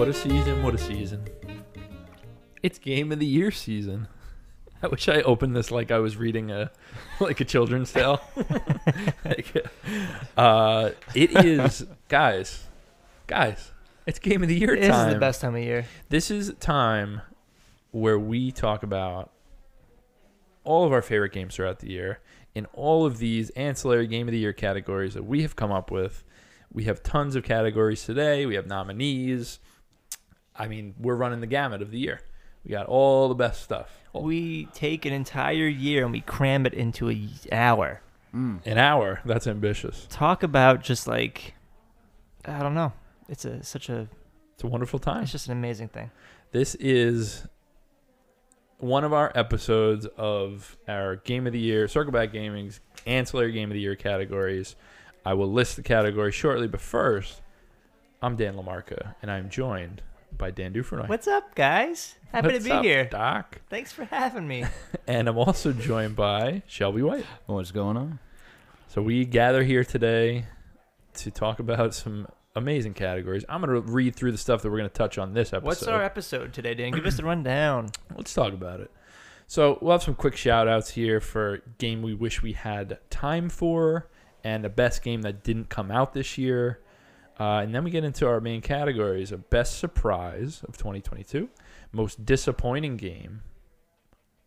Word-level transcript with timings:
What 0.00 0.08
a 0.08 0.14
season, 0.14 0.62
what 0.62 0.74
a 0.74 0.78
season. 0.78 1.28
It's 2.62 2.78
game 2.78 3.12
of 3.12 3.18
the 3.18 3.26
year 3.26 3.50
season. 3.50 4.08
I 4.82 4.86
wish 4.86 5.10
I 5.10 5.20
opened 5.20 5.54
this 5.54 5.70
like 5.70 5.90
I 5.90 5.98
was 5.98 6.16
reading 6.16 6.50
a 6.50 6.70
like 7.20 7.38
a 7.42 7.44
children's 7.44 7.92
tale. 7.92 8.18
Like, 9.26 9.54
uh, 10.38 10.92
it 11.14 11.44
is 11.44 11.84
guys, 12.08 12.64
guys, 13.26 13.72
it's 14.06 14.18
game 14.18 14.42
of 14.42 14.48
the 14.48 14.58
year 14.58 14.74
time. 14.74 14.88
This 14.88 14.96
is 14.96 15.12
the 15.12 15.20
best 15.20 15.42
time 15.42 15.54
of 15.54 15.62
year. 15.62 15.84
This 16.08 16.30
is 16.30 16.54
time 16.60 17.20
where 17.90 18.18
we 18.18 18.52
talk 18.52 18.82
about 18.82 19.30
all 20.64 20.86
of 20.86 20.94
our 20.94 21.02
favorite 21.02 21.34
games 21.34 21.56
throughout 21.56 21.80
the 21.80 21.90
year 21.90 22.20
in 22.54 22.64
all 22.72 23.04
of 23.04 23.18
these 23.18 23.50
ancillary 23.50 24.06
game 24.06 24.28
of 24.28 24.32
the 24.32 24.38
year 24.38 24.54
categories 24.54 25.12
that 25.12 25.26
we 25.26 25.42
have 25.42 25.56
come 25.56 25.70
up 25.70 25.90
with. 25.90 26.24
We 26.72 26.84
have 26.84 27.02
tons 27.02 27.36
of 27.36 27.44
categories 27.44 28.02
today. 28.02 28.46
We 28.46 28.54
have 28.54 28.66
nominees. 28.66 29.58
I 30.60 30.68
mean, 30.68 30.94
we're 31.00 31.14
running 31.14 31.40
the 31.40 31.46
gamut 31.46 31.80
of 31.80 31.90
the 31.90 31.98
year. 31.98 32.20
We 32.64 32.70
got 32.70 32.84
all 32.84 33.30
the 33.30 33.34
best 33.34 33.62
stuff. 33.62 33.88
We 34.12 34.66
take 34.74 35.06
an 35.06 35.14
entire 35.14 35.66
year 35.66 36.04
and 36.04 36.12
we 36.12 36.20
cram 36.20 36.66
it 36.66 36.74
into 36.74 37.08
an 37.08 37.30
hour. 37.50 38.02
Mm. 38.34 38.60
An 38.66 38.76
hour. 38.76 39.22
That's 39.24 39.46
ambitious. 39.46 40.06
Talk 40.10 40.42
about 40.42 40.82
just 40.82 41.06
like, 41.06 41.54
I 42.44 42.58
don't 42.58 42.74
know. 42.74 42.92
It's 43.30 43.46
a 43.46 43.62
such 43.62 43.88
a. 43.88 44.06
It's 44.52 44.62
a 44.62 44.66
wonderful 44.66 44.98
time. 44.98 45.22
It's 45.22 45.32
just 45.32 45.46
an 45.46 45.52
amazing 45.52 45.88
thing. 45.88 46.10
This 46.52 46.74
is 46.74 47.46
one 48.76 49.04
of 49.04 49.14
our 49.14 49.32
episodes 49.34 50.04
of 50.18 50.76
our 50.86 51.16
Game 51.16 51.46
of 51.46 51.54
the 51.54 51.58
Year, 51.58 51.88
Circle 51.88 52.12
Back 52.12 52.32
Gaming's 52.32 52.80
ancillary 53.06 53.52
Game 53.52 53.70
of 53.70 53.74
the 53.74 53.80
Year 53.80 53.96
categories. 53.96 54.76
I 55.24 55.32
will 55.32 55.50
list 55.50 55.76
the 55.76 55.82
categories 55.82 56.34
shortly, 56.34 56.68
but 56.68 56.82
first, 56.82 57.40
I'm 58.20 58.36
Dan 58.36 58.56
Lamarca, 58.56 59.14
and 59.22 59.30
I'm 59.30 59.48
joined 59.48 60.02
by 60.40 60.50
Dan 60.50 60.72
Dufresnoy. 60.72 61.06
What's 61.06 61.28
up, 61.28 61.54
guys? 61.54 62.16
Happy 62.32 62.48
What's 62.48 62.58
to 62.60 62.64
be 62.64 62.72
up, 62.72 62.82
here. 62.82 63.04
Doc. 63.04 63.60
Thanks 63.68 63.92
for 63.92 64.04
having 64.04 64.48
me. 64.48 64.64
And 65.06 65.26
I'm 65.26 65.38
also 65.38 65.72
joined 65.72 66.14
by 66.14 66.62
Shelby 66.68 67.02
White. 67.02 67.26
What's 67.46 67.72
going 67.72 67.96
on? 67.96 68.20
So 68.86 69.02
we 69.02 69.24
gather 69.24 69.64
here 69.64 69.82
today 69.82 70.44
to 71.14 71.32
talk 71.32 71.58
about 71.58 71.94
some 71.94 72.28
amazing 72.54 72.94
categories. 72.94 73.44
I'm 73.48 73.60
going 73.60 73.74
to 73.74 73.92
read 73.92 74.14
through 74.14 74.30
the 74.30 74.38
stuff 74.38 74.62
that 74.62 74.70
we're 74.70 74.78
going 74.78 74.88
to 74.88 74.94
touch 74.94 75.18
on 75.18 75.34
this 75.34 75.52
episode. 75.52 75.66
What's 75.66 75.82
our 75.88 76.04
episode 76.04 76.52
today, 76.52 76.74
Dan? 76.74 76.92
Give 76.92 77.06
us 77.06 77.16
the 77.16 77.24
rundown. 77.24 77.88
Let's 78.16 78.32
talk 78.32 78.52
about 78.52 78.78
it. 78.78 78.92
So 79.48 79.78
we'll 79.80 79.90
have 79.92 80.02
some 80.04 80.14
quick 80.14 80.36
shout 80.36 80.68
outs 80.68 80.90
here 80.90 81.20
for 81.20 81.60
game 81.78 82.02
we 82.02 82.14
wish 82.14 82.40
we 82.40 82.52
had 82.52 82.98
time 83.10 83.48
for 83.48 84.08
and 84.44 84.62
the 84.62 84.68
best 84.68 85.02
game 85.02 85.22
that 85.22 85.42
didn't 85.42 85.70
come 85.70 85.90
out 85.90 86.12
this 86.12 86.38
year. 86.38 86.78
Uh, 87.40 87.62
and 87.62 87.74
then 87.74 87.82
we 87.82 87.90
get 87.90 88.04
into 88.04 88.28
our 88.28 88.38
main 88.38 88.60
categories 88.60 89.32
of 89.32 89.48
best 89.48 89.78
surprise 89.78 90.62
of 90.68 90.76
2022, 90.76 91.48
most 91.90 92.26
disappointing 92.26 92.98
game, 92.98 93.40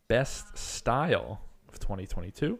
best 0.07 0.55
style 0.55 1.41
of 1.67 1.79
2022, 1.79 2.59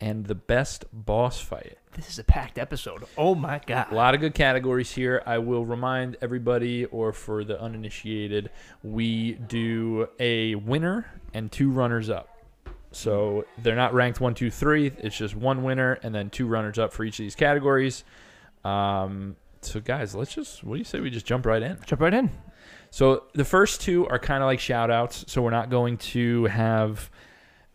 and 0.00 0.26
the 0.26 0.36
best 0.36 0.84
boss 0.92 1.40
fight. 1.40 1.78
This 1.94 2.08
is 2.08 2.20
a 2.20 2.24
packed 2.24 2.58
episode. 2.58 3.02
Oh 3.18 3.34
my 3.34 3.60
God. 3.66 3.90
A 3.90 3.94
lot 3.96 4.14
of 4.14 4.20
good 4.20 4.34
categories 4.34 4.92
here. 4.92 5.20
I 5.26 5.38
will 5.38 5.66
remind 5.66 6.16
everybody, 6.22 6.84
or 6.84 7.12
for 7.12 7.42
the 7.42 7.60
uninitiated, 7.60 8.50
we 8.84 9.32
do 9.32 10.06
a 10.20 10.54
winner 10.54 11.12
and 11.34 11.50
two 11.50 11.72
runners 11.72 12.08
up. 12.08 12.28
So 12.92 13.44
they're 13.58 13.74
not 13.74 13.94
ranked 13.94 14.20
one, 14.20 14.34
two, 14.34 14.50
three. 14.52 14.92
It's 14.98 15.16
just 15.16 15.34
one 15.34 15.64
winner 15.64 15.98
and 16.04 16.14
then 16.14 16.30
two 16.30 16.46
runners 16.46 16.78
up 16.78 16.92
for 16.92 17.02
each 17.02 17.18
of 17.18 17.24
these 17.24 17.34
categories. 17.34 18.04
Um, 18.64 19.36
so 19.62 19.80
guys, 19.80 20.14
let's 20.14 20.34
just 20.34 20.64
what 20.64 20.74
do 20.74 20.78
you 20.78 20.84
say 20.84 21.00
we 21.00 21.10
just 21.10 21.26
jump 21.26 21.46
right 21.46 21.62
in? 21.62 21.78
Jump 21.86 22.00
right 22.00 22.14
in. 22.14 22.30
So 22.90 23.24
the 23.34 23.44
first 23.44 23.80
two 23.80 24.06
are 24.08 24.18
kind 24.18 24.42
of 24.42 24.46
like 24.46 24.60
shout 24.60 24.90
outs. 24.90 25.24
So 25.28 25.42
we're 25.42 25.50
not 25.50 25.70
going 25.70 25.96
to 25.98 26.44
have 26.46 27.10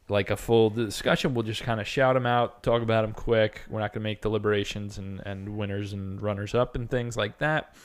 like 0.09 0.29
a 0.29 0.37
full 0.37 0.69
discussion. 0.69 1.33
We'll 1.33 1.43
just 1.43 1.63
kind 1.63 1.79
of 1.79 1.87
shout 1.87 2.15
them 2.15 2.25
out, 2.25 2.63
talk 2.63 2.81
about 2.81 3.03
them 3.03 3.13
quick. 3.13 3.61
We're 3.69 3.79
not 3.79 3.93
going 3.93 4.01
to 4.01 4.03
make 4.03 4.21
deliberations 4.21 4.97
and, 4.97 5.21
and 5.25 5.57
winners 5.57 5.93
and 5.93 6.21
runners 6.21 6.53
up 6.53 6.75
and 6.75 6.89
things 6.89 7.17
like 7.17 7.39
that. 7.39 7.75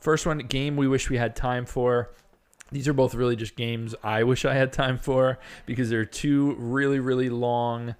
First 0.00 0.26
one, 0.26 0.38
game 0.38 0.76
we 0.76 0.86
wish 0.86 1.08
we 1.08 1.16
had 1.16 1.34
time 1.34 1.64
for. 1.66 2.10
These 2.70 2.88
are 2.88 2.92
both 2.92 3.14
really 3.14 3.36
just 3.36 3.56
games 3.56 3.94
I 4.02 4.24
wish 4.24 4.44
I 4.44 4.54
had 4.54 4.72
time 4.72 4.98
for 4.98 5.38
because 5.66 5.90
they're 5.90 6.04
two 6.04 6.54
really, 6.58 7.00
really 7.00 7.30
long 7.30 7.94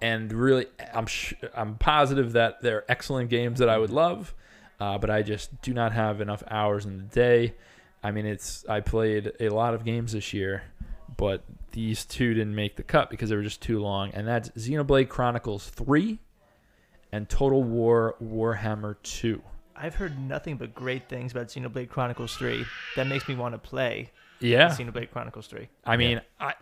and 0.00 0.32
really, 0.32 0.66
I'm 0.94 1.06
sh- 1.06 1.34
I'm 1.54 1.76
positive 1.76 2.32
that 2.32 2.62
they're 2.62 2.84
excellent 2.90 3.30
games 3.30 3.58
that 3.58 3.68
I 3.68 3.78
would 3.78 3.90
love, 3.90 4.34
uh, 4.80 4.98
but 4.98 5.10
I 5.10 5.22
just 5.22 5.60
do 5.62 5.72
not 5.74 5.92
have 5.92 6.20
enough 6.20 6.42
hours 6.50 6.84
in 6.86 6.96
the 6.98 7.04
day. 7.04 7.54
I 8.02 8.10
mean, 8.12 8.26
it's 8.26 8.64
I 8.68 8.80
played 8.80 9.32
a 9.40 9.48
lot 9.50 9.74
of 9.74 9.84
games 9.84 10.12
this 10.12 10.32
year, 10.32 10.62
but 11.16 11.42
these 11.72 12.04
two 12.04 12.32
didn't 12.34 12.54
make 12.54 12.76
the 12.76 12.82
cut 12.82 13.10
because 13.10 13.28
they 13.30 13.36
were 13.36 13.42
just 13.42 13.60
too 13.60 13.80
long. 13.80 14.10
And 14.14 14.26
that's 14.26 14.48
Xenoblade 14.50 15.08
Chronicles 15.08 15.68
3 15.70 16.18
and 17.12 17.28
Total 17.28 17.62
War 17.62 18.14
Warhammer 18.22 18.96
2. 19.02 19.42
I've 19.76 19.94
heard 19.96 20.18
nothing 20.18 20.56
but 20.56 20.74
great 20.74 21.08
things 21.08 21.32
about 21.32 21.48
Xenoblade 21.48 21.88
Chronicles 21.88 22.36
3. 22.36 22.64
That 22.96 23.06
makes 23.06 23.28
me 23.28 23.34
want 23.36 23.54
to 23.54 23.58
play 23.58 24.10
Yeah. 24.40 24.68
Xenoblade 24.70 25.10
Chronicles 25.10 25.46
3. 25.46 25.68
I 25.84 25.96
mean, 25.96 26.20
I, 26.40 26.54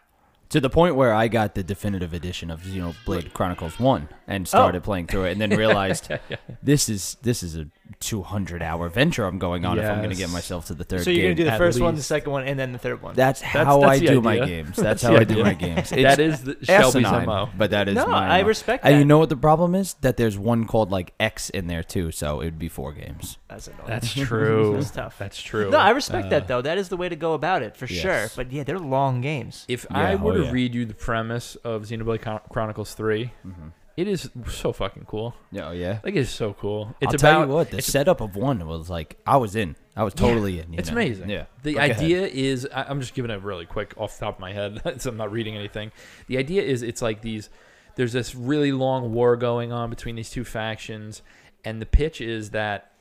To 0.50 0.60
the 0.60 0.70
point 0.70 0.94
where 0.94 1.12
I 1.12 1.28
got 1.28 1.54
the 1.54 1.64
definitive 1.64 2.12
edition 2.12 2.50
of 2.50 2.62
Xenoblade 2.62 3.32
Chronicles 3.32 3.80
One 3.80 4.08
and 4.28 4.46
started 4.46 4.78
oh. 4.78 4.80
playing 4.82 5.08
through 5.08 5.24
it, 5.24 5.32
and 5.32 5.40
then 5.40 5.50
realized 5.50 6.08
this 6.62 6.88
is 6.88 7.16
this 7.22 7.42
is 7.42 7.56
a 7.56 7.66
200 8.00 8.62
hour 8.62 8.88
venture 8.88 9.24
I'm 9.24 9.38
going 9.38 9.64
on 9.64 9.78
if 9.78 9.84
I'm 9.84 9.98
going 9.98 10.10
to 10.10 10.16
Yes. 10.16 10.28
get 10.28 10.30
myself 10.32 10.66
to 10.66 10.74
the 10.74 10.84
third 10.84 11.02
So 11.04 11.10
you're 11.10 11.16
game. 11.16 11.24
going 11.28 11.36
to 11.36 11.42
do 11.42 11.44
the 11.46 11.52
at 11.52 11.58
first 11.58 11.80
one, 11.80 11.94
the 11.94 11.98
least. 11.98 12.08
second 12.08 12.32
one, 12.32 12.44
and 12.44 12.58
then 12.58 12.72
the 12.72 12.78
third 12.78 13.00
one. 13.02 13.14
That's 13.14 13.40
how 13.40 13.80
that's 13.80 13.90
I 13.92 13.98
the 13.98 14.06
do 14.06 14.20
my 14.20 14.32
idea. 14.40 14.46
games. 14.46 14.68
That's, 14.76 14.80
That's 14.82 15.02
how 15.02 15.10
the 15.12 15.20
I 15.20 15.24
do 15.24 15.32
idea. 15.34 15.44
my 15.44 15.54
games. 15.54 15.90
that 15.90 16.18
It's 16.18 16.40
is 16.40 16.44
the, 16.44 16.64
Shelby's 16.64 17.04
asinine, 17.06 17.26
MO. 17.26 17.48
but 17.56 17.70
that 17.70 17.88
is 17.88 17.94
no, 17.94 18.06
my 18.06 18.38
I 18.38 18.42
MO. 18.42 18.48
respect 18.48 18.82
that. 18.84 18.90
And 18.90 18.98
you 18.98 19.04
know 19.04 19.18
what 19.18 19.28
the 19.28 19.36
problem 19.36 19.74
is? 19.74 19.94
That 20.02 20.16
there's 20.16 20.36
one 20.38 20.66
called 20.66 20.90
like 20.90 21.14
X 21.18 21.50
in 21.50 21.66
there 21.66 21.82
too, 21.82 22.10
so 22.12 22.40
it 22.40 22.44
would 22.46 22.58
be 22.58 22.68
four 22.68 22.92
games. 22.92 23.38
That's 23.48 23.68
annoying. 23.68 23.82
That's 23.86 24.12
true. 24.28 24.74
That's 24.74 24.90
tough. 24.90 25.18
That's 25.18 25.40
true. 25.40 25.70
No, 25.70 25.78
I 25.78 25.90
respect 25.90 26.26
Uh, 26.26 26.30
that 26.30 26.48
though. 26.48 26.62
That 26.62 26.78
is 26.78 26.88
the 26.88 26.96
way 26.96 27.08
to 27.08 27.16
go 27.16 27.34
about 27.34 27.62
it 27.62 27.76
for 27.76 27.86
yes. 27.86 28.00
sure. 28.02 28.28
But 28.36 28.52
yeah, 28.52 28.64
they're 28.64 28.78
long 28.78 29.20
games. 29.20 29.64
If 29.68 29.86
Yeah, 29.90 29.98
I 29.98 30.14
were 30.16 30.32
oh 30.32 30.36
to 30.38 30.44
yeah. 30.44 30.50
read 30.52 30.74
you 30.74 30.84
the 30.84 30.94
premise 30.94 31.56
of 31.56 31.82
Xenoblade 31.82 32.22
Chron- 32.22 32.40
Chronicles 32.50 32.94
3, 32.94 33.32
Mm-hmm. 33.46 33.68
It 33.96 34.06
is 34.08 34.30
so 34.48 34.72
fucking 34.72 35.04
cool. 35.06 35.34
Yeah, 35.50 35.68
oh, 35.68 35.72
yeah. 35.72 36.00
Like, 36.04 36.14
it's 36.16 36.30
so 36.30 36.52
cool. 36.52 36.94
It's 37.00 37.08
I'll 37.08 37.14
about 37.14 37.18
tell 37.38 37.46
you 37.48 37.54
what, 37.54 37.70
the 37.70 37.80
setup 37.82 38.20
of 38.20 38.36
one 38.36 38.66
was 38.66 38.90
like 38.90 39.18
I 39.26 39.38
was 39.38 39.56
in. 39.56 39.76
I 39.96 40.04
was 40.04 40.12
totally 40.12 40.60
in. 40.60 40.72
you 40.74 40.78
It's 40.78 40.90
know? 40.90 40.96
amazing. 40.96 41.30
Yeah. 41.30 41.46
The 41.62 41.72
Go 41.74 41.78
ahead. 41.78 41.92
idea 41.92 42.26
is 42.26 42.68
I- 42.74 42.84
I'm 42.84 43.00
just 43.00 43.14
giving 43.14 43.30
it 43.30 43.42
really 43.42 43.64
quick 43.64 43.94
off 43.96 44.18
the 44.18 44.26
top 44.26 44.34
of 44.34 44.40
my 44.40 44.52
head, 44.52 44.82
so 45.00 45.08
I'm 45.10 45.16
not 45.16 45.32
reading 45.32 45.56
anything. 45.56 45.92
The 46.26 46.36
idea 46.38 46.62
is 46.62 46.82
it's 46.82 47.00
like 47.00 47.22
these. 47.22 47.48
There's 47.94 48.12
this 48.12 48.34
really 48.34 48.72
long 48.72 49.14
war 49.14 49.36
going 49.36 49.72
on 49.72 49.88
between 49.88 50.16
these 50.16 50.28
two 50.28 50.44
factions, 50.44 51.22
and 51.64 51.80
the 51.80 51.86
pitch 51.86 52.20
is 52.20 52.50
that 52.50 52.92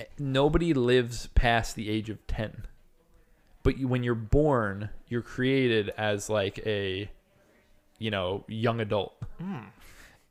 eh, 0.00 0.04
nobody 0.18 0.74
lives 0.74 1.28
past 1.36 1.76
the 1.76 1.88
age 1.88 2.10
of 2.10 2.26
ten. 2.26 2.66
But 3.62 3.78
you, 3.78 3.86
when 3.86 4.02
you're 4.02 4.16
born, 4.16 4.90
you're 5.06 5.22
created 5.22 5.90
as 5.90 6.28
like 6.28 6.58
a, 6.66 7.08
you 8.00 8.10
know, 8.10 8.44
young 8.48 8.80
adult 8.80 9.14
hmm. 9.38 9.58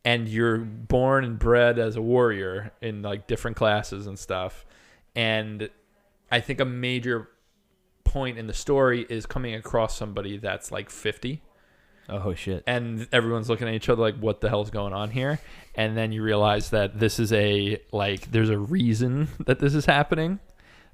And 0.04 0.28
you're 0.28 0.58
born 0.58 1.24
and 1.24 1.38
bred 1.38 1.78
as 1.80 1.96
a 1.96 2.02
warrior 2.02 2.72
in 2.82 3.02
like 3.02 3.28
different 3.28 3.58
classes 3.58 4.08
and 4.08 4.18
stuff. 4.18 4.66
And 5.16 5.70
I 6.32 6.40
think 6.40 6.60
a 6.60 6.66
major 6.66 7.30
point 8.04 8.38
in 8.38 8.48
the 8.48 8.54
story 8.54 9.06
is 9.10 9.26
coming 9.26 9.54
across 9.56 9.96
somebody 9.98 10.38
that's 10.38 10.72
like 10.72 10.90
50 10.90 11.42
Oh 12.10 12.34
shit. 12.34 12.64
and 12.68 13.08
everyone's 13.14 13.48
looking 13.50 13.68
at 13.70 13.74
each 13.74 13.88
other 13.88 14.02
like 14.02 14.18
what 14.18 14.42
the 14.42 14.50
hell's 14.50 14.70
going 14.70 14.92
on 14.92 15.12
here? 15.12 15.40
And 15.76 15.96
then 15.96 16.12
you 16.12 16.24
realize 16.24 16.72
that 16.72 17.00
this 17.00 17.20
is 17.20 17.32
a 17.32 17.82
like 17.94 18.32
there's 18.32 18.50
a 18.50 18.58
reason 18.58 19.30
that 19.46 19.60
this 19.60 19.74
is 19.76 19.86
happening. 19.86 20.40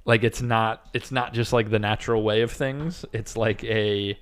Like 0.04 0.22
it's 0.22 0.40
not 0.42 0.86
it's 0.94 1.10
not 1.10 1.32
just 1.32 1.52
like 1.52 1.70
the 1.70 1.78
natural 1.80 2.22
way 2.22 2.42
of 2.42 2.52
things. 2.52 3.04
It's 3.12 3.36
like 3.36 3.64
a 3.64 4.16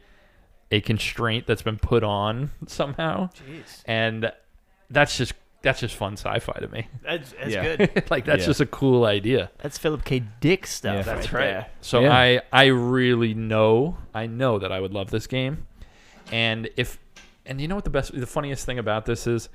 a 0.71 0.81
constraint 0.81 1.47
that's 1.47 1.63
been 1.63 1.79
put 1.79 2.03
on 2.03 2.51
somehow. 2.67 3.29
Jeez, 3.31 3.83
and 3.85 4.33
that's 4.91 5.17
just 5.17 5.35
that's 5.63 5.81
just 5.81 5.97
fun 5.97 6.13
sci-fi 6.13 6.53
to 6.61 6.69
me 6.69 6.87
that's, 7.03 7.33
that's 7.33 7.51
Yeah. 7.53 7.77
good. 7.77 8.05
like 8.11 8.25
that's 8.25 8.43
Yeah. 8.43 8.47
just 8.47 8.61
a 8.61 8.67
cool 8.67 9.05
idea 9.05 9.51
That's 9.59 9.79
Philip 9.79 10.05
K. 10.05 10.23
Dick 10.41 10.67
stuff. 10.67 10.97
Yeah. 10.97 11.03
that's 11.15 11.33
right. 11.33 11.41
there. 11.45 11.67
So 11.81 12.01
Yeah. 12.01 12.17
I 12.17 12.41
I 12.53 12.67
really 12.67 13.35
know 13.35 13.99
I 14.15 14.27
know 14.27 14.59
that 14.59 14.71
I 14.71 14.79
would 14.81 14.93
love 14.95 15.11
this 15.11 15.27
game, 15.27 15.67
and 16.33 16.69
if 16.77 16.99
and 17.45 17.61
you 17.61 17.69
know 17.69 17.75
what 17.75 17.85
the 17.85 17.91
best 17.91 18.19
the 18.19 18.27
funniest 18.27 18.65
thing 18.67 18.79
about 18.79 19.07
this 19.07 19.27
is, 19.27 19.49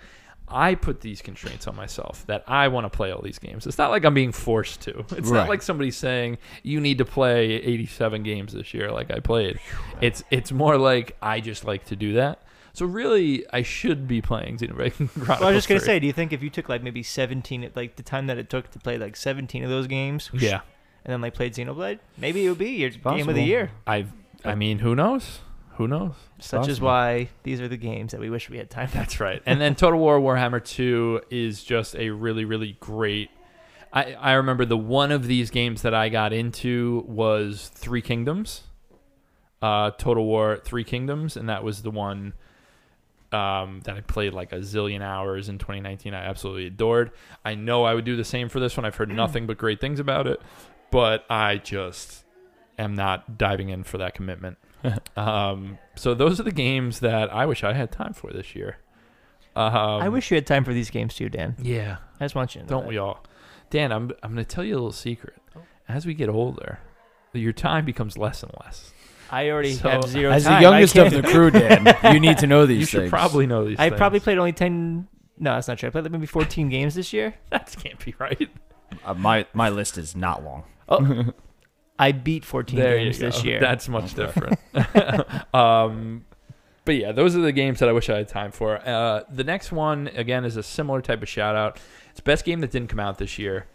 I 0.48 0.76
put 0.76 1.00
these 1.02 1.22
constraints 1.22 1.66
on 1.68 1.76
myself 1.78 2.26
that 2.28 2.44
I 2.48 2.68
want 2.68 2.86
to 2.86 2.90
play 2.90 3.12
all 3.12 3.22
these 3.22 3.40
games. 3.40 3.66
It's 3.66 3.78
not 3.78 3.90
like 3.90 4.04
I'm 4.04 4.14
being 4.14 4.32
forced 4.34 4.82
to. 4.82 5.00
It's 5.18 5.30
not 5.30 5.42
Right. 5.42 5.50
like 5.50 5.62
somebody 5.62 5.92
saying 5.92 6.38
you 6.64 6.82
need 6.82 6.98
to 6.98 7.06
play 7.06 7.52
87 7.54 8.24
games 8.24 8.52
this 8.54 8.74
year 8.74 8.92
like 8.92 9.12
I 9.12 9.20
played. 9.20 9.60
It's 10.02 10.24
it's 10.30 10.52
more 10.52 10.78
like 10.78 11.16
I 11.22 11.40
just 11.40 11.64
like 11.64 11.86
to 11.86 11.96
do 11.96 12.14
that. 12.14 12.42
So 12.74 12.86
really, 12.86 13.46
I 13.52 13.62
should 13.64 14.08
be 14.08 14.22
playing 14.22 14.58
Xenoblade 14.58 14.94
Chronicles. 14.96 15.28
Well, 15.28 15.44
I 15.44 15.52
was 15.52 15.58
just 15.58 15.68
gonna 15.68 15.80
3. 15.80 15.86
say, 15.86 16.00
do 16.00 16.08
you 16.08 16.14
think 16.14 16.32
if 16.34 16.42
you 16.42 16.50
took 16.50 16.70
like 16.70 16.84
maybe 16.84 17.04
seventeen, 17.04 17.70
like 17.76 17.96
the 17.96 18.04
time 18.04 18.28
that 18.28 18.38
it 18.38 18.50
took 18.50 18.72
to 18.72 18.80
play 18.80 18.98
like 18.98 19.16
seventeen 19.16 19.64
of 19.64 19.70
those 19.70 19.88
games, 19.88 20.30
yeah. 20.34 20.62
and 21.04 21.14
then 21.14 21.22
like 21.22 21.34
played 21.34 21.54
Xenoblade, 21.54 22.00
maybe 22.18 22.46
it 22.46 22.50
would 22.50 22.58
be 22.58 22.72
your 22.72 22.90
game 22.90 23.28
of 23.28 23.36
the 23.36 23.44
year. 23.44 23.72
I 23.86 24.06
I 24.44 24.56
mean, 24.56 24.80
who 24.80 24.96
knows? 24.96 25.40
Who 25.76 25.88
knows? 25.88 26.14
Such 26.40 26.68
is 26.68 26.82
why 26.82 27.30
these 27.44 27.62
are 27.62 27.68
the 27.68 27.78
games 27.78 28.12
that 28.12 28.20
we 28.20 28.30
wish 28.30 28.50
we 28.50 28.58
had 28.58 28.70
time. 28.70 28.90
That's 28.94 29.20
right. 29.20 29.42
And 29.46 29.60
then 29.60 29.76
Total 29.76 30.00
War 30.00 30.20
Warhammer 30.20 30.64
2 30.64 31.22
is 31.30 31.64
just 31.64 31.96
a 31.96 32.10
really, 32.10 32.46
really 32.46 32.78
great. 32.80 33.30
I, 33.94 34.14
I 34.14 34.34
remember 34.34 34.66
the 34.66 34.78
one 34.78 35.12
of 35.12 35.28
these 35.28 35.50
games 35.50 35.82
that 35.82 35.94
I 35.94 36.10
got 36.10 36.34
into 36.34 37.04
was 37.08 37.70
Three 37.74 38.02
Kingdoms, 38.02 38.64
uh, 39.62 39.92
Total 39.92 40.24
War 40.24 40.62
Three 40.64 40.84
Kingdoms, 40.84 41.36
and 41.36 41.50
that 41.50 41.64
was 41.64 41.82
the 41.82 41.92
one 41.92 42.34
um, 43.34 43.82
that 43.86 43.96
I 43.96 44.02
played 44.02 44.34
like 44.34 44.52
a 44.52 44.58
zillion 44.58 45.02
hours 45.02 45.50
in 45.50 45.58
2019. 45.58 46.14
I 46.14 46.26
absolutely 46.26 46.68
adored. 46.68 47.12
I 47.46 47.56
know 47.56 47.84
I 47.84 47.94
would 47.94 48.06
do 48.06 48.16
the 48.16 48.24
same 48.26 48.50
for 48.50 48.60
this 48.60 48.78
one. 48.78 48.86
I've 48.86 48.96
heard 48.96 49.10
nothing 49.16 49.48
but 49.48 49.58
great 49.58 49.80
things 49.80 50.00
about 50.00 50.28
it, 50.28 50.42
but 50.92 51.26
I 51.30 51.58
just 51.58 52.26
am 52.78 52.96
not 52.96 53.38
diving 53.38 53.70
in 53.70 53.84
for 53.84 53.98
that 54.00 54.14
commitment. 54.14 54.58
um, 55.18 55.78
so 55.96 56.14
those 56.14 56.40
are 56.40 56.44
the 56.44 56.52
games 56.52 57.00
that 57.00 57.34
I 57.34 57.46
wish 57.46 57.64
I 57.64 57.74
had 57.74 57.92
time 57.92 58.14
for 58.14 58.32
this 58.32 58.56
year. 58.56 58.78
Um, 59.56 59.74
I 59.74 60.10
wish 60.10 60.32
you 60.32 60.36
had 60.36 60.48
time 60.48 60.64
for 60.64 60.74
these 60.74 60.90
games 60.90 61.16
too, 61.16 61.30
Dan. 61.30 61.56
Yeah, 61.62 61.98
I 62.20 62.26
just 62.26 62.36
want 62.36 62.56
you 62.56 62.62
to 62.62 62.66
know 62.66 62.70
don't 62.70 62.84
that. 62.84 62.90
we 62.90 62.98
all? 62.98 63.24
Dan, 63.70 63.92
I'm 63.92 64.12
I'm 64.24 64.32
gonna 64.32 64.46
tell 64.46 64.64
you 64.64 64.74
a 64.74 64.76
little 64.76 64.92
secret. 64.92 65.36
As 65.90 66.06
we 66.06 66.14
get 66.14 66.30
older, 66.30 66.80
your 67.34 67.52
time 67.52 67.84
becomes 67.84 68.18
less 68.18 68.44
and 68.44 68.52
less. 68.64 68.94
I 69.32 69.50
already 69.50 69.74
So, 69.74 69.90
have 69.90 70.04
zero 70.06 70.32
As 70.32 70.44
time. 70.44 70.54
the 70.54 70.58
I 70.58 70.62
youngest 70.72 70.98
of 70.98 71.12
can't- 71.12 71.26
the 71.26 71.32
crew, 71.32 71.52
Dan, 72.04 72.14
you 72.14 72.20
need 72.20 72.38
to 72.40 72.48
know 72.48 72.66
these 72.66 72.80
you 72.82 72.86
should 72.86 73.00
things. 73.02 73.10
probably 73.10 73.48
know 73.48 73.66
these. 73.66 73.80
I 73.80 73.90
things. 73.90 73.98
probably 73.98 74.20
played 74.20 74.38
only 74.38 74.54
ten. 74.54 75.08
No, 75.40 75.54
that's 75.56 75.68
not 75.68 75.78
true. 75.80 75.88
I 75.88 75.92
played 75.92 76.04
like 76.04 76.12
maybe 76.12 76.26
fourteen 76.28 76.70
games 76.70 76.96
this 76.96 77.14
year. 77.14 77.34
that 77.50 77.76
can't 77.82 78.04
be 78.04 78.14
right. 78.20 78.50
Uh, 79.06 79.14
my 79.14 79.46
my 79.54 79.70
list 79.70 79.98
is 79.98 80.16
not 80.16 80.44
long. 80.44 80.64
Oh, 80.90 81.26
I 82.00 82.12
beat 82.12 82.44
fourteen 82.46 82.80
There 82.80 82.98
games 82.98 83.20
go. 83.20 83.28
this 83.28 83.44
year. 83.44 83.60
That's 83.60 83.88
much 83.88 84.18
Okay. 84.18 84.26
different. 84.26 85.56
um, 85.56 86.26
but 86.86 86.96
yeah, 86.96 87.12
those 87.12 87.36
are 87.36 87.42
the 87.42 87.52
games 87.52 87.80
that 87.80 87.90
I 87.90 87.92
wish 87.92 88.10
I 88.10 88.18
had 88.18 88.28
time 88.28 88.52
for. 88.52 88.78
Uh, 88.88 89.24
the 89.32 89.44
next 89.44 89.72
one 89.72 90.08
again 90.16 90.46
is 90.46 90.58
a 90.58 90.64
similar 90.64 91.02
type 91.02 91.22
of 91.22 91.30
shout 91.30 91.56
out. 91.56 91.80
It's 92.10 92.20
best 92.20 92.44
game 92.44 92.60
that 92.62 92.72
didn't 92.72 92.90
come 92.90 93.00
out 93.00 93.18
this 93.18 93.38
year, 93.40 93.68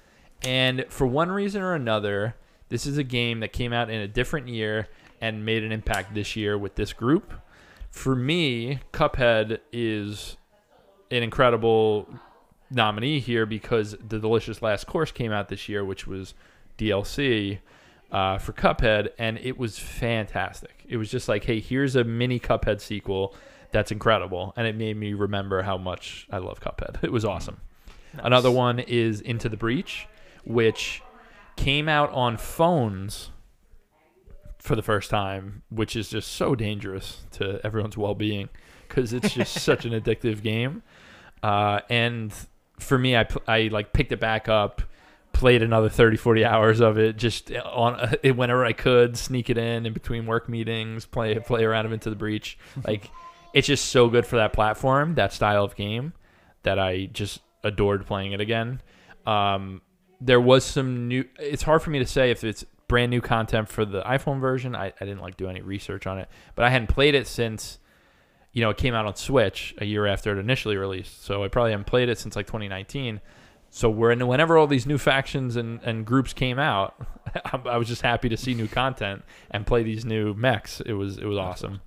and 0.42 0.84
for 0.88 1.06
one 1.06 1.30
reason 1.30 1.62
or 1.62 1.74
another, 1.74 2.34
this 2.68 2.84
is 2.84 2.98
a 2.98 3.04
game 3.04 3.40
that 3.40 3.52
came 3.52 3.72
out 3.72 3.88
in 3.90 4.00
a 4.00 4.08
different 4.08 4.48
year 4.48 4.88
and 5.20 5.44
made 5.44 5.64
an 5.64 5.72
impact 5.72 6.14
this 6.14 6.36
year 6.36 6.56
with 6.56 6.74
this 6.74 6.92
group. 6.92 7.32
For 7.90 8.14
me, 8.14 8.80
Cuphead 8.92 9.60
is 9.72 10.36
an 11.10 11.22
incredible 11.22 12.08
nominee 12.70 13.20
here 13.20 13.46
because 13.46 13.96
the 14.06 14.18
Delicious 14.18 14.60
Last 14.60 14.86
Course 14.86 15.12
came 15.12 15.32
out 15.32 15.48
this 15.48 15.68
year, 15.68 15.84
which 15.84 16.06
was 16.06 16.34
DLC 16.78 17.58
uh, 18.10 18.38
for 18.38 18.52
Cuphead, 18.52 19.08
and 19.18 19.38
it 19.38 19.58
was 19.58 19.78
fantastic. 19.78 20.84
It 20.88 20.96
was 20.96 21.10
just 21.10 21.28
like, 21.28 21.44
hey, 21.44 21.60
here's 21.60 21.96
a 21.96 22.04
mini 22.04 22.38
Cuphead 22.38 22.80
sequel 22.80 23.34
that's 23.72 23.90
incredible, 23.90 24.52
and 24.56 24.66
it 24.66 24.76
made 24.76 24.96
me 24.96 25.14
remember 25.14 25.62
how 25.62 25.76
much 25.76 26.26
I 26.30 26.38
love 26.38 26.60
Cuphead. 26.60 27.02
It 27.02 27.12
was 27.12 27.24
awesome. 27.24 27.58
Another 28.18 28.50
one 28.50 28.78
is 28.78 29.20
Into 29.20 29.48
the 29.48 29.56
Breach, 29.56 30.06
which 30.44 31.02
came 31.56 31.88
out 31.88 32.10
on 32.12 32.36
phones 32.36 33.30
for 34.66 34.76
the 34.76 34.82
first 34.82 35.10
time, 35.10 35.62
which 35.70 35.96
is 35.96 36.08
just 36.08 36.32
so 36.32 36.54
dangerous 36.54 37.24
to 37.32 37.60
everyone's 37.64 37.96
well-being 37.96 38.48
because 38.88 39.12
it's 39.12 39.32
just 39.32 39.54
such 39.62 39.84
an 39.84 39.92
addictive 39.92 40.42
game. 40.42 40.82
Uh, 41.42 41.80
and 41.88 42.32
for 42.78 42.98
me, 42.98 43.16
I, 43.16 43.26
I 43.46 43.68
like 43.68 43.92
picked 43.92 44.12
it 44.12 44.20
back 44.20 44.48
up, 44.48 44.82
played 45.32 45.62
another 45.62 45.88
30, 45.88 46.16
40 46.16 46.44
hours 46.44 46.80
of 46.80 46.98
it, 46.98 47.16
just 47.16 47.52
on 47.52 48.16
it 48.22 48.36
whenever 48.36 48.64
I 48.64 48.72
could, 48.72 49.16
sneak 49.16 49.50
it 49.50 49.58
in 49.58 49.86
in 49.86 49.92
between 49.92 50.26
work 50.26 50.48
meetings, 50.48 51.06
play 51.06 51.38
play 51.38 51.64
around 51.64 51.86
of 51.86 51.92
Into 51.92 52.10
the 52.10 52.16
Breach. 52.16 52.58
Like 52.84 53.10
it's 53.54 53.66
just 53.66 53.86
so 53.86 54.08
good 54.08 54.26
for 54.26 54.36
that 54.36 54.52
platform, 54.52 55.14
that 55.14 55.32
style 55.32 55.64
of 55.64 55.76
game, 55.76 56.12
that 56.62 56.78
I 56.78 57.06
just 57.06 57.40
adored 57.62 58.06
playing 58.06 58.32
it 58.32 58.40
again. 58.40 58.80
Um, 59.26 59.82
there 60.20 60.40
was 60.40 60.64
some 60.64 61.08
new. 61.08 61.24
It's 61.38 61.62
hard 61.62 61.82
for 61.82 61.90
me 61.90 61.98
to 61.98 62.06
say 62.06 62.30
if 62.30 62.42
it's 62.42 62.64
brand 62.88 63.10
new 63.10 63.20
content 63.20 63.68
for 63.68 63.84
the 63.84 64.02
iPhone 64.02 64.40
version. 64.40 64.74
I, 64.76 64.86
I 65.00 65.04
didn't 65.04 65.20
like 65.20 65.36
do 65.36 65.48
any 65.48 65.60
research 65.60 66.06
on 66.06 66.18
it, 66.18 66.28
but 66.54 66.64
I 66.64 66.70
hadn't 66.70 66.88
played 66.88 67.14
it 67.14 67.26
since 67.26 67.78
you 68.52 68.62
know 68.62 68.70
it 68.70 68.76
came 68.76 68.94
out 68.94 69.06
on 69.06 69.16
Switch 69.16 69.74
a 69.78 69.84
year 69.84 70.06
after 70.06 70.36
it 70.36 70.40
initially 70.40 70.76
released. 70.76 71.24
So 71.24 71.44
I 71.44 71.48
probably 71.48 71.72
haven't 71.72 71.86
played 71.86 72.08
it 72.08 72.18
since 72.18 72.36
like 72.36 72.46
2019. 72.46 73.20
So 73.68 73.90
we're 73.90 74.12
in, 74.12 74.26
whenever 74.26 74.56
all 74.56 74.66
these 74.66 74.86
new 74.86 74.96
factions 74.96 75.56
and, 75.56 75.80
and 75.82 76.06
groups 76.06 76.32
came 76.32 76.58
out, 76.58 76.94
I 77.66 77.76
was 77.76 77.88
just 77.88 78.00
happy 78.00 78.28
to 78.30 78.36
see 78.36 78.54
new 78.54 78.68
content 78.68 79.22
and 79.50 79.66
play 79.66 79.82
these 79.82 80.04
new 80.04 80.32
mechs. 80.34 80.80
It 80.80 80.94
was 80.94 81.18
it 81.18 81.26
was 81.26 81.36
awesome. 81.36 81.80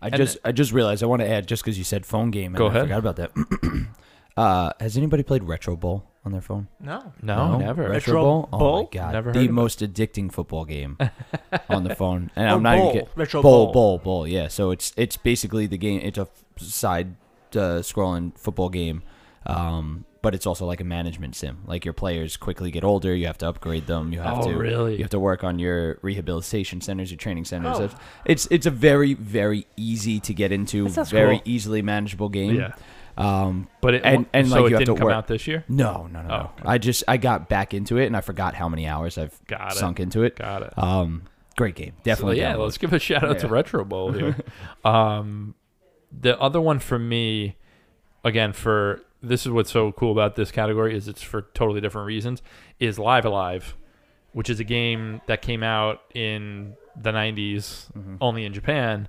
I 0.00 0.06
And 0.08 0.16
just 0.16 0.38
I 0.44 0.52
just 0.52 0.72
realized 0.72 1.02
I 1.02 1.06
want 1.06 1.20
to 1.22 1.28
add 1.28 1.46
just 1.46 1.62
because 1.64 1.76
you 1.76 1.84
said 1.84 2.06
phone 2.06 2.30
game. 2.30 2.54
And 2.54 2.56
Go 2.58 2.66
I 2.66 2.70
ahead. 2.70 2.82
forgot 2.82 2.98
about 2.98 3.16
that. 3.16 3.86
uh, 4.36 4.72
has 4.80 4.96
anybody 4.96 5.22
played 5.22 5.42
Retro 5.44 5.76
Bowl 5.76 6.04
on 6.26 6.32
their 6.32 6.40
phone? 6.42 6.68
No. 6.80 7.12
No, 7.22 7.56
never. 7.56 7.82
Retro, 7.82 7.94
Retro 7.94 8.22
Bowl. 8.22 8.48
Oh 8.52 8.58
Bowl? 8.58 8.82
my 8.82 8.88
god, 8.92 9.12
Never 9.12 9.28
heard 9.30 9.34
the 9.36 9.40
of 9.40 9.46
it. 9.46 9.52
most 9.52 9.80
addicting 9.80 10.30
football 10.32 10.64
game 10.64 10.98
on 11.70 11.84
the 11.84 11.94
phone. 11.94 12.30
And 12.36 12.50
Oh, 12.50 12.54
I'm 12.56 12.62
not 12.62 12.76
bowl. 12.76 12.88
even 12.90 13.00
kidding. 13.00 13.08
Retro 13.16 13.42
bowl, 13.42 13.64
bowl. 13.66 13.72
bowl, 13.72 13.98
bowl. 13.98 14.28
Yeah. 14.28 14.48
So 14.48 14.70
it's 14.72 14.92
it's 14.96 15.16
basically 15.16 15.66
the 15.66 15.78
game. 15.78 16.00
It's 16.02 16.18
a 16.18 16.28
side 16.58 17.14
uh, 17.52 17.80
scrolling 17.80 18.36
football 18.38 18.68
game. 18.68 19.02
Um, 19.46 20.04
but 20.22 20.34
it's 20.34 20.44
also 20.46 20.66
like 20.66 20.80
a 20.80 20.84
management 20.84 21.36
sim. 21.36 21.58
Like 21.66 21.84
your 21.84 21.94
players 21.94 22.36
quickly 22.36 22.72
get 22.72 22.82
older, 22.82 23.14
you 23.14 23.26
have 23.28 23.38
to 23.38 23.48
upgrade 23.48 23.86
them. 23.86 24.12
You 24.12 24.18
have 24.20 24.38
Oh, 24.40 24.50
to 24.50 24.56
really? 24.58 24.96
you 24.96 25.02
have 25.02 25.10
to 25.10 25.20
work 25.20 25.44
on 25.44 25.60
your 25.60 26.00
rehabilitation 26.02 26.80
centers, 26.80 27.12
your 27.12 27.18
training 27.18 27.44
centers. 27.44 27.76
Oh. 27.78 27.84
It's, 27.84 27.94
it's 28.24 28.48
it's 28.50 28.66
a 28.66 28.72
very 28.72 29.14
very 29.14 29.68
easy 29.76 30.18
to 30.20 30.34
get 30.34 30.50
into, 30.50 30.84
That 30.84 30.92
sounds 30.94 31.10
very 31.12 31.36
cool. 31.38 31.42
easily 31.44 31.80
manageable 31.80 32.28
game. 32.28 32.56
Yeah, 32.56 32.72
Um, 33.16 33.68
but 33.80 33.94
it 33.94 34.02
And- 34.04 34.26
and, 34.32 34.48
so 34.48 34.56
like, 34.56 34.64
it 34.64 34.68
you 34.70 34.74
have 34.74 34.78
didn't 34.80 34.94
to 34.96 34.98
come 35.00 35.06
work- 35.06 35.14
out 35.14 35.26
this 35.26 35.46
year. 35.46 35.64
no, 35.68 36.06
no, 36.12 36.20
no, 36.22 36.28
Oh, 36.28 36.28
no. 36.28 36.50
okay. 36.58 36.62
I 36.66 36.78
just 36.78 37.02
I 37.08 37.16
got 37.16 37.48
back 37.48 37.72
into 37.72 37.96
it 37.96 38.06
and 38.06 38.16
I 38.16 38.20
forgot 38.20 38.54
how 38.54 38.68
many 38.68 38.86
hours 38.86 39.16
I've 39.16 39.38
Got 39.46 39.72
it. 39.72 39.76
sunk 39.78 40.00
into 40.00 40.22
it. 40.22 40.36
Got 40.36 40.62
it. 40.64 40.78
Um, 40.78 41.22
great 41.56 41.74
game, 41.76 41.92
definitely. 42.02 42.36
So, 42.36 42.42
yeah, 42.42 42.52
download. 42.54 42.64
let's 42.64 42.78
give 42.78 42.92
a 42.92 42.98
shout 42.98 43.24
out 43.24 43.38
to 43.38 43.48
Retro 43.48 43.84
Bowl 43.84 44.12
here. 44.12 44.36
um, 44.84 45.54
the 46.12 46.38
other 46.40 46.60
one 46.60 46.78
for 46.78 46.98
me, 46.98 47.56
again, 48.24 48.52
for 48.52 49.00
this 49.22 49.46
is 49.46 49.50
what's 49.52 49.70
so 49.70 49.92
cool 49.92 50.12
about 50.12 50.36
this 50.36 50.50
category 50.50 50.94
is 50.94 51.08
it's 51.08 51.22
for 51.22 51.42
totally 51.54 51.80
different 51.80 52.06
reasons. 52.06 52.42
Is 52.78 52.98
Live 52.98 53.24
A 53.24 53.30
Live, 53.30 53.74
which 54.32 54.50
is 54.50 54.60
a 54.60 54.64
game 54.64 55.20
that 55.26 55.40
came 55.42 55.62
out 55.62 56.02
in 56.14 56.74
the 57.00 57.10
'90s, 57.12 57.90
Mhm. 57.96 58.18
only 58.20 58.44
in 58.44 58.52
Japan, 58.52 59.08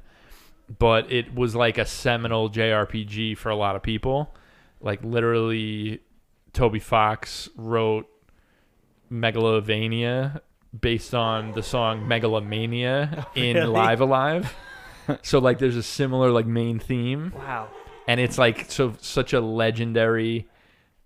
but 0.80 1.12
it 1.12 1.34
was 1.34 1.56
like 1.56 1.78
a 1.78 1.86
seminal 1.86 2.50
JRPG 2.50 3.38
for 3.38 3.50
a 3.50 3.56
lot 3.56 3.76
of 3.76 3.84
people. 3.84 4.36
Like 4.82 5.04
literally, 5.04 6.02
Toby 6.54 6.80
Fox 6.80 7.50
wrote 7.56 8.08
Megalovania 9.12 10.42
based 10.80 11.16
on 11.16 11.54
the 11.54 11.64
song 11.64 12.08
Megalomania 12.08 13.26
oh, 13.36 13.40
in 13.40 13.56
really? 13.56 13.68
Live 13.68 14.02
A 14.02 14.06
Live. 14.06 14.56
so 15.22 15.40
like 15.40 15.60
there's 15.60 15.78
a 15.78 15.84
similar 15.84 16.32
like 16.32 16.46
main 16.46 16.80
theme 16.80 17.32
Wow. 17.36 17.70
and 18.08 18.20
it's 18.20 18.38
like 18.38 18.70
so 18.70 18.94
such 19.00 19.34
a 19.34 19.40
legendary 19.40 20.48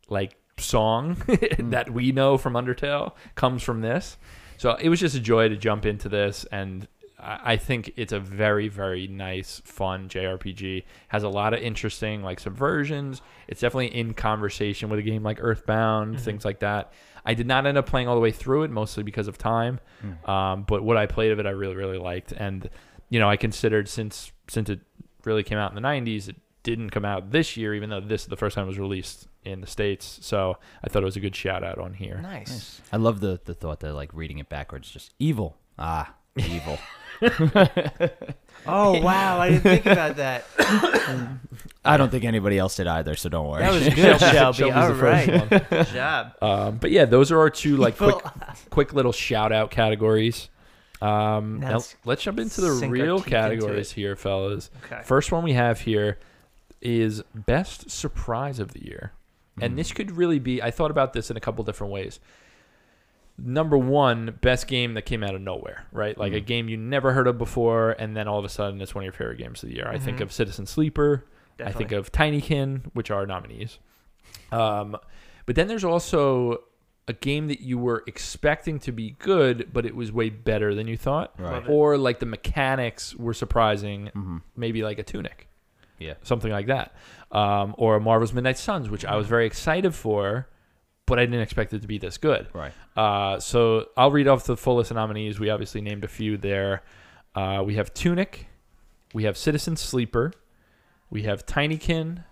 like 0.09 0.35
song 0.57 1.15
hmm. 1.27 1.69
that 1.69 1.91
we 1.91 2.11
know 2.11 2.37
from 2.37 2.53
Undertale 2.53 3.13
comes 3.35 3.63
from 3.63 3.81
this. 3.81 4.17
So 4.57 4.75
it 4.75 4.89
was 4.89 4.99
just 4.99 5.15
a 5.15 5.19
joy 5.19 5.49
to 5.49 5.57
jump 5.57 5.85
into 5.85 6.09
this 6.09 6.45
and 6.51 6.87
I 7.21 7.53
I 7.53 7.57
think 7.57 7.93
it's 7.95 8.13
a 8.13 8.19
very, 8.19 8.67
very 8.67 9.07
nice, 9.07 9.61
fun 9.65 10.09
JRPG. 10.09 10.83
Has 11.09 11.23
a 11.23 11.29
lot 11.29 11.53
of 11.53 11.61
interesting 11.61 12.23
like 12.23 12.39
subversions. 12.39 13.21
It's 13.47 13.61
definitely 13.61 13.95
in 13.95 14.13
conversation 14.13 14.89
with 14.89 14.99
a 14.99 15.03
game 15.03 15.23
like 15.23 15.37
Earthbound, 15.41 16.19
things 16.19 16.45
like 16.45 16.59
that. 16.59 16.93
I 17.25 17.33
did 17.35 17.45
not 17.45 17.67
end 17.67 17.77
up 17.77 17.85
playing 17.85 18.07
all 18.07 18.15
the 18.15 18.21
way 18.21 18.31
through 18.31 18.63
it, 18.63 18.71
mostly 18.71 19.03
because 19.03 19.27
of 19.27 19.37
time. 19.37 19.79
Um, 20.25 20.63
but 20.63 20.83
what 20.83 20.97
I 20.97 21.05
played 21.05 21.31
of 21.31 21.39
it, 21.39 21.45
I 21.45 21.51
really, 21.51 21.75
really 21.75 21.99
liked. 21.99 22.31
And 22.31 22.69
you 23.09 23.19
know, 23.19 23.29
I 23.29 23.37
considered 23.37 23.87
since 23.87 24.31
since 24.47 24.69
it 24.69 24.79
really 25.23 25.43
came 25.43 25.57
out 25.57 25.71
in 25.75 25.81
the 25.81 25.87
'90s, 25.87 26.29
it 26.29 26.37
didn't 26.63 26.89
come 26.91 27.05
out 27.05 27.31
this 27.31 27.57
year, 27.57 27.73
even 27.73 27.89
though 27.89 27.99
this 27.99 28.21
is 28.21 28.27
the 28.27 28.37
first 28.37 28.55
time 28.55 28.65
it 28.65 28.67
was 28.67 28.79
released 28.79 29.27
in 29.43 29.61
the 29.61 29.67
states. 29.67 30.19
So 30.21 30.57
I 30.83 30.89
thought 30.89 31.01
it 31.01 31.05
was 31.05 31.15
a 31.17 31.19
good 31.19 31.35
shout 31.35 31.63
out 31.63 31.77
on 31.79 31.93
here. 31.93 32.19
Nice. 32.21 32.81
I 32.91 32.97
love 32.97 33.19
the 33.19 33.39
the 33.43 33.53
thought 33.53 33.79
that 33.81 33.93
like 33.93 34.11
reading 34.13 34.39
it 34.39 34.49
backwards, 34.49 34.89
just 34.89 35.13
evil. 35.19 35.57
Ah, 35.77 36.15
evil. 36.37 36.79
Oh 38.67 39.01
wow, 39.01 39.39
I 39.39 39.49
didn't 39.49 39.63
think 39.63 39.85
about 39.87 40.17
that. 40.17 40.45
I 41.83 41.97
don't 41.97 42.09
think 42.11 42.25
anybody 42.25 42.59
else 42.59 42.75
did 42.75 42.85
either, 42.85 43.15
so 43.15 43.27
don't 43.27 43.47
worry. 43.47 43.63
That 43.63 43.73
was 43.73 43.83
good, 43.95 44.19
Shelby. 44.19 44.57
Shelby's 44.57 44.75
All 44.75 44.87
the 44.87 44.95
first 44.95 45.27
right. 45.27 45.51
one. 45.51 45.61
Good 45.69 45.87
job. 45.87 46.33
Um, 46.41 46.77
but 46.77 46.91
yeah, 46.91 47.05
those 47.05 47.31
are 47.31 47.39
our 47.39 47.49
two 47.49 47.77
like 47.77 47.97
quick, 47.97 48.15
quick 48.69 48.93
little 48.93 49.11
shout 49.11 49.51
out 49.51 49.71
categories. 49.71 50.49
Um, 51.01 51.59
Now 51.59 51.69
now 51.69 51.73
let's 51.77 51.95
let's 52.05 52.21
jump 52.21 52.39
into 52.39 52.61
the 52.61 52.75
sink 52.75 52.83
our 52.83 52.89
real 52.91 53.17
teeth 53.17 53.27
into 53.27 53.29
categories 53.35 53.91
here, 53.91 54.15
fellas. 54.15 54.69
Okay. 54.85 55.01
First 55.03 55.31
one 55.31 55.43
we 55.43 55.53
have 55.53 55.81
here 55.81 56.19
is 56.81 57.23
best 57.33 57.89
surprise 57.89 58.59
of 58.59 58.73
the 58.73 58.85
year. 58.85 59.11
And 59.59 59.77
this 59.77 59.91
could 59.91 60.11
really 60.11 60.39
be 60.39 60.61
I 60.61 60.69
thought 60.69 60.91
about 60.91 61.13
this 61.13 61.31
in 61.31 61.37
a 61.37 61.39
couple 61.39 61.63
different 61.63 61.91
ways. 61.93 62.19
Number 63.43 63.77
one 63.77 64.37
best 64.41 64.67
game 64.67 64.93
that 64.93 65.03
came 65.03 65.23
out 65.23 65.33
of 65.35 65.41
nowhere, 65.41 65.85
right? 65.91 66.17
Like 66.17 66.33
a 66.33 66.41
Mhm. 66.41 66.45
game 66.45 66.69
you 66.69 66.77
never 66.77 67.13
heard 67.13 67.27
of 67.27 67.37
before, 67.37 67.91
and 67.97 68.15
then 68.15 68.27
all 68.27 68.37
of 68.39 68.45
a 68.45 68.49
sudden 68.49 68.79
it's 68.81 68.93
one 68.93 69.03
of 69.03 69.05
your 69.05 69.13
favorite 69.13 69.37
games 69.37 69.63
of 69.63 69.69
the 69.69 69.75
year. 69.75 69.87
I 69.87 69.97
think 69.97 70.17
Mhm. 70.17 70.21
of 70.21 70.31
Citizen 70.31 70.65
Sleeper. 70.65 71.25
I 71.63 71.71
think 71.71 71.91
of 71.91 72.11
Tinykin, 72.11 72.85
which 72.93 73.11
are 73.11 73.25
nominees. 73.25 73.79
Um, 74.51 74.97
but 75.45 75.55
then 75.55 75.67
there's 75.67 75.83
also 75.83 76.63
a 77.07 77.13
game 77.13 77.47
that 77.47 77.61
you 77.61 77.77
were 77.77 78.03
expecting 78.07 78.79
to 78.79 78.91
be 78.91 79.15
good, 79.19 79.69
but 79.73 79.85
it 79.85 79.95
was 79.95 80.11
way 80.11 80.29
better 80.29 80.73
than 80.75 80.87
you 80.87 80.95
thought, 80.97 81.33
Right. 81.39 81.63
Or 81.67 81.97
like 81.97 82.19
the 82.19 82.25
mechanics 82.25 83.15
were 83.15 83.33
surprising, 83.33 84.07
hmm 84.13 84.37
maybe 84.55 84.83
like 84.83 84.99
a 84.99 85.03
Tunic, 85.03 85.47
Yeah. 85.99 86.13
something 86.21 86.51
like 86.51 86.67
that, 86.67 86.95
um, 87.31 87.73
or 87.77 87.99
Marvel's 87.99 88.33
Midnight 88.33 88.57
Suns, 88.57 88.89
which 88.89 89.03
I 89.05 89.15
was 89.15 89.27
very 89.27 89.45
excited 89.45 89.93
for, 89.95 90.47
but 91.11 91.19
I 91.19 91.25
didn't 91.25 91.41
expect 91.41 91.73
it 91.73 91.81
to 91.81 91.87
be 91.89 91.97
this 91.97 92.17
good. 92.17 92.47
Right. 92.53 92.71
Uh, 92.95 93.37
so 93.37 93.89
I'll 93.97 94.11
read 94.11 94.29
off 94.29 94.45
the 94.45 94.55
full 94.55 94.77
list 94.77 94.91
of 94.91 94.95
nominees. 94.95 95.41
We 95.41 95.49
obviously 95.49 95.81
named 95.81 96.05
a 96.05 96.07
few 96.07 96.37
there. 96.37 96.83
Uh, 97.35 97.61
we 97.65 97.75
have 97.75 97.93
Tunic, 97.93 98.47
we 99.13 99.25
have 99.25 99.35
Citizen 99.35 99.75
Sleeper, 99.75 100.31
we 101.09 101.23
have 101.23 101.45
Tinykin, 101.45 102.23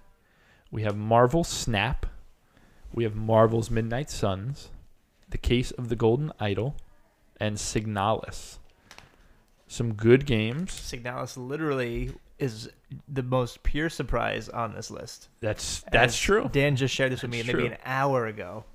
we 0.72 0.84
have 0.84 0.96
Marvel 0.96 1.44
Snap, 1.44 2.06
we 2.94 3.04
have 3.04 3.18
Marvel's 3.18 3.70
Midnight 3.70 4.10
Suns, 4.10 4.70
The 5.30 5.38
Case 5.38 5.72
of 5.72 5.90
the 5.90 5.98
Golden 5.98 6.32
Idol, 6.40 6.78
and 7.38 7.58
Signalis. 7.58 8.60
Some 9.68 9.94
good 9.94 10.26
games. 10.26 10.72
Signalis 10.72 11.36
literally 11.36 12.14
is 12.40 12.70
the 13.08 13.22
most 13.24 13.62
pure 13.64 13.90
surprise 13.90 14.50
on 14.50 14.74
this 14.74 14.90
list. 14.90 15.30
That's 15.42 15.84
that's 15.92 16.14
As 16.14 16.20
true. 16.20 16.50
Dan 16.52 16.76
just 16.76 16.94
shared 16.94 17.12
this 17.12 17.22
with 17.22 17.32
That's 17.32 17.46
me 17.46 17.54
maybe 17.54 17.68
true. 17.68 17.72
an 17.74 17.78
hour 17.86 18.26
ago. 18.26 18.66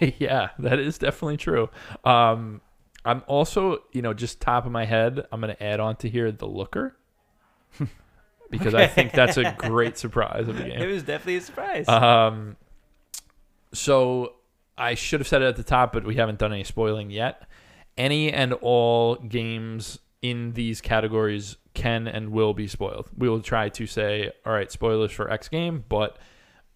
yeah, 0.18 0.50
that 0.58 0.78
is 0.78 0.98
definitely 0.98 1.36
true. 1.38 1.70
Um, 2.04 2.60
I'm 3.04 3.22
also, 3.26 3.82
you 3.92 4.02
know, 4.02 4.14
just 4.14 4.40
top 4.40 4.66
of 4.66 4.72
my 4.72 4.84
head, 4.84 5.26
I'm 5.32 5.40
going 5.40 5.54
to 5.54 5.62
add 5.62 5.80
on 5.80 5.96
to 5.96 6.08
here 6.08 6.30
the 6.30 6.46
Looker 6.46 6.96
because 8.50 8.74
I 8.74 8.86
think 8.86 9.12
that's 9.12 9.36
a 9.36 9.54
great 9.58 9.98
surprise 9.98 10.48
of 10.48 10.56
the 10.56 10.64
game. 10.64 10.80
It 10.80 10.86
was 10.86 11.02
definitely 11.02 11.36
a 11.36 11.40
surprise. 11.40 11.88
Um, 11.88 12.56
so 13.72 14.34
I 14.76 14.94
should 14.94 15.20
have 15.20 15.28
said 15.28 15.42
it 15.42 15.46
at 15.46 15.56
the 15.56 15.64
top, 15.64 15.92
but 15.92 16.04
we 16.04 16.16
haven't 16.16 16.38
done 16.38 16.52
any 16.52 16.64
spoiling 16.64 17.10
yet. 17.10 17.42
Any 17.96 18.32
and 18.32 18.52
all 18.54 19.16
games 19.16 19.98
in 20.22 20.52
these 20.52 20.80
categories 20.80 21.56
can 21.74 22.06
and 22.06 22.30
will 22.30 22.54
be 22.54 22.68
spoiled. 22.68 23.08
We 23.16 23.28
will 23.28 23.40
try 23.42 23.68
to 23.70 23.86
say, 23.86 24.30
all 24.46 24.52
right, 24.52 24.70
spoilers 24.70 25.10
for 25.12 25.30
X 25.30 25.48
game, 25.48 25.84
but 25.88 26.16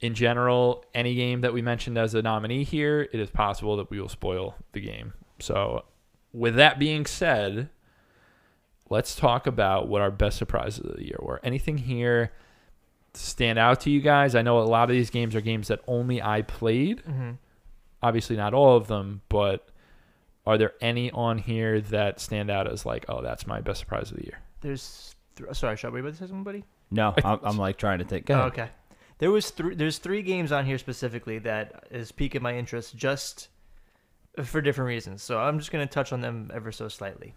in 0.00 0.14
general, 0.14 0.84
any 0.94 1.14
game 1.14 1.40
that 1.40 1.52
we 1.54 1.62
mentioned 1.62 1.96
as 1.96 2.14
a 2.14 2.22
nominee 2.22 2.64
here, 2.64 3.08
it 3.12 3.20
is 3.20 3.30
possible 3.30 3.76
that 3.76 3.88
we 3.90 4.00
will 4.00 4.08
spoil 4.08 4.56
the 4.72 4.80
game. 4.80 5.12
So, 5.38 5.84
with 6.32 6.56
that 6.56 6.78
being 6.78 7.06
said, 7.06 7.70
let's 8.90 9.14
talk 9.16 9.46
about 9.46 9.88
what 9.88 10.02
our 10.02 10.10
best 10.10 10.36
surprises 10.36 10.84
of 10.84 10.96
the 10.96 11.04
year 11.06 11.18
were. 11.20 11.40
Anything 11.42 11.78
here 11.78 12.32
stand 13.14 13.58
out 13.58 13.80
to 13.82 13.90
you 13.90 14.00
guys? 14.00 14.34
I 14.34 14.42
know 14.42 14.58
a 14.58 14.62
lot 14.64 14.90
of 14.90 14.94
these 14.94 15.08
games 15.10 15.34
are 15.34 15.40
games 15.40 15.68
that 15.68 15.80
only 15.86 16.20
I 16.20 16.42
played. 16.42 17.00
hmm 17.00 17.32
Obviously, 18.02 18.36
not 18.36 18.52
all 18.52 18.76
of 18.76 18.88
them, 18.88 19.22
but 19.30 19.68
are 20.46 20.56
there 20.58 20.72
any 20.80 21.10
on 21.10 21.38
here 21.38 21.80
that 21.80 22.20
stand 22.20 22.50
out 22.50 22.70
as 22.70 22.86
like, 22.86 23.04
oh, 23.08 23.22
that's 23.22 23.46
my 23.46 23.60
best 23.60 23.80
surprise 23.80 24.10
of 24.10 24.18
the 24.18 24.24
year? 24.24 24.38
There's 24.60 25.14
th- 25.36 25.54
sorry, 25.54 25.76
shall 25.76 25.90
we 25.90 26.00
about 26.00 26.12
to 26.12 26.18
say 26.18 26.26
somebody? 26.26 26.64
No, 26.90 27.14
I'm, 27.24 27.40
I'm 27.42 27.58
like 27.58 27.76
trying 27.78 27.98
to 27.98 28.04
think. 28.04 28.26
Go 28.26 28.34
Oh, 28.34 28.38
ahead. 28.40 28.52
okay. 28.52 28.68
There 29.18 29.30
was 29.30 29.50
three. 29.50 29.74
There's 29.74 29.98
three 29.98 30.22
games 30.22 30.52
on 30.52 30.66
here 30.66 30.78
specifically 30.78 31.38
that 31.40 31.86
is 31.90 32.12
piquing 32.12 32.42
my 32.42 32.56
interest 32.56 32.96
just 32.96 33.48
for 34.44 34.60
different 34.60 34.88
reasons. 34.88 35.22
So 35.22 35.38
I'm 35.38 35.58
just 35.58 35.72
gonna 35.72 35.86
touch 35.86 36.12
on 36.12 36.20
them 36.20 36.50
ever 36.54 36.70
so 36.70 36.88
slightly. 36.88 37.34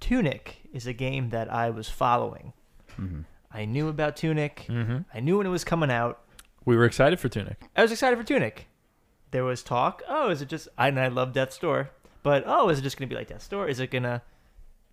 Tunic 0.00 0.58
is 0.72 0.86
a 0.86 0.92
game 0.92 1.30
that 1.30 1.52
I 1.52 1.70
was 1.70 1.88
following. 1.88 2.52
Mhm. 2.98 3.24
I 3.52 3.64
knew 3.64 3.88
about 3.88 4.16
Tunic. 4.16 4.66
Mm-hmm. 4.68 4.98
I 5.12 5.20
knew 5.20 5.38
when 5.38 5.46
it 5.46 5.50
was 5.50 5.64
coming 5.64 5.90
out. 5.90 6.20
We 6.64 6.76
were 6.76 6.84
excited 6.84 7.18
for 7.18 7.28
Tunic. 7.28 7.56
I 7.76 7.82
was 7.82 7.90
excited 7.92 8.16
for 8.18 8.24
Tunic. 8.24 8.66
There 9.30 9.44
was 9.44 9.62
talk. 9.62 10.02
Oh, 10.08 10.30
is 10.30 10.40
it 10.42 10.48
just? 10.48 10.68
I 10.78 10.88
and 10.88 11.00
I 11.00 11.08
love 11.08 11.32
Death's 11.32 11.58
Door, 11.58 11.90
but 12.22 12.44
oh, 12.46 12.68
is 12.68 12.78
it 12.78 12.82
just 12.82 12.96
gonna 12.96 13.08
be 13.08 13.14
like 13.14 13.28
Death's 13.28 13.48
Door? 13.48 13.68
Is 13.68 13.80
it 13.80 13.90
gonna 13.90 14.22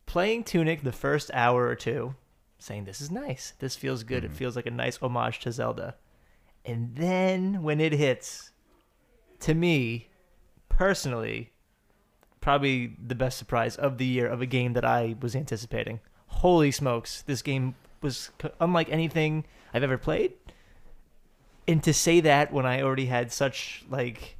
playing 0.05 0.43
Tunic 0.43 0.81
the 0.83 0.91
first 0.91 1.31
hour 1.33 1.65
or 1.67 1.75
two, 1.75 2.15
saying 2.59 2.85
this 2.85 3.01
is 3.01 3.09
nice, 3.11 3.53
this 3.59 3.75
feels 3.75 4.03
good, 4.03 4.23
it 4.23 4.31
Mhm. 4.31 4.35
feels 4.35 4.55
like 4.55 4.65
a 4.65 4.71
nice 4.71 4.97
homage 5.01 5.39
to 5.39 5.51
Zelda, 5.51 5.95
and 6.63 6.95
then 6.95 7.61
when 7.63 7.79
it 7.79 7.93
hits, 7.93 8.51
to 9.41 9.53
me, 9.53 10.07
personally, 10.69 11.51
probably 12.41 12.95
the 13.03 13.15
best 13.15 13.37
surprise 13.37 13.75
of 13.75 13.97
the 13.97 14.05
year 14.05 14.27
of 14.27 14.41
a 14.41 14.45
game 14.45 14.73
that 14.73 14.85
I 14.85 15.15
was 15.19 15.35
anticipating. 15.35 15.99
Holy 16.27 16.69
smokes, 16.71 17.21
this 17.23 17.41
game 17.41 17.75
was 18.01 18.29
unlike 18.59 18.89
anything 18.89 19.45
I've 19.73 19.83
ever 19.83 19.97
played. 19.97 20.33
And 21.67 21.81
to 21.83 21.93
say 21.93 22.19
that 22.19 22.53
when 22.53 22.65
I 22.65 22.81
already 22.81 23.07
had 23.07 23.31
such 23.31 23.83
like 23.89 24.34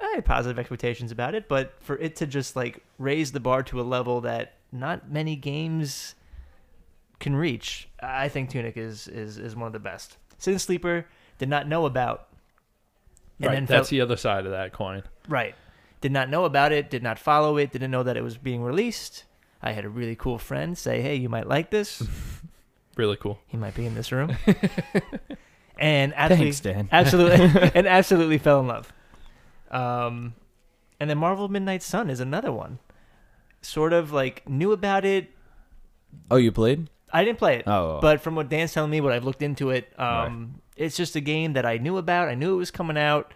I 0.00 0.12
had 0.16 0.24
positive 0.24 0.58
expectations 0.58 1.10
about 1.12 1.34
it, 1.34 1.48
but 1.48 1.74
for 1.80 1.96
it 1.98 2.16
to 2.16 2.26
just 2.26 2.54
like 2.56 2.82
raise 2.98 3.32
the 3.32 3.40
bar 3.40 3.62
to 3.64 3.80
a 3.80 3.82
level 3.82 4.20
that 4.22 4.54
not 4.72 5.10
many 5.10 5.34
games 5.36 6.14
can 7.20 7.34
reach, 7.34 7.88
I 8.00 8.28
think 8.28 8.50
Tunic 8.50 8.76
is 8.76 9.08
is 9.08 9.38
is 9.38 9.56
one 9.56 9.66
of 9.66 9.72
the 9.72 9.78
best. 9.80 10.16
Citizen 10.38 10.58
Sleeper 10.60 11.06
did 11.38 11.48
not 11.48 11.66
know 11.68 11.84
about. 11.86 12.28
right. 13.40 13.52
then 13.52 13.64
That's 13.66 13.88
felt- 13.88 13.88
the 13.90 14.00
other 14.00 14.16
side 14.16 14.44
of 14.46 14.52
that 14.52 14.72
coin. 14.72 15.02
Right. 15.28 15.54
Did 16.00 16.12
not 16.12 16.28
know 16.30 16.44
about 16.44 16.70
it, 16.70 16.90
did 16.90 17.02
not 17.02 17.18
follow 17.18 17.56
it, 17.56 17.72
didn't 17.72 17.90
know 17.90 18.04
that 18.04 18.16
it 18.16 18.22
was 18.22 18.36
being 18.36 18.62
released. 18.62 19.24
I 19.60 19.72
had 19.72 19.84
a 19.84 19.88
really 19.88 20.14
cool 20.14 20.38
friend 20.38 20.78
say, 20.78 21.00
"Hey, 21.02 21.16
you 21.16 21.28
might 21.28 21.48
like 21.48 21.70
this." 21.70 22.02
Really 22.96 23.16
cool. 23.16 23.38
he 23.46 23.56
might 23.56 23.76
be 23.76 23.86
in 23.86 23.94
this 23.94 24.10
room. 24.10 24.36
and 25.78 26.12
absolutely 26.16 26.46
Thanks, 26.52 26.60
Dan. 26.60 26.88
absolutely 26.90 27.70
and 27.74 27.86
absolutely 27.86 28.38
fell 28.38 28.58
in 28.58 28.66
love. 28.66 28.92
Um 29.70 30.34
and 31.00 31.08
then 31.08 31.18
Marvel 31.18 31.48
Midnight 31.48 31.82
Sun 31.82 32.10
is 32.10 32.20
another 32.20 32.52
one. 32.52 32.78
Sort 33.62 33.92
of 33.92 34.12
like 34.12 34.48
knew 34.48 34.72
about 34.72 35.04
it. 35.04 35.30
Oh, 36.30 36.36
you 36.36 36.52
played? 36.52 36.88
I 37.12 37.24
didn't 37.24 37.38
play 37.38 37.56
it. 37.58 37.64
Oh, 37.66 38.00
But 38.00 38.20
from 38.20 38.34
what 38.34 38.48
Dan's 38.48 38.72
telling 38.72 38.90
me, 38.90 39.00
what 39.00 39.12
I've 39.12 39.24
looked 39.24 39.42
into 39.42 39.70
it, 39.70 39.92
um, 39.98 40.60
it's 40.76 40.96
just 40.96 41.16
a 41.16 41.20
game 41.20 41.54
that 41.54 41.64
I 41.64 41.78
knew 41.78 41.96
about. 41.96 42.28
I 42.28 42.34
knew 42.34 42.54
it 42.54 42.58
was 42.58 42.70
coming 42.70 42.98
out. 42.98 43.32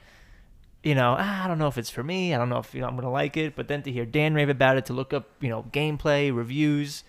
You 0.83 0.95
know, 0.95 1.17
ah, 1.19 1.45
I 1.45 1.49
don't 1.49 1.59
know 1.59 1.69
if 1.69 1.79
it's 1.79 1.91
for 1.91 2.03
me. 2.03 2.35
I 2.35 2.39
don't 2.39 2.49
know 2.49 2.59
if 2.59 2.75
you 2.75 2.81
know, 2.81 2.89
I'm 2.89 2.97
gonna 2.97 3.11
like 3.11 3.37
it. 3.37 3.55
But 3.55 3.69
then 3.69 3.83
to 3.83 3.93
hear 3.93 4.05
Dan 4.05 4.35
rave 4.35 4.49
about 4.49 4.77
it, 4.77 4.87
to 4.87 4.93
look 4.93 5.13
up, 5.13 5.31
you 5.41 5.49
know, 5.49 5.65
gameplay 5.73 6.35
reviews, 6.35 7.05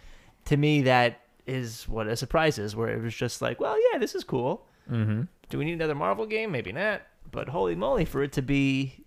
to 0.46 0.58
me 0.58 0.84
that 0.84 1.22
is 1.48 1.88
what 1.90 2.08
a 2.08 2.16
surprise 2.16 2.58
is. 2.60 2.76
Where 2.76 2.90
it 2.90 3.02
was 3.02 3.16
just 3.16 3.42
like, 3.42 3.60
well, 3.60 3.76
yeah, 3.92 3.98
this 3.98 4.16
is 4.16 4.24
cool. 4.24 4.66
Mm-hmm. 4.90 5.24
Do 5.50 5.58
we 5.58 5.66
need 5.66 5.74
another 5.74 5.96
Marvel 5.96 6.26
game? 6.26 6.52
Maybe 6.52 6.72
not. 6.72 7.02
But 7.32 7.50
holy 7.50 7.76
moly, 7.76 8.06
for 8.06 8.22
it 8.22 8.32
to 8.34 8.42
be 8.42 9.03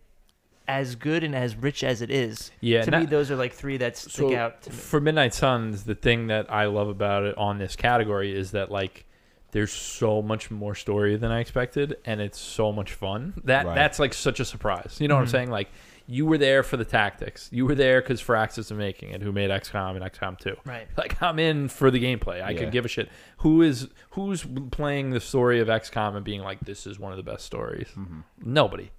as 0.68 0.94
good 0.96 1.22
and 1.22 1.34
as 1.34 1.54
rich 1.56 1.84
as 1.84 2.02
it 2.02 2.10
is, 2.10 2.50
Yeah. 2.60 2.82
to 2.82 2.90
not- 2.90 3.00
me 3.00 3.06
those 3.06 3.30
are 3.30 3.36
like 3.36 3.52
three 3.52 3.76
that 3.76 3.96
stick 3.96 4.12
so 4.12 4.34
out 4.36 4.62
to 4.62 4.70
me. 4.70 4.76
for 4.76 5.00
Midnight 5.00 5.32
Suns, 5.34 5.84
the 5.84 5.94
thing 5.94 6.26
that 6.26 6.52
I 6.52 6.66
love 6.66 6.88
about 6.88 7.22
it 7.24 7.36
on 7.38 7.58
this 7.58 7.76
category 7.76 8.34
is 8.36 8.50
that 8.52 8.70
like 8.70 9.04
there's 9.52 9.72
so 9.72 10.20
much 10.20 10.50
more 10.50 10.74
story 10.74 11.16
than 11.16 11.30
I 11.30 11.40
expected, 11.40 11.96
and 12.04 12.20
it's 12.20 12.38
so 12.38 12.72
much 12.72 12.92
fun. 12.92 13.34
That 13.44 13.64
Right. 13.64 13.74
that's 13.74 13.98
like 13.98 14.12
such 14.12 14.40
a 14.40 14.44
surprise. 14.44 14.98
You 15.00 15.08
know 15.08 15.14
what 15.14 15.20
I'm 15.22 15.26
Mhm. 15.28 15.30
saying? 15.30 15.50
Like 15.50 15.68
you 16.08 16.24
were 16.26 16.38
there 16.38 16.62
for 16.62 16.76
the 16.76 16.84
tactics. 16.84 17.48
You 17.52 17.64
were 17.66 17.74
there 17.74 18.00
because 18.00 18.22
Firaxis 18.22 18.58
is 18.58 18.72
making 18.72 19.10
it, 19.10 19.22
who 19.22 19.32
made 19.32 19.50
XCOM 19.50 19.96
and 19.96 20.04
XCOM 20.04 20.38
2. 20.38 20.56
Right. 20.64 20.86
Like 20.96 21.20
I'm 21.22 21.38
in 21.38 21.68
for 21.68 21.90
the 21.90 22.00
gameplay. 22.02 22.42
I 22.42 22.50
Yeah. 22.50 22.58
could 22.58 22.70
give 22.72 22.84
a 22.84 22.88
shit. 22.88 23.08
Who 23.38 23.62
is 23.62 23.88
who's 24.10 24.44
playing 24.72 25.10
the 25.10 25.20
story 25.20 25.58
of 25.60 25.68
XCOM 25.68 26.14
and 26.16 26.24
being 26.24 26.42
like, 26.42 26.60
this 26.60 26.86
is 26.86 26.98
one 26.98 27.12
of 27.12 27.16
the 27.16 27.22
best 27.28 27.44
stories? 27.46 27.88
Mhm. 27.96 28.24
Nobody. 28.44 28.90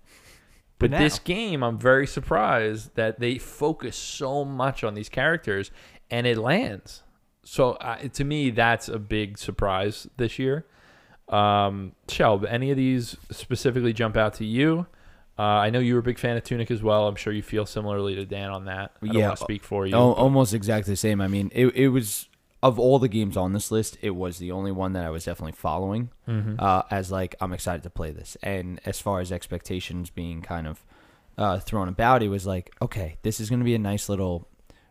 But 0.79 0.91
But 0.91 0.99
this 0.99 1.17
game, 1.19 1.63
I'm 1.63 1.77
very 1.79 2.05
surprised 2.05 2.95
that 2.95 3.19
they 3.19 3.37
focus 3.37 3.95
so 3.95 4.45
much 4.45 4.83
on 4.83 4.93
these 4.93 5.09
characters 5.09 5.71
and 6.11 6.27
it 6.27 6.37
lands. 6.37 7.03
So 7.43 7.71
uh, 7.73 7.97
to 8.09 8.23
me, 8.23 8.49
that's 8.51 8.87
a 8.87 8.99
big 8.99 9.37
surprise 9.37 10.07
this 10.17 10.37
year. 10.37 10.65
Um, 11.29 11.93
Shelb, 12.07 12.45
any 12.49 12.71
of 12.71 12.77
these 12.77 13.17
specifically 13.31 13.91
jump 13.93 14.15
out 14.17 14.33
to 14.35 14.45
you? 14.45 14.87
Uh, 15.39 15.41
I 15.43 15.69
know 15.69 15.79
you 15.79 15.93
were 15.93 15.99
a 15.99 16.03
big 16.03 16.17
fan 16.19 16.35
of 16.37 16.43
Tunic 16.43 16.71
as 16.71 16.81
well. 16.81 17.07
I'm 17.07 17.15
sure 17.15 17.31
you 17.33 17.43
feel 17.43 17.65
similarly 17.65 18.15
to 18.15 18.25
Dan 18.25 18.49
on 18.49 18.65
that. 18.65 18.93
I 19.01 19.07
don't 19.07 19.15
Yeah. 19.15 19.27
want 19.27 19.37
to 19.39 19.43
speak 19.43 19.63
for 19.63 19.85
you. 19.85 19.93
Oh, 19.95 20.13
but- 20.13 20.21
almost 20.21 20.53
exactly 20.53 20.93
the 20.93 20.97
same. 20.97 21.21
I 21.21 21.27
mean, 21.27 21.51
it, 21.53 21.67
it 21.75 21.89
was 21.89 22.26
of 22.63 22.79
all 22.79 22.97
the 22.99 23.07
games 23.07 23.37
on 23.37 23.53
this 23.53 23.69
list, 23.71 23.97
it 24.01 24.11
was 24.11 24.39
the 24.39 24.51
only 24.51 24.71
one 24.71 24.93
that 24.93 25.05
I 25.05 25.09
was 25.09 25.25
definitely 25.25 25.51
following 25.53 26.09
Mhm. 26.27 26.59
uh, 26.61 26.83
as 26.89 27.11
like 27.11 27.35
I'm 27.39 27.53
excited 27.53 27.83
to 27.83 27.89
play 27.89 28.11
this. 28.11 28.35
And 28.41 28.79
as 28.85 28.99
far 28.99 29.19
as 29.19 29.31
expectations 29.31 30.09
being 30.09 30.41
kind 30.41 30.67
of 30.67 30.83
uh, 31.37 31.59
thrown 31.59 31.87
about, 31.87 32.23
it 32.23 32.29
was 32.29 32.47
like, 32.47 32.73
okay, 32.81 33.17
this 33.21 33.39
is 33.39 33.49
going 33.49 33.59
to 33.59 33.63
be 33.65 33.75
a 33.75 33.79
nice 33.79 34.09
little. 34.09 34.47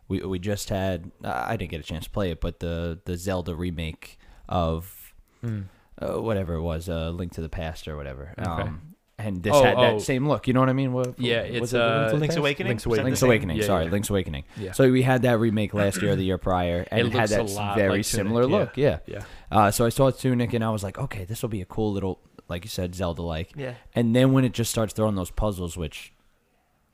We 0.08 0.20
we 0.20 0.38
just 0.38 0.68
had 0.68 1.11
uh, 1.25 1.44
I 1.49 1.56
didn't 1.56 1.73
get 1.73 1.80
a 1.80 1.85
chance 1.85 2.04
to 2.04 2.11
play 2.11 2.30
it, 2.30 2.40
but 2.40 2.61
the 2.61 3.00
the 3.04 3.16
Zelda 3.16 3.54
remake 3.56 4.18
of 4.49 5.12
Mm. 5.44 5.64
uh, 6.00 6.20
whatever 6.23 6.54
it 6.54 6.62
was, 6.62 6.88
uh, 6.88 7.11
Link 7.11 7.32
to 7.32 7.40
the 7.40 7.49
Past 7.49 7.88
or 7.88 7.96
whatever. 7.96 8.32
Okay. 8.38 8.49
Um, 8.62 8.94
and 9.18 9.42
this 9.42 9.52
Oh, 9.54 9.62
had 9.64 9.76
that 9.78 9.94
oh. 9.94 9.99
same 9.99 10.28
look. 10.28 10.46
You 10.46 10.52
know 10.54 10.61
what 10.61 10.68
I 10.68 10.75
mean? 10.75 10.92
What, 10.92 11.18
Yeah, 11.18 11.42
was 11.42 11.50
it's, 11.62 11.73
it 11.73 11.80
uh, 11.80 12.08
Link 12.11 12.20
Link's 12.20 12.37
Awakening. 12.37 12.68
Link's 12.70 12.87
Was 12.87 12.96
that 12.96 13.02
the 13.02 13.04
Link's 13.06 13.20
same? 13.20 13.28
Awakening. 13.28 13.56
Yeah, 13.56 13.64
sorry, 13.66 13.85
yeah. 13.87 13.90
Link's 13.90 14.11
Awakening. 14.11 14.44
Yeah. 14.56 14.73
So 14.73 14.90
we 14.90 15.02
had 15.02 15.23
that 15.23 15.38
remake 15.38 15.73
last 15.75 16.02
year 16.02 16.12
or 16.12 16.16
the 16.16 16.25
year 16.25 16.38
prior, 16.38 16.87
and 16.90 17.00
It 17.00 17.06
it, 17.06 17.12
had 17.12 17.30
looks 17.30 17.32
a 17.32 17.37
that 17.37 17.50
lot 17.50 17.76
very 17.76 17.90
like 17.99 18.04
similar 18.04 18.42
Tunic, 18.42 18.76
yeah. 18.76 18.90
look. 18.90 19.04
Yeah. 19.08 19.14
yeah. 19.50 19.58
Uh, 19.58 19.70
so 19.70 19.87
I 19.87 19.88
saw 19.88 20.11
Tunic, 20.11 20.52
and 20.52 20.62
I 20.64 20.70
was 20.70 20.82
like, 20.82 20.99
okay, 20.99 21.25
this 21.25 21.40
will 21.42 21.49
be 21.49 21.62
a 21.62 21.64
cool 21.66 21.92
little, 21.92 22.20
like 22.49 22.64
you 22.64 22.68
said, 22.68 22.94
Zelda-like. 22.94 23.52
Yeah. 23.56 23.75
And 23.94 24.14
then 24.14 24.32
when 24.32 24.44
it 24.44 24.52
just 24.52 24.70
starts 24.70 24.92
throwing 24.92 25.14
those 25.14 25.30
puzzles, 25.30 25.76
which 25.76 26.12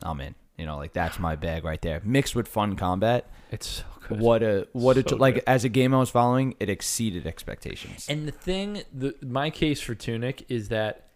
I'm 0.02 0.20
in, 0.20 0.34
you 0.56 0.66
know, 0.66 0.76
like 0.76 0.92
that's 0.92 1.18
my 1.18 1.34
bag 1.36 1.64
right 1.64 1.80
there, 1.82 2.00
mixed 2.04 2.36
with 2.36 2.46
fun 2.46 2.76
combat. 2.76 3.28
It's 3.50 3.66
so 3.66 3.84
good. 4.08 4.20
What 4.20 4.42
a 4.42 4.66
what 4.72 4.96
a 4.96 5.08
So 5.08 5.16
like 5.16 5.34
good. 5.36 5.44
as 5.46 5.64
a 5.64 5.68
game 5.68 5.92
I 5.94 5.98
was 5.98 6.10
following, 6.10 6.54
it 6.60 6.68
exceeded 6.70 7.26
expectations. 7.26 8.06
And 8.08 8.26
the 8.28 8.32
thing, 8.32 8.82
the 8.92 9.14
my 9.22 9.50
case 9.50 9.80
for 9.80 9.94
Tunic 9.94 10.44
is 10.48 10.68
that 10.68 11.08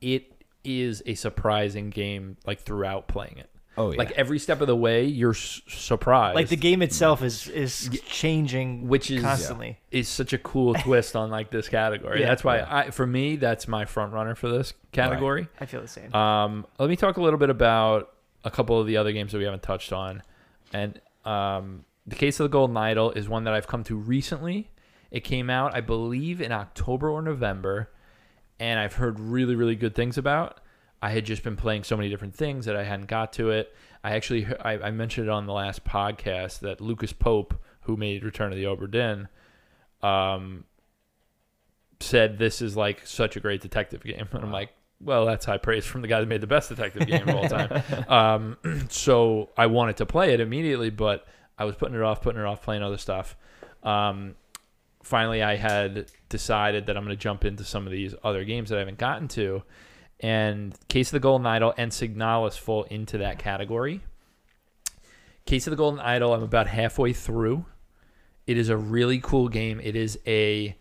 it 0.00 0.33
is 0.64 1.02
a 1.06 1.14
surprising 1.14 1.90
game, 1.90 2.36
like 2.46 2.60
throughout 2.60 3.06
playing 3.08 3.36
it. 3.38 3.50
oh 3.76 3.90
yeah, 3.92 3.98
Like 3.98 4.12
every 4.12 4.38
step 4.38 4.60
of 4.60 4.66
the 4.66 4.76
way, 4.76 5.04
you're 5.04 5.32
s- 5.32 5.60
surprised. 5.68 6.34
Like 6.34 6.48
the 6.48 6.56
game 6.56 6.80
itself 6.82 7.22
is 7.22 7.48
is 7.48 7.88
changing, 8.06 8.88
which 8.88 9.10
is 9.10 9.22
constantly. 9.22 9.78
is 9.90 10.08
such 10.08 10.32
a 10.32 10.38
cool 10.38 10.74
twist 10.84 11.16
on 11.16 11.30
like 11.30 11.50
this 11.50 11.68
category. 11.68 12.20
Yeah. 12.20 12.26
that's 12.28 12.44
why 12.44 12.58
Yeah. 12.58 12.66
I, 12.76 12.90
for 12.90 13.06
me, 13.06 13.36
that's 13.36 13.66
my 13.68 13.84
front 13.84 14.12
runner 14.12 14.34
for 14.34 14.48
this 14.48 14.72
category. 14.92 15.48
I 15.60 15.66
feel 15.66 15.80
the 15.82 15.88
same. 15.88 16.14
Um, 16.14 16.66
let 16.78 16.88
me 16.88 16.96
talk 16.96 17.16
a 17.16 17.22
little 17.22 17.38
bit 17.38 17.50
about 17.50 18.12
a 18.44 18.50
couple 18.50 18.80
of 18.80 18.86
the 18.86 18.96
other 18.96 19.12
games 19.12 19.32
that 19.32 19.38
we 19.38 19.44
haven't 19.44 19.62
touched 19.62 19.92
on, 19.92 20.22
and 20.72 21.00
um, 21.24 21.84
the 22.06 22.16
case 22.16 22.38
of 22.40 22.44
the 22.44 22.48
Golden 22.50 22.76
Idol 22.76 23.10
is 23.12 23.28
one 23.28 23.44
that 23.44 23.54
I've 23.54 23.66
come 23.66 23.82
to 23.84 23.96
recently. 23.96 24.70
It 25.10 25.20
came 25.24 25.48
out, 25.48 25.74
I 25.74 25.80
believe, 25.80 26.40
in 26.40 26.50
October 26.52 27.08
or 27.08 27.22
November, 27.22 27.88
and 28.58 28.78
I've 28.78 28.94
heard 28.94 29.18
really, 29.20 29.56
really 29.56 29.76
good 29.76 29.94
things 29.94 30.18
about. 30.18 30.60
I 31.02 31.10
had 31.10 31.26
just 31.26 31.42
been 31.42 31.56
playing 31.56 31.84
so 31.84 31.96
many 31.96 32.08
different 32.08 32.34
things 32.34 32.66
that 32.66 32.76
I 32.76 32.84
hadn't 32.84 33.06
got 33.06 33.32
to 33.34 33.50
it. 33.50 33.74
I 34.02 34.12
actually 34.12 34.46
I, 34.60 34.78
I 34.78 34.90
mentioned 34.90 35.28
it 35.28 35.30
on 35.30 35.46
the 35.46 35.52
last 35.52 35.84
podcast 35.84 36.60
that 36.60 36.80
Lucas 36.80 37.12
Pope, 37.12 37.60
who 37.82 37.96
made 37.96 38.24
Return 38.24 38.52
of 38.52 38.58
the 38.58 38.64
Obra 38.64 38.90
Dinn, 38.90 39.28
um, 40.02 40.64
said 42.00 42.38
this 42.38 42.62
is 42.62 42.76
like 42.76 43.06
such 43.06 43.36
a 43.36 43.40
great 43.40 43.60
detective 43.60 44.02
game, 44.02 44.28
and 44.32 44.44
I'm 44.44 44.52
like, 44.52 44.70
well, 45.00 45.26
that's 45.26 45.44
high 45.44 45.58
praise 45.58 45.84
from 45.84 46.02
the 46.02 46.08
guy 46.08 46.20
that 46.20 46.26
made 46.26 46.40
the 46.40 46.46
best 46.46 46.68
detective 46.68 47.06
game 47.06 47.28
of 47.28 47.34
all 47.34 47.48
time. 47.48 48.06
um, 48.08 48.86
so 48.88 49.50
I 49.56 49.66
wanted 49.66 49.98
to 49.98 50.06
play 50.06 50.32
it 50.32 50.40
immediately, 50.40 50.90
but 50.90 51.26
I 51.58 51.64
was 51.64 51.76
putting 51.76 51.94
it 51.94 52.02
off, 52.02 52.22
putting 52.22 52.40
it 52.40 52.46
off, 52.46 52.62
playing 52.62 52.82
other 52.82 52.98
stuff. 52.98 53.36
Um, 53.82 54.36
finally, 55.04 55.42
I 55.42 55.56
had 55.56 56.10
decided 56.28 56.86
that 56.86 56.96
I'm 56.96 57.04
going 57.04 57.16
to 57.16 57.22
jump 57.22 57.44
into 57.44 57.64
some 57.64 57.86
of 57.86 57.92
these 57.92 58.14
other 58.24 58.44
games 58.44 58.70
that 58.70 58.76
I 58.76 58.80
haven't 58.80 58.98
gotten 58.98 59.28
to, 59.28 59.62
and 60.20 60.74
Case 60.88 61.08
of 61.08 61.12
the 61.12 61.20
Golden 61.20 61.46
Idol 61.46 61.74
and 61.76 61.92
Signalis 61.92 62.58
fall 62.58 62.84
into 62.84 63.18
that 63.18 63.38
category. 63.38 64.00
Case 65.46 65.66
of 65.66 65.72
the 65.72 65.76
Golden 65.76 66.00
Idol, 66.00 66.34
I'm 66.34 66.42
about 66.42 66.66
halfway 66.66 67.12
through. 67.12 67.66
It 68.46 68.56
is 68.56 68.68
a 68.68 68.76
really 68.76 69.20
cool 69.20 69.48
game. 69.48 69.80
It 69.82 69.96
is 69.96 70.18
a 70.26 70.76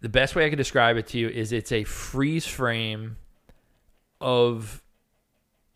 the 0.00 0.08
best 0.08 0.36
way 0.36 0.46
I 0.46 0.50
could 0.50 0.58
describe 0.58 0.96
it 0.96 1.08
to 1.08 1.18
you 1.18 1.28
is 1.28 1.50
it's 1.50 1.72
a 1.72 1.84
freeze 1.84 2.46
frame 2.46 3.16
of 4.20 4.82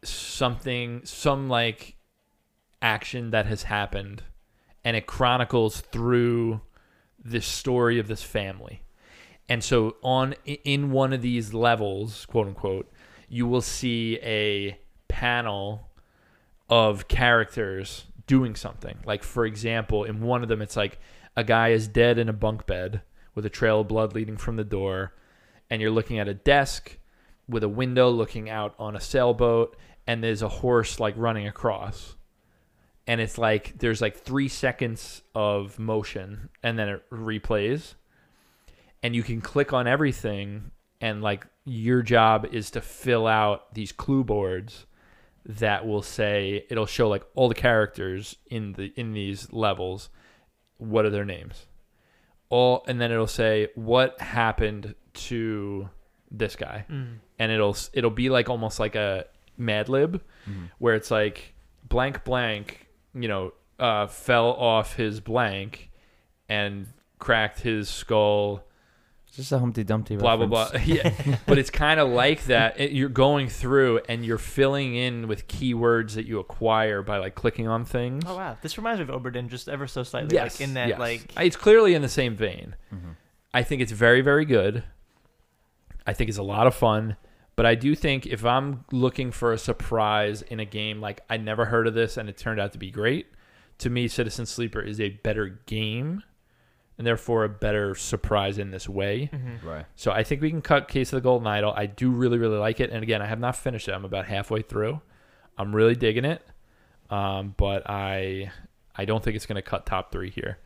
something 0.04 1.00
some 1.04 1.48
like 1.48 1.96
action 2.80 3.30
that 3.30 3.46
has 3.46 3.64
happened 3.64 4.22
and 4.84 4.96
it 4.96 5.06
chronicles 5.06 5.80
through 5.80 6.60
this 7.24 7.46
story 7.46 7.98
of 7.98 8.08
this 8.08 8.22
family. 8.22 8.82
And 9.48 9.62
so 9.62 9.96
on 10.02 10.34
in 10.44 10.90
one 10.90 11.12
of 11.12 11.22
these 11.22 11.52
levels, 11.52 12.26
quote 12.26 12.46
unquote, 12.46 12.90
you 13.28 13.46
will 13.46 13.60
see 13.60 14.18
a 14.22 14.78
panel 15.08 15.90
of 16.68 17.08
characters 17.08 18.04
doing 18.26 18.54
something. 18.54 18.98
Like 19.04 19.22
for 19.22 19.44
example, 19.44 20.04
in 20.04 20.20
one 20.20 20.42
of 20.42 20.48
them 20.48 20.62
it's 20.62 20.76
like 20.76 20.98
a 21.36 21.44
guy 21.44 21.68
is 21.68 21.88
dead 21.88 22.18
in 22.18 22.28
a 22.28 22.32
bunk 22.32 22.66
bed 22.66 23.02
with 23.34 23.46
a 23.46 23.50
trail 23.50 23.80
of 23.80 23.88
blood 23.88 24.14
leading 24.14 24.36
from 24.36 24.56
the 24.56 24.64
door 24.64 25.14
and 25.70 25.80
you're 25.80 25.90
looking 25.90 26.18
at 26.18 26.28
a 26.28 26.34
desk 26.34 26.98
with 27.48 27.62
a 27.62 27.68
window 27.68 28.10
looking 28.10 28.50
out 28.50 28.74
on 28.78 28.94
a 28.94 29.00
sailboat 29.00 29.76
and 30.06 30.22
there's 30.22 30.42
a 30.42 30.48
horse 30.48 31.00
like 31.00 31.14
running 31.16 31.46
across 31.46 32.16
and 33.06 33.20
it's 33.20 33.38
like 33.38 33.78
there's 33.78 34.00
like 34.00 34.16
three 34.16 34.48
seconds 34.48 35.22
of 35.34 35.78
motion 35.78 36.48
and 36.62 36.78
then 36.78 36.88
it 36.88 37.10
replays. 37.10 37.94
And 39.02 39.16
you 39.16 39.22
can 39.22 39.40
click 39.40 39.72
on 39.72 39.86
everything 39.88 40.70
and 41.00 41.22
like 41.22 41.46
your 41.64 42.02
job 42.02 42.46
is 42.52 42.70
to 42.72 42.80
fill 42.80 43.26
out 43.26 43.74
these 43.74 43.90
clue 43.90 44.22
boards 44.22 44.86
that 45.44 45.84
will 45.84 46.02
say 46.02 46.64
it'll 46.70 46.86
show 46.86 47.08
like 47.08 47.24
all 47.34 47.48
the 47.48 47.54
characters 47.54 48.36
in 48.46 48.74
the 48.74 48.92
in 48.96 49.12
these 49.12 49.52
levels. 49.52 50.08
What 50.78 51.04
are 51.04 51.10
their 51.10 51.24
names? 51.24 51.66
All 52.48 52.84
and 52.86 53.00
then 53.00 53.10
it'll 53.10 53.26
say 53.26 53.68
what 53.74 54.20
happened 54.20 54.94
to 55.14 55.88
this 56.30 56.56
guy? 56.56 56.86
Mm. 56.88 57.18
and 57.38 57.50
it'll 57.52 57.76
it'll 57.92 58.10
be 58.10 58.30
like 58.30 58.48
almost 58.48 58.78
like 58.78 58.94
a 58.94 59.26
Mad 59.58 59.88
Lib 59.88 60.22
where 60.78 60.94
it's 60.94 61.10
like 61.10 61.54
blank 61.84 62.24
blank, 62.24 62.86
you 63.14 63.28
know, 63.28 63.52
uh, 63.78 64.06
fell 64.06 64.48
off 64.48 64.94
his 64.96 65.20
blank 65.20 65.90
and 66.48 66.86
cracked 67.18 67.60
his 67.60 67.88
skull. 67.88 68.64
It's 69.26 69.36
just 69.36 69.52
a 69.52 69.58
Humpty 69.58 69.82
Dumpty. 69.84 70.16
Blah 70.16 70.36
blah 70.36 70.46
blah. 70.46 70.70
Yeah, 70.84 71.12
but 71.46 71.56
it's 71.58 71.70
kind 71.70 71.98
of 71.98 72.08
like 72.10 72.44
that. 72.46 72.78
It, 72.78 72.92
you're 72.92 73.08
going 73.08 73.48
through 73.48 74.00
and 74.08 74.24
you're 74.26 74.38
filling 74.38 74.94
in 74.94 75.26
with 75.26 75.48
keywords 75.48 76.14
that 76.14 76.26
you 76.26 76.38
acquire 76.38 77.02
by 77.02 77.18
like 77.18 77.34
clicking 77.34 77.66
on 77.66 77.84
things. 77.84 78.24
Oh 78.26 78.36
wow, 78.36 78.58
this 78.60 78.76
reminds 78.76 78.98
me 79.00 79.12
of 79.12 79.22
Obra 79.22 79.32
Dinn 79.32 79.48
just 79.48 79.68
ever 79.68 79.86
so 79.86 80.02
slightly. 80.02 80.34
yes, 80.34 80.60
like 80.60 80.68
in 80.68 80.74
that 80.74 80.88
yes. 80.88 80.98
like 80.98 81.32
it's 81.40 81.56
clearly 81.56 81.94
in 81.94 82.02
the 82.02 82.08
same 82.08 82.36
vein. 82.36 82.76
Mhm. 82.92 83.16
I 83.54 83.62
think 83.62 83.82
it's 83.82 83.92
very, 83.92 84.22
very 84.22 84.44
good. 84.44 84.84
I 86.06 86.12
think 86.12 86.28
it's 86.28 86.38
a 86.38 86.42
lot 86.42 86.66
of 86.66 86.74
fun. 86.74 87.16
But 87.54 87.66
I 87.66 87.74
do 87.74 87.94
think 87.94 88.26
if 88.26 88.44
I'm 88.44 88.84
looking 88.92 89.30
for 89.30 89.52
a 89.52 89.58
surprise 89.58 90.42
in 90.42 90.58
a 90.60 90.64
game, 90.64 91.00
like 91.00 91.20
I 91.28 91.36
never 91.36 91.66
heard 91.66 91.86
of 91.86 91.94
this 91.94 92.16
and 92.16 92.28
it 92.28 92.36
turned 92.38 92.58
out 92.60 92.72
to 92.72 92.78
be 92.78 92.90
great, 92.90 93.26
to 93.78 93.90
me, 93.90 94.08
Citizen 94.08 94.46
Sleeper 94.46 94.80
is 94.80 95.00
a 95.00 95.10
better 95.10 95.60
game 95.66 96.22
and 96.98 97.06
therefore 97.06 97.44
a 97.44 97.48
better 97.48 97.94
surprise 97.94 98.58
in 98.58 98.70
this 98.70 98.88
way. 98.88 99.28
mhm. 99.32 99.62
Right. 99.64 99.84
So 99.96 100.12
I 100.12 100.22
think 100.22 100.40
we 100.40 100.50
can 100.50 100.62
cut 100.62 100.88
Case 100.88 101.12
of 101.12 101.16
the 101.18 101.20
Golden 101.22 101.46
Idol. 101.46 101.72
I 101.76 101.86
do 101.86 102.10
really, 102.10 102.38
really 102.38 102.58
like 102.58 102.80
it. 102.80 102.90
And 102.90 103.02
again, 103.02 103.20
I 103.20 103.26
have 103.26 103.40
not 103.40 103.56
finished 103.56 103.88
it. 103.88 103.92
I'm 103.92 104.04
about 104.04 104.26
halfway 104.26 104.62
through. 104.62 105.00
I'm 105.58 105.74
really 105.74 105.94
digging 105.94 106.24
it. 106.24 106.42
Um, 107.10 107.54
but 107.58 107.82
I 107.88 108.50
I 108.96 109.04
don't 109.04 109.22
think 109.22 109.36
it's 109.36 109.46
going 109.46 109.56
to 109.56 109.62
cut 109.62 109.84
top 109.86 110.10
three 110.12 110.30
here. 110.30 110.58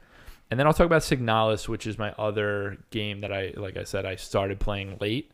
And 0.50 0.58
then 0.60 0.66
I'll 0.66 0.72
talk 0.74 0.86
about 0.86 1.02
Signalis, 1.02 1.68
which 1.68 1.86
is 1.86 1.98
my 1.98 2.12
other 2.12 2.78
game 2.90 3.20
that 3.22 3.32
I, 3.32 3.52
like 3.56 3.76
I 3.76 3.82
said, 3.84 4.04
I 4.06 4.14
started 4.16 4.60
playing 4.60 4.96
late. 5.00 5.32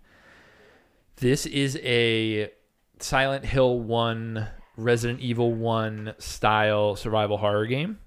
This 1.16 1.46
is 1.46 1.76
a 1.82 2.50
Silent 2.98 3.44
Hill 3.44 3.80
1, 3.80 4.48
Resident 4.76 5.20
Evil 5.20 5.52
1 5.52 6.14
style 6.18 6.96
survival 6.96 7.36
horror 7.36 7.66
game. 7.66 7.98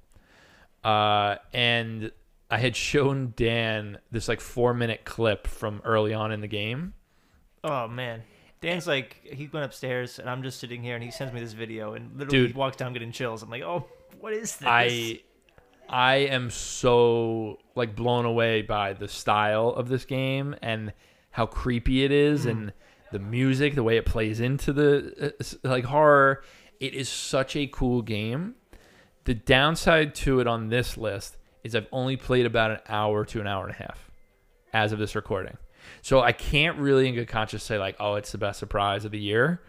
Uh, 0.84 1.38
and 1.54 2.12
I 2.52 2.58
had 2.58 2.76
shown 2.76 3.34
Dan 3.36 3.98
this 4.12 4.28
like 4.28 4.40
four 4.40 4.74
minute 4.74 5.04
clip 5.04 5.48
from 5.48 5.82
early 5.84 6.14
on 6.14 6.32
in 6.32 6.42
the 6.42 6.48
game. 6.48 6.94
Oh 7.64 7.88
man. 7.88 8.24
Dan's 8.62 8.88
like 8.88 9.20
he 9.24 9.48
went 9.52 9.66
upstairs 9.66 10.20
and 10.20 10.30
I'm 10.30 10.44
just 10.44 10.60
sitting 10.60 10.84
here 10.84 10.96
and 10.96 11.04
he 11.04 11.12
sends 11.12 11.34
me 11.34 11.40
this 11.40 11.54
video 11.54 11.94
and 11.94 12.12
literally 12.18 12.48
Dude. 12.48 12.52
he 12.52 12.58
walks 12.58 12.78
down 12.78 12.94
getting 12.94 13.12
chills. 13.12 13.42
I'm 13.44 13.50
like, 13.50 13.64
oh, 13.64 13.86
what 14.20 14.34
is 14.34 14.58
this? 14.58 14.68
I 14.68 15.22
I 15.90 16.16
am 16.16 16.50
so 16.50 17.60
like 17.76 17.96
blown 17.96 18.26
away 18.26 18.62
by 18.62 18.94
the 18.94 19.08
style 19.08 19.70
of 19.70 19.90
this 19.90 20.06
game 20.06 20.56
and 20.62 20.94
how 21.32 21.46
creepy 21.46 22.04
it 22.04 22.12
is 22.12 22.46
and 22.46 22.74
the 23.12 23.20
music, 23.20 23.76
the 23.76 23.84
way 23.84 23.98
it 23.98 24.06
plays 24.06 24.40
into 24.40 24.74
the 24.74 25.34
uh, 25.40 25.68
like 25.68 25.86
horror. 25.86 26.44
It 26.80 26.94
is 26.94 27.08
such 27.10 27.56
a 27.56 27.68
cool 27.68 28.02
game. 28.02 28.56
The 29.24 29.34
downside 29.34 30.14
to 30.16 30.40
it 30.40 30.48
on 30.48 30.70
this 30.70 30.98
list 30.98 31.38
is 31.64 31.76
I've 31.76 31.88
only 31.92 32.18
played 32.18 32.46
about 32.46 32.72
an 32.72 32.80
hour 32.88 33.26
to 33.26 33.42
an 33.42 33.48
hour 33.48 33.64
and 33.66 33.74
a 33.74 33.78
half 33.78 34.12
as 34.74 34.92
of 34.92 35.00
this 35.00 35.16
recording. 35.16 35.58
So 36.02 36.22
I 36.22 36.32
can't 36.32 36.78
really 36.78 37.08
in 37.08 37.16
good 37.16 37.28
conscience 37.28 37.64
say 37.64 37.78
like, 37.78 37.96
oh, 38.00 38.16
it's 38.16 38.32
the 38.32 38.38
best 38.38 38.60
surprise 38.60 39.06
of 39.06 39.12
the 39.12 39.20
year. 39.20 39.62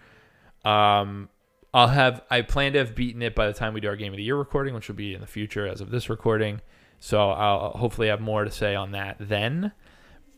Um, 0.64 1.29
I'll 1.72 1.88
have 1.88 2.22
I 2.31 2.42
plan 2.42 2.72
to 2.72 2.79
have 2.79 2.94
beaten 2.94 3.22
it 3.22 3.35
by 3.35 3.46
the 3.46 3.53
time 3.53 3.75
we 3.75 3.81
do 3.81 3.88
our 3.88 3.96
game 3.96 4.12
of 4.12 4.16
the 4.16 4.22
year 4.22 4.37
recording, 4.37 4.75
which 4.75 4.88
will 4.88 4.94
be 4.96 5.14
in 5.14 5.20
the 5.20 5.27
future 5.27 5.66
as 5.66 5.81
of 5.81 5.90
this 5.90 6.09
recording. 6.09 6.61
So 7.01 7.31
I'll 7.31 7.70
hopefully 7.70 8.09
have 8.09 8.20
more 8.20 8.44
to 8.44 8.51
say 8.51 8.75
on 8.75 8.92
that 8.92 9.16
then. 9.20 9.72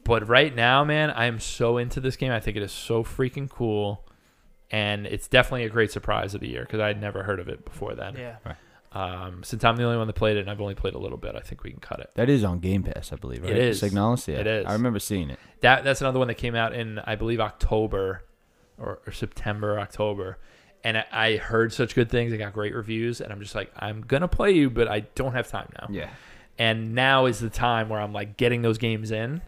But 0.08 0.26
right 0.26 0.54
now, 0.54 0.84
man, 0.84 1.10
I 1.10 1.26
am 1.26 1.38
so 1.38 1.76
into 1.76 2.00
this 2.00 2.16
game. 2.16 2.32
I 2.32 2.40
think 2.40 2.56
it 2.56 2.62
is 2.62 2.72
so 2.72 3.04
freaking 3.04 3.48
cool, 3.48 4.04
and 4.70 5.06
it's 5.06 5.28
definitely 5.28 5.64
a 5.64 5.68
great 5.68 5.92
surprise 5.92 6.34
of 6.34 6.40
the 6.40 6.48
year 6.48 6.62
because 6.62 6.80
I 6.80 6.86
had 6.88 6.98
never 7.00 7.22
heard 7.22 7.38
of 7.38 7.48
it 7.48 7.64
before 7.64 7.94
then. 7.94 8.16
Yeah. 8.16 8.36
Um, 8.90 9.42
since 9.44 9.62
I'm 9.64 9.76
the 9.76 9.84
only 9.84 9.98
one 9.98 10.06
that 10.06 10.14
played 10.14 10.38
it, 10.38 10.40
and 10.40 10.50
I've 10.50 10.62
only 10.62 10.74
played 10.74 10.94
a 10.94 10.98
little 10.98 11.18
bit, 11.18 11.36
I 11.36 11.40
think 11.40 11.62
we 11.62 11.70
can 11.70 11.80
cut 11.80 12.00
it. 12.00 12.10
That 12.14 12.30
is 12.30 12.42
on 12.42 12.58
Game 12.60 12.82
Pass, 12.84 13.12
I 13.12 13.16
believe. 13.16 13.44
It 13.44 13.48
Right? 13.52 13.56
is. 13.58 13.82
Signalis. 13.82 14.26
Yeah. 14.26 14.40
It 14.40 14.46
is. 14.46 14.66
I 14.66 14.72
remember 14.72 14.98
seeing 14.98 15.28
it. 15.28 15.38
That 15.60 15.84
that's 15.84 16.00
another 16.00 16.18
one 16.18 16.28
that 16.28 16.36
came 16.38 16.54
out 16.54 16.72
in 16.74 16.98
I 17.00 17.14
believe 17.14 17.38
October 17.38 18.24
or, 18.78 19.00
or 19.06 19.12
September, 19.12 19.78
October, 19.78 20.38
and 20.84 20.96
I, 20.96 21.04
I 21.12 21.36
heard 21.36 21.70
such 21.74 21.94
good 21.94 22.08
things. 22.10 22.32
I 22.32 22.38
got 22.38 22.54
great 22.54 22.74
reviews, 22.74 23.20
and 23.20 23.30
I'm 23.30 23.40
just 23.42 23.54
like, 23.54 23.70
I'm 23.76 24.00
gonna 24.00 24.26
play 24.28 24.52
you, 24.52 24.70
but 24.70 24.88
I 24.88 25.00
don't 25.00 25.34
have 25.34 25.48
time 25.48 25.68
now. 25.78 25.88
Yeah. 25.90 26.08
And 26.58 26.94
now 26.94 27.26
is 27.26 27.40
the 27.40 27.50
time 27.50 27.90
where 27.90 28.00
I'm 28.00 28.14
like 28.14 28.38
getting 28.38 28.62
those 28.62 28.78
games 28.78 29.10
in, 29.10 29.42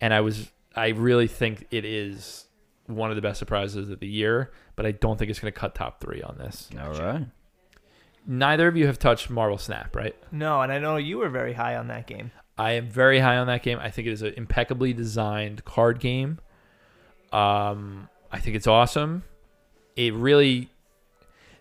and 0.00 0.14
I 0.14 0.20
was 0.20 0.50
I 0.74 0.88
really 0.88 1.26
think 1.26 1.66
it 1.70 1.84
is 1.84 2.46
one 2.86 3.10
of 3.10 3.16
the 3.16 3.22
best 3.22 3.38
surprises 3.38 3.90
of 3.90 4.00
the 4.00 4.06
year, 4.06 4.52
but 4.76 4.86
I 4.86 4.92
don't 4.92 5.18
think 5.18 5.30
it's 5.30 5.40
gonna 5.40 5.52
cut 5.52 5.74
top 5.74 6.00
three 6.00 6.22
on 6.22 6.38
this. 6.38 6.68
All 6.80 6.92
right. 6.92 7.26
Neither 8.26 8.68
of 8.68 8.76
you 8.76 8.86
have 8.86 8.98
touched 8.98 9.30
Marvel 9.30 9.58
Snap, 9.58 9.96
right? 9.96 10.14
No, 10.30 10.60
and 10.60 10.70
I 10.70 10.78
know 10.78 10.96
you 10.96 11.18
were 11.18 11.30
very 11.30 11.54
high 11.54 11.76
on 11.76 11.88
that 11.88 12.06
game. 12.06 12.30
I 12.58 12.72
am 12.72 12.88
very 12.88 13.18
high 13.18 13.38
on 13.38 13.46
that 13.46 13.62
game. 13.62 13.78
I 13.80 13.90
think 13.90 14.06
it 14.06 14.12
is 14.12 14.22
an 14.22 14.34
impeccably 14.36 14.92
designed 14.92 15.64
card 15.64 15.98
game. 15.98 16.38
Um, 17.32 18.08
I 18.30 18.38
think 18.38 18.56
it's 18.56 18.66
awesome. 18.66 19.24
It 19.96 20.12
really. 20.14 20.70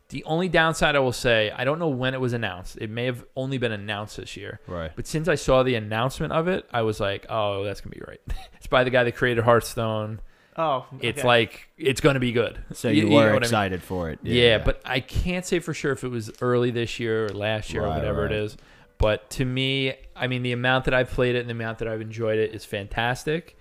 The 0.09 0.23
only 0.23 0.49
downside 0.49 0.95
I 0.95 0.99
will 0.99 1.11
say, 1.13 1.51
I 1.55 1.63
don't 1.63 1.77
know 1.79 1.87
when 1.89 2.13
it 2.15 2.19
was 2.19 2.33
announced. 2.33 2.77
It 2.81 2.89
may 2.89 3.05
have 3.05 3.23
only 3.35 3.57
been 3.59 3.71
announced 3.71 4.17
this 4.17 4.35
year. 4.35 4.59
Right. 4.67 4.91
But 4.95 5.05
since 5.05 5.27
I 5.27 5.35
saw 5.35 5.61
the 5.63 5.75
announcement 5.75 6.33
of 6.33 6.47
it, 6.47 6.67
I 6.73 6.81
was 6.81 6.99
like, 6.99 7.27
oh, 7.29 7.63
that's 7.63 7.79
going 7.81 7.91
to 7.91 7.99
be 7.99 8.03
great. 8.03 8.19
it's 8.55 8.65
by 8.67 8.83
the 8.83 8.89
guy 8.89 9.03
that 9.03 9.15
created 9.15 9.43
Hearthstone. 9.43 10.19
Oh, 10.57 10.87
It's 10.99 11.23
like, 11.23 11.69
it's 11.77 12.01
going 12.01 12.15
to 12.15 12.19
be 12.19 12.31
good. 12.33 12.59
So 12.73 12.89
You- 12.89 12.95
you, 12.95 13.03
you 13.03 13.09
know 13.11 13.15
were 13.17 13.29
I 13.29 13.33
mean? 13.33 13.43
excited 13.43 13.81
for 13.83 14.09
it. 14.09 14.19
Yeah, 14.23 14.57
but 14.57 14.81
I 14.83 14.99
can't 14.99 15.45
say 15.45 15.59
for 15.59 15.73
sure 15.73 15.91
if 15.93 16.03
it 16.03 16.09
was 16.09 16.31
early 16.41 16.71
this 16.71 16.99
year 16.99 17.27
or 17.27 17.29
last 17.29 17.71
year 17.71 17.83
or 17.83 17.87
Right, 17.87 17.95
whatever 17.97 18.23
right. 18.23 18.31
it 18.31 18.37
is. 18.43 18.57
But 18.97 19.29
to 19.31 19.45
me, 19.45 19.93
I 20.17 20.27
mean, 20.27 20.41
the 20.43 20.51
amount 20.51 20.85
that 20.85 20.93
I've 20.93 21.09
played 21.11 21.35
it 21.35 21.39
and 21.39 21.47
the 21.47 21.53
amount 21.53 21.77
that 21.79 21.87
I've 21.87 22.01
enjoyed 22.01 22.39
it 22.39 22.53
is 22.53 22.65
fantastic. 22.65 23.57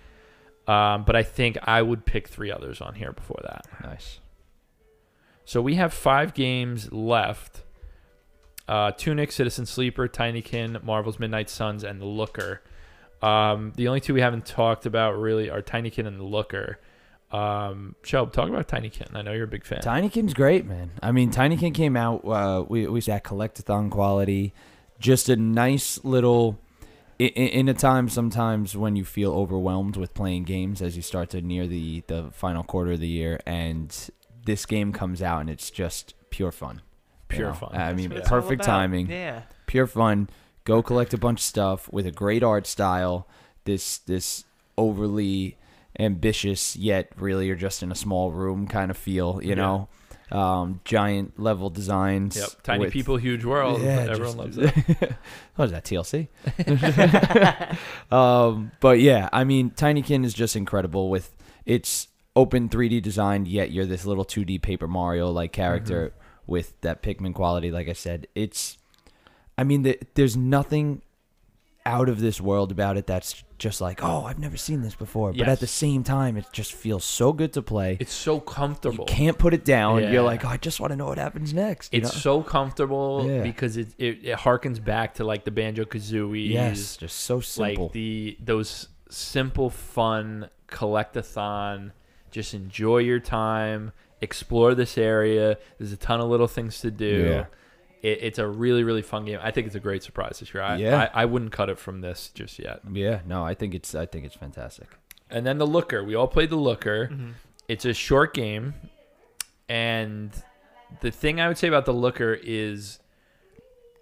Um, 0.66 1.04
but 1.04 1.14
I 1.14 1.22
think 1.22 1.56
I 1.62 1.80
would 1.82 2.04
pick 2.04 2.26
three 2.26 2.50
others 2.50 2.80
on 2.80 2.94
here 2.94 3.12
before 3.12 3.40
that. 3.44 3.66
nice. 3.84 4.18
So 5.48 5.62
we 5.62 5.76
have 5.76 5.94
five 5.94 6.34
games 6.34 6.92
left. 6.92 7.62
Uh, 8.68 8.90
Tunic, 8.92 9.32
Citizen 9.32 9.64
Sleeper, 9.64 10.06
Tinykin, 10.06 10.82
Marvel's 10.84 11.18
Midnight 11.18 11.48
Suns, 11.48 11.84
and 11.84 12.02
The 12.02 12.04
Looker. 12.04 12.60
Um, 13.22 13.72
the 13.74 13.88
only 13.88 14.00
two 14.00 14.12
we 14.12 14.20
haven't 14.20 14.44
talked 14.44 14.84
about 14.84 15.18
really 15.18 15.48
are 15.48 15.62
Tinykin 15.62 16.06
and 16.06 16.20
The 16.20 16.24
Looker. 16.24 16.78
Um, 17.32 17.94
Shelb, 18.02 18.32
talk 18.32 18.50
about 18.50 18.68
Tinykin. 18.68 19.14
I 19.14 19.22
know 19.22 19.32
you're 19.32 19.44
a 19.44 19.48
big 19.48 19.64
fan. 19.64 19.80
Tinykin's 19.80 20.34
great, 20.34 20.66
man. 20.66 20.90
I 21.02 21.12
mean, 21.12 21.30
Tinykin 21.30 21.72
came 21.72 21.96
out. 21.96 22.26
Uh, 22.26 22.64
we 22.68 22.86
we 22.86 23.00
that 23.00 23.24
collectathon 23.24 23.90
quality, 23.90 24.52
just 25.00 25.30
a 25.30 25.36
nice 25.36 26.04
little. 26.04 26.58
i- 27.18 27.24
i- 27.24 27.40
In 27.60 27.70
a 27.70 27.74
time 27.74 28.10
sometimes 28.10 28.76
when 28.76 28.96
you 28.96 29.04
feel 29.06 29.32
overwhelmed 29.32 29.96
with 29.96 30.12
playing 30.12 30.44
games 30.44 30.82
as 30.82 30.94
you 30.94 31.00
start 31.02 31.30
to 31.30 31.40
near 31.40 31.66
the 31.66 32.02
the 32.06 32.30
final 32.32 32.62
quarter 32.62 32.92
of 32.92 33.00
the 33.00 33.08
year, 33.08 33.40
and 33.46 34.10
this 34.44 34.66
game 34.66 34.92
comes 34.92 35.22
out 35.22 35.40
and 35.40 35.50
it's 35.50 35.70
just 35.70 36.14
pure 36.30 36.52
fun. 36.52 36.76
you 36.76 37.36
Pure 37.36 37.48
know? 37.48 37.54
fun. 37.54 37.70
I 37.74 37.78
That's 37.78 37.96
mean, 37.96 38.10
what 38.10 38.18
it's 38.20 38.30
all 38.32 38.40
perfect 38.40 38.62
about. 38.62 38.72
timing, 38.72 39.10
Yeah. 39.10 39.42
pure 39.66 39.86
fun. 39.86 40.28
Go 40.64 40.82
collect 40.82 41.12
a 41.14 41.18
bunch 41.18 41.40
of 41.40 41.44
stuff 41.44 41.90
with 41.92 42.06
a 42.06 42.10
great 42.10 42.42
art 42.42 42.66
style. 42.66 43.26
This 43.64 43.98
this 43.98 44.44
overly 44.76 45.56
ambitious 45.98 46.76
yet 46.76 47.10
really 47.16 47.46
you're 47.46 47.56
just 47.56 47.82
in 47.82 47.90
a 47.90 47.94
small 47.94 48.30
room 48.30 48.66
kind 48.68 48.90
of 48.90 48.96
feel. 48.96 49.40
You 49.42 49.50
Yeah. 49.50 49.54
know, 49.56 49.88
um, 50.30 50.80
giant 50.84 51.38
level 51.40 51.70
designs. 51.70 52.36
Yep. 52.36 52.48
Tiny 52.62 52.84
with- 52.84 52.92
people, 52.92 53.16
huge 53.16 53.44
world. 53.44 53.80
Yeah, 53.82 54.06
Everyone 54.10 54.18
just- 54.24 54.36
loves 54.38 54.58
it. 55.02 55.12
what 55.56 55.64
is 55.66 55.70
that 55.72 55.84
TLC? 55.84 56.28
um, 58.10 58.70
but 58.80 59.00
yeah, 59.00 59.28
I 59.32 59.44
mean, 59.44 59.70
Tinykin 59.70 60.24
is 60.24 60.34
just 60.34 60.56
incredible 60.56 61.08
with 61.10 61.34
its 61.66 62.08
open 62.38 62.68
3D 62.68 63.02
design. 63.02 63.46
Yet 63.46 63.70
you're 63.72 63.86
this 63.86 64.04
little 64.06 64.24
2D 64.24 64.62
Paper 64.62 64.86
Mario 64.88 65.30
like 65.30 65.52
character 65.52 66.00
Mm-hmm. 66.08 66.52
with 66.52 66.80
that 66.80 67.02
Pikmin 67.02 67.34
quality. 67.34 67.70
Like 67.70 67.88
I 67.88 67.94
said, 67.94 68.26
it's. 68.34 68.78
I 69.60 69.64
mean, 69.64 69.82
the, 69.82 69.98
there's 70.14 70.36
nothing 70.36 71.02
out 71.84 72.08
of 72.08 72.20
this 72.20 72.38
world 72.40 72.70
about 72.70 72.96
it 72.96 73.06
that's 73.06 73.42
just 73.58 73.80
like, 73.80 74.04
oh, 74.04 74.24
I've 74.24 74.38
never 74.38 74.56
seen 74.58 74.82
this 74.82 74.94
before. 74.94 75.32
But 75.32 75.48
at 75.48 75.58
the 75.58 75.66
same 75.66 76.04
time, 76.04 76.36
it 76.36 76.44
just 76.52 76.72
feels 76.74 77.02
so 77.04 77.32
good 77.32 77.52
to 77.54 77.62
play. 77.62 77.96
It's 77.98 78.12
so 78.12 78.38
comfortable. 78.40 79.06
you 79.08 79.14
can't 79.16 79.36
put 79.38 79.52
it 79.54 79.64
down. 79.64 80.02
Yeah. 80.02 80.12
You're 80.12 80.22
like, 80.22 80.44
oh, 80.44 80.48
I 80.48 80.58
just 80.58 80.78
want 80.80 80.92
to 80.92 80.96
know 80.96 81.06
what 81.06 81.18
happens 81.18 81.52
next. 81.54 81.92
you 81.92 81.98
It's 82.00 82.12
know? 82.14 82.20
so 82.20 82.42
comfortable 82.42 83.24
Yeah. 83.26 83.42
because 83.42 83.76
it, 83.76 83.88
it 83.98 84.20
it 84.22 84.38
harkens 84.38 84.78
back 84.84 85.14
to 85.14 85.24
like 85.24 85.44
the 85.44 85.50
banjo 85.50 85.84
kazooie. 85.84 86.50
yes, 86.50 86.96
just 86.98 87.16
so 87.16 87.40
simple. 87.40 87.84
like 87.86 87.92
the 87.92 88.36
those 88.44 88.88
simple 89.10 89.68
fun 89.70 90.50
collectathon. 90.68 91.92
Just 92.30 92.54
enjoy 92.54 92.98
your 92.98 93.20
time, 93.20 93.92
explore 94.20 94.74
this 94.74 94.98
area. 94.98 95.58
There's 95.78 95.92
a 95.92 95.96
ton 95.96 96.20
of 96.20 96.28
little 96.28 96.46
things 96.46 96.80
to 96.80 96.90
do. 96.90 97.26
Yeah. 97.30 97.46
It, 98.00 98.18
it's 98.22 98.38
a 98.38 98.46
really 98.46 98.84
really 98.84 99.02
fun 99.02 99.24
game. 99.24 99.40
I 99.42 99.50
think 99.50 99.66
it's 99.66 99.76
a 99.76 99.80
great 99.80 100.02
surprise 100.02 100.38
this 100.40 100.54
year. 100.54 100.62
I, 100.62 100.76
Yeah. 100.76 101.08
I, 101.14 101.22
I 101.22 101.24
wouldn't 101.24 101.52
cut 101.52 101.68
it 101.68 101.78
from 101.78 102.00
this 102.00 102.30
just 102.34 102.58
yet. 102.58 102.80
yeah, 102.92 103.20
no, 103.26 103.44
I 103.44 103.54
think 103.54 103.74
it's 103.74 103.94
I 103.94 104.06
think 104.06 104.24
it's 104.24 104.36
fantastic. 104.36 104.88
And 105.30 105.44
then 105.46 105.58
the 105.58 105.66
Looker. 105.66 106.02
We 106.04 106.14
all 106.14 106.28
played 106.28 106.50
the 106.50 106.56
Looker. 106.56 107.08
Mm-hmm. 107.12 107.30
It's 107.68 107.84
a 107.84 107.92
short 107.92 108.32
game, 108.32 108.72
and 109.68 110.30
the 111.00 111.10
thing 111.10 111.40
I 111.40 111.48
would 111.48 111.58
say 111.58 111.68
about 111.68 111.84
the 111.84 111.92
Looker 111.92 112.32
is 112.42 112.98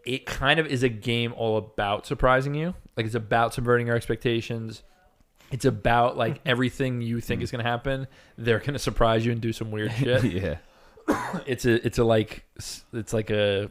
it 0.04 0.24
kind 0.24 0.60
of 0.60 0.66
is 0.66 0.82
a 0.84 0.88
game 0.88 1.34
all 1.36 1.56
about 1.56 2.06
surprising 2.06 2.54
you. 2.54 2.74
Like 2.96 3.06
it's 3.06 3.14
about 3.14 3.54
subverting 3.54 3.88
your 3.88 3.96
expectations. 3.96 4.82
It's 5.50 5.64
about 5.64 6.16
like 6.16 6.40
everything 6.44 7.02
you 7.02 7.20
think 7.20 7.42
is 7.42 7.50
going 7.50 7.64
to 7.64 7.70
happen. 7.70 8.06
They're 8.36 8.58
going 8.58 8.72
to 8.72 8.78
surprise 8.78 9.24
you 9.24 9.32
and 9.32 9.40
do 9.40 9.52
some 9.52 9.70
weird 9.70 9.92
shit. 9.92 10.24
yeah. 10.32 10.56
it's 11.46 11.64
a 11.64 11.86
it's 11.86 11.98
a 11.98 12.04
like 12.04 12.44
it's 12.92 13.12
like 13.12 13.30
a 13.30 13.70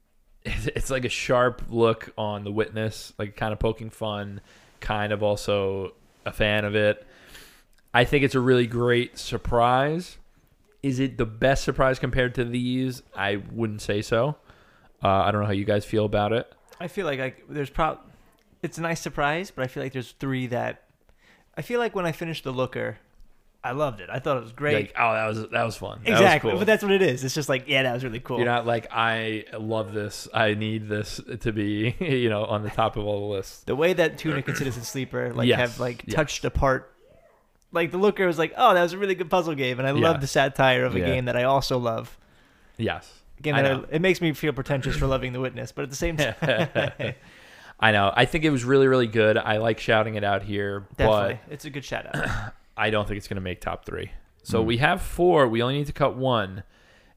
it's 0.44 0.90
like 0.90 1.04
a 1.04 1.10
sharp 1.10 1.62
look 1.68 2.12
on 2.16 2.44
the 2.44 2.52
witness, 2.52 3.12
like 3.18 3.36
kind 3.36 3.52
of 3.52 3.58
poking 3.58 3.90
fun, 3.90 4.40
kind 4.80 5.12
of 5.12 5.22
also 5.22 5.92
a 6.24 6.32
fan 6.32 6.64
of 6.64 6.74
it. 6.74 7.06
I 7.92 8.04
think 8.04 8.24
it's 8.24 8.34
a 8.34 8.40
really 8.40 8.66
great 8.66 9.18
surprise. 9.18 10.18
Is 10.82 11.00
it 11.00 11.18
the 11.18 11.26
best 11.26 11.64
surprise 11.64 11.98
compared 11.98 12.34
to 12.36 12.44
these? 12.44 13.02
I 13.14 13.36
wouldn't 13.52 13.82
say 13.82 14.02
so. 14.02 14.36
Uh, 15.02 15.08
I 15.08 15.30
don't 15.30 15.40
know 15.40 15.46
how 15.46 15.52
you 15.52 15.64
guys 15.64 15.84
feel 15.84 16.04
about 16.04 16.32
it. 16.32 16.50
I 16.78 16.88
feel 16.88 17.06
like 17.06 17.20
I, 17.20 17.34
there's 17.48 17.70
prob 17.70 18.00
it's 18.62 18.78
a 18.78 18.82
nice 18.82 19.00
surprise, 19.00 19.50
but 19.50 19.64
I 19.64 19.68
feel 19.68 19.82
like 19.82 19.92
there's 19.92 20.12
three 20.12 20.46
that 20.48 20.82
I 21.56 21.62
feel 21.62 21.80
like 21.80 21.94
when 21.94 22.06
I 22.06 22.12
finished 22.12 22.44
the 22.44 22.52
Looker, 22.52 22.98
I 23.64 23.72
loved 23.72 24.00
it. 24.00 24.08
I 24.12 24.18
thought 24.20 24.36
it 24.36 24.42
was 24.42 24.52
great. 24.52 24.74
Like, 24.74 24.94
oh, 24.98 25.12
that 25.12 25.26
was 25.26 25.48
that 25.50 25.64
was 25.64 25.76
fun. 25.76 26.00
That 26.04 26.10
was 26.12 26.20
exactly, 26.20 26.50
cool. 26.50 26.58
but 26.60 26.66
that's 26.66 26.82
what 26.82 26.92
it 26.92 27.02
is. 27.02 27.24
It's 27.24 27.34
just 27.34 27.48
like, 27.48 27.64
yeah, 27.66 27.82
that 27.82 27.92
was 27.94 28.04
really 28.04 28.20
cool. 28.20 28.36
You're 28.36 28.46
not 28.46 28.66
like 28.66 28.86
I 28.92 29.44
love 29.58 29.92
this. 29.92 30.28
I 30.32 30.54
need 30.54 30.88
this 30.88 31.20
to 31.40 31.52
be, 31.52 31.94
you 32.00 32.28
know, 32.28 32.44
on 32.44 32.62
the 32.62 32.70
top 32.70 32.96
of 32.96 33.04
all 33.04 33.28
the 33.28 33.34
lists. 33.36 33.64
the 33.64 33.74
way 33.74 33.92
that 33.94 34.18
Tunic 34.18 34.46
and 34.46 34.56
Citizen 34.56 34.82
Sleeper 34.84 35.32
like 35.34 35.48
Yes, 35.48 35.58
have 35.58 35.80
like 35.80 36.04
yes. 36.06 36.14
touched 36.14 36.44
apart 36.44 36.92
like 37.72 37.90
the 37.90 37.98
looker 37.98 38.26
was 38.26 38.38
like 38.38 38.54
oh 38.56 38.72
that 38.74 38.82
was 38.82 38.92
a 38.92 38.98
really 38.98 39.16
good 39.16 39.28
puzzle 39.28 39.54
game 39.54 39.78
and 39.80 39.88
i 39.88 39.90
Yeah. 39.92 40.00
love 40.00 40.20
the 40.20 40.26
satire 40.28 40.84
of 40.84 40.94
a 40.94 41.00
Yeah. 41.00 41.06
game 41.06 41.24
that 41.24 41.36
i 41.36 41.42
also 41.42 41.76
love 41.78 42.16
Yes. 42.78 43.12
a 43.38 43.42
game 43.42 43.54
I 43.56 43.68
I 43.72 43.82
it 43.90 44.00
makes 44.00 44.20
me 44.20 44.32
feel 44.34 44.52
pretentious 44.52 44.96
for 44.96 45.06
loving 45.08 45.32
the 45.32 45.40
witness 45.40 45.72
but 45.72 45.82
at 45.82 45.90
the 45.90 45.96
same 45.96 46.16
time 46.16 46.34
I 47.78 47.92
know. 47.92 48.12
I 48.14 48.24
think 48.24 48.44
it 48.44 48.50
was 48.50 48.64
really, 48.64 48.86
really 48.88 49.06
good. 49.06 49.36
I 49.36 49.58
like 49.58 49.78
shouting 49.80 50.14
it 50.14 50.24
out 50.24 50.42
here, 50.42 50.86
definitely 50.96 51.40
it's 51.50 51.64
a 51.66 51.70
good 51.70 51.84
shout 51.84 52.06
out 52.14 52.54
I 52.76 52.90
don't 52.90 53.06
think 53.06 53.18
it's 53.18 53.28
going 53.28 53.36
to 53.36 53.42
make 53.42 53.60
top 53.60 53.84
three. 53.84 54.10
So 54.42 54.62
Mm. 54.62 54.66
we 54.66 54.76
have 54.78 55.02
four. 55.02 55.46
We 55.48 55.62
only 55.62 55.78
need 55.78 55.86
to 55.88 55.92
cut 55.92 56.16
one. 56.16 56.62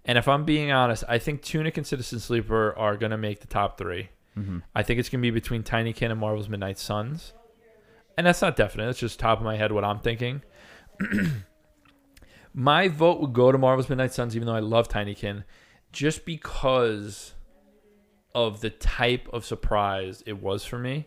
And 0.06 0.18
if 0.18 0.28
I'm 0.28 0.44
being 0.46 0.72
honest, 0.72 1.04
I 1.08 1.18
think 1.20 1.42
Tunic 1.42 1.78
and 1.78 1.86
Citizen 1.86 2.20
Sleeper 2.20 2.74
are 2.78 2.98
going 2.98 3.12
to 3.12 3.18
make 3.18 3.42
the 3.42 3.48
top 3.48 3.78
three. 3.78 4.10
Mm-hmm. 4.38 4.60
I 4.74 4.84
think 4.84 5.00
it's 5.00 5.10
going 5.10 5.22
to 5.22 5.26
be 5.26 5.32
between 5.32 5.64
Tinykin 5.64 6.10
and 6.12 6.20
Marvel's 6.20 6.50
Midnight 6.50 6.80
Suns. 6.80 7.34
And 8.18 8.26
that's 8.26 8.42
not 8.42 8.56
definite. 8.56 8.90
It's 8.90 9.00
just 9.00 9.20
top 9.20 9.38
of 9.40 9.44
my 9.46 9.56
head 9.58 9.72
what 9.72 9.84
I'm 9.86 10.00
thinking. 10.00 10.42
my 12.54 12.88
vote 12.88 13.22
would 13.22 13.34
go 13.34 13.52
to 13.52 13.58
Marvel's 13.58 13.90
Midnight 13.90 14.14
Suns, 14.14 14.36
even 14.36 14.46
though 14.48 14.56
I 14.56 14.60
love 14.60 14.88
Tinykin, 14.88 15.44
just 15.92 16.26
because 16.26 17.34
of 18.48 18.62
the 18.62 18.70
type 18.70 19.28
of 19.34 19.46
surprise 19.46 20.24
it 20.26 20.42
was 20.42 20.64
for 20.66 20.78
me. 20.80 21.06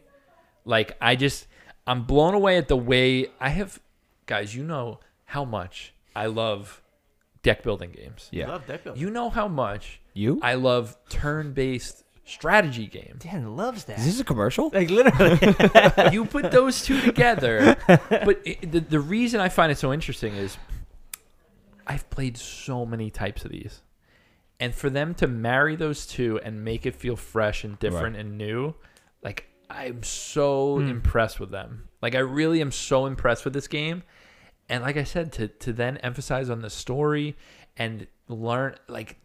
Like, 0.65 0.97
I 1.01 1.17
just, 1.17 1.47
I'm 1.87 2.05
blown 2.05 2.35
away 2.35 2.57
at 2.57 2.69
the 2.69 2.77
way 2.77 3.27
I 3.41 3.49
have, 3.51 3.81
guys, 4.27 4.55
you 4.55 4.63
know 4.63 5.01
how 5.25 5.45
much 5.45 5.95
I 6.15 6.27
love 6.27 6.83
deck 7.43 7.63
building 7.63 7.91
games. 7.91 8.29
Yeah. 8.31 8.49
love 8.49 8.67
deck 8.67 8.85
building 8.85 9.01
You 9.03 9.11
know 9.11 9.31
how 9.31 9.49
much 9.49 10.01
You? 10.15 10.39
I 10.43 10.55
love 10.55 10.97
turn 11.09 11.53
based 11.53 12.05
strategy 12.25 12.87
games. 12.87 13.25
dan 13.25 13.57
loves 13.57 13.85
that 13.85 13.99
Is 13.99 14.07
this 14.07 14.21
a 14.21 14.25
commercial? 14.25 14.71
like 14.73 14.91
literally 14.91 15.39
you 16.13 16.25
put 16.25 16.51
those 16.53 16.83
two 16.83 17.01
together. 17.01 17.77
But 17.87 18.41
it, 18.45 18.71
the, 18.71 18.81
the 18.81 19.01
reason 19.01 19.41
I 19.41 19.49
find 19.49 19.73
it 19.73 19.79
so 19.79 19.93
interesting 19.93 20.35
is 20.35 20.57
I've 21.87 22.09
played 22.11 22.37
so 22.37 22.87
many 22.87 23.11
types 23.11 23.45
of 23.45 23.51
these. 23.51 23.83
And 24.63 24.75
for 24.75 24.89
them 24.91 25.15
to 25.15 25.27
marry 25.27 25.75
those 25.77 26.07
two 26.07 26.39
and 26.45 26.65
make 26.65 26.87
it 26.87 26.95
feel 26.95 27.17
fresh 27.17 27.65
and 27.65 27.79
different 27.79 28.17
and 28.17 28.39
new, 28.39 28.75
like 29.23 29.47
I'm 29.69 30.03
so 30.03 30.79
Hmm. 30.79 30.89
impressed 30.89 31.41
with 31.41 31.51
them. 31.51 31.89
Like 32.01 32.15
I 32.15 32.21
really 32.21 32.61
am 32.61 32.71
so 32.71 33.07
impressed 33.07 33.45
with 33.45 33.55
this 33.55 33.69
game. 33.69 34.03
and 34.69 34.83
like 34.85 34.97
I 34.97 35.05
said, 35.05 35.33
to 35.33 35.49
to 35.49 35.73
then 35.73 35.97
emphasize 35.99 36.49
on 36.49 36.63
the 36.63 36.71
story 36.71 37.37
and 37.77 38.07
learn 38.29 38.77
like 38.89 39.17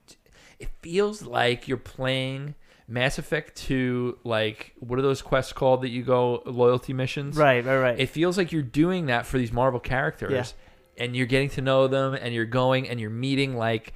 it 0.60 0.70
feels 0.82 1.22
like 1.22 1.68
you're 1.68 1.78
playing 1.78 2.56
Mass 2.88 3.18
Effect 3.20 3.56
2 3.56 4.20
like 4.24 4.74
what 4.80 4.98
are 4.98 5.02
those 5.04 5.22
quests 5.22 5.54
called 5.54 5.82
that 5.84 5.90
you 5.90 6.04
go 6.04 6.42
loyalty 6.46 6.94
missions? 6.94 7.38
Right, 7.38 7.64
right, 7.64 7.78
right. 7.78 8.00
It 8.00 8.10
feels 8.10 8.38
like 8.38 8.52
you're 8.52 8.62
doing 8.84 9.06
that 9.08 9.26
for 9.28 9.38
these 9.38 9.52
Marvel 9.54 9.80
characters 9.80 10.54
and 10.98 11.16
you're 11.16 11.28
getting 11.28 11.50
to 11.50 11.62
know 11.62 11.88
them 11.88 12.14
and 12.16 12.34
you're 12.34 12.46
going 12.64 12.90
and 12.90 13.00
you're 13.00 13.12
meeting 13.28 13.56
like 13.56 13.94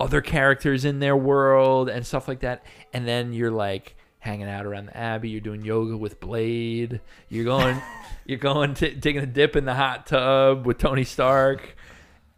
other 0.00 0.20
characters 0.20 0.84
in 0.84 1.00
their 1.00 1.16
world 1.16 1.88
and 1.88 2.06
stuff 2.06 2.28
like 2.28 2.40
that. 2.40 2.64
And 2.92 3.06
then 3.06 3.32
you're 3.32 3.50
like 3.50 3.96
hanging 4.20 4.48
out 4.48 4.66
around 4.66 4.86
the 4.86 4.96
abbey 4.96 5.30
you're 5.30 5.40
doing 5.40 5.62
yoga 5.62 5.96
with 5.96 6.18
blade 6.18 7.00
you're 7.28 7.44
going 7.44 7.80
you're 8.26 8.36
going 8.36 8.74
to 8.74 8.92
taking 8.96 9.22
a 9.22 9.26
dip 9.26 9.54
in 9.54 9.64
the 9.64 9.74
hot 9.74 10.06
tub 10.06 10.66
with 10.66 10.78
tony 10.78 11.04
stark. 11.04 11.76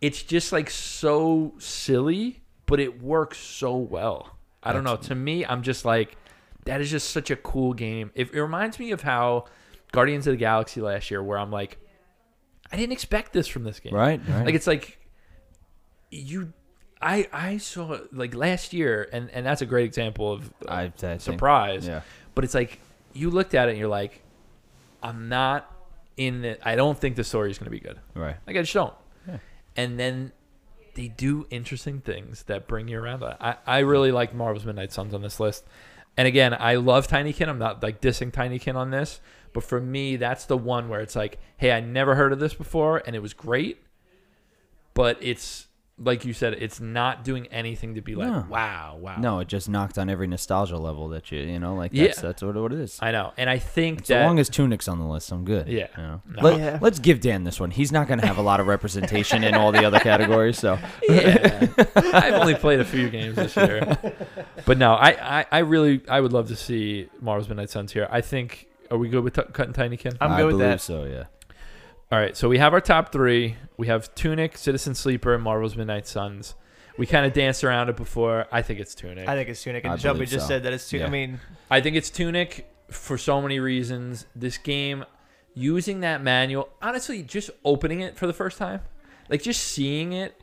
It's 0.01 0.23
just 0.23 0.53
like 0.53 0.71
so 0.71 1.55
silly 1.59 2.43
but 2.67 2.81
it 2.81 3.03
works 3.03 3.39
so 3.39 3.77
well. 3.77 4.37
I 4.63 4.73
don't 4.73 4.85
know. 4.85 4.97
To 4.97 5.15
me 5.15 5.45
i'm 5.45 5.63
just 5.63 5.85
like 5.85 6.17
that 6.67 6.81
is 6.81 6.91
just 6.91 7.11
such 7.11 7.31
a 7.31 7.37
cool 7.37 7.73
game. 7.73 8.11
It, 8.15 8.33
it 8.35 8.41
reminds 8.41 8.79
me 8.79 8.91
of 8.91 9.01
how 9.01 9.47
guardians 9.93 10.27
of 10.27 10.35
the 10.35 10.37
galaxy 10.37 10.81
last 10.81 11.11
year 11.11 11.23
where 11.23 11.39
i'm 11.39 11.51
like 11.51 11.79
i 12.71 12.77
didn't 12.77 12.93
expect 12.93 13.33
this 13.33 13.49
from 13.49 13.65
this 13.65 13.81
game. 13.81 13.95
Right, 13.95 14.21
right. 14.29 14.47
like 14.47 14.55
it's 14.55 14.67
like 14.67 14.99
you 16.11 16.53
i 17.03 17.27
i 17.33 17.57
saw 17.57 17.99
like 18.13 18.35
last 18.35 18.73
year 18.73 19.09
and 19.13 19.31
and 19.31 19.45
that's 19.47 19.63
a 19.63 19.67
great 19.67 19.85
example 19.87 20.33
of 20.33 20.53
uh, 20.69 20.71
I, 20.73 20.83
I 20.83 20.89
think- 20.91 21.21
surprise 21.21 21.87
Yeah. 21.87 22.03
but 22.35 22.45
it's 22.45 22.55
like 22.55 22.81
you 23.13 23.31
looked 23.31 23.55
at 23.55 23.69
it 23.69 23.73
and 23.73 23.79
you're 23.79 23.89
like 23.89 24.23
i'm 25.03 25.29
not 25.29 25.71
in 26.17 26.45
it 26.45 26.61
i 26.65 26.77
don't 26.77 26.99
think 26.99 27.17
the 27.17 27.25
story 27.25 27.51
is 27.51 27.59
going 27.59 27.65
to 27.67 27.71
be 27.71 27.81
good 27.81 27.99
Right. 28.15 28.37
like 28.47 28.57
i 28.57 28.61
just 28.61 28.75
don't 28.75 28.95
Yeah. 29.27 29.39
and 29.77 29.99
then 29.99 30.33
they 30.95 31.09
do 31.09 31.47
interesting 31.51 32.01
things 32.01 32.43
that 32.45 32.67
bring 32.69 32.89
you 32.89 32.99
around 33.01 33.25
i 33.25 33.57
i 33.67 33.79
really 33.79 34.13
like 34.13 34.35
marvel's 34.35 34.65
midnight 34.67 34.93
suns 34.93 35.15
on 35.15 35.23
this 35.23 35.41
list 35.41 35.65
and 36.17 36.29
again 36.29 36.53
i 36.59 36.75
love 36.75 37.09
tinykin 37.09 37.49
i'm 37.49 37.59
not 37.59 37.83
like 37.83 38.01
dissing 38.01 38.31
tinykin 38.31 38.75
on 38.75 38.91
this 38.91 39.21
but 39.53 39.65
for 39.65 39.81
me 39.81 40.17
that's 40.17 40.45
the 40.45 40.57
one 40.59 40.89
where 40.89 41.01
it's 41.01 41.17
like 41.17 41.39
hey 41.57 41.73
i 41.73 41.81
never 41.81 42.15
heard 42.17 42.33
of 42.33 42.41
this 42.41 42.53
before 42.55 43.03
and 43.07 43.17
it 43.17 43.21
was 43.23 43.33
great 43.33 43.83
but 44.95 45.17
it's 45.21 45.69
like 46.03 46.25
you 46.25 46.33
said 46.33 46.55
it's 46.55 46.81
not 46.81 47.25
doing 47.25 47.47
anything 47.49 47.95
to 47.95 48.01
be 48.01 48.15
like 48.15 48.29
No. 48.29 48.47
wow 48.49 48.97
wow 48.99 49.17
No, 49.19 49.39
it 49.41 49.49
just 49.49 49.69
knocked 49.69 49.99
on 49.99 50.09
every 50.09 50.27
nostalgia 50.27 50.79
level 50.79 51.09
that 51.11 51.31
you 51.31 51.41
you 51.41 51.59
know 51.59 51.75
like 51.75 51.91
Yeah. 51.93 52.07
that's 52.07 52.21
that's 52.23 52.43
what, 52.43 52.55
what 52.57 52.73
it 52.73 52.81
is. 52.81 52.99
i 53.03 53.11
know 53.11 53.33
and 53.37 53.51
i 53.51 53.59
think 53.59 54.07
So 54.07 54.15
that 54.15 54.25
long 54.25 54.39
as 54.39 54.49
Tunic's 54.49 54.89
on 54.89 54.99
the 54.99 55.05
list, 55.05 55.31
I'm 55.31 55.45
good. 55.45 55.69
Yeah. 55.69 55.89
You 55.97 56.03
know? 56.03 56.23
No. 56.27 56.43
Let, 56.43 56.59
Yeah. 56.59 56.79
Let's 56.81 56.99
give 56.99 57.21
Dan 57.21 57.45
this 57.45 57.61
one. 57.61 57.71
He's 57.71 57.93
not 57.93 58.09
going 58.09 58.19
to 58.21 58.27
have 58.27 58.39
a 58.39 58.43
lot 58.43 58.61
of 58.61 58.67
representation 58.67 59.45
in 59.45 59.55
all 59.55 59.73
the 59.73 59.85
other 59.85 60.01
categories. 60.01 60.59
So 60.59 60.79
yeah. 61.09 61.67
I've 61.97 62.35
only 62.35 62.55
played 62.55 62.81
a 62.81 62.85
few 62.85 63.11
games 63.11 63.37
this 63.37 63.55
year, 63.57 63.99
but 64.65 64.79
no, 64.79 64.93
I, 64.95 65.41
I, 65.41 65.47
I 65.53 65.59
really, 65.59 66.01
I 66.09 66.21
would 66.21 66.33
love 66.33 66.49
to 66.49 66.57
see 66.57 67.09
Marvel's 67.21 67.49
Midnight 67.49 67.71
Suns 67.71 67.93
here. 67.93 68.09
I 68.11 68.21
think, 68.23 68.69
are 68.91 68.99
we 68.99 69.09
good 69.09 69.23
with 69.25 69.35
t- 69.35 69.43
cutting 69.53 69.75
Tinykin? 69.75 70.17
I'm 70.21 70.33
I 70.33 70.37
good 70.39 70.47
with 70.47 70.55
believe 70.59 70.69
that. 70.71 70.81
So 70.81 71.05
yeah. 71.05 71.25
All 72.13 72.19
right, 72.19 72.37
so 72.37 72.49
we 72.49 72.59
have 72.59 72.73
our 72.75 72.81
top 72.81 73.13
three. 73.13 73.57
We 73.77 73.87
have 73.87 74.13
Tunic, 74.17 74.59
Citizen 74.59 74.95
Sleeper, 74.95 75.35
and 75.35 75.43
Marvel's 75.45 75.77
Midnight 75.77 76.09
Suns. 76.09 76.55
We 76.99 77.07
kind 77.07 77.25
of 77.25 77.33
danced 77.33 77.63
around 77.63 77.89
it 77.89 77.97
before. 77.97 78.47
I 78.51 78.63
think 78.63 78.81
it's 78.81 78.95
Tunic. 78.97 79.29
I 79.29 79.37
think 79.37 79.49
it's 79.49 79.63
Tunic. 79.63 79.85
I 79.85 79.93
And 79.93 80.01
Jumpy 80.01 80.19
believe 80.19 80.29
just 80.31 80.47
so. 80.47 80.55
said 80.55 80.65
that 80.65 80.73
it's 80.73 80.89
Tunic. 80.89 81.03
Yeah. 81.05 81.07
I 81.07 81.11
mean, 81.11 81.41
I 81.71 81.81
think 81.81 81.95
it's 81.97 82.11
Tunic 82.11 82.69
for 82.91 83.17
so 83.17 83.41
many 83.41 83.61
reasons. 83.61 84.27
This 84.35 84.59
game, 84.59 85.05
using 85.55 86.01
that 86.01 86.21
manual, 86.21 86.69
honestly, 86.83 87.23
just 87.23 87.51
opening 87.65 88.01
it 88.01 88.17
for 88.17 88.27
the 88.27 88.33
first 88.33 88.59
time, 88.59 88.81
like 89.29 89.43
just 89.43 89.63
seeing 89.63 90.13
it 90.13 90.35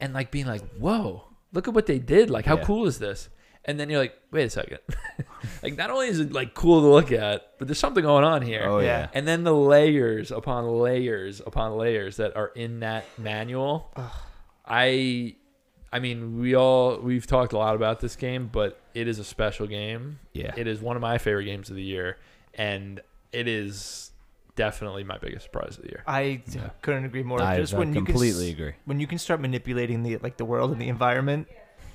and 0.00 0.14
like 0.14 0.30
being 0.30 0.46
like, 0.46 0.62
whoa, 0.78 1.24
look 1.52 1.66
at 1.66 1.74
what 1.74 1.86
they 1.86 1.98
did. 1.98 2.30
Like, 2.30 2.44
how 2.46 2.56
Yeah. 2.56 2.64
cool 2.64 2.86
is 2.86 3.00
this? 3.00 3.28
And 3.68 3.78
then 3.80 3.90
you're 3.90 3.98
like, 3.98 4.16
wait 4.30 4.44
a 4.44 4.50
second. 4.50 4.78
like, 5.62 5.76
not 5.76 5.90
only 5.90 6.06
is 6.08 6.20
it 6.20 6.32
like 6.32 6.54
cool 6.54 6.80
to 6.82 6.86
look 6.86 7.10
at, 7.12 7.58
but 7.58 7.66
there's 7.66 7.78
something 7.80 8.04
going 8.04 8.22
on 8.24 8.40
here. 8.42 8.62
Oh 8.64 8.78
Yeah. 8.78 8.86
yeah. 9.00 9.08
And 9.12 9.26
then 9.26 9.42
the 9.44 9.52
layers 9.54 10.30
upon 10.30 10.66
layers 10.78 11.40
upon 11.44 11.76
layers 11.76 12.16
that 12.18 12.36
are 12.36 12.48
in 12.54 12.80
that 12.80 13.04
manual. 13.18 13.92
I 14.64 15.34
I 15.92 15.98
mean, 16.00 16.38
we 16.38 16.54
all 16.54 16.98
we've 16.98 17.26
talked 17.26 17.52
a 17.52 17.58
lot 17.58 17.74
about 17.74 18.00
this 18.00 18.16
game, 18.16 18.48
but 18.52 18.80
it 18.94 19.08
is 19.08 19.18
a 19.18 19.24
special 19.24 19.66
game. 19.66 20.18
Yeah. 20.32 20.52
It 20.56 20.66
is 20.66 20.80
one 20.80 20.96
of 20.96 21.02
my 21.02 21.18
favorite 21.18 21.44
games 21.44 21.70
of 21.70 21.76
the 21.76 21.82
year 21.82 22.18
and 22.54 23.00
it 23.32 23.48
is 23.48 24.10
definitely 24.54 25.04
my 25.04 25.18
biggest 25.18 25.44
surprise 25.44 25.76
of 25.76 25.82
the 25.84 25.90
year. 25.90 26.02
I 26.06 26.42
Yeah. 26.50 26.70
couldn't 26.82 27.04
agree 27.04 27.22
more. 27.22 27.42
I, 27.42 27.56
just 27.58 27.74
I 27.74 27.78
when 27.78 27.88
you 27.88 27.94
can 27.96 28.06
completely 28.06 28.48
s- 28.48 28.54
agree. 28.54 28.72
when 28.86 29.00
you 29.00 29.06
can 29.06 29.18
start 29.18 29.40
manipulating 29.40 30.02
the 30.02 30.16
like 30.18 30.36
the 30.38 30.44
world 30.44 30.70
and 30.72 30.80
the 30.80 30.88
environment, 30.88 31.48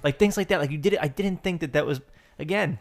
like 0.04 0.18
things 0.20 0.38
like 0.38 0.48
that. 0.50 0.60
Like 0.60 0.72
you 0.72 0.78
did 0.78 0.94
it. 0.94 1.00
I 1.02 1.08
didn't 1.08 1.44
think 1.44 1.62
that 1.62 1.74
that 1.74 1.86
was 1.86 2.02
again. 2.40 2.80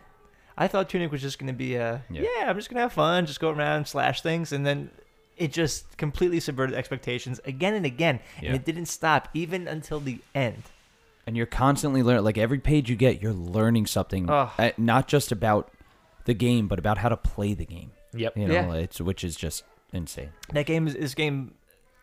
I 0.58 0.68
thought 0.68 0.88
Tunic 0.90 1.10
was 1.10 1.22
just 1.22 1.38
gonna 1.38 1.52
be 1.52 1.74
a 1.76 2.02
Yeah. 2.10 2.22
yeah. 2.22 2.50
I'm 2.50 2.56
just 2.56 2.68
gonna 2.68 2.80
have 2.82 2.92
fun, 2.92 3.26
just 3.26 3.40
go 3.40 3.50
around 3.50 3.86
slash 3.88 4.20
things, 4.20 4.52
and 4.52 4.66
then 4.66 4.90
it 5.36 5.52
just 5.52 5.96
completely 5.96 6.38
subverted 6.40 6.74
expectations 6.76 7.40
again 7.46 7.74
and 7.74 7.86
again, 7.86 8.20
Yeah. 8.42 8.48
and 8.48 8.56
it 8.56 8.64
didn't 8.64 8.86
stop 8.86 9.28
even 9.32 9.66
until 9.66 9.98
the 10.00 10.18
end. 10.34 10.64
And 11.26 11.36
you're 11.36 11.46
constantly 11.46 12.02
learning. 12.02 12.24
Like 12.24 12.36
every 12.38 12.58
page 12.58 12.90
you 12.90 12.96
get, 12.96 13.22
you're 13.22 13.32
learning 13.32 13.86
something. 13.86 14.28
Ugh. 14.28 14.50
uh, 14.58 14.70
not 14.76 15.08
just 15.08 15.32
about 15.32 15.70
the 16.24 16.34
game, 16.34 16.68
but 16.68 16.78
about 16.78 16.98
how 16.98 17.08
to 17.08 17.16
play 17.16 17.54
the 17.54 17.64
game. 17.64 17.92
Yep. 18.14 18.36
You 18.36 18.48
know, 18.48 18.54
Yeah. 18.54 18.72
it's 18.74 19.00
which 19.00 19.24
is 19.24 19.36
just 19.36 19.62
insane. 19.92 20.30
That 20.52 20.66
game 20.66 20.86
is 20.86 20.94
this 20.94 21.14
game. 21.14 21.54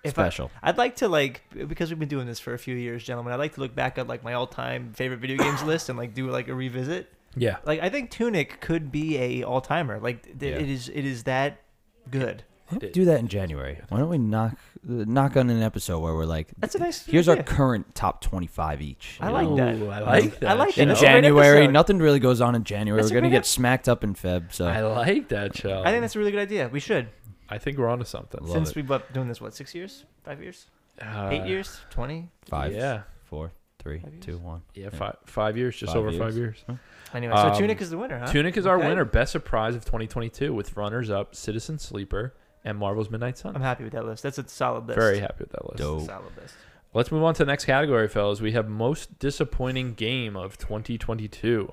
If 0.07 0.17
I, 0.19 0.23
Special. 0.23 0.51
I'd 0.63 0.77
like 0.77 0.97
to 0.97 1.07
like 1.07 1.41
because 1.67 1.89
we've 1.89 1.99
been 1.99 2.07
doing 2.09 2.25
this 2.27 2.39
for 2.39 2.53
a 2.53 2.59
few 2.59 2.75
years, 2.75 3.03
gentlemen. 3.03 3.33
I'd 3.33 3.37
like 3.39 3.53
to 3.55 3.59
look 3.61 3.75
back 3.75 3.97
at 3.97 4.07
like 4.07 4.23
my 4.23 4.33
all-time 4.33 4.93
favorite 4.93 5.19
video 5.19 5.37
games 5.37 5.61
list 5.71 5.89
and 5.89 5.97
like 5.97 6.13
do 6.13 6.29
like 6.29 6.47
a 6.47 6.53
revisit. 6.55 7.11
Yeah. 7.35 7.57
Like 7.65 7.81
I 7.81 7.89
think 7.89 8.09
Tunic 8.11 8.59
could 8.61 8.91
be 8.91 9.17
a 9.17 9.43
all-timer. 9.43 9.99
Like 9.99 10.23
th- 10.39 10.53
Yeah. 10.53 10.59
it 10.59 10.69
is 10.69 10.89
it 10.89 11.05
is 11.05 11.23
that 11.23 11.61
good. 12.09 12.43
Why 12.69 12.71
don't 12.79 12.81
we 12.83 12.87
It- 12.89 12.93
do 12.93 13.05
that 13.05 13.19
in 13.19 13.27
January? 13.27 13.79
Why 13.89 13.99
don't 13.99 14.09
we 14.09 14.17
knock 14.17 14.57
knock 14.83 15.35
on 15.37 15.49
an 15.49 15.61
episode 15.61 15.99
where 15.99 16.13
we're 16.13 16.25
like, 16.25 16.47
That's 16.57 16.75
a 16.75 16.79
nice. 16.79 17.05
here's 17.05 17.27
our 17.27 17.33
idea. 17.33 17.43
current 17.43 17.93
top 17.95 18.21
25 18.21 18.81
each. 18.81 19.17
I 19.21 19.27
you 19.27 19.33
like 19.33 19.57
that. 19.57 19.75
Ooh, 19.75 19.89
I 19.89 19.99
like 19.99 20.39
that. 20.39 20.49
I 20.49 20.53
like 20.53 20.75
that. 20.75 20.81
In 20.81 20.87
That's 20.89 20.99
a 21.01 21.03
great 21.03 21.11
January, 21.13 21.57
episode. 21.59 21.71
nothing 21.73 21.97
really 21.99 22.19
goes 22.19 22.39
on 22.41 22.55
in 22.55 22.63
January. 22.63 23.01
That's 23.01 23.11
a 23.11 23.13
we're 23.13 23.21
gonna 23.21 23.29
great 23.29 23.37
get 23.39 23.45
smacked 23.45 23.87
up 23.89 24.03
in 24.03 24.15
Feb. 24.15 24.53
So 24.53 24.65
I 24.65 24.81
like 24.81 25.27
that 25.29 25.55
show. 25.57 25.81
I 25.83 25.91
think 25.91 26.01
that's 26.01 26.15
a 26.15 26.19
really 26.19 26.31
good 26.31 26.41
idea. 26.41 26.67
We 26.69 26.79
should. 26.79 27.07
I 27.49 27.57
think 27.57 27.77
we're 27.77 27.87
onto 27.87 28.05
something. 28.05 28.41
Love 28.41 28.51
Since 28.51 28.69
it. 28.71 28.75
we've 28.75 28.87
been 28.87 29.01
doing 29.13 29.27
this, 29.27 29.39
what 29.41 29.53
six 29.55 29.73
years, 29.73 30.05
five 30.23 30.41
years, 30.41 30.67
Uh, 31.01 31.29
eight 31.31 31.45
years, 31.45 31.81
twenty. 31.89 32.29
five, 32.49 32.73
Yeah. 32.73 33.03
four, 33.25 33.51
three, 33.79 33.99
Five 33.99 34.13
years? 34.27 34.37
one. 34.39 34.61
Yeah, 34.73 34.83
Yeah. 34.85 34.89
five 34.89 35.17
five 35.25 35.57
years, 35.57 35.77
just 35.77 35.93
Five 35.93 35.99
over 36.01 36.09
years. 36.11 36.21
five 36.21 36.35
years. 36.35 36.65
Anyway, 37.13 37.33
so 37.35 37.47
Um, 37.49 37.57
Tunic 37.57 37.81
is 37.81 37.89
the 37.89 37.97
winner, 37.97 38.19
huh? 38.19 38.27
Tunic 38.27 38.57
is 38.57 38.65
our 38.65 38.77
Okay. 38.77 38.87
winner, 38.89 39.05
best 39.05 39.31
surprise 39.31 39.75
of 39.75 39.85
2022, 39.85 40.53
with 40.53 40.75
runners 40.75 41.09
up 41.09 41.35
Citizen 41.35 41.79
Sleeper 41.79 42.33
and 42.65 42.77
Marvel's 42.77 43.09
Midnight 43.09 43.37
Sun. 43.37 43.55
I'm 43.55 43.61
happy 43.61 43.83
with 43.85 43.93
that 43.93 44.05
list. 44.05 44.23
That's 44.23 44.37
a 44.37 44.47
solid 44.49 44.87
list. 44.87 44.99
Very 44.99 45.19
happy 45.19 45.35
with 45.39 45.51
that 45.51 45.63
list. 45.65 45.77
Dope. 45.77 46.01
Solid 46.05 46.35
list. 46.35 46.55
Let's 46.93 47.11
move 47.11 47.23
on 47.23 47.33
to 47.35 47.45
the 47.45 47.51
next 47.51 47.65
category, 47.65 48.07
fellas. 48.09 48.41
We 48.41 48.53
have 48.53 48.67
most 48.67 49.19
disappointing 49.19 49.93
game 49.93 50.35
of 50.35 50.57
2022. 50.57 51.71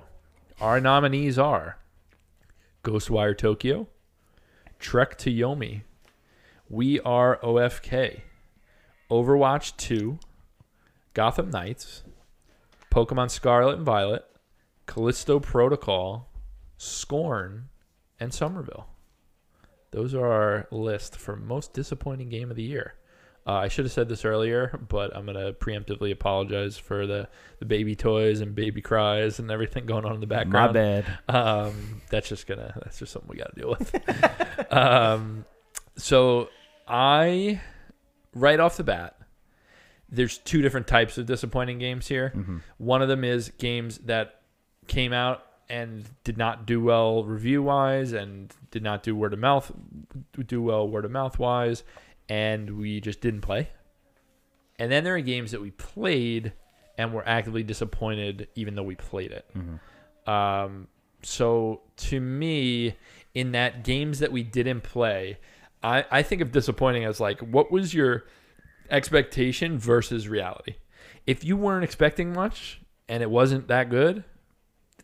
Our 0.61 0.79
nominees 0.79 1.37
are 1.39 1.79
Ghostwire 2.83 3.37
Tokyo, 3.37 3.87
Trek 4.79 5.17
to 5.19 5.31
Yomi, 5.31 5.81
We 6.69 6.99
Are 7.01 7.39
OFK, 7.43 8.21
Overwatch 9.09 9.75
2, 9.77 10.19
Gotham 11.13 11.49
Knights, 11.49 12.03
Pokemon 12.91 13.29
Scarlet 13.31 13.77
and 13.77 13.85
Violet, 13.85 14.25
Callisto 14.87 15.39
Protocol, 15.39 16.29
Scorn, 16.77 17.69
and 18.19 18.33
Somerville. 18.33 18.87
Those 19.91 20.13
are 20.13 20.27
our 20.27 20.67
list 20.71 21.15
for 21.15 21.35
most 21.35 21.73
disappointing 21.73 22.29
game 22.29 22.49
of 22.49 22.55
the 22.55 22.63
year. 22.63 22.95
Uh, 23.47 23.51
I 23.53 23.67
should 23.67 23.85
have 23.85 23.91
said 23.91 24.09
this 24.09 24.25
earlier, 24.25 24.79
but 24.89 25.15
I'm 25.15 25.25
gonna 25.27 25.53
preemptively 25.53 26.11
apologize 26.11 26.77
for 26.77 27.05
the, 27.05 27.29
the 27.59 27.65
baby 27.65 27.95
toys 27.95 28.41
and 28.41 28.55
baby 28.55 28.81
cries 28.81 29.37
and 29.37 29.51
everything 29.51 29.85
going 29.85 30.03
on 30.03 30.15
in 30.15 30.19
the 30.19 30.25
background. 30.27 30.73
My 30.73 30.73
bad. 30.73 31.05
Um, 31.29 32.01
that's 32.09 32.27
just 32.27 32.47
gonna 32.47 32.73
that's 32.83 32.97
just 32.97 33.11
something 33.11 33.29
we 33.29 33.37
got 33.37 33.53
to 33.53 33.61
deal 33.61 33.69
with. 33.77 34.73
um, 34.73 35.45
so 35.95 36.49
I, 36.87 37.61
right 38.33 38.59
off 38.59 38.77
the 38.77 38.83
bat, 38.83 39.15
there's 40.09 40.39
two 40.39 40.63
different 40.63 40.87
types 40.87 41.17
of 41.19 41.27
disappointing 41.27 41.77
games 41.77 42.07
here. 42.07 42.33
Mhm. 42.35 42.61
One 42.77 43.03
of 43.03 43.07
them 43.09 43.23
is 43.23 43.49
games 43.59 43.99
that 43.99 44.41
came 44.87 45.13
out 45.13 45.43
and 45.69 46.03
did 46.23 46.37
not 46.37 46.65
do 46.65 46.81
well 46.81 47.23
review 47.23 47.61
wise 47.63 48.11
and 48.11 48.53
did 48.71 48.83
not 48.83 49.01
do 49.03 49.15
word 49.15 49.33
of 49.33 49.39
mouth 49.39 49.71
do 50.45 50.61
well 50.61 50.87
word 50.87 51.05
of 51.05 51.09
mouth 51.11 51.39
wise 51.39 51.83
and 52.29 52.77
we 52.77 52.99
just 53.01 53.21
didn't 53.21 53.41
play. 53.41 53.69
And 54.79 54.91
then 54.91 55.03
there 55.03 55.15
are 55.15 55.21
games 55.21 55.51
that 55.51 55.61
we 55.61 55.71
played 55.71 56.53
and 56.97 57.13
were 57.13 57.27
actively 57.27 57.63
disappointed 57.63 58.47
even 58.55 58.75
though 58.75 58.83
we 58.83 58.95
played 58.95 59.31
it. 59.31 59.45
Mhm. 59.55 60.29
Um, 60.31 60.87
so 61.23 61.81
to 61.97 62.19
me, 62.19 62.95
in 63.33 63.51
that 63.53 63.83
games 63.83 64.19
that 64.19 64.31
we 64.31 64.43
didn't 64.43 64.81
play, 64.81 65.37
I, 65.83 66.05
I 66.11 66.23
think 66.23 66.41
of 66.41 66.51
disappointing 66.51 67.03
as 67.05 67.19
like, 67.19 67.39
what 67.41 67.71
was 67.71 67.93
your 67.93 68.25
expectation 68.89 69.77
versus 69.77 70.27
reality. 70.27 70.75
If 71.25 71.43
you 71.43 71.57
weren't 71.57 71.83
expecting 71.83 72.33
much 72.33 72.81
and 73.09 73.21
it 73.23 73.29
wasn't 73.29 73.67
that 73.67 73.89
good, 73.89 74.23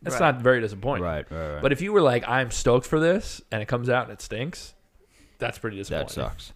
that's 0.01 0.19
Right. 0.19 0.34
not 0.34 0.41
very 0.41 0.62
disappointing. 0.62 1.03
Right, 1.03 1.29
right, 1.31 1.53
right. 1.53 1.62
But 1.62 1.71
if 1.71 1.81
you 1.81 1.91
were 1.93 2.01
like, 2.01 2.27
I'm 2.27 2.51
stoked 2.51 2.86
for 2.86 2.99
this, 2.99 3.41
and 3.51 3.62
it 3.62 3.67
comes 3.67 3.89
out 3.89 4.03
and 4.05 4.13
it 4.13 4.21
stinks, 4.21 4.73
that's 5.39 5.57
pretty 5.60 5.77
disappointing. 5.77 6.07
that 6.07 6.13
sucks. 6.13 6.53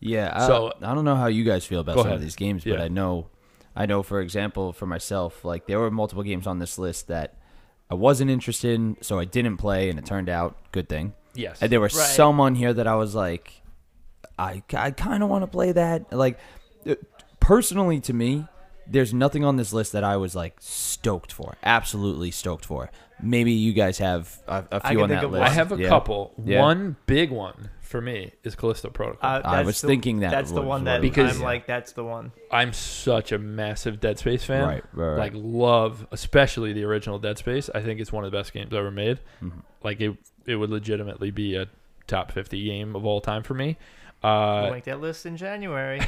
Yeah. 0.00 0.32
I, 0.34 0.46
So- 0.46 0.72
I 0.82 0.94
don't 0.94 1.04
know 1.04 1.16
how 1.16 1.26
you 1.26 1.44
guys 1.44 1.64
feel 1.64 1.80
about 1.80 1.96
some 1.96 2.06
ahead. 2.06 2.16
of 2.16 2.20
these 2.22 2.36
games, 2.36 2.64
but 2.64 2.78
Yeah. 2.78 2.84
I 2.84 2.88
know, 2.88 3.26
I 3.74 3.86
know 3.86 4.02
for 4.02 4.20
example, 4.20 4.72
for 4.72 4.86
myself, 4.86 5.44
like 5.44 5.66
there 5.66 5.78
were 5.78 5.90
multiple 5.90 6.22
games 6.22 6.46
on 6.46 6.58
this 6.58 6.78
list 6.78 7.08
that 7.08 7.34
I 7.90 7.94
wasn't 7.94 8.30
interested 8.30 8.74
in, 8.74 8.96
so 9.00 9.18
I 9.18 9.24
didn't 9.24 9.56
play, 9.56 9.88
and 9.88 9.98
it 9.98 10.04
turned 10.06 10.28
out 10.28 10.56
good 10.72 10.88
thing. 10.88 11.14
Yes. 11.34 11.58
And 11.62 11.72
there 11.72 11.80
were 11.80 11.84
Right. 11.86 11.92
some 11.92 12.38
on 12.40 12.54
here 12.54 12.72
that 12.74 12.86
I 12.86 12.94
was 12.96 13.14
like, 13.14 13.62
I, 14.38 14.62
I 14.74 14.90
kind 14.90 15.22
of 15.22 15.28
want 15.28 15.42
to 15.42 15.46
play 15.46 15.72
that. 15.72 16.12
Like, 16.12 16.38
uh, 16.88 16.94
personally, 17.40 18.00
to 18.00 18.12
me, 18.12 18.46
there's 18.90 19.12
nothing 19.12 19.44
on 19.44 19.56
this 19.56 19.72
list 19.72 19.92
that 19.92 20.04
I 20.04 20.16
was 20.16 20.34
like 20.34 20.56
stoked 20.60 21.32
for. 21.32 21.56
Absolutely 21.62 22.30
stoked 22.30 22.64
for. 22.64 22.90
Maybe 23.22 23.52
you 23.52 23.72
guys 23.72 23.98
have 23.98 24.40
a, 24.46 24.64
a 24.70 24.80
I 24.84 24.88
few 24.90 24.98
can 24.98 25.02
on 25.04 25.08
think 25.08 25.20
that 25.20 25.24
of 25.26 25.32
list. 25.32 25.44
I 25.44 25.48
have 25.50 25.72
a 25.72 25.76
Yeah. 25.76 25.88
couple. 25.88 26.32
Yeah. 26.44 26.60
One 26.60 26.96
big 27.06 27.30
one 27.30 27.70
for 27.80 28.00
me 28.00 28.32
is 28.44 28.54
Callisto 28.54 28.90
Protocol. 28.90 29.28
Uh, 29.28 29.40
I 29.44 29.56
that's 29.56 29.66
was 29.66 29.80
the- 29.80 29.88
thinking 29.88 30.20
that 30.20 30.30
that's 30.30 30.50
the 30.52 30.60
was 30.60 30.68
one 30.68 30.84
that 30.84 31.00
Because- 31.00 31.36
I'm 31.36 31.42
like 31.42 31.66
that's 31.66 31.92
the 31.92 32.04
one. 32.04 32.32
I'm 32.52 32.72
such 32.72 33.32
a 33.32 33.38
massive 33.38 33.98
Dead 34.00 34.18
Space 34.18 34.44
fan. 34.44 34.62
Right, 34.62 34.84
right, 34.92 35.06
right. 35.10 35.18
Like 35.18 35.32
love, 35.34 36.06
especially 36.12 36.72
the 36.72 36.84
original 36.84 37.18
Dead 37.18 37.38
Space. 37.38 37.68
I 37.74 37.80
think 37.80 38.00
it's 38.00 38.12
one 38.12 38.24
of 38.24 38.30
the 38.30 38.38
best 38.38 38.52
games 38.52 38.72
ever 38.72 38.90
made. 38.90 39.18
Mhm. 39.42 39.62
Like 39.82 40.00
it, 40.00 40.16
it 40.46 40.56
would 40.56 40.70
legitimately 40.70 41.30
be 41.30 41.56
a 41.56 41.66
top 42.06 42.30
50 42.32 42.62
game 42.64 42.94
of 42.96 43.04
all 43.04 43.20
time 43.20 43.42
for 43.42 43.54
me. 43.54 43.76
we'll 44.22 44.32
Uh, 44.32 44.70
make 44.70 44.84
that 44.84 45.00
list 45.00 45.26
in 45.26 45.36
January. 45.36 46.00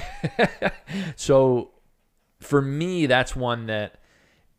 so 1.16 1.70
for 2.40 2.60
me, 2.60 3.06
that's 3.06 3.36
one 3.36 3.66
that 3.66 3.98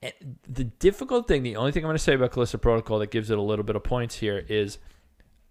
eh, 0.02 0.12
the 0.48 0.63
difficult 0.63 1.28
thing. 1.28 1.44
The 1.44 1.56
only 1.56 1.72
thing 1.72 1.84
I'm 1.84 1.88
going 1.88 1.98
to 1.98 2.04
say 2.04 2.13
about 2.13 2.32
Callisto 2.32 2.58
Protocol 2.58 3.00
that 3.00 3.12
gives 3.12 3.30
it 3.30 3.38
a 3.38 3.41
little 3.41 3.65
bit 3.65 3.76
of 3.76 3.84
points 3.84 4.15
here 4.15 4.46
is 4.48 4.78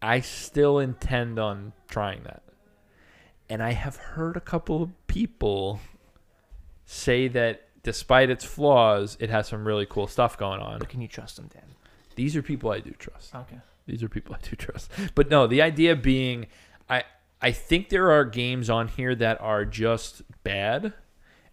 I 0.00 0.20
still 0.20 0.78
intend 0.78 1.38
on 1.38 1.72
trying 1.88 2.22
that, 2.22 2.42
and 3.48 3.62
I 3.62 3.72
have 3.72 3.96
heard 3.96 4.36
a 4.36 4.40
couple 4.40 4.82
of 4.82 5.06
people 5.06 5.80
say 6.84 7.28
that 7.28 7.68
despite 7.82 8.30
its 8.30 8.44
flaws, 8.44 9.16
it 9.20 9.30
has 9.30 9.48
some 9.48 9.66
really 9.66 9.86
cool 9.86 10.06
stuff 10.06 10.36
going 10.36 10.60
on. 10.60 10.78
But 10.78 10.88
can 10.88 11.00
you 11.00 11.08
trust 11.08 11.36
them, 11.36 11.48
Dan? 11.52 11.62
These 12.16 12.36
are 12.36 12.42
people 12.42 12.70
I 12.70 12.80
do 12.80 12.90
trust. 12.90 13.34
Okay. 13.34 13.58
These 13.86 14.02
are 14.02 14.08
people 14.08 14.34
I 14.34 14.38
do 14.46 14.56
trust. 14.56 14.90
But 15.14 15.30
no, 15.30 15.46
the 15.46 15.62
idea 15.62 15.96
being, 15.96 16.46
I 16.88 17.04
I 17.42 17.52
think 17.52 17.88
there 17.88 18.10
are 18.10 18.24
games 18.24 18.68
on 18.68 18.88
here 18.88 19.14
that 19.14 19.40
are 19.40 19.64
just 19.64 20.22
bad, 20.42 20.92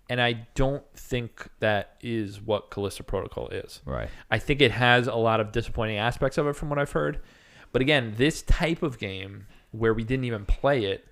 and 0.10 0.22
I 0.22 0.48
don't 0.56 0.84
think 0.96 1.48
that 1.60 1.96
is 2.02 2.42
what 2.42 2.70
Callisto 2.72 3.04
Protocol 3.04 3.50
is. 3.50 3.82
Right. 3.86 4.10
I 4.32 4.40
think 4.40 4.62
it 4.62 4.72
has 4.72 5.08
a 5.08 5.16
lot 5.16 5.40
of 5.40 5.52
disappointing 5.52 5.98
aspects 5.98 6.38
of 6.38 6.48
it 6.48 6.54
from 6.56 6.70
what 6.70 6.80
I've 6.80 6.92
heard. 6.92 7.20
But 7.72 7.82
again, 7.82 8.14
this 8.18 8.42
type 8.42 8.82
of 8.84 8.98
game 8.98 9.48
where 9.72 9.94
we 9.94 10.04
didn't 10.04 10.26
even 10.26 10.46
play 10.46 10.86
it 10.86 11.06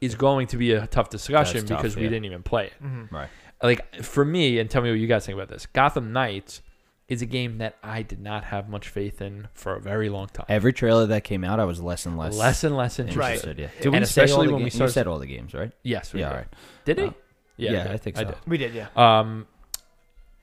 is 0.00 0.14
going 0.14 0.46
to 0.48 0.56
be 0.56 0.72
a 0.72 0.86
tough 0.86 1.08
discussion 1.10 1.64
tough, 1.66 1.78
because 1.78 1.96
we 1.96 2.02
didn't 2.02 2.24
even 2.26 2.42
play 2.42 2.66
it. 2.66 2.72
Mm-hmm. 2.82 3.14
Right. 3.14 3.28
Like 3.62 4.02
for 4.02 4.24
me, 4.24 4.58
and 4.58 4.68
tell 4.68 4.82
me 4.82 4.90
what 4.90 4.98
you 4.98 5.06
guys 5.06 5.24
think 5.24 5.36
about 5.36 5.48
this. 5.48 5.66
Gotham 5.66 6.12
Knights 6.12 6.60
is 7.08 7.22
a 7.22 7.26
game 7.26 7.58
that 7.58 7.76
I 7.82 8.02
did 8.02 8.20
not 8.20 8.44
have 8.44 8.68
much 8.68 8.88
faith 8.88 9.20
in 9.22 9.48
for 9.54 9.74
a 9.76 9.80
very 9.80 10.08
long 10.08 10.28
time. 10.28 10.46
Every 10.48 10.72
trailer 10.72 11.06
that 11.06 11.24
came 11.24 11.44
out, 11.44 11.60
I 11.60 11.64
was 11.64 11.80
less 11.80 12.04
and 12.06 12.16
less 12.18 12.34
less 12.36 12.64
and 12.64 12.76
less 12.76 12.98
interested. 12.98 13.18
Right. 13.18 13.32
interested. 13.34 13.58
Yeah. 13.58 13.68
Did 13.82 13.86
And 13.86 14.00
we 14.00 14.06
say 14.06 14.20
all 14.22 14.24
especially 14.24 14.46
the 14.48 14.54
when 14.54 14.62
we 14.64 14.70
started- 14.70 14.84
You 14.90 14.92
said 14.92 15.06
all 15.06 15.18
the 15.18 15.26
games, 15.26 15.54
right? 15.54 15.72
Yes, 15.82 16.12
we 16.12 16.20
Yeah. 16.20 16.26
did. 16.28 16.32
All 16.32 16.38
right. 16.38 16.48
Did 16.84 16.98
he? 16.98 17.04
Uh, 17.06 17.10
yeah, 17.56 17.72
yeah, 17.72 17.80
okay. 17.84 17.92
I 17.92 17.96
think 17.96 18.16
so. 18.16 18.24
did. 18.24 18.34
We 18.46 18.58
did, 18.58 18.74
yeah. 18.74 18.88
Um, 18.96 19.46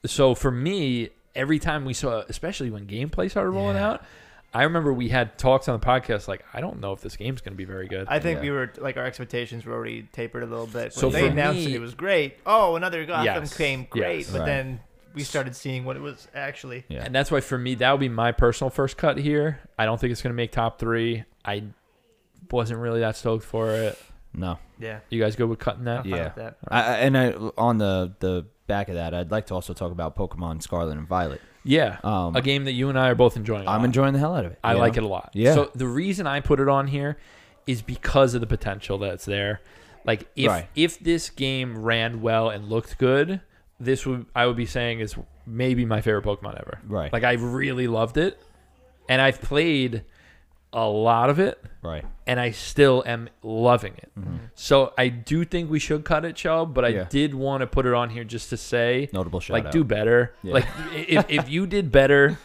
so 0.06 0.36
for 0.36 0.52
me, 0.52 1.10
every 1.36 1.60
time 1.60 1.86
we 1.86 1.94
saw, 1.94 2.24
especially 2.30 2.70
when 2.70 2.86
gameplay 2.88 3.30
started 3.30 3.52
rolling 3.52 3.76
Yeah. 3.76 3.90
out, 3.92 4.06
I 4.54 4.64
remember 4.64 4.92
we 4.94 5.10
had 5.10 5.38
talks 5.38 5.68
on 5.68 5.80
the 5.80 5.86
podcast 5.86 6.28
like, 6.28 6.44
I 6.54 6.62
don't 6.62 6.80
know 6.80 6.92
if 6.94 7.02
this 7.02 7.16
game's 7.16 7.42
going 7.42 7.54
to 7.54 7.58
be 7.58 7.66
very 7.66 7.88
good. 7.88 8.08
I 8.10 8.20
think 8.20 8.38
Yeah. 8.38 8.44
we 8.44 8.50
were 8.52 8.74
like 8.80 8.98
our 8.98 9.06
expectations 9.06 9.66
were 9.66 9.74
already 9.76 10.04
tapered 10.12 10.42
a 10.44 10.48
little 10.48 10.66
bit. 10.68 10.94
So 10.94 11.08
When 11.08 11.14
they 11.14 11.22
for 11.22 11.28
announced 11.28 11.60
me- 11.66 11.74
it, 11.74 11.76
it 11.76 11.82
was 11.82 11.94
great. 11.94 12.38
Oh, 12.46 12.76
another 12.76 13.06
Gotham 13.06 13.26
Yes. 13.26 13.56
came 13.56 13.86
great, 13.90 14.20
Yes. 14.22 14.32
but 14.32 14.40
Right. 14.40 14.46
then 14.48 14.80
we 15.14 15.22
started 15.24 15.56
seeing 15.56 15.86
what 15.86 15.98
it 15.98 16.02
was 16.02 16.28
actually. 16.34 16.84
Yeah. 16.88 17.04
and 17.04 17.14
that's 17.14 17.30
why 17.32 17.42
for 17.42 17.58
me, 17.58 17.76
that 17.76 17.92
would 17.92 18.00
be 18.00 18.10
my 18.10 18.32
personal 18.32 18.70
first 18.72 18.98
cut 18.98 19.18
here. 19.18 19.60
I 19.78 19.86
don't 19.86 20.00
think 20.00 20.12
it's 20.12 20.22
going 20.22 20.32
to 20.34 20.36
make 20.38 20.52
top 20.52 20.80
three. 20.80 21.26
I 21.46 21.64
wasn't 22.50 22.80
really 22.80 23.02
that 23.02 23.16
stoked 23.18 23.44
for 23.46 23.70
it. 23.72 24.00
No. 24.34 24.60
Yeah. 24.80 25.00
You 25.10 25.20
guys 25.22 25.36
good 25.36 25.50
with 25.50 25.60
cutting 25.60 25.82
I'm 25.82 25.86
that? 25.86 26.04
fine 26.04 26.12
Yeah. 26.12 26.24
with 26.26 26.36
that. 26.36 26.58
I, 26.68 26.82
I- 26.82 26.96
and 26.98 27.18
I, 27.18 27.32
on 27.58 27.78
the 27.78 28.14
the 28.20 28.46
back 28.68 28.88
of 28.90 28.96
that, 28.96 29.14
I'd 29.16 29.32
like 29.32 29.48
to 29.48 29.56
also 29.56 29.74
talk 29.74 29.92
about 29.92 30.16
Pokemon 30.16 30.62
Scarlet 30.62 30.98
and 30.98 31.08
Violet. 31.08 31.42
Yeah. 31.64 31.98
Um, 32.04 32.36
a 32.36 32.42
game 32.42 32.66
that 32.66 32.74
you 32.74 32.90
and 32.90 32.98
I 33.00 33.10
are 33.10 33.16
both 33.16 33.36
enjoying. 33.36 33.66
a 33.68 33.70
I'm 33.72 33.80
lot. 33.80 33.86
enjoying 33.86 34.14
the 34.14 34.20
hell 34.20 34.36
out 34.36 34.46
of 34.46 34.52
it. 34.54 34.60
I 34.64 34.74
you 34.74 34.80
like 34.80 34.94
know? 34.96 35.00
it 35.00 35.06
a 35.06 35.08
lot. 35.08 35.32
Yeah. 35.34 35.54
So 35.56 35.72
the 35.76 35.88
reason 35.88 36.28
I 36.28 36.40
put 36.40 36.60
it 36.60 36.68
on 36.70 36.88
here 36.88 37.18
is 37.68 37.82
because 37.82 38.34
of 38.36 38.42
the 38.42 38.48
potential 38.48 38.98
that's 39.00 39.26
there. 39.26 39.62
Like 40.06 40.28
if 40.36 40.48
Right. 40.48 40.68
if 40.76 41.00
this 41.00 41.30
game 41.30 41.78
ran 41.84 42.22
well 42.22 42.50
and 42.50 42.70
looked 42.70 42.98
good, 42.98 43.42
this 43.80 44.06
would 44.06 44.26
I 44.36 44.46
would 44.46 44.56
be 44.56 44.66
saying 44.66 45.00
is 45.02 45.16
maybe 45.46 45.86
my 45.86 46.02
favorite 46.02 46.24
Pokemon 46.24 46.60
ever. 46.60 46.80
Right. 46.88 47.12
Like 47.12 47.24
I 47.24 47.34
really 47.34 47.88
loved 47.88 48.18
it, 48.18 48.40
and 49.10 49.22
I've 49.22 49.42
played 49.42 50.04
a 50.72 50.86
lot 50.88 51.30
of 51.32 51.40
it, 51.40 51.60
Right. 51.82 52.06
and 52.28 52.40
I 52.40 52.52
still 52.52 53.02
am 53.06 53.30
loving 53.42 53.94
it. 53.98 54.12
Mhm. 54.20 54.40
So 54.54 54.94
I 54.98 55.08
do 55.10 55.44
think 55.46 55.70
we 55.72 55.80
should 55.80 56.06
cut 56.06 56.26
it, 56.26 56.36
Chubb, 56.36 56.74
but 56.76 56.86
I 56.86 56.90
Yeah. 56.90 57.04
did 57.10 57.34
want 57.34 57.62
to 57.62 57.68
put 57.68 57.86
it 57.88 57.94
on 57.94 58.10
here 58.12 58.24
just 58.24 58.50
to 58.52 58.58
say 58.58 59.10
Notable 59.12 59.40
shout 59.40 59.54
like 59.56 59.66
out. 59.66 59.72
do 59.72 59.84
better. 59.84 60.34
Yeah. 60.44 60.54
Like 60.54 60.66
if 60.94 61.26
if 61.30 61.50
you 61.50 61.66
did 61.66 61.92
better, 61.92 62.38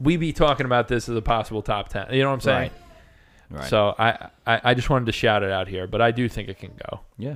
we'd 0.00 0.20
be 0.20 0.32
talking 0.32 0.64
about 0.64 0.88
this 0.88 1.08
as 1.08 1.16
a 1.16 1.20
possible 1.22 1.60
top 1.62 1.88
ten. 1.90 2.06
You 2.12 2.22
know 2.22 2.28
what 2.28 2.34
I'm 2.34 2.40
saying? 2.40 2.70
Right. 3.50 3.58
Right. 3.60 3.68
So 3.68 3.94
I, 3.98 4.28
I 4.46 4.60
I 4.64 4.74
just 4.74 4.88
wanted 4.88 5.06
to 5.06 5.12
shout 5.12 5.42
it 5.42 5.50
out 5.50 5.68
here, 5.68 5.86
but 5.86 6.00
I 6.00 6.12
do 6.12 6.28
think 6.28 6.48
it 6.48 6.58
can 6.58 6.72
go. 6.88 7.00
yeah. 7.18 7.34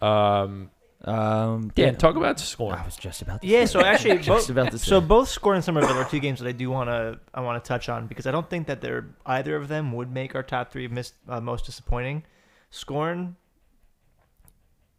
Um, 0.00 0.70
Um. 1.06 1.70
Dan, 1.74 1.92
yeah. 1.92 1.98
talk 1.98 2.16
about 2.16 2.40
Scorn. 2.40 2.74
I 2.78 2.84
was 2.84 2.96
just 2.96 3.22
about. 3.22 3.40
To 3.42 3.46
Yeah, 3.46 3.60
say 3.64 3.66
so 3.66 3.80
actually, 3.80 4.16
just 4.18 4.28
both, 4.28 4.50
about 4.50 4.72
to 4.72 4.78
say. 4.78 4.88
so 4.88 5.00
both 5.00 5.28
Scorn 5.28 5.56
and 5.56 5.64
Somerville 5.64 5.96
are 5.98 6.04
two 6.08 6.18
games 6.18 6.40
that 6.40 6.48
I 6.48 6.52
do 6.52 6.68
want 6.68 6.88
to 6.90 7.20
I 7.32 7.40
want 7.42 7.62
to 7.62 7.66
touch 7.68 7.88
on 7.88 8.06
because 8.08 8.26
I 8.26 8.32
don't 8.32 8.48
think 8.50 8.66
that 8.66 8.80
they're 8.80 9.06
either 9.24 9.54
of 9.56 9.68
them 9.68 9.92
would 9.92 10.10
make 10.10 10.34
our 10.34 10.42
top 10.42 10.72
three 10.72 10.88
mis- 10.88 11.12
uh, 11.28 11.40
most 11.40 11.64
disappointing. 11.66 12.24
Scorn. 12.70 13.36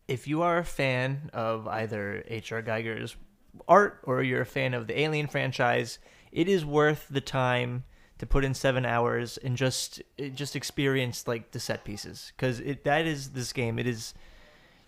If 0.07 0.27
you 0.27 0.41
are 0.41 0.57
a 0.59 0.63
fan 0.63 1.29
of 1.33 1.67
either 1.67 2.23
H.R. 2.27 2.61
Giger's 2.61 3.17
art 3.67 3.99
or 4.03 4.23
you're 4.23 4.41
a 4.41 4.45
fan 4.45 4.73
of 4.73 4.87
the 4.87 4.97
Alien 4.97 5.27
franchise, 5.27 5.99
it 6.31 6.47
is 6.47 6.63
worth 6.63 7.07
the 7.09 7.19
time 7.19 7.83
to 8.19 8.25
put 8.25 8.45
in 8.45 8.53
seven 8.53 8.85
hours 8.85 9.37
and 9.37 9.57
just 9.57 10.01
just 10.33 10.55
experience 10.55 11.27
like 11.27 11.51
the 11.51 11.59
set 11.59 11.83
pieces 11.83 12.31
because 12.37 12.61
it 12.61 12.85
that 12.85 13.05
is 13.05 13.31
this 13.31 13.51
game. 13.51 13.77
It 13.77 13.85
is 13.87 14.13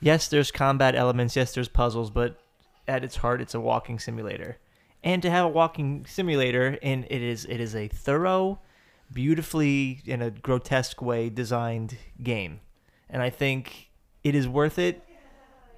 yes, 0.02 0.28
there's 0.28 0.52
combat 0.52 0.96
elements, 0.96 1.36
yes, 1.36 1.54
there's 1.54 1.68
puzzles, 1.68 2.10
but 2.10 2.40
at 2.88 3.04
its 3.04 3.18
heart, 3.18 3.42
it's 3.42 3.54
a 3.54 3.60
walking 3.60 4.00
simulator. 4.00 4.58
And 5.04 5.22
to 5.22 5.30
have 5.30 5.46
a 5.46 5.50
walking 5.50 6.06
simulator, 6.08 6.78
and 6.82 7.06
it 7.10 7.22
is 7.22 7.46
it 7.46 7.60
is 7.62 7.74
a 7.76 7.88
thorough, 7.88 8.60
beautifully 9.14 10.02
in 10.06 10.22
a 10.22 10.32
grotesque 10.32 11.02
way 11.02 11.30
designed 11.30 11.98
game, 12.22 12.60
and 13.10 13.22
I 13.22 13.30
think 13.30 13.90
it 14.24 14.36
is 14.36 14.48
worth 14.48 14.78
it. 14.80 15.04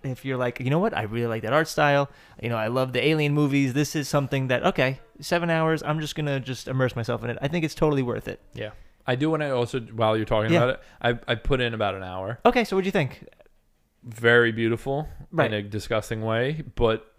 If 0.04 0.26
you're 0.26 0.38
like, 0.38 0.60
you 0.60 0.72
know 0.72 0.80
what, 0.80 0.98
I 0.98 1.04
really 1.04 1.28
like 1.28 1.44
that 1.44 1.54
art 1.54 1.68
style. 1.68 2.10
You 2.42 2.50
know, 2.50 2.58
I 2.58 2.68
love 2.68 2.92
the 2.92 3.06
Alien 3.06 3.34
movies. 3.36 3.74
This 3.74 3.96
is 3.96 4.10
something 4.10 4.48
that 4.48 4.66
okay, 4.66 5.00
seven 5.20 5.50
hours. 5.52 5.84
I'm 5.84 6.00
just 6.00 6.16
gonna 6.16 6.40
just 6.40 6.68
immerse 6.68 6.96
myself 6.96 7.24
in 7.24 7.30
it. 7.30 7.38
I 7.42 7.48
think 7.48 7.64
it's 7.64 7.76
totally 7.76 8.02
worth 8.02 8.28
it. 8.28 8.40
yeah, 8.54 8.72
I 9.06 9.16
do 9.16 9.30
want 9.30 9.42
to 9.44 9.52
also 9.52 9.80
while 9.82 10.18
you're 10.18 10.26
talking 10.26 10.52
Yeah. 10.52 10.64
about 10.64 10.70
it, 10.76 10.80
I 11.28 11.32
I 11.32 11.36
put 11.36 11.62
in 11.62 11.74
about 11.76 11.94
an 11.96 12.04
hour. 12.04 12.40
Okay, 12.46 12.64
so 12.64 12.76
what 12.76 12.82
do 12.82 12.88
you 12.88 12.92
think? 12.92 13.28
Very 14.04 14.52
beautiful 14.52 15.08
Right. 15.32 15.52
in 15.54 15.54
a 15.54 15.62
disgusting 15.62 16.22
way, 16.22 16.64
but 16.76 17.14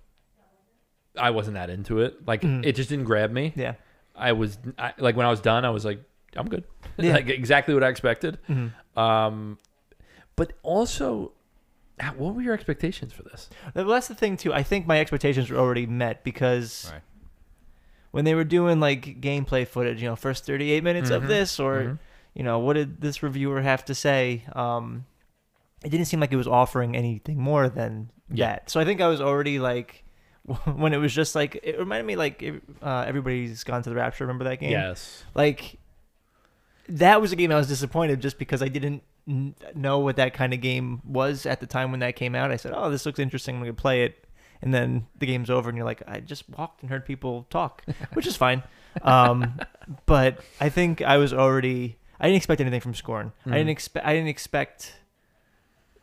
I 1.16 1.30
wasn't 1.30 1.54
that 1.54 1.70
into 1.70 2.00
it. 2.00 2.26
Like 2.26 2.42
Mhm. 2.42 2.64
it 2.66 2.74
just 2.74 2.88
didn't 2.88 3.04
grab 3.04 3.30
me. 3.30 3.52
Yeah. 3.54 3.74
I 4.16 4.32
was 4.32 4.58
I, 4.78 4.92
like 4.98 5.16
when 5.16 5.26
I 5.26 5.30
was 5.30 5.40
done, 5.40 5.64
I 5.64 5.70
was 5.70 5.84
like, 5.84 6.02
I'm 6.36 6.48
good. 6.48 6.64
Yeah. 6.98 7.12
like 7.14 7.28
exactly 7.28 7.74
what 7.74 7.84
I 7.84 7.88
expected. 7.88 8.38
Mm-hmm. 8.48 8.98
Um, 8.98 9.58
but 10.36 10.54
also, 10.62 11.32
what 12.16 12.34
were 12.34 12.42
your 12.42 12.54
expectations 12.54 13.12
for 13.12 13.22
this? 13.22 13.48
Well, 13.74 13.86
that's 13.86 14.08
the 14.08 14.14
thing 14.14 14.36
too. 14.36 14.52
I 14.52 14.62
think 14.62 14.86
my 14.86 14.98
expectations 14.98 15.50
were 15.50 15.58
already 15.58 15.86
met 15.86 16.24
because 16.24 16.90
Right. 16.92 17.02
when 18.10 18.24
they 18.24 18.34
were 18.34 18.44
doing 18.44 18.80
like 18.80 19.20
gameplay 19.20 19.66
footage, 19.66 20.02
you 20.02 20.08
know, 20.08 20.16
first 20.16 20.44
38 20.46 20.82
minutes 20.82 21.10
Mhm. 21.10 21.16
of 21.16 21.28
this, 21.28 21.60
or 21.60 21.82
Mhm. 21.82 21.98
you 22.34 22.42
know, 22.42 22.58
what 22.58 22.72
did 22.74 23.00
this 23.02 23.22
reviewer 23.22 23.60
have 23.60 23.84
to 23.84 23.94
say? 23.94 24.44
Um, 24.54 25.04
it 25.84 25.90
didn't 25.90 26.06
seem 26.06 26.20
like 26.20 26.32
it 26.32 26.36
was 26.36 26.48
offering 26.48 26.96
anything 26.96 27.38
more 27.40 27.68
than 27.68 28.10
Yeah. 28.30 28.46
that. 28.52 28.70
So 28.70 28.80
I 28.80 28.84
think 28.84 29.00
I 29.00 29.08
was 29.08 29.20
already 29.20 29.58
like, 29.58 30.04
when 30.74 30.92
it 30.92 30.98
was 30.98 31.14
just 31.14 31.34
like, 31.34 31.58
it 31.62 31.78
reminded 31.78 32.06
me 32.06 32.16
like 32.16 32.42
uh, 32.82 33.04
everybody's 33.06 33.64
gone 33.64 33.82
to 33.82 33.90
the 33.90 33.96
Rapture. 33.96 34.24
Remember 34.24 34.44
that 34.44 34.56
game? 34.60 34.70
Yes. 34.72 35.24
Like 35.34 35.78
that 36.88 37.20
was 37.20 37.32
a 37.32 37.36
game 37.36 37.52
I 37.52 37.56
was 37.56 37.68
disappointed 37.68 38.20
just 38.20 38.38
because 38.38 38.62
I 38.62 38.68
didn't 38.68 39.02
n- 39.28 39.54
know 39.74 40.00
what 40.00 40.16
that 40.16 40.34
kind 40.34 40.52
of 40.52 40.60
game 40.60 41.00
was 41.04 41.46
at 41.46 41.60
the 41.60 41.66
time 41.66 41.90
when 41.90 42.00
that 42.00 42.16
came 42.16 42.34
out. 42.34 42.50
I 42.50 42.56
said, 42.56 42.72
"Oh, 42.74 42.90
this 42.90 43.06
looks 43.06 43.18
interesting. 43.20 43.54
I'm 43.56 43.62
gonna 43.62 43.72
play 43.72 44.02
it." 44.04 44.24
And 44.60 44.72
then 44.74 45.06
the 45.18 45.26
game's 45.26 45.48
over, 45.50 45.68
and 45.68 45.76
you're 45.76 45.84
like, 45.86 46.02
"I 46.08 46.20
just 46.20 46.48
walked 46.50 46.82
and 46.82 46.90
heard 46.90 47.06
people 47.06 47.46
talk," 47.50 47.84
which 48.14 48.26
is 48.26 48.36
fine. 48.36 48.62
Um, 49.02 49.60
but 50.06 50.40
I 50.60 50.68
think 50.70 51.02
I 51.02 51.18
was 51.18 51.32
already. 51.32 51.98
I 52.20 52.26
didn't 52.26 52.36
expect 52.38 52.60
anything 52.60 52.80
from 52.80 52.94
Scorn. 52.94 53.32
I 53.46 53.50
didn't 53.58 53.70
expect. 53.70 54.06
I 54.06 54.12
didn't 54.14 54.28
expect. 54.28 54.96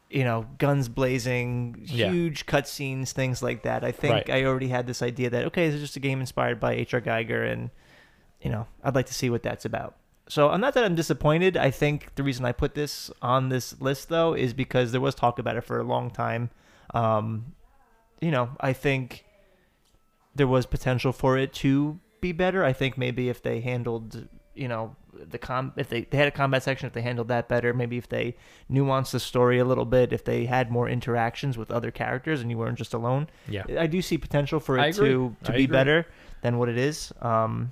You 0.09 0.23
know, 0.23 0.47
guns 0.57 0.89
blazing, 0.89 1.83
Yeah. 1.85 2.11
huge 2.11 2.45
cutscenes, 2.47 3.11
things 3.11 3.43
like 3.43 3.61
that. 3.63 3.83
I 3.83 3.91
think 3.91 4.13
Right. 4.13 4.29
I 4.29 4.45
already 4.45 4.69
had 4.69 4.87
this 4.87 5.01
idea 5.03 5.29
that 5.29 5.45
okay, 5.45 5.67
this 5.67 5.75
is 5.75 5.81
just 5.81 5.97
a 5.97 5.99
game 5.99 6.19
inspired 6.19 6.59
by 6.59 6.73
H.R. 6.73 7.01
Giger, 7.01 7.51
and 7.51 7.69
you 8.41 8.49
know, 8.49 8.65
I'd 8.83 8.95
like 8.95 9.05
to 9.07 9.13
see 9.13 9.29
what 9.29 9.43
that's 9.43 9.65
about. 9.65 9.95
So 10.27 10.49
I'm 10.49 10.61
not 10.61 10.73
that 10.75 10.83
I'm 10.83 10.95
disappointed. 10.95 11.57
I 11.57 11.71
think 11.71 12.15
the 12.15 12.23
reason 12.23 12.45
I 12.45 12.51
put 12.51 12.73
this 12.75 13.11
on 13.21 13.49
this 13.49 13.79
list 13.81 14.09
though 14.09 14.33
is 14.33 14.53
because 14.53 14.91
there 14.91 15.01
was 15.01 15.13
talk 15.15 15.39
about 15.39 15.57
it 15.57 15.61
for 15.63 15.79
a 15.79 15.83
long 15.83 16.09
time. 16.11 16.49
Um, 16.93 17.53
you 18.21 18.31
know, 18.31 18.49
I 18.59 18.73
think 18.73 19.25
there 20.35 20.47
was 20.47 20.65
potential 20.65 21.11
for 21.11 21.37
it 21.37 21.53
to 21.53 21.99
be 22.21 22.31
better. 22.31 22.63
I 22.63 22.73
think 22.73 22.97
maybe 22.97 23.29
if 23.29 23.41
they 23.41 23.61
handled, 23.61 24.27
you 24.59 24.67
know, 24.67 24.95
the 25.13 25.37
com 25.37 25.73
if 25.75 25.89
they, 25.89 26.01
they 26.01 26.17
had 26.17 26.27
a 26.27 26.31
combat 26.31 26.63
section, 26.63 26.87
if 26.87 26.93
they 26.93 27.01
handled 27.01 27.27
that 27.29 27.47
better, 27.47 27.73
maybe 27.73 27.97
if 27.97 28.07
they 28.09 28.35
nuanced 28.71 29.11
the 29.11 29.19
story 29.19 29.59
a 29.59 29.65
little 29.65 29.85
bit, 29.85 30.13
if 30.13 30.23
they 30.23 30.45
had 30.45 30.69
more 30.71 30.87
interactions 30.89 31.57
with 31.57 31.71
other 31.71 31.91
characters 31.91 32.41
and 32.41 32.49
you 32.51 32.57
weren't 32.57 32.77
just 32.77 32.93
alone. 32.93 33.27
Yeah. 33.47 33.63
I 33.77 33.87
do 33.87 34.01
see 34.01 34.17
potential 34.17 34.59
for 34.59 34.77
it 34.77 34.93
to 34.95 35.35
to 35.43 35.51
I 35.51 35.55
be 35.57 35.63
agree. 35.63 35.67
better 35.67 36.05
than 36.41 36.57
what 36.57 36.69
it 36.69 36.77
is. 36.77 37.11
Um, 37.21 37.71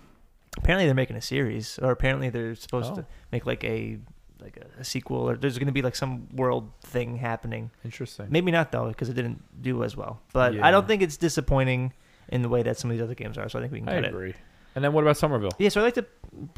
apparently 0.57 0.85
they're 0.85 0.95
making 0.95 1.15
a 1.17 1.21
series, 1.21 1.77
or 1.81 1.91
apparently 1.91 2.29
they're 2.29 2.55
supposed 2.55 2.91
Oh. 2.93 2.95
to 2.97 3.05
make 3.31 3.45
like 3.45 3.63
a 3.63 3.99
like 4.39 4.57
a, 4.57 4.81
a 4.81 4.83
sequel, 4.83 5.27
or 5.29 5.35
there's 5.35 5.57
going 5.57 5.67
to 5.67 5.73
be 5.73 5.81
like 5.81 5.95
some 5.95 6.27
world 6.35 6.69
thing 6.81 7.17
happening. 7.17 7.71
Interesting. 7.83 8.27
Maybe 8.29 8.51
not 8.51 8.71
though, 8.71 8.87
because 8.89 9.09
it 9.09 9.13
didn't 9.13 9.41
do 9.61 9.83
as 9.83 9.95
well. 9.97 10.21
But 10.33 10.53
Yeah. 10.53 10.67
I 10.67 10.71
don't 10.71 10.85
think 10.87 11.01
it's 11.01 11.17
disappointing 11.17 11.91
in 12.29 12.41
the 12.43 12.49
way 12.49 12.61
that 12.61 12.77
some 12.77 12.91
of 12.91 12.95
these 12.97 13.03
other 13.03 13.15
games 13.15 13.37
are. 13.37 13.49
So 13.49 13.57
I 13.57 13.61
think 13.61 13.71
we 13.73 13.79
can 13.79 13.89
I 13.89 13.95
cut 14.01 14.05
it. 14.05 14.35
And 14.77 14.83
then 14.83 14.93
what 14.93 15.03
about 15.03 15.17
Somerville? 15.17 15.49
Yeah, 15.57 15.69
so 15.69 15.81
I'd 15.81 15.85
like 15.85 15.93
to 15.95 16.05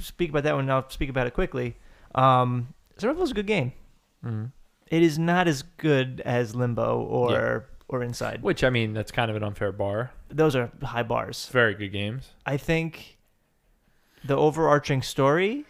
speak 0.02 0.30
about 0.32 0.44
that 0.44 0.54
one. 0.54 0.66
and 0.66 0.72
I'll 0.74 0.90
speak 0.90 1.10
about 1.10 1.26
it 1.26 1.34
quickly. 1.34 1.78
Um, 2.14 2.74
Somerville's 2.98 3.32
a 3.32 3.34
good 3.34 3.48
game. 3.48 3.72
Mm-hmm. 4.26 4.46
It 4.88 5.04
is 5.04 5.18
not 5.18 5.48
as 5.48 5.62
good 5.62 6.22
as 6.26 6.54
Limbo 6.54 7.00
or 7.02 7.70
or 7.88 8.04
Inside. 8.04 8.44
Which 8.44 8.66
I 8.66 8.70
mean, 8.72 8.92
that's 8.94 9.10
kind 9.10 9.32
of 9.32 9.38
an 9.38 9.44
unfair 9.46 9.72
bar. 9.72 10.12
Those 10.28 10.54
are 10.54 10.70
high 10.84 11.04
bars. 11.04 11.48
Very 11.54 11.74
good 11.76 11.94
games. 11.94 12.32
I 12.46 12.58
think 12.58 13.18
the 14.26 14.36
overarching 14.36 15.02
story 15.02 15.64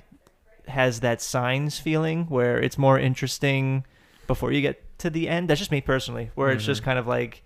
has 0.67 1.01
that 1.01 1.21
signs 1.21 1.77
feeling 1.77 2.25
where 2.29 2.59
it's 2.59 2.79
more 2.79 2.97
interesting 2.97 3.85
before 4.25 4.51
you 4.51 4.61
get 4.61 4.97
to 4.99 5.11
the 5.11 5.29
end. 5.29 5.51
That's 5.51 5.59
just 5.59 5.69
me 5.71 5.81
personally, 5.81 6.31
where 6.33 6.49
it's 6.49 6.65
just 6.65 6.81
Mhm. 6.81 6.85
kind 6.85 6.97
of 6.99 7.05
like, 7.05 7.43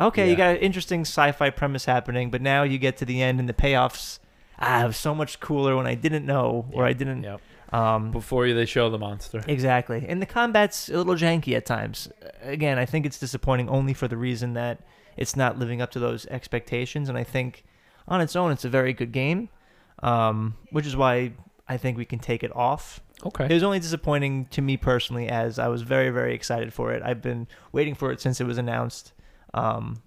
okay, 0.00 0.28
you 0.28 0.34
got 0.34 0.56
an 0.56 0.62
interesting 0.62 1.02
sci-fi 1.02 1.50
premise 1.50 1.84
happening, 1.84 2.32
but 2.32 2.42
now 2.42 2.64
you 2.64 2.78
get 2.78 2.96
to 2.96 3.04
the 3.04 3.22
end 3.22 3.38
and 3.38 3.48
the 3.48 3.54
payoffs. 3.54 4.18
Ah, 4.62 4.84
it 4.84 4.86
was 4.86 4.96
so 4.96 5.14
much 5.14 5.40
cooler 5.40 5.76
when 5.76 5.86
I 5.86 5.94
didn't 5.94 6.24
know 6.24 6.66
or 6.72 6.84
I 6.84 6.92
didn't. 6.92 7.24
Yep. 7.24 7.40
Um, 7.72 8.10
Before 8.12 8.46
you, 8.46 8.54
they 8.54 8.66
show 8.66 8.90
the 8.90 8.98
monster. 8.98 9.42
Exactly. 9.48 10.04
And 10.06 10.22
the 10.22 10.26
combat's 10.26 10.88
a 10.88 10.96
little 10.96 11.14
janky 11.14 11.56
at 11.56 11.66
times. 11.66 12.08
Again, 12.42 12.78
I 12.78 12.84
think 12.86 13.06
it's 13.06 13.18
disappointing 13.18 13.68
only 13.68 13.94
for 13.94 14.08
the 14.08 14.16
reason 14.16 14.52
that 14.54 14.80
it's 15.16 15.36
not 15.36 15.58
living 15.58 15.82
up 15.82 15.90
to 15.92 15.98
those 15.98 16.26
expectations. 16.26 17.08
And 17.08 17.18
I 17.18 17.24
think 17.24 17.64
on 18.06 18.20
its 18.20 18.36
own, 18.36 18.52
it's 18.52 18.64
a 18.64 18.68
very 18.68 18.92
good 18.92 19.10
game, 19.10 19.48
um, 20.02 20.54
which 20.70 20.86
is 20.86 20.96
why 20.96 21.32
I 21.66 21.76
think 21.76 21.96
we 21.96 22.04
can 22.04 22.18
take 22.18 22.44
it 22.44 22.54
off. 22.54 23.00
Okay. 23.24 23.46
It 23.46 23.52
was 23.52 23.62
only 23.62 23.78
disappointing 23.80 24.46
to 24.46 24.60
me 24.60 24.76
personally, 24.76 25.28
as 25.28 25.58
I 25.58 25.68
was 25.68 25.82
very, 25.82 26.10
very 26.10 26.34
excited 26.34 26.72
for 26.72 26.92
it. 26.92 27.02
I've 27.02 27.22
been 27.22 27.46
waiting 27.72 27.94
for 27.94 28.12
it 28.12 28.20
since 28.20 28.40
it 28.40 28.44
was 28.44 28.58
announced. 28.58 29.12
Um, 29.54 30.02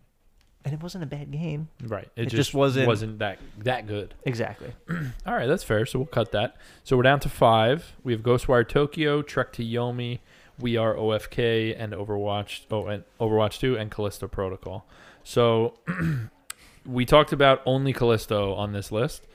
and 0.65 0.73
it 0.73 0.81
wasn't 0.83 1.03
a 1.03 1.07
bad 1.07 1.31
game. 1.31 1.69
Right. 1.83 2.09
It, 2.15 2.23
It 2.23 2.25
just, 2.25 2.35
just 2.35 2.53
wasn't- 2.53 2.87
wasn't 2.87 3.19
that 3.19 3.39
that 3.59 3.87
good. 3.87 4.13
Exactly. 4.23 4.73
All 5.25 5.33
right, 5.33 5.45
that's 5.47 5.63
fair. 5.63 5.85
So 5.85 5.99
we'll 5.99 6.05
cut 6.07 6.31
that. 6.33 6.57
So 6.83 6.97
we're 6.97 7.03
down 7.03 7.19
to 7.21 7.29
five. 7.29 7.93
We 8.03 8.11
have 8.13 8.21
Ghostwire 8.23 8.67
Tokyo, 8.67 9.21
Trek 9.21 9.53
to 9.53 9.63
Yomi, 9.63 10.19
We 10.59 10.75
Are 10.75 10.93
OFK, 10.95 11.75
and 11.77 11.93
Overwatch. 11.93 12.65
Oh, 12.71 12.87
and 12.87 13.03
Overwatch 13.21 13.59
Two 13.59 13.77
and 13.77 13.89
Callisto 13.91 14.27
Protocol. 14.27 14.85
So 15.23 15.75
we 16.85 17.05
talked 17.05 17.31
about 17.31 17.61
only 17.65 17.93
Callisto 17.93 18.53
on 18.55 18.73
this 18.73 18.91
list. 18.91 19.25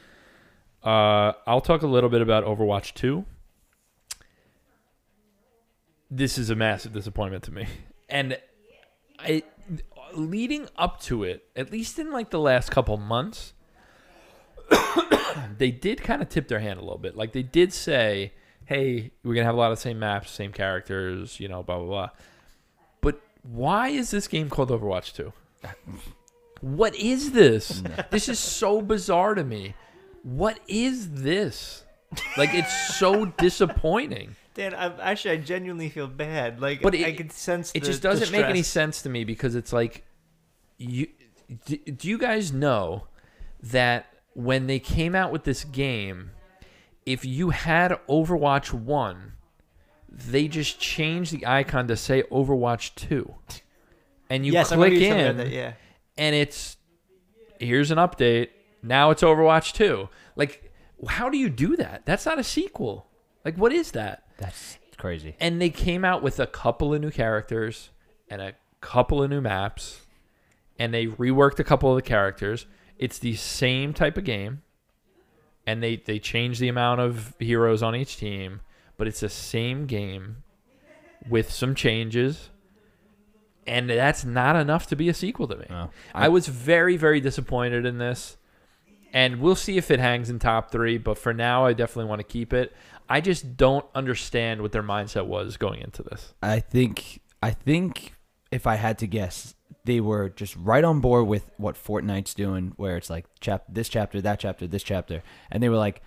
Uh, 0.82 1.32
I'll 1.46 1.60
talk 1.60 1.82
a 1.82 1.86
little 1.86 2.10
bit 2.10 2.22
about 2.22 2.44
Overwatch 2.44 2.94
Two. 2.94 3.24
This 6.10 6.38
is 6.38 6.50
a 6.50 6.56
massive 6.56 6.92
disappointment 6.92 7.44
to 7.44 7.52
me, 7.52 7.66
and 8.08 8.36
I 9.18 9.44
leading 10.16 10.68
up 10.76 11.00
to 11.02 11.24
it, 11.24 11.44
at 11.54 11.70
least 11.72 11.98
in 11.98 12.10
like 12.10 12.30
the 12.30 12.40
last 12.40 12.70
couple 12.70 12.96
months 12.96 13.54
they 15.58 15.70
did 15.70 16.02
kind 16.02 16.22
of 16.22 16.28
tip 16.28 16.48
their 16.48 16.60
hand 16.60 16.78
a 16.78 16.82
little 16.82 16.98
bit. 16.98 17.16
Like 17.16 17.32
they 17.32 17.42
did 17.42 17.72
say, 17.72 18.32
"Hey, 18.64 19.12
we're 19.24 19.34
gonna 19.34 19.46
have 19.46 19.54
a 19.54 19.58
lot 19.58 19.72
of 19.72 19.78
the 19.78 19.82
same 19.82 19.98
maps, 19.98 20.30
same 20.30 20.52
characters, 20.52 21.40
you 21.40 21.48
know, 21.48 21.62
blah 21.62 21.78
blah 21.78 21.86
blah." 21.86 22.10
But 23.00 23.20
why 23.42 23.88
is 23.88 24.10
this 24.10 24.28
game 24.28 24.50
called 24.50 24.70
Overwatch 24.70 25.14
Two? 25.14 25.32
What 26.62 26.94
is 26.96 27.32
this? 27.32 27.82
This 28.10 28.28
is 28.28 28.38
so 28.38 28.82
bizarre 28.82 29.34
to 29.34 29.42
me. 29.42 29.74
What 30.22 30.60
is 30.68 31.10
this? 31.10 31.84
Like 32.36 32.50
it's 32.52 32.98
so 32.98 33.24
disappointing. 33.38 34.36
Dan, 34.60 34.74
I, 34.74 35.10
actually, 35.12 35.30
I 35.30 35.36
genuinely 35.38 35.88
feel 35.88 36.06
bad. 36.06 36.60
Like, 36.60 36.82
But 36.82 36.94
I 36.94 36.98
it- 36.98 37.16
can 37.16 37.30
sense 37.30 37.72
It 37.74 37.80
the- 37.80 37.86
just 37.86 38.02
doesn't 38.02 38.30
make 38.30 38.44
any 38.44 38.62
sense 38.62 39.00
to 39.02 39.08
me 39.08 39.24
because 39.24 39.54
it's 39.54 39.72
like 39.72 40.04
you 40.76 41.08
do, 41.64 41.76
do 41.78 42.08
you 42.08 42.18
guys 42.18 42.52
know 42.52 43.06
that 43.62 44.12
when 44.34 44.66
they 44.66 44.78
came 44.78 45.14
out 45.14 45.32
with 45.32 45.44
this 45.44 45.64
game 45.64 46.32
if 47.06 47.24
you 47.24 47.50
had 47.50 47.98
Overwatch 48.06 48.72
1 48.74 49.32
they 50.08 50.46
just 50.46 50.78
changed 50.78 51.32
the 51.32 51.46
icon 51.46 51.88
to 51.88 51.96
say 51.96 52.22
Overwatch 52.24 52.94
2 52.96 53.34
and 54.28 54.44
you 54.44 54.52
yes, 54.52 54.68
click 54.68 54.92
you 54.92 55.00
telling 55.00 55.16
me 55.24 55.30
in 55.30 55.36
that, 55.38 55.48
yeah. 55.50 55.72
and 56.18 56.34
it's 56.34 56.76
here's 57.58 57.90
an 57.90 57.98
update. 57.98 58.48
Now 58.82 59.10
it's 59.10 59.22
Overwatch 59.22 59.72
2 59.72 60.08
like 60.36 60.70
how 61.08 61.30
do 61.30 61.38
you 61.38 61.48
do 61.48 61.76
that? 61.76 62.04
That's 62.04 62.26
not 62.26 62.38
a 62.38 62.44
sequel. 62.44 63.06
Like 63.44 63.56
what 63.56 63.72
is 63.72 63.92
that 63.92 64.24
That's 64.40 64.78
crazy. 64.98 65.36
and 65.40 65.60
they 65.62 65.70
came 65.70 66.04
out 66.04 66.22
with 66.22 66.40
a 66.40 66.46
couple 66.46 66.92
of 66.92 67.00
new 67.00 67.10
characters 67.10 67.90
and 68.28 68.42
a 68.42 68.54
couple 68.80 69.22
of 69.22 69.30
new 69.30 69.40
maps 69.40 70.00
and 70.78 70.92
they 70.92 71.06
reworked 71.06 71.58
a 71.58 71.64
couple 71.64 71.90
of 71.90 71.96
the 71.96 72.02
characters 72.02 72.66
it's 72.98 73.18
the 73.18 73.34
same 73.36 73.94
type 73.94 74.16
of 74.18 74.24
game 74.24 74.62
and 75.66 75.82
they 75.82 75.96
they 75.96 76.18
changed 76.18 76.60
the 76.60 76.68
amount 76.68 77.00
of 77.00 77.34
heroes 77.38 77.82
on 77.82 77.94
each 77.94 78.16
team 78.18 78.60
but 78.96 79.06
it's 79.06 79.20
the 79.20 79.28
same 79.28 79.86
game 79.86 80.38
with 81.28 81.50
some 81.50 81.74
changes 81.74 82.50
and 83.66 83.88
that's 83.88 84.24
not 84.24 84.56
enough 84.56 84.86
to 84.86 84.96
be 84.96 85.08
a 85.08 85.14
sequel 85.14 85.46
to 85.48 85.56
me 85.56 85.66
No. 85.70 85.90
I 86.14 86.28
was 86.28 86.46
very, 86.48 86.96
very 86.96 87.20
disappointed 87.20 87.84
in 87.86 87.98
this. 87.98 88.36
And 89.12 89.40
we'll 89.40 89.54
see 89.56 89.76
if 89.76 89.90
it 89.90 90.00
hangs 90.00 90.30
in 90.30 90.38
top 90.38 90.70
three. 90.72 90.96
But 90.98 91.18
for 91.18 91.34
now, 91.34 91.66
I 91.66 91.72
definitely 91.72 92.08
want 92.08 92.20
to 92.20 92.24
keep 92.24 92.52
it. 92.52 92.72
I 93.10 93.20
just 93.20 93.56
don't 93.56 93.84
understand 93.94 94.62
what 94.62 94.72
their 94.72 94.82
mindset 94.84 95.26
was 95.26 95.56
going 95.56 95.80
into 95.80 96.02
this. 96.02 96.32
I 96.42 96.60
think 96.60 97.20
I 97.42 97.50
think 97.50 98.14
if 98.52 98.66
I 98.66 98.76
had 98.76 98.98
to 98.98 99.06
guess, 99.06 99.54
they 99.84 100.00
were 100.00 100.28
just 100.28 100.54
right 100.56 100.84
on 100.84 101.00
board 101.00 101.26
with 101.26 101.50
what 101.56 101.74
Fortnite's 101.74 102.34
doing, 102.34 102.72
where 102.76 102.96
it's 102.96 103.10
like 103.10 103.26
chap 103.40 103.64
this 103.68 103.88
chapter, 103.88 104.20
that 104.20 104.38
chapter, 104.38 104.66
this 104.66 104.82
chapter, 104.84 105.22
and 105.50 105.62
they 105.62 105.68
were 105.68 105.76
like, 105.76 106.02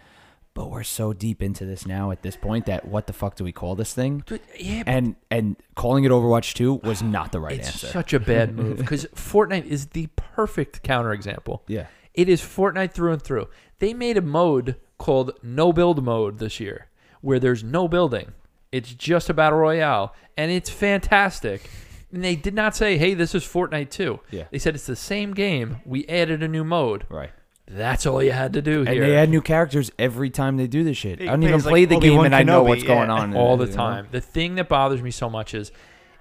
"But 0.54 0.70
we're 0.72 0.84
so 0.84 1.12
deep 1.14 1.42
into 1.44 1.66
this 1.66 1.86
now 1.86 2.12
at 2.12 2.22
this 2.22 2.36
point 2.38 2.66
that 2.68 2.86
what 2.88 3.08
the 3.08 3.14
fuck 3.14 3.36
do 3.36 3.44
we 3.44 3.52
call 3.52 3.76
this 3.76 3.94
thing?" 3.94 4.24
Dude, 4.26 4.42
yeah, 4.58 4.84
And 4.86 5.16
and 5.30 5.58
calling 5.76 6.06
it 6.06 6.12
Overwatch 6.12 6.54
Two 6.54 6.76
was 6.84 7.02
not 7.04 7.32
the 7.34 7.40
right 7.42 7.60
it's 7.60 7.68
answer. 7.68 7.88
such 7.88 8.14
a 8.14 8.20
bad 8.20 8.56
move 8.58 8.78
because 8.78 9.06
Fortnite 9.16 9.66
is 9.66 9.88
the 9.88 10.08
perfect 10.16 10.84
counterexample. 10.84 11.62
yeah, 11.68 11.88
It 12.14 12.30
is 12.30 12.42
Fortnite 12.42 12.92
through 12.94 13.12
and 13.14 13.22
through. 13.22 13.50
They 13.80 13.94
made 13.94 14.16
a 14.18 14.22
mode 14.22 14.76
called 14.98 15.32
No 15.44 15.74
Build 15.74 16.02
Mode 16.04 16.38
this 16.40 16.60
year, 16.62 16.88
where 17.24 17.40
there's 17.40 17.64
no 17.64 17.88
building. 17.88 18.34
It's 18.72 18.94
just 18.94 19.30
a 19.30 19.34
battle 19.34 19.58
royale, 19.60 20.14
and 20.38 20.52
it's 20.52 20.70
fantastic. 20.70 21.70
And 22.12 22.24
they 22.24 22.36
did 22.36 22.54
not 22.54 22.76
say, 22.76 22.98
"Hey, 22.98 23.14
this 23.16 23.34
is 23.34 23.44
Fortnite 23.44 23.90
too." 23.90 24.20
Yeah. 24.30 24.44
They 24.52 24.60
said 24.60 24.76
it's 24.76 24.86
the 24.86 24.96
same 24.96 25.34
game. 25.34 25.78
We 25.86 26.06
added 26.08 26.44
a 26.44 26.48
new 26.48 26.64
mode. 26.64 27.06
right. 27.10 27.32
That's 27.66 28.06
all 28.06 28.22
you 28.22 28.34
had 28.34 28.52
to 28.54 28.62
do 28.62 28.80
And 28.82 28.90
here. 28.90 29.08
they 29.08 29.16
add 29.16 29.30
new 29.30 29.42
characters 29.42 29.90
every 29.98 30.30
time 30.30 30.58
they 30.58 30.68
do 30.68 30.84
this 30.84 30.98
shit. 30.98 31.20
Big 31.20 31.30
I 31.30 31.32
don't 31.32 31.44
even 31.44 31.54
plays 31.62 31.66
like 31.66 31.72
play 31.72 31.86
the 31.86 31.96
game 32.00 32.12
Obi-Wan 32.12 32.26
and 32.28 32.36
I 32.36 32.44
know 32.44 32.62
Kenobi, 32.64 32.68
what's 32.68 32.84
going 32.84 33.08
yeah. 33.08 33.16
on 33.16 33.32
in 33.32 33.38
all 33.40 33.54
it, 33.56 33.66
the 33.66 33.72
you 33.72 33.78
know? 33.78 33.84
time. 33.84 34.08
The 34.12 34.20
thing 34.20 34.56
that 34.56 34.68
bothers 34.68 35.02
me 35.02 35.12
so 35.12 35.30
much 35.30 35.54
is 35.54 35.72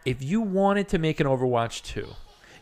if 0.07 0.22
you 0.22 0.40
wanted 0.40 0.86
to 0.90 0.98
make 0.98 1.18
an 1.18 1.26
Overwatch 1.26 1.82
2, 1.82 2.07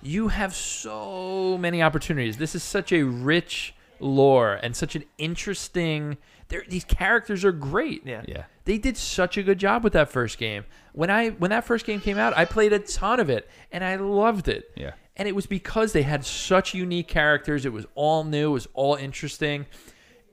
you 0.03 0.29
have 0.29 0.55
so 0.55 1.59
many 1.59 1.83
opportunities. 1.83 2.39
This 2.39 2.55
is 2.55 2.63
such 2.63 2.91
a 2.91 3.03
rich 3.03 3.75
lore 4.01 4.55
and 4.63 4.75
such 4.75 4.97
an 4.97 5.05
interesting. 5.19 6.17
They're- 6.51 6.65
These 6.69 6.85
characters 6.85 7.45
are 7.45 7.53
great. 7.53 8.07
Yeah. 8.07 8.23
Yeah. 8.29 8.45
They 8.67 8.77
did 8.77 8.97
such 8.99 9.39
a 9.39 9.43
good 9.43 9.59
job 9.59 9.83
with 9.83 9.95
that 9.95 10.11
first 10.11 10.37
game. 10.39 10.65
When 10.93 11.09
I 11.11 11.31
when 11.31 11.51
that 11.51 11.65
first 11.65 11.87
game 11.87 12.01
came 12.01 12.19
out, 12.19 12.37
I 12.37 12.45
played 12.45 12.73
a 12.75 12.79
ton 12.79 13.19
of 13.21 13.31
it 13.31 13.49
and 13.73 13.83
I 13.83 13.97
loved 13.97 14.49
it. 14.49 14.71
Yeah. 14.77 14.93
And 15.17 15.27
it 15.29 15.35
was 15.35 15.47
because 15.47 15.93
they 15.93 16.03
had 16.03 16.25
such 16.25 16.75
unique 16.75 17.09
characters. 17.09 17.65
It 17.67 17.73
was 17.73 17.87
all 17.95 18.25
new. 18.25 18.51
It 18.51 18.53
was 18.53 18.69
all 18.75 18.95
interesting, 18.95 19.67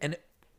and 0.01 0.15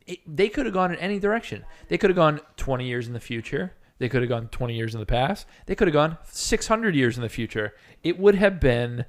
it, 0.07 0.19
they 0.27 0.49
could 0.49 0.67
have 0.67 0.75
gone 0.75 0.93
in 0.93 0.99
any 0.99 1.19
direction. 1.19 1.65
They 1.89 1.97
could 1.99 2.11
have 2.11 2.17
gone 2.17 2.41
20 2.57 2.85
years 2.87 3.07
in 3.07 3.15
the 3.15 3.21
future. 3.21 3.73
They 3.99 4.09
could 4.09 4.21
have 4.23 4.29
gone 4.29 4.49
20 4.49 4.75
years 4.75 4.93
in 4.95 5.01
the 5.01 5.07
past. 5.07 5.47
They 5.67 5.75
could 5.75 5.89
have 5.89 5.93
gone 5.95 6.19
600 6.31 6.95
years 6.95 7.17
in 7.17 7.23
the 7.23 7.29
future. 7.29 7.75
It 8.03 8.19
would 8.19 8.35
have 8.35 8.61
been 8.61 9.07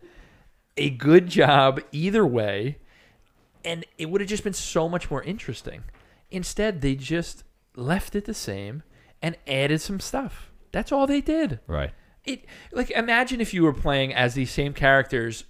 a 0.78 0.90
good 0.90 1.28
job 1.28 1.82
either 1.92 2.26
way, 2.26 2.78
and 3.66 3.86
it 3.98 4.10
would 4.10 4.22
have 4.22 4.30
just 4.30 4.44
been 4.46 4.54
so 4.54 4.88
much 4.88 5.12
more 5.12 5.22
interesting. 5.24 5.84
Instead, 6.32 6.82
they 6.82 6.96
just 6.96 7.44
left 7.76 8.16
it 8.16 8.26
the 8.26 8.34
same 8.34 8.84
and 9.22 9.38
added 9.48 9.82
some 9.82 10.00
stuff. 10.00 10.52
That's 10.72 10.92
all 10.92 11.08
they 11.08 11.22
did 11.22 11.60
Right. 11.68 11.92
it 12.26 12.46
like 12.72 12.92
imagine 12.92 13.42
if 13.42 13.54
you 13.54 13.64
were 13.64 13.74
playing 13.74 14.14
as 14.14 14.34
these 14.36 14.52
same 14.52 14.74
characters 14.74 15.46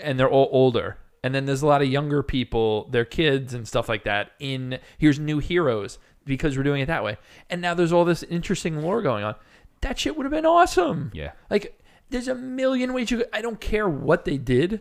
and 0.00 0.18
they're 0.18 0.28
all 0.30 0.48
older 0.52 0.96
and 1.22 1.34
then 1.34 1.44
there's 1.44 1.62
a 1.62 1.66
lot 1.66 1.82
of 1.82 1.88
younger 1.88 2.22
people 2.22 2.88
they're 2.90 3.04
kids 3.04 3.52
and 3.52 3.68
stuff 3.68 3.88
like 3.88 4.04
that 4.04 4.30
in 4.38 4.78
here's 4.96 5.18
new 5.20 5.38
heroes 5.38 5.98
because 6.24 6.56
we're 6.56 6.62
doing 6.62 6.80
it 6.80 6.86
that 6.86 7.04
way 7.04 7.18
and 7.50 7.60
now 7.60 7.74
there's 7.74 7.92
all 7.92 8.04
this 8.06 8.22
interesting 8.24 8.80
lore 8.80 9.02
going 9.02 9.22
on 9.22 9.34
that 9.82 9.98
shit 9.98 10.16
would 10.16 10.24
have 10.24 10.32
been 10.32 10.46
awesome 10.46 11.10
Yeah. 11.12 11.32
like 11.50 11.78
there's 12.10 12.28
a 12.28 12.34
million 12.34 12.92
ways 12.94 13.10
you 13.10 13.18
could, 13.18 13.28
i 13.32 13.42
don't 13.42 13.60
care 13.60 13.88
what 13.88 14.24
they 14.24 14.38
did 14.38 14.80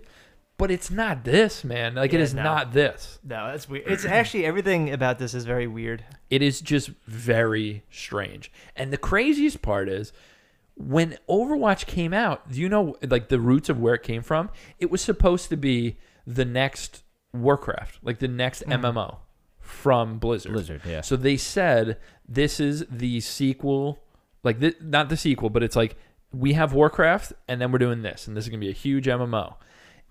but 0.57 0.69
it's 0.71 0.89
not 0.91 1.23
this 1.23 1.63
man 1.63 1.95
like 1.95 2.13
it 2.13 2.17
Yeah, 2.17 2.23
is 2.23 2.33
no. 2.33 2.43
not 2.43 2.73
this 2.73 3.19
No, 3.23 3.47
that's 3.47 3.67
weird. 3.67 3.87
It's 3.87 4.05
actually 4.05 4.45
everything 4.45 4.91
about 4.91 5.19
this 5.19 5.33
is 5.33 5.45
very 5.45 5.67
weird. 5.67 6.03
it 6.29 6.41
is 6.41 6.61
just 6.61 6.89
very 7.07 7.83
strange. 7.89 8.51
And 8.75 8.91
the 8.93 8.97
craziest 8.97 9.61
part 9.61 9.89
is 9.89 10.13
when 10.75 11.17
Overwatch 11.29 11.85
came 11.85 12.13
out, 12.13 12.51
do 12.51 12.59
you 12.59 12.69
know 12.69 12.95
like 13.07 13.29
the 13.29 13.39
roots 13.39 13.69
of 13.69 13.79
where 13.79 13.93
it 13.95 14.03
came 14.03 14.21
from? 14.23 14.49
It 14.79 14.89
was 14.89 15.01
supposed 15.01 15.49
to 15.49 15.57
be 15.57 15.97
the 16.25 16.45
next 16.45 17.03
Warcraft, 17.33 17.99
like 18.03 18.19
the 18.19 18.27
next 18.27 18.63
MMO 18.67 19.17
from 19.59 20.19
Blizzard. 20.19 20.53
Blizzard, 20.53 20.81
yeah. 20.85 21.01
So 21.01 21.15
they 21.15 21.37
said 21.37 21.97
this 22.27 22.59
is 22.59 22.85
the 22.89 23.19
sequel, 23.21 23.99
like 24.43 24.57
not 24.81 25.09
the 25.09 25.17
sequel, 25.17 25.49
but 25.49 25.63
it's 25.63 25.75
like 25.75 25.95
we 26.31 26.53
have 26.53 26.73
Warcraft 26.73 27.33
and 27.47 27.59
then 27.61 27.71
we're 27.71 27.79
doing 27.79 28.01
this, 28.03 28.27
and 28.27 28.35
this 28.37 28.45
is 28.45 28.49
gonna 28.49 28.59
be 28.59 28.69
a 28.69 28.73
huge 28.73 29.05
MMO. 29.07 29.55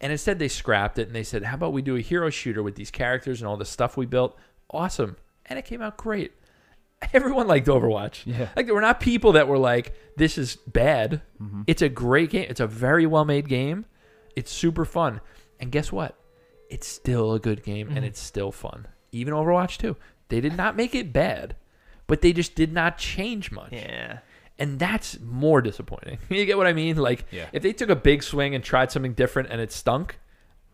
And 0.03 0.13
instead, 0.13 0.39
they 0.39 0.49
scrapped 0.49 0.99
it 0.99 1.07
and 1.07 1.17
they 1.17 1.23
said, 1.23 1.45
"How 1.45 1.55
about 1.55 1.73
we 1.73 1.81
do 1.81 1.97
a 1.97 2.01
hero 2.01 2.29
shooter 2.29 2.63
with 2.63 2.75
these 2.75 2.91
characters 2.91 3.41
and 3.41 3.49
all 3.49 3.57
the 3.57 3.65
stuff 3.65 3.97
we 3.97 4.05
built? 4.05 4.37
Awesome!" 4.71 5.17
And 5.47 5.59
it 5.59 5.65
came 5.65 5.81
out 5.81 5.97
great. 5.97 6.33
Everyone 7.13 7.47
liked 7.47 7.69
Overwatch. 7.69 8.27
Yeah. 8.27 8.49
Like 8.57 8.67
there 8.67 8.75
were 8.75 8.81
not 8.81 9.01
people 9.01 9.33
that 9.33 9.49
were 9.49 9.59
like, 9.59 9.95
"This 10.17 10.37
is 10.37 10.57
bad." 10.67 11.23
Mm-hmm. 11.41 11.63
It's 11.69 11.83
a 11.83 11.89
great 11.89 12.31
game. 12.31 12.47
It's 12.51 12.61
a 12.61 12.67
very 12.67 13.07
well 13.07 13.25
made 13.25 13.49
game. 13.49 13.87
It's 14.35 14.51
super 14.51 14.85
fun. 14.85 15.21
And 15.61 15.71
guess 15.71 15.93
what? 15.93 16.19
It's 16.69 16.87
still 16.87 17.35
a 17.35 17.39
good 17.39 17.63
game 17.63 17.89
and 17.89 17.99
mm-hmm. 17.99 18.07
it's 18.07 18.21
still 18.21 18.51
fun. 18.51 18.89
Even 19.13 19.35
Overwatch 19.35 19.79
2. 19.79 19.97
They 20.29 20.41
did 20.41 20.57
not 20.57 20.75
make 20.75 20.95
it 20.95 21.13
bad, 21.13 21.55
but 22.07 22.23
they 22.23 22.33
just 22.33 22.55
did 22.55 22.73
not 22.73 22.97
change 22.99 23.53
much. 23.53 23.73
Yeah. 23.73 24.21
And 24.59 24.79
that's 24.79 25.19
more 25.21 25.61
disappointing. 25.63 26.19
You 26.29 26.45
get 26.45 26.57
what 26.59 26.67
I 26.67 26.73
mean? 26.73 26.97
Like, 26.97 27.25
Yeah. 27.31 27.47
if 27.53 27.63
they 27.63 27.73
took 27.73 27.89
a 27.91 27.97
big 27.97 28.23
swing 28.23 28.55
and 28.55 28.63
tried 28.63 28.93
something 28.93 29.15
different 29.15 29.49
and 29.51 29.61
it 29.61 29.73
stunk, 29.73 30.19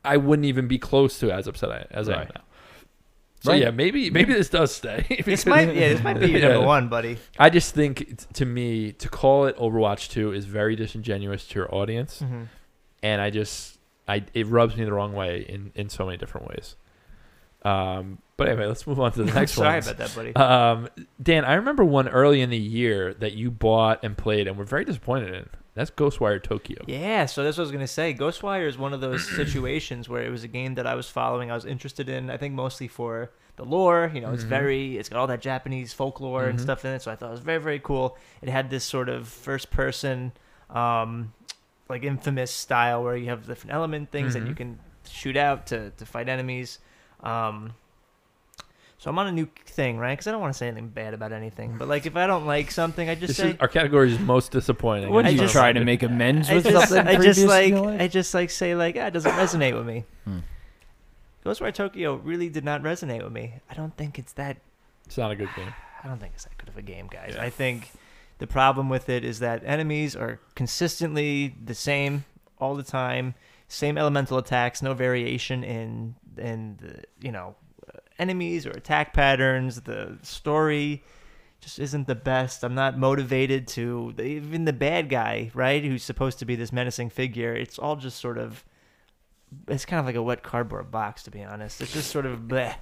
I 0.04 0.16
wouldn't 0.16 0.46
even 0.46 0.68
be 0.68 0.78
close 0.78 1.18
to 1.20 1.30
as 1.32 1.46
upset 1.46 1.70
I- 1.70 1.86
as 1.90 2.08
I 2.08 2.22
am 2.22 2.28
now. 2.34 2.42
So 3.40 3.52
Right. 3.52 3.62
yeah, 3.62 3.70
maybe 3.70 4.10
maybe 4.10 4.32
this 4.34 4.48
does 4.48 4.74
stay. 4.74 5.22
This 5.24 5.46
might 5.52 5.72
yeah, 5.74 5.90
this 5.90 6.02
might 6.02 6.18
be 6.18 6.28
your 6.28 6.40
Yeah. 6.40 6.48
number 6.48 6.66
one, 6.66 6.88
buddy. 6.88 7.18
I 7.38 7.50
just 7.50 7.72
think 7.72 8.18
to 8.34 8.44
me 8.44 8.90
to 8.92 9.08
call 9.08 9.46
it 9.46 9.56
Overwatch 9.58 10.10
2 10.10 10.32
is 10.32 10.44
very 10.44 10.74
disingenuous 10.74 11.46
to 11.48 11.54
your 11.60 11.72
audience, 11.72 12.20
Mm-hmm. 12.20 12.42
and 13.04 13.20
I 13.22 13.30
just 13.30 13.78
I 14.08 14.24
it 14.34 14.46
rubs 14.48 14.76
me 14.76 14.84
the 14.84 14.92
wrong 14.92 15.12
way 15.12 15.46
in 15.48 15.70
in 15.76 15.88
so 15.88 16.04
many 16.04 16.16
different 16.18 16.48
ways. 16.48 16.74
Um, 17.62 18.18
but 18.38 18.48
anyway, 18.48 18.64
let's 18.66 18.86
move 18.86 18.98
on 18.98 19.12
to 19.12 19.18
the 19.24 19.24
next 19.34 19.58
one. 19.58 19.66
Sorry 19.66 19.78
about 19.80 19.98
that, 19.98 20.14
buddy. 20.14 20.34
Um, 20.34 20.88
Dan, 21.22 21.44
I 21.44 21.54
remember 21.54 21.84
one 21.84 22.08
early 22.08 22.40
in 22.40 22.48
the 22.48 22.56
year 22.56 23.12
that 23.14 23.34
you 23.34 23.50
bought 23.50 24.02
and 24.02 24.16
played 24.16 24.46
and 24.46 24.56
were 24.56 24.64
very 24.64 24.86
disappointed 24.86 25.34
in. 25.34 25.48
That's 25.74 25.90
Ghostwire 25.90 26.42
Tokyo. 26.42 26.78
Yeah, 26.88 27.26
so 27.26 27.44
that's 27.44 27.56
what 27.56 27.62
I 27.62 27.66
was 27.66 27.72
gonna 27.72 27.86
say. 27.86 28.12
Ghostwire 28.14 28.66
is 28.66 28.78
one 28.78 28.92
of 28.94 29.00
those 29.00 29.22
situations 29.36 30.08
where 30.08 30.22
it 30.24 30.30
was 30.30 30.42
a 30.42 30.48
game 30.48 30.74
that 30.76 30.86
I 30.86 30.94
was 30.94 31.08
following. 31.08 31.50
I 31.50 31.54
was 31.54 31.64
interested 31.66 32.08
in. 32.08 32.30
I 32.30 32.36
think 32.36 32.54
mostly 32.54 32.88
for 32.88 33.30
the 33.56 33.64
lore. 33.64 34.10
You 34.14 34.20
know, 34.20 34.32
it's 34.32 34.44
Mhm. 34.44 34.48
very, 34.48 34.96
it's 34.98 35.08
got 35.08 35.18
all 35.18 35.26
that 35.28 35.40
Japanese 35.40 35.92
folklore 35.92 36.48
and 36.48 36.58
Mhm. 36.58 36.62
stuff 36.62 36.84
in 36.84 36.92
it. 36.92 37.02
So 37.02 37.10
I 37.12 37.16
thought 37.16 37.28
it 37.28 37.32
was 37.32 37.40
very, 37.40 37.58
very 37.60 37.78
cool. 37.80 38.16
It 38.42 38.48
had 38.48 38.70
this 38.70 38.84
sort 38.84 39.08
of 39.08 39.28
first 39.28 39.70
person, 39.70 40.32
um, 40.70 41.32
like 41.88 42.02
infamous 42.04 42.50
style 42.52 43.02
where 43.04 43.16
you 43.16 43.26
have 43.30 43.46
different 43.46 43.72
element 43.74 44.10
things 44.10 44.34
that 44.34 44.42
you 44.42 44.54
Mhm. 44.54 44.56
can 44.56 44.78
shoot 45.08 45.36
out 45.36 45.66
to 45.68 45.90
to 45.90 46.06
fight 46.06 46.28
enemies. 46.28 46.78
Um, 47.22 47.74
so 48.98 49.08
I'm 49.10 49.18
on 49.18 49.28
a 49.28 49.32
new 49.32 49.46
thing, 49.64 49.96
right? 49.96 50.12
Because 50.12 50.26
I 50.26 50.32
don't 50.32 50.40
want 50.40 50.52
to 50.52 50.58
say 50.58 50.66
anything 50.66 50.88
bad 50.88 51.14
about 51.14 51.32
anything. 51.32 51.76
But 51.78 51.86
like, 51.88 52.04
if 52.04 52.16
I 52.16 52.26
don't 52.26 52.46
like 52.46 52.70
something, 52.72 53.08
I 53.08 53.14
just 53.14 53.28
This 53.28 53.36
say 53.36 53.50
is 53.50 53.56
our 53.60 53.68
category 53.68 54.12
is 54.12 54.18
most 54.18 54.50
disappointing. 54.50 55.10
What 55.12 55.24
I 55.24 55.28
are 55.28 55.32
you 55.32 55.38
just- 55.38 55.52
trying 55.52 55.74
to 55.76 55.84
make 55.84 56.02
amends 56.02 56.50
I 56.50 56.54
with 56.54 56.64
just, 56.64 56.88
something 56.88 57.16
I 57.16 57.20
just 57.22 57.44
like? 57.46 57.74
I 57.74 58.08
just 58.08 58.34
like 58.34 58.50
say 58.50 58.74
like 58.74 58.96
ah, 58.98 59.06
it 59.06 59.12
doesn't 59.12 59.32
resonate 59.32 59.74
with 59.74 59.86
me. 59.86 60.04
Hmm. 60.24 60.38
Ghostwire 61.44 61.72
Tokyo 61.72 62.16
really 62.16 62.48
did 62.48 62.64
not 62.64 62.82
resonate 62.82 63.22
with 63.22 63.32
me. 63.32 63.54
I 63.70 63.74
don't 63.74 63.96
think 63.96 64.18
it's 64.18 64.32
that. 64.34 64.58
It's 65.06 65.16
not 65.16 65.30
a 65.30 65.36
good 65.36 65.48
game. 65.56 65.72
I 66.04 66.08
don't 66.08 66.18
think 66.18 66.32
it's 66.34 66.44
that 66.44 66.58
good 66.58 66.68
of 66.68 66.76
a 66.76 66.82
game, 66.82 67.06
guys. 67.06 67.34
Yeah. 67.36 67.42
I 67.42 67.50
think 67.50 67.90
the 68.38 68.46
problem 68.46 68.88
with 68.88 69.08
it 69.08 69.24
is 69.24 69.38
that 69.40 69.62
enemies 69.64 70.14
are 70.16 70.40
consistently 70.54 71.54
the 71.64 71.74
same 71.74 72.24
all 72.58 72.74
the 72.74 72.82
time, 72.82 73.34
same 73.68 73.96
elemental 73.96 74.38
attacks, 74.38 74.82
no 74.82 74.92
variation 74.94 75.62
in 75.62 76.16
in 76.36 76.78
the 76.80 77.04
you 77.20 77.30
know 77.32 77.54
enemies 78.18 78.66
or 78.66 78.70
attack 78.70 79.12
patterns. 79.12 79.82
The 79.82 80.18
story 80.22 81.04
just 81.60 81.78
isn't 81.78 82.06
the 82.06 82.14
best. 82.14 82.62
I'm 82.64 82.74
not 82.74 82.98
motivated 82.98 83.66
to 83.68 84.14
even 84.22 84.64
the 84.64 84.72
bad 84.72 85.08
guy, 85.08 85.50
right? 85.54 85.82
Who's 85.82 86.02
supposed 86.02 86.38
to 86.40 86.44
be 86.44 86.56
this 86.56 86.72
menacing 86.72 87.10
figure. 87.10 87.54
It's 87.54 87.78
all 87.78 87.96
just 87.96 88.18
sort 88.18 88.38
of 88.38 88.64
it's 89.66 89.86
kind 89.86 89.98
of 89.98 90.06
like 90.06 90.14
a 90.14 90.22
wet 90.22 90.42
cardboard 90.42 90.90
box 90.90 91.22
to 91.24 91.30
be 91.30 91.42
honest. 91.42 91.80
It's 91.80 91.92
just 91.92 92.10
sort 92.10 92.26
of 92.26 92.40
bleh. 92.40 92.74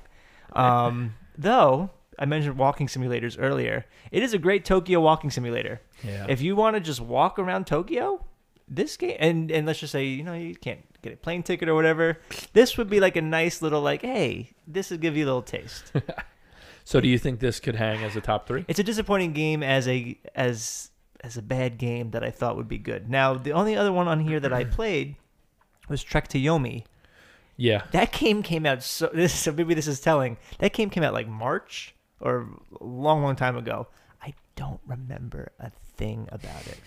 Um, 0.53 1.15
though 1.39 1.91
I 2.19 2.25
mentioned 2.25 2.59
walking 2.59 2.87
simulators 2.87 3.37
earlier, 3.39 3.87
it 4.11 4.23
is 4.23 4.35
a 4.35 4.39
great 4.39 4.65
Tokyo 4.65 5.01
walking 5.01 5.31
simulator. 5.31 5.81
Yeah. 6.03 6.27
If 6.29 6.41
you 6.41 6.57
want 6.57 6.75
to 6.75 6.81
just 6.81 7.01
walk 7.01 7.39
around 7.39 7.67
Tokyo, 7.67 8.25
this 8.69 8.97
game 8.97 9.17
and 9.21 9.51
and 9.51 9.67
let's 9.67 9.79
just 9.79 9.93
say 9.93 10.05
you 10.05 10.25
know 10.25 10.35
you 10.35 10.55
can't 10.55 10.81
get 11.07 11.15
a 11.15 11.21
plane 11.21 11.43
ticket 11.43 11.69
or 11.69 11.75
whatever, 11.75 12.19
this 12.53 12.77
would 12.77 12.89
be 12.89 13.01
like 13.01 13.17
a 13.17 13.23
nice 13.23 13.63
little 13.63 13.81
like 13.81 14.03
hey, 14.03 14.51
this 14.67 14.91
would 14.91 15.01
give 15.01 15.17
you 15.17 15.25
a 15.25 15.27
little 15.27 15.43
taste. 15.43 15.93
so 16.85 17.01
do 17.01 17.09
you 17.09 17.19
think 17.19 17.41
this 17.41 17.61
could 17.61 17.77
hang 17.77 18.03
as 18.05 18.17
a 18.17 18.21
top 18.21 18.47
three? 18.47 18.65
It's 18.69 18.79
a 18.79 18.85
disappointing 18.85 19.33
game 19.33 19.63
as 19.63 19.89
a 19.89 20.19
as 20.35 20.91
as 21.23 21.37
a 21.37 21.43
bad 21.43 21.79
game 21.79 22.11
that 22.11 22.23
I 22.23 22.31
thought 22.31 22.57
would 22.57 22.69
be 22.69 22.79
good. 22.79 23.09
Now 23.11 23.35
the 23.35 23.53
only 23.53 23.77
other 23.77 23.93
one 23.93 24.09
on 24.09 24.21
here 24.21 24.41
that 24.41 24.53
I 24.53 24.65
played 24.65 25.17
was 25.89 26.03
Trek 26.03 26.29
to 26.29 26.39
Yomi. 26.39 26.85
Yeah. 27.57 27.83
That 27.93 28.13
game 28.13 28.43
came 28.43 28.67
out 28.67 28.83
so 28.83 29.11
this 29.15 29.35
so 29.35 29.53
maybe 29.53 29.75
this 29.75 29.87
is 29.87 30.01
telling. 30.01 30.37
That 30.59 30.73
game 30.73 30.91
came 30.91 31.03
out 31.03 31.15
like 31.15 31.29
March 31.29 31.95
or 32.21 32.49
a 32.81 32.85
long 32.85 33.23
long 33.23 33.37
time 33.37 33.57
ago. 33.57 33.89
I 34.23 34.35
don't 34.57 34.81
remember 34.87 35.53
a 35.61 35.71
thing 35.97 36.29
about 36.31 36.67
it. 36.67 36.79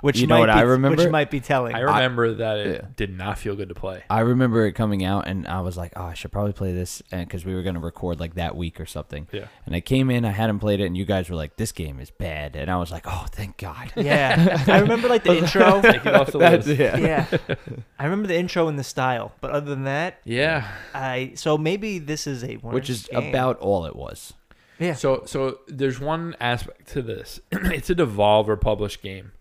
Which 0.00 0.20
You 0.20 0.28
know 0.28 0.36
might 0.36 0.40
what 0.40 0.46
be, 0.46 0.52
I 0.52 0.62
remember? 0.62 1.02
Which 1.02 1.10
might 1.10 1.28
be 1.30 1.40
telling. 1.40 1.74
I 1.74 1.80
remember 1.80 2.34
that 2.34 2.58
it 2.58 2.82
yeah. 2.82 2.88
did 2.94 3.16
not 3.18 3.36
feel 3.36 3.56
good 3.56 3.68
to 3.70 3.74
play. 3.74 4.04
I 4.08 4.20
remember 4.20 4.64
it 4.64 4.74
coming 4.74 5.02
out, 5.04 5.26
and 5.26 5.46
I 5.48 5.60
was 5.60 5.76
like, 5.76 5.92
"Oh, 5.96 6.04
I 6.04 6.14
should 6.14 6.30
probably 6.30 6.52
play 6.52 6.72
this," 6.72 7.02
because 7.10 7.44
we 7.44 7.52
were 7.52 7.62
gonna 7.64 7.80
record 7.80 8.20
like 8.20 8.34
that 8.36 8.54
week 8.54 8.78
or 8.80 8.86
something. 8.86 9.26
Yeah. 9.32 9.46
And 9.66 9.74
I 9.74 9.80
came 9.80 10.08
in, 10.10 10.24
I 10.24 10.30
hadn't 10.30 10.60
played 10.60 10.78
it, 10.80 10.84
and 10.86 10.96
you 10.96 11.04
guys 11.04 11.28
were 11.28 11.34
like, 11.34 11.56
"This 11.56 11.72
game 11.72 11.98
is 11.98 12.10
bad," 12.12 12.54
and 12.54 12.70
I 12.70 12.76
was 12.76 12.92
like, 12.92 13.06
"Oh, 13.06 13.26
thank 13.32 13.56
God." 13.56 13.92
yeah, 13.96 14.64
I 14.68 14.78
remember 14.78 15.08
like 15.08 15.24
the 15.24 15.36
intro. 15.38 15.82
Take 15.82 16.06
it 16.06 16.14
off 16.14 16.30
the 16.30 16.38
list. 16.38 16.68
yeah, 16.68 17.26
I 17.98 18.04
remember 18.04 18.28
the 18.28 18.36
intro 18.36 18.68
and 18.68 18.78
the 18.78 18.84
style, 18.84 19.32
but 19.40 19.50
other 19.50 19.66
than 19.70 19.82
that, 19.84 20.20
Yeah. 20.24 20.68
I 20.94 21.32
so 21.34 21.58
maybe 21.58 21.98
this 21.98 22.26
is 22.28 22.44
a 22.44 22.56
worse 22.58 22.72
Which 22.74 22.88
is 22.90 23.08
game. 23.08 23.30
about 23.30 23.58
all 23.58 23.84
it 23.86 23.96
was. 23.96 24.34
yeah. 24.78 24.94
So 24.94 25.22
so 25.26 25.58
there's 25.66 25.98
one 25.98 26.36
aspect 26.40 26.86
to 26.90 27.02
this. 27.02 27.40
it's 27.50 27.90
a 27.90 27.96
Devolver 27.96 28.60
published 28.60 29.02
game, 29.02 29.32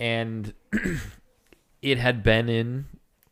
and 0.00 0.52
it 1.82 1.98
had 1.98 2.24
been 2.24 2.48
in 2.48 2.86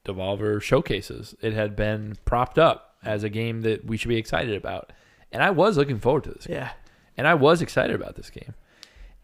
Devolver 0.04 0.62
showcases. 0.62 1.34
It 1.40 1.54
had 1.54 1.74
been 1.74 2.16
propped 2.24 2.58
up 2.58 2.96
as 3.02 3.24
a 3.24 3.28
game 3.28 3.62
that 3.62 3.84
we 3.84 3.96
should 3.96 4.08
be 4.08 4.16
excited 4.16 4.54
about, 4.54 4.92
and 5.32 5.42
I 5.42 5.50
was 5.50 5.76
looking 5.76 5.98
forward 5.98 6.24
to 6.24 6.30
this. 6.30 6.46
Game. 6.46 6.56
yeah, 6.56 6.70
And 7.16 7.26
I 7.26 7.34
was 7.34 7.60
excited 7.60 7.96
about 7.96 8.14
this 8.14 8.30
game. 8.30 8.54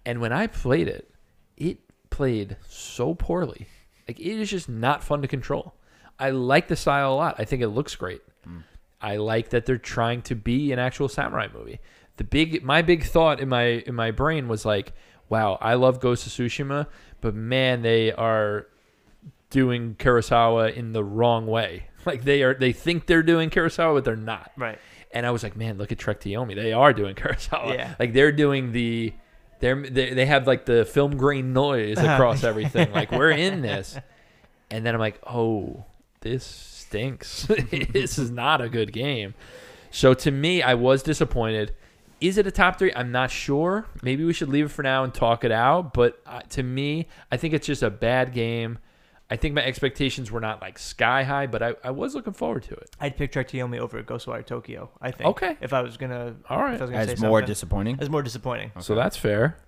And 0.05 0.20
when 0.20 0.32
I 0.32 0.47
played 0.47 0.88
it, 0.88 1.11
it 1.57 1.78
played 2.11 2.57
so 2.68 3.14
poorly. 3.14 3.68
Like 4.07 4.20
it 4.20 4.38
is 4.38 4.51
just 4.51 4.68
not 4.68 5.03
fun 5.03 5.22
to 5.22 5.28
control. 5.28 5.74
I 6.18 6.30
like 6.30 6.68
the 6.68 6.76
style 6.76 7.14
a 7.14 7.16
lot. 7.16 7.36
I 7.38 7.45
think 7.45 7.62
it 7.62 7.68
looks 7.68 7.95
great. 7.95 8.22
Mm. 8.47 8.62
I 9.01 9.16
like 9.16 9.51
that 9.51 9.66
they're 9.66 9.78
trying 9.78 10.22
to 10.22 10.34
be 10.34 10.72
an 10.72 10.78
actual 10.78 11.09
samurai 11.09 11.49
movie. 11.53 11.80
The 12.16 12.24
big 12.24 12.62
my 12.62 12.82
big 12.82 13.05
thought 13.05 13.40
in 13.40 13.49
my 13.49 13.64
in 13.86 13.95
my 13.95 14.11
brain 14.11 14.47
was 14.47 14.64
like, 14.64 14.92
wow, 15.28 15.59
I 15.61 15.74
love 15.74 16.01
Ghost 16.01 16.26
of 16.26 16.32
Tsushima, 16.32 16.86
but 17.25 17.35
man, 17.35 17.81
they 17.81 18.12
are 18.12 18.66
doing 19.49 19.97
Kurosawa 19.99 20.75
in 20.75 20.93
the 20.93 21.03
wrong 21.03 21.47
way. 21.47 21.87
Like 22.07 22.22
they 22.22 22.43
are 22.43 22.53
they 22.53 22.72
think 22.72 23.07
they're 23.07 23.22
doing 23.22 23.49
Kurosawa, 23.49 23.95
but 23.95 24.05
they're 24.05 24.14
not. 24.14 24.53
Right. 24.59 24.79
And 25.11 25.25
I 25.25 25.31
was 25.31 25.43
like, 25.43 25.57
man, 25.57 25.79
look 25.79 25.91
at 25.91 25.99
Trek 25.99 26.20
to 26.20 26.29
Yomi. 26.29 26.55
They 26.55 26.75
are 26.75 26.93
doing 26.93 27.14
Kurosawa. 27.14 27.75
Yeah. 27.75 27.95
Like 27.99 28.12
they're 28.12 28.31
doing 28.31 28.72
the 28.72 29.14
they're 29.59 29.89
they, 29.89 30.12
they 30.12 30.27
have 30.27 30.47
like 30.47 30.66
the 30.66 30.85
film 30.85 31.16
grain 31.16 31.55
noise 31.55 31.97
uh-huh. 31.97 32.12
across 32.12 32.45
everything. 32.51 32.93
Like 32.93 33.11
we're 33.11 33.31
in 33.31 33.62
this. 33.62 33.97
And 34.70 34.85
then 34.85 34.95
I'm 34.95 35.01
like, 35.01 35.18
oh, 35.27 35.87
this 36.20 36.45
stinks. 36.45 37.47
this 37.47 38.18
is 38.18 38.31
not 38.31 38.61
a 38.61 38.68
good 38.68 38.93
game. 38.93 39.33
So 39.91 40.12
to 40.12 40.31
me, 40.31 40.62
I 40.62 40.75
was 40.75 41.03
disappointed. 41.03 41.75
Is 42.25 42.39
it 42.39 42.47
a 42.47 42.51
top 42.51 42.79
three? 42.79 42.91
I'm 42.95 43.12
not 43.12 43.31
sure. 43.31 43.87
Maybe 44.03 44.25
we 44.25 44.33
should 44.33 44.49
leave 44.49 44.64
it 44.66 44.70
for 44.70 44.83
now 44.83 45.05
and 45.05 45.12
talk 45.12 45.45
it 45.45 45.53
out. 45.53 45.93
But 45.93 46.20
uh, 46.25 46.41
to 46.51 46.62
me, 46.62 47.07
I 47.31 47.37
think 47.37 47.53
it's 47.53 47.66
just 47.66 47.83
a 47.83 47.91
bad 47.91 48.33
game. 48.33 48.79
I 49.29 49.37
think 49.37 49.55
my 49.55 49.62
expectations 49.62 50.31
were 50.31 50.41
not 50.41 50.62
like 50.62 50.79
sky 50.79 51.22
high, 51.25 51.47
but 51.47 51.62
I, 51.62 51.75
I 51.85 51.91
was 51.91 52.14
looking 52.14 52.33
forward 52.33 52.62
to 52.64 52.75
it. 52.75 52.91
I'd 52.99 53.16
pick 53.16 53.33
Trek 53.33 53.49
to 53.49 53.59
Yomi 53.59 53.79
over 53.79 54.03
Ghostwire 54.03 54.45
Tokyo. 54.45 54.91
I 55.03 55.11
think. 55.11 55.29
Okay. 55.31 55.59
If 55.61 55.75
I 55.75 55.83
was 55.83 55.99
gonna. 55.99 56.37
All 56.49 56.59
right. 56.59 56.75
If 56.75 56.81
I 56.81 56.85
was 56.85 56.91
gonna 56.91 57.03
As 57.03 57.18
say 57.18 57.27
more 57.27 57.41
something. 57.41 57.47
disappointing. 57.47 57.99
As 58.01 58.09
more 58.09 58.22
disappointing. 58.22 58.72
So 58.81 58.95
that's 58.95 59.16
fair. 59.18 59.59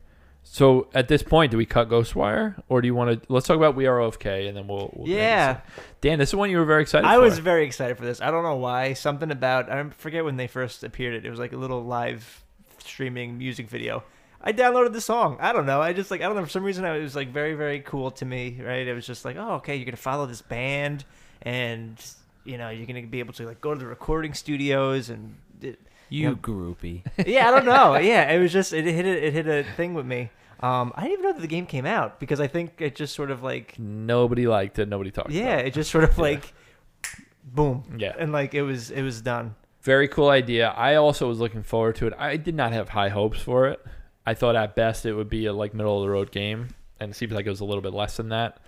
So 0.42 0.88
at 0.94 1.08
this 1.08 1.22
point, 1.24 1.50
do 1.50 1.56
we 1.58 1.66
cut 1.66 1.88
Ghostwire, 1.88 2.62
or 2.68 2.80
do 2.80 2.86
you 2.86 2.94
want 2.94 3.20
to? 3.22 3.32
Let's 3.32 3.46
talk 3.46 3.56
about 3.56 3.74
We 3.74 3.86
Are 3.86 3.98
OFK, 3.98 4.46
and 4.48 4.56
then 4.56 4.68
we'll. 4.68 4.92
we'll 4.94 5.08
Yeah. 5.08 5.60
Dan, 6.00 6.20
this 6.20 6.30
is 6.30 6.34
one 6.36 6.50
you 6.50 6.58
were 6.58 6.64
very 6.64 6.82
excited. 6.82 7.06
I 7.06 7.16
for. 7.16 7.22
was 7.22 7.38
very 7.38 7.66
excited 7.66 7.98
for 7.98 8.04
this. 8.04 8.22
I 8.22 8.30
don't 8.30 8.44
know 8.44 8.56
why. 8.56 8.92
Something 8.92 9.30
about 9.30 9.70
I 9.70 9.82
forget 9.90 10.24
when 10.24 10.36
they 10.36 10.46
first 10.46 10.84
appeared. 10.84 11.14
It 11.14 11.26
it 11.26 11.30
was 11.30 11.38
like 11.40 11.52
a 11.52 11.56
little 11.56 11.84
live 11.84 12.44
streaming 12.86 13.36
music 13.38 13.68
video. 13.68 14.04
I 14.40 14.52
downloaded 14.52 14.92
the 14.92 15.00
song. 15.00 15.38
I 15.40 15.52
don't 15.52 15.66
know. 15.66 15.80
I 15.82 15.92
just 15.92 16.10
like 16.10 16.20
I 16.20 16.24
don't 16.26 16.36
know 16.36 16.44
for 16.44 16.50
some 16.50 16.62
reason 16.64 16.84
it 16.84 17.02
was 17.02 17.16
like 17.16 17.28
very 17.30 17.54
very 17.54 17.80
cool 17.80 18.10
to 18.12 18.24
me. 18.24 18.60
Right? 18.62 18.86
It 18.86 18.94
was 18.94 19.06
just 19.06 19.24
like 19.24 19.36
oh 19.36 19.54
okay 19.54 19.76
you're 19.76 19.84
gonna 19.84 19.96
follow 19.96 20.26
this 20.26 20.42
band 20.42 21.04
and 21.42 22.02
you 22.44 22.58
know 22.58 22.68
you're 22.70 22.86
gonna 22.86 23.02
be 23.06 23.18
able 23.18 23.32
to 23.34 23.46
like 23.46 23.60
go 23.60 23.74
to 23.74 23.78
the 23.80 23.86
recording 23.86 24.34
studios 24.34 25.10
and 25.10 25.34
it, 25.60 25.80
You 26.10 26.28
Yep. 26.30 26.38
groupie. 26.38 27.02
yeah 27.26 27.48
I 27.48 27.50
don't 27.50 27.64
know 27.64 27.96
yeah 27.98 28.30
it 28.30 28.38
was 28.38 28.52
just 28.52 28.72
it 28.72 28.84
hit 28.84 29.04
a, 29.06 29.26
it 29.26 29.32
hit 29.32 29.46
a 29.48 29.64
thing 29.76 29.94
with 29.94 30.06
me. 30.06 30.30
Um, 30.60 30.92
I 30.94 31.02
didn't 31.02 31.12
even 31.14 31.24
know 31.24 31.32
that 31.32 31.40
the 31.42 31.48
game 31.48 31.66
came 31.66 31.84
out 31.84 32.18
because 32.20 32.40
I 32.40 32.46
think 32.46 32.80
it 32.80 32.94
just 32.96 33.14
sort 33.14 33.30
of 33.30 33.42
like 33.42 33.78
Nobody 33.78 34.46
liked 34.46 34.78
it. 34.78 34.88
Nobody 34.88 35.10
talked. 35.10 35.30
yeah 35.30 35.54
about 35.54 35.66
it 35.66 35.74
just 35.74 35.90
sort 35.90 36.04
of 36.04 36.10
Yeah. 36.16 36.22
like 36.22 36.54
boom 37.44 37.84
yeah. 37.98 38.12
and 38.18 38.32
like 38.32 38.54
it 38.54 38.62
was 38.62 38.90
it 38.90 39.02
was 39.02 39.20
done. 39.22 39.54
Very 39.86 40.08
cool 40.08 40.30
idea. 40.30 40.70
I 40.70 40.96
also 40.96 41.28
was 41.28 41.38
looking 41.38 41.62
forward 41.62 41.94
to 41.96 42.08
it. 42.08 42.12
I 42.18 42.36
did 42.38 42.56
not 42.56 42.72
have 42.72 42.88
high 42.88 43.08
hopes 43.08 43.40
for 43.40 43.68
it. 43.68 43.78
I 44.26 44.34
thought 44.34 44.56
at 44.56 44.74
best 44.74 45.06
it 45.06 45.12
would 45.14 45.28
be 45.28 45.46
a 45.46 45.52
like 45.52 45.74
middle 45.74 45.96
of 45.98 46.02
the 46.02 46.10
road 46.10 46.32
game, 46.32 46.70
and 46.98 47.12
it 47.12 47.14
seems 47.14 47.30
like 47.32 47.46
it 47.46 47.50
was 47.50 47.60
a 47.60 47.64
little 47.64 47.82
bit 47.82 47.94
less 47.94 48.16
than 48.16 48.30
that. 48.30 48.58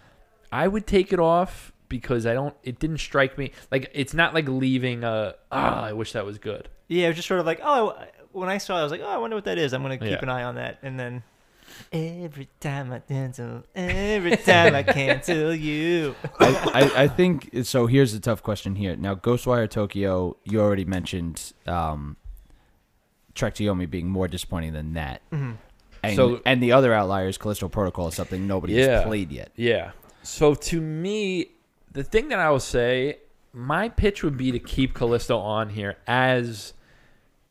I 0.52 0.68
would 0.68 0.86
take 0.86 1.12
it 1.12 1.18
off 1.18 1.72
because 1.88 2.24
I 2.24 2.34
don't. 2.34 2.54
It 2.62 2.78
didn't 2.78 2.98
strike 2.98 3.36
me 3.36 3.50
like 3.72 3.90
it's 3.94 4.14
not 4.14 4.32
like 4.32 4.48
leaving 4.48 5.02
a. 5.02 5.34
Ah, 5.50 5.82
I 5.86 5.92
wish 5.92 6.12
that 6.12 6.24
was 6.24 6.38
good. 6.38 6.68
Yeah, 6.86 7.06
it 7.06 7.08
was 7.08 7.16
just 7.16 7.26
sort 7.26 7.40
of 7.40 7.46
like, 7.46 7.60
oh, 7.64 8.00
when 8.30 8.48
I 8.48 8.58
saw 8.58 8.76
it, 8.76 8.80
I 8.80 8.82
was 8.84 8.92
like, 8.92 9.00
oh, 9.02 9.08
I 9.08 9.18
wonder 9.18 9.34
what 9.36 9.44
that 9.46 9.58
is. 9.58 9.72
I'm 9.74 9.82
gonna 9.82 9.98
keep 9.98 10.10
Yeah. 10.10 10.18
an 10.22 10.28
eye 10.28 10.44
on 10.44 10.54
that. 10.54 10.78
And 10.84 11.00
then 11.00 11.24
every 11.92 12.48
time 12.60 12.92
I 12.92 12.98
cancel, 13.00 13.62
every 13.74 14.36
time 14.36 14.74
I 14.74 14.82
cancel 14.82 15.54
you. 15.54 16.14
I, 16.40 16.90
I, 16.96 17.02
I 17.04 17.08
think 17.08 17.50
so. 17.64 17.86
Here's 17.86 18.14
a 18.14 18.20
tough 18.20 18.42
question 18.42 18.74
here. 18.76 18.96
Now, 18.96 19.14
Ghostwire 19.14 19.68
Tokyo, 19.70 20.36
you 20.44 20.60
already 20.60 20.84
mentioned 20.84 21.52
um, 21.66 22.16
Trek 23.34 23.54
to 23.54 23.64
Yomi 23.64 23.88
being 23.88 24.08
more 24.08 24.28
disappointing 24.28 24.72
than 24.72 24.94
that. 24.94 25.22
Mhm. 25.30 25.56
And, 26.02 26.16
So- 26.16 26.40
and 26.46 26.62
the 26.62 26.72
other 26.72 26.92
outliers, 26.94 27.38
Callisto 27.38 27.68
Protocol, 27.68 28.08
is 28.08 28.14
something 28.14 28.46
nobody 28.46 28.74
Yeah. 28.74 28.96
has 28.98 29.04
played 29.04 29.32
yet. 29.32 29.50
Yeah. 29.56 29.92
So 30.22 30.54
to 30.54 30.80
me, 30.80 31.52
the 31.92 32.04
thing 32.04 32.28
that 32.28 32.38
I 32.38 32.50
will 32.50 32.60
say, 32.60 33.18
my 33.52 33.88
pitch 33.88 34.22
would 34.22 34.36
be 34.36 34.52
to 34.52 34.58
keep 34.58 34.94
Callisto 34.94 35.38
on 35.38 35.70
here 35.70 35.96
as 36.06 36.74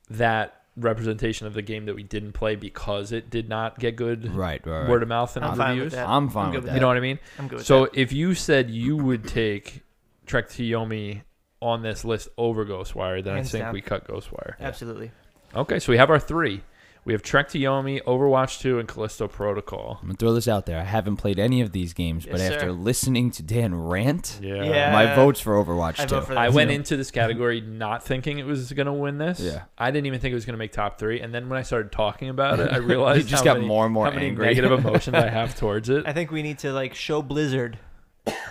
that 0.09 0.56
representation 0.77 1.47
of 1.47 1.53
the 1.53 1.61
game 1.61 1.85
that 1.85 1.95
we 1.95 2.03
didn't 2.03 2.33
play 2.33 2.55
because 2.55 3.11
it 3.11 3.29
did 3.29 3.49
not 3.49 3.79
get 3.79 3.95
good 3.95 4.33
Right, 4.33 4.65
right. 4.65 4.81
right. 4.81 4.89
word 4.89 5.01
of 5.03 5.09
mouth 5.09 5.35
and 5.35 5.43
I'm 5.43 5.57
fine 5.57 5.79
with 5.79 5.91
that. 5.93 6.07
I'm 6.07 6.29
fine 6.29 6.45
I'm 6.45 6.51
with 6.51 6.55
with 6.63 6.65
that. 6.67 6.75
You 6.75 6.81
know 6.81 6.87
what 6.87 6.97
I 6.97 7.01
mean? 7.01 7.19
I'm 7.39 7.47
good 7.47 7.57
with 7.57 7.65
So 7.65 7.85
that. 7.85 7.95
if 7.97 8.13
you 8.13 8.33
said 8.35 8.69
you 8.69 8.95
would 8.97 9.27
take 9.27 9.81
Trek 10.25 10.49
to 10.49 10.63
Yomi 10.63 11.21
on 11.61 11.81
this 11.81 12.05
list 12.05 12.29
over 12.37 12.65
Ghostwire, 12.65 13.23
then 13.23 13.35
Hands 13.35 13.47
I 13.47 13.51
think 13.51 13.63
down. 13.65 13.73
we 13.73 13.81
cut 13.81 14.07
Ghostwire. 14.07 14.53
Absolutely. 14.59 15.11
Okay, 15.55 15.79
so 15.79 15.91
we 15.91 15.97
have 15.97 16.09
our 16.11 16.19
three. 16.19 16.61
We 17.07 17.13
have 17.13 17.21
Trek 17.23 17.47
to 17.49 17.57
Yomi, 17.57 18.03
Overwatch 18.03 18.59
2, 18.59 18.79
and 18.79 18.87
Callisto 18.87 19.29
Protocol. 19.29 19.97
I'm 20.01 20.09
gonna 20.09 20.17
throw 20.17 20.33
this 20.33 20.45
out 20.47 20.65
there. 20.65 20.77
I 20.77 20.83
haven't 20.83 21.15
played 21.15 21.39
any 21.39 21.61
of 21.61 21.71
these 21.71 21.93
games, 21.93 22.25
but 22.25 22.39
Yes, 22.39 22.51
after 22.51 22.65
sir. 22.67 22.71
listening 22.73 23.31
to 23.31 23.43
Dan 23.43 23.73
rant, 23.73 24.39
Yeah. 24.43 24.61
Yeah. 24.63 24.91
my 24.91 25.15
vote's 25.15 25.39
for 25.39 25.53
Overwatch 25.53 26.01
I 26.01 26.05
too. 26.05 26.15
vote 26.15 26.25
for 26.27 26.33
that. 26.33 26.39
I 26.43 26.49
went 26.49 26.69
Yeah. 26.69 26.75
into 26.75 26.97
this 26.97 27.09
category 27.09 27.61
not 27.65 28.03
thinking 28.03 28.39
it 28.39 28.45
was 28.45 28.73
going 28.73 28.87
to 28.87 28.91
win 28.93 29.19
this. 29.19 29.39
Yeah. 29.39 29.61
I 29.77 29.89
didn't 29.89 30.07
even 30.07 30.19
think 30.19 30.33
it 30.33 30.35
was 30.35 30.43
going 30.45 30.55
to 30.55 30.57
make 30.59 30.73
top 30.73 30.99
three. 30.99 31.21
And 31.21 31.33
then 31.33 31.47
when 31.47 31.57
I 31.57 31.61
started 31.61 31.93
talking 31.93 32.27
about 32.27 32.59
it, 32.59 32.73
I 32.73 32.77
realized 32.93 33.19
You 33.23 33.29
just 33.29 33.45
how 33.45 33.53
got 33.53 33.57
many, 33.57 33.67
more 33.67 33.85
and 33.85 33.93
more 33.93 34.05
how 34.07 34.11
many 34.11 34.27
angry. 34.27 34.45
negative 34.45 34.71
emotions 34.85 35.15
I 35.15 35.29
have 35.29 35.55
towards 35.55 35.87
it. 35.87 36.03
I 36.05 36.11
think 36.11 36.29
we 36.31 36.43
need 36.43 36.59
to 36.59 36.73
like 36.73 36.93
show 36.93 37.21
Blizzard 37.21 37.79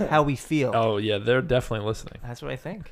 how 0.08 0.22
we 0.22 0.34
feel. 0.34 0.72
Oh, 0.74 0.96
yeah, 0.96 1.18
they're 1.18 1.42
definitely 1.42 1.86
listening. 1.86 2.20
That's 2.24 2.40
what 2.40 2.50
I 2.50 2.56
think. 2.56 2.90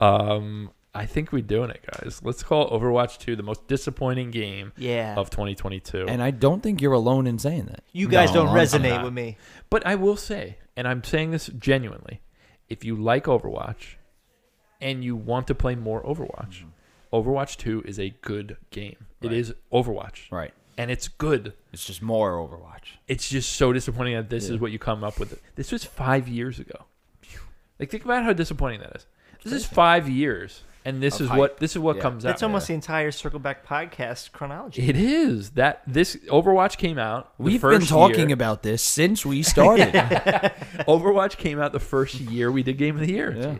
Um, 0.00 0.70
I 0.94 1.06
think 1.06 1.30
we're 1.30 1.42
doing 1.42 1.70
it, 1.70 1.82
guys. 1.86 2.20
Let's 2.24 2.42
call 2.42 2.68
Overwatch 2.70 3.18
2 3.18 3.36
the 3.36 3.42
most 3.44 3.66
disappointing 3.68 4.30
game 4.32 4.72
Yeah. 4.76 5.14
of 5.16 5.30
2022. 5.30 6.06
and 6.08 6.20
I 6.22 6.30
don't 6.32 6.62
think 6.62 6.80
you're 6.82 6.92
alone 6.94 7.26
in 7.28 7.38
saying 7.38 7.66
that. 7.66 7.84
you 7.92 8.08
guys 8.08 8.30
No, 8.30 8.44
don't 8.44 8.48
I'm 8.48 8.56
resonate 8.56 8.90
not. 8.96 9.04
with 9.04 9.12
me. 9.12 9.36
But 9.70 9.86
I 9.86 9.94
will 9.94 10.16
say, 10.16 10.56
and 10.76 10.88
I'm 10.88 11.04
saying 11.04 11.30
this 11.30 11.46
genuinely, 11.46 12.20
if 12.68 12.84
you 12.84 12.96
like 12.96 13.24
Overwatch 13.26 13.96
and 14.80 15.04
you 15.04 15.14
want 15.14 15.46
to 15.46 15.54
play 15.54 15.74
more 15.76 16.02
Overwatch, 16.02 16.64
mm-hmm. 16.64 17.16
Overwatch 17.16 17.56
2 17.56 17.82
is 17.86 17.98
a 18.00 18.10
good 18.22 18.56
game. 18.70 19.06
It 19.20 19.28
Right. 19.28 19.36
is 19.36 19.54
Overwatch. 19.72 20.30
Right. 20.32 20.52
And 20.76 20.90
it's 20.90 21.06
good. 21.08 21.52
It's 21.72 21.84
just 21.84 22.02
more 22.02 22.32
Overwatch. 22.32 22.96
It's 23.06 23.28
just 23.28 23.52
so 23.52 23.72
disappointing 23.72 24.14
that 24.14 24.28
this 24.30 24.48
Yeah. 24.48 24.54
is 24.54 24.60
what 24.60 24.72
you 24.72 24.78
come 24.80 25.04
up 25.04 25.20
with. 25.20 25.40
This 25.54 25.70
was 25.70 25.84
five 25.84 26.26
years 26.26 26.58
ago. 26.58 26.86
Like 27.78 27.90
think 27.90 28.04
about 28.04 28.24
how 28.24 28.32
disappointing 28.32 28.80
that 28.80 28.96
is. 28.96 29.06
This 29.44 29.52
is 29.52 29.66
five 29.66 30.08
years, 30.08 30.64
and 30.84 31.02
this 31.02 31.20
is 31.20 31.28
hype. 31.28 31.38
what 31.38 31.56
this 31.58 31.72
is 31.72 31.78
what 31.78 31.96
Yeah. 31.96 32.02
comes 32.02 32.24
out. 32.24 32.28
That's 32.30 32.42
almost 32.42 32.68
the 32.68 32.74
entire 32.74 33.10
Circle 33.10 33.38
Back 33.40 33.66
podcast 33.66 34.32
chronology. 34.32 34.88
It 34.88 34.96
is 34.96 35.50
that 35.50 35.82
this 35.86 36.16
Overwatch 36.28 36.76
came 36.78 36.98
out. 36.98 37.32
We've 37.38 37.60
been 37.60 37.80
first 37.80 37.88
talking 37.88 38.28
year- 38.28 38.34
about 38.34 38.62
this 38.62 38.82
since 38.82 39.24
we 39.26 39.42
started. 39.54 39.92
Overwatch 40.88 41.36
came 41.36 41.60
out 41.60 41.72
the 41.72 41.80
first 41.80 42.14
year 42.20 42.50
we 42.50 42.62
did 42.62 42.78
Game 42.78 42.94
of 42.96 43.00
the 43.06 43.12
Year. 43.12 43.34
Yeah. 43.36 43.56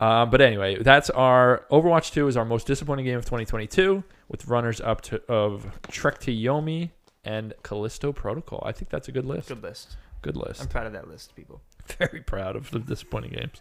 Uh, 0.00 0.24
but 0.26 0.40
anyway, 0.40 0.82
that's 0.82 1.10
our 1.10 1.66
Overwatch 1.70 2.12
2 2.12 2.26
is 2.26 2.36
our 2.36 2.44
most 2.46 2.66
disappointing 2.66 3.04
game 3.04 3.18
of 3.18 3.24
2022 3.26 4.02
with 4.28 4.46
runners 4.46 4.80
up 4.80 5.02
to 5.02 5.20
of 5.30 5.66
Trek 5.90 6.18
to 6.20 6.30
Yomi 6.32 6.90
and 7.22 7.52
Callisto 7.62 8.10
Protocol. 8.12 8.62
I 8.64 8.72
think 8.72 8.88
that's 8.90 9.08
a 9.08 9.12
good 9.12 9.26
list. 9.26 9.48
Good 9.48 9.62
list. 9.62 9.96
Good 10.22 10.36
list. 10.36 10.62
I'm 10.62 10.68
proud 10.68 10.86
of 10.86 10.94
that 10.94 11.06
list, 11.08 11.36
people. 11.36 11.60
Very 11.98 12.20
proud 12.20 12.56
of 12.56 12.70
the 12.70 12.78
disappointing 12.78 13.32
games. 13.32 13.60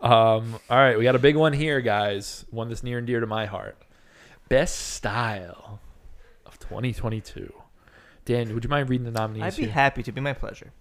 Um, 0.00 0.58
all 0.68 0.78
right, 0.78 0.98
we 0.98 1.04
got 1.04 1.14
a 1.14 1.20
big 1.20 1.36
one 1.36 1.52
here, 1.52 1.80
guys. 1.80 2.44
One 2.50 2.68
that's 2.68 2.82
near 2.82 2.98
and 2.98 3.06
dear 3.06 3.20
to 3.20 3.26
my 3.26 3.46
heart. 3.46 3.76
Best 4.48 4.76
style 4.94 5.80
of 6.44 6.58
2022. 6.58 7.52
Dan, 8.24 8.54
would 8.54 8.64
you 8.64 8.70
mind 8.70 8.88
reading 8.88 9.04
the 9.04 9.10
nominees 9.10 9.42
I'd 9.42 9.56
be 9.56 9.64
here? 9.64 9.72
happy 9.72 10.02
to. 10.02 10.12
Be 10.12 10.20
my 10.20 10.32
pleasure. 10.32 10.72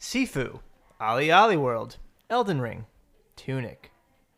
Sifu, 0.00 0.60
OlliOlli 1.00 1.56
World, 1.58 1.96
Elden 2.30 2.60
Ring, 2.60 2.86
Tunic, 3.36 3.90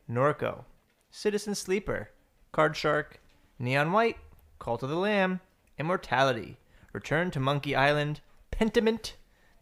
Norco, 0.09 0.63
Citizen 1.11 1.55
Sleeper, 1.55 2.09
Card 2.51 2.75
Shark, 2.75 3.19
Neon 3.59 3.91
White, 3.91 4.17
Cult 4.59 4.83
of 4.83 4.89
the 4.89 4.95
Lamb, 4.95 5.39
Immortality, 5.77 6.57
Return 6.93 7.31
to 7.31 7.39
Monkey 7.39 7.75
Island, 7.75 8.21
Pentiment, 8.51 9.13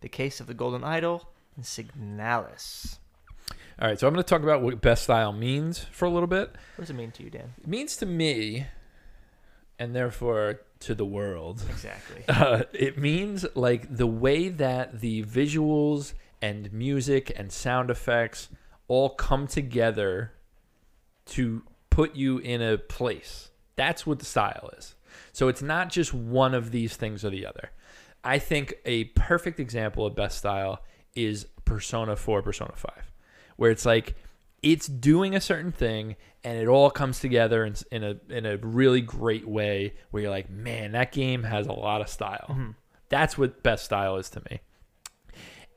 The 0.01 0.09
Case 0.09 0.39
of 0.39 0.47
the 0.47 0.53
Golden 0.53 0.83
Idol, 0.83 1.29
and 1.55 1.65
Signalis. 1.65 2.97
all 3.79 3.87
right, 3.87 3.99
so 3.99 4.07
I'm 4.07 4.13
going 4.13 4.23
to 4.23 4.27
talk 4.29 4.43
about 4.43 4.61
what 4.61 4.81
best 4.81 5.03
style 5.03 5.33
means 5.33 5.79
for 5.91 6.05
a 6.05 6.09
little 6.09 6.27
bit. 6.27 6.49
What 6.75 6.83
does 6.83 6.89
it 6.89 6.95
mean 6.95 7.11
to 7.11 7.23
you, 7.23 7.29
Dan? 7.29 7.53
It 7.61 7.67
means 7.67 7.95
to 7.97 8.05
me, 8.05 8.67
and 9.79 9.95
therefore 9.95 10.61
to 10.81 10.95
the 10.95 11.05
world, 11.05 11.63
Exactly. 11.69 12.23
uh, 12.29 12.63
it 12.73 12.97
means 12.97 13.45
like 13.55 13.95
the 13.95 14.07
way 14.07 14.49
that 14.49 14.99
the 15.01 15.23
visuals 15.23 16.13
and 16.41 16.71
music 16.73 17.31
and 17.35 17.51
sound 17.51 17.89
effects 17.89 18.49
all 18.87 19.09
come 19.09 19.47
together 19.47 20.33
to 21.25 21.63
put 21.89 22.15
you 22.15 22.37
in 22.37 22.61
a 22.61 22.77
place. 22.77 23.49
That's 23.75 24.05
what 24.05 24.19
the 24.19 24.25
style 24.25 24.69
is. 24.77 24.95
So 25.31 25.47
it's 25.47 25.61
not 25.61 25.89
just 25.89 26.13
one 26.13 26.53
of 26.53 26.71
these 26.71 26.95
things 26.95 27.25
or 27.25 27.29
the 27.29 27.45
other. 27.45 27.71
I 28.23 28.37
think 28.37 28.75
a 28.85 29.05
perfect 29.05 29.59
example 29.59 30.05
of 30.05 30.15
best 30.15 30.37
style 30.37 30.83
is 31.15 31.47
Persona 31.65 32.15
4, 32.15 32.41
Persona 32.41 32.73
5, 32.75 33.11
where 33.57 33.71
it's 33.71 33.85
like 33.85 34.15
it's 34.61 34.87
doing 34.87 35.35
a 35.35 35.41
certain 35.41 35.71
thing 35.71 36.15
and 36.43 36.57
it 36.57 36.67
all 36.67 36.89
comes 36.89 37.19
together 37.19 37.65
in, 37.65 37.75
in 37.91 38.03
a 38.03 38.15
in 38.29 38.45
a 38.45 38.57
really 38.57 39.01
great 39.01 39.47
way 39.47 39.93
where 40.11 40.23
you're 40.23 40.31
like, 40.31 40.49
man, 40.49 40.93
that 40.93 41.11
game 41.11 41.43
has 41.43 41.67
a 41.67 41.71
lot 41.71 42.01
of 42.01 42.09
style. 42.09 42.47
Mm-hmm. 42.49 42.71
That's 43.09 43.37
what 43.37 43.63
best 43.63 43.85
style 43.85 44.17
is 44.17 44.29
to 44.31 44.41
me. 44.49 44.61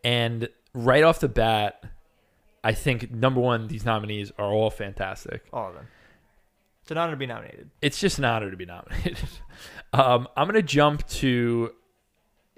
And 0.05 0.49
right 0.74 1.03
off 1.03 1.20
the 1.20 1.28
bat, 1.28 1.82
I 2.64 2.72
think 2.72 3.11
number 3.11 3.41
one, 3.41 3.68
these 3.68 3.84
nominees 3.84 4.32
are 4.39 4.53
all 4.53 4.70
fantastic. 4.70 5.45
All 5.53 5.68
of 5.68 5.74
them. 5.74 5.89
It's 6.82 6.91
an 6.91 6.99
honor 6.99 7.12
to 7.12 7.16
be 7.18 7.26
nominated. 7.26 7.70
It's 7.82 8.01
just 8.01 8.18
an 8.18 8.24
honor 8.24 8.51
to 8.51 8.57
be 8.57 8.64
nominated. 8.64 9.28
um, 9.93 10.28
I'm 10.36 10.47
gonna 10.47 10.62
jump 10.62 11.07
to 11.09 11.72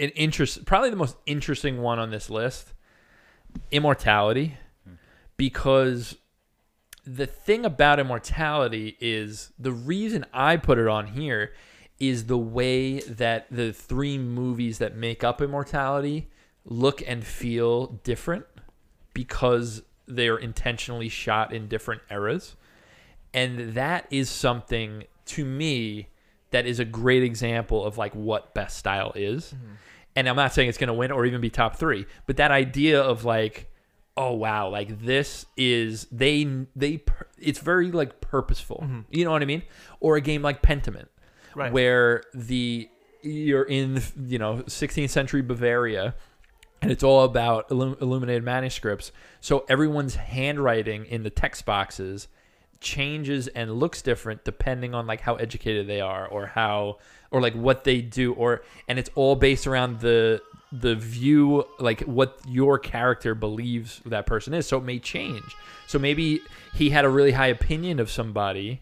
an 0.01 0.11
interest, 0.11 0.65
probably 0.65 0.91
the 0.91 0.97
most 0.97 1.17
interesting 1.27 1.81
one 1.81 1.99
on 1.99 2.11
this 2.11 2.31
list, 2.31 2.73
Immortality, 3.71 4.57
because 5.37 6.17
the 7.05 7.27
thing 7.27 7.65
about 7.65 8.01
Immortality 8.01 8.97
is 9.01 9.53
the 9.59 9.73
reason 9.73 10.25
I 10.33 10.57
put 10.57 10.79
it 10.79 10.89
on 10.89 11.09
here 11.09 11.53
is 11.99 12.27
the 12.27 12.39
way 12.39 13.01
that 13.01 13.47
the 13.51 13.73
three 13.73 14.17
movies 14.17 14.79
that 14.79 14.97
make 14.97 15.23
up 15.23 15.43
Immortality 15.43 16.29
look 16.65 17.03
and 17.07 17.25
feel 17.25 18.01
different 18.05 18.47
because 19.13 19.83
they 20.07 20.29
are 20.29 20.39
intentionally 20.39 21.09
shot 21.09 21.53
in 21.53 21.69
different 21.69 22.03
eras. 22.11 22.57
And 23.35 23.75
that 23.75 24.07
is 24.11 24.31
something 24.31 25.05
to 25.27 25.45
me 25.45 26.09
that 26.51 26.67
is 26.67 26.81
a 26.81 26.85
great 26.85 27.23
example 27.23 27.85
of 27.85 27.99
like 27.99 28.15
what 28.15 28.55
best 28.55 28.77
style 28.77 29.13
is. 29.15 29.55
Mm-hmm. 29.55 29.75
And 30.17 30.29
I'm 30.29 30.37
not 30.37 30.53
saying 30.53 30.69
it's 30.69 30.79
going 30.79 30.89
to 30.89 30.95
win 30.95 31.13
or 31.13 31.25
even 31.25 31.41
be 31.41 31.51
top 31.51 31.77
3, 31.77 32.05
but 32.27 32.37
that 32.37 32.51
idea 32.51 33.01
of 33.01 33.25
like 33.25 33.69
oh 34.17 34.33
wow, 34.35 34.69
like 34.69 35.01
this 35.03 35.47
is 35.57 36.07
they 36.13 36.45
they 36.77 37.03
it's 37.39 37.59
very 37.59 37.91
like 37.91 38.21
purposeful. 38.21 38.81
Mm-hmm. 38.85 39.01
You 39.11 39.25
know 39.25 39.31
what 39.31 39.41
I 39.41 39.47
mean? 39.47 39.63
Or 40.01 40.17
a 40.17 40.21
game 40.21 40.43
like 40.43 40.63
Pentiment 40.63 41.07
Right. 41.55 41.73
where 41.73 42.23
the 42.35 42.89
you're 43.23 43.65
in 43.65 44.01
you 44.27 44.39
know 44.39 44.59
16th 44.67 45.11
century 45.11 45.43
Bavaria 45.43 46.15
and 46.81 46.91
it's 46.93 47.03
all 47.03 47.25
about 47.25 47.71
illum- 47.71 47.97
illuminated 48.01 48.45
manuscripts 48.45 49.11
so 49.41 49.67
everyone's 49.69 50.15
handwriting 50.15 51.05
in 51.07 51.23
the 51.25 51.29
text 51.29 51.67
boxes 51.67 52.29
changes 52.81 53.49
and 53.49 53.73
looks 53.75 54.01
different 54.01 54.45
depending 54.45 54.95
on 54.95 55.07
like 55.07 55.21
how 55.21 55.35
educated 55.35 55.87
they 55.87 56.01
are 56.01 56.27
or 56.29 56.47
how 56.47 56.99
or 57.31 57.41
like 57.41 57.55
what 57.55 57.85
they 57.85 58.01
do 58.01 58.33
or 58.35 58.63
and 58.89 58.99
it's 58.99 59.11
all 59.15 59.37
based 59.37 59.67
around 59.67 60.01
the 60.01 60.43
the 60.73 60.95
view 60.95 61.65
like 61.79 62.01
what 62.03 62.41
your 62.47 62.79
character 62.79 63.35
believes 63.35 64.01
that 64.07 64.27
person 64.27 64.55
is. 64.55 64.67
So 64.67 64.79
it 64.79 64.85
may 64.85 64.99
change. 64.99 65.57
So 65.87 65.99
maybe 65.99 66.41
he 66.75 66.91
had 66.91 67.05
a 67.05 67.09
really 67.09 67.33
high 67.33 67.49
opinion 67.49 67.99
of 67.99 68.11
somebody 68.11 68.81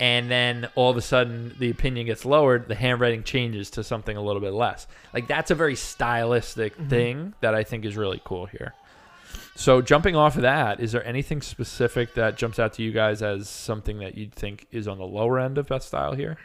and 0.00 0.30
then 0.30 0.68
all 0.74 0.90
of 0.90 0.96
a 0.96 1.02
sudden 1.02 1.54
the 1.58 1.70
opinion 1.70 2.06
gets 2.06 2.24
lowered 2.24 2.68
the 2.68 2.74
handwriting 2.74 3.22
changes 3.22 3.70
to 3.70 3.84
something 3.84 4.16
a 4.16 4.22
little 4.22 4.40
bit 4.40 4.52
less. 4.52 4.86
Like 5.14 5.26
that's 5.28 5.50
a 5.50 5.54
very 5.54 5.76
stylistic 5.76 6.74
mm-hmm. 6.74 6.88
thing 6.88 7.34
that 7.40 7.54
i 7.54 7.64
think 7.64 7.84
is 7.84 7.96
really 7.96 8.20
cool 8.24 8.46
here. 8.46 8.74
So 9.56 9.80
jumping 9.80 10.16
off 10.16 10.36
of 10.36 10.42
that 10.42 10.80
is 10.80 10.92
there 10.92 11.06
anything 11.06 11.40
specific 11.40 12.14
that 12.14 12.36
jumps 12.36 12.58
out 12.58 12.74
to 12.74 12.82
you 12.82 12.92
guys 12.92 13.22
as 13.22 13.48
something 13.48 14.00
that 14.00 14.18
you'd 14.18 14.34
think 14.34 14.66
is 14.70 14.86
on 14.88 14.98
the 14.98 15.06
lower 15.06 15.38
end 15.38 15.56
of 15.56 15.68
best 15.68 15.88
style 15.88 16.12
here 16.12 16.36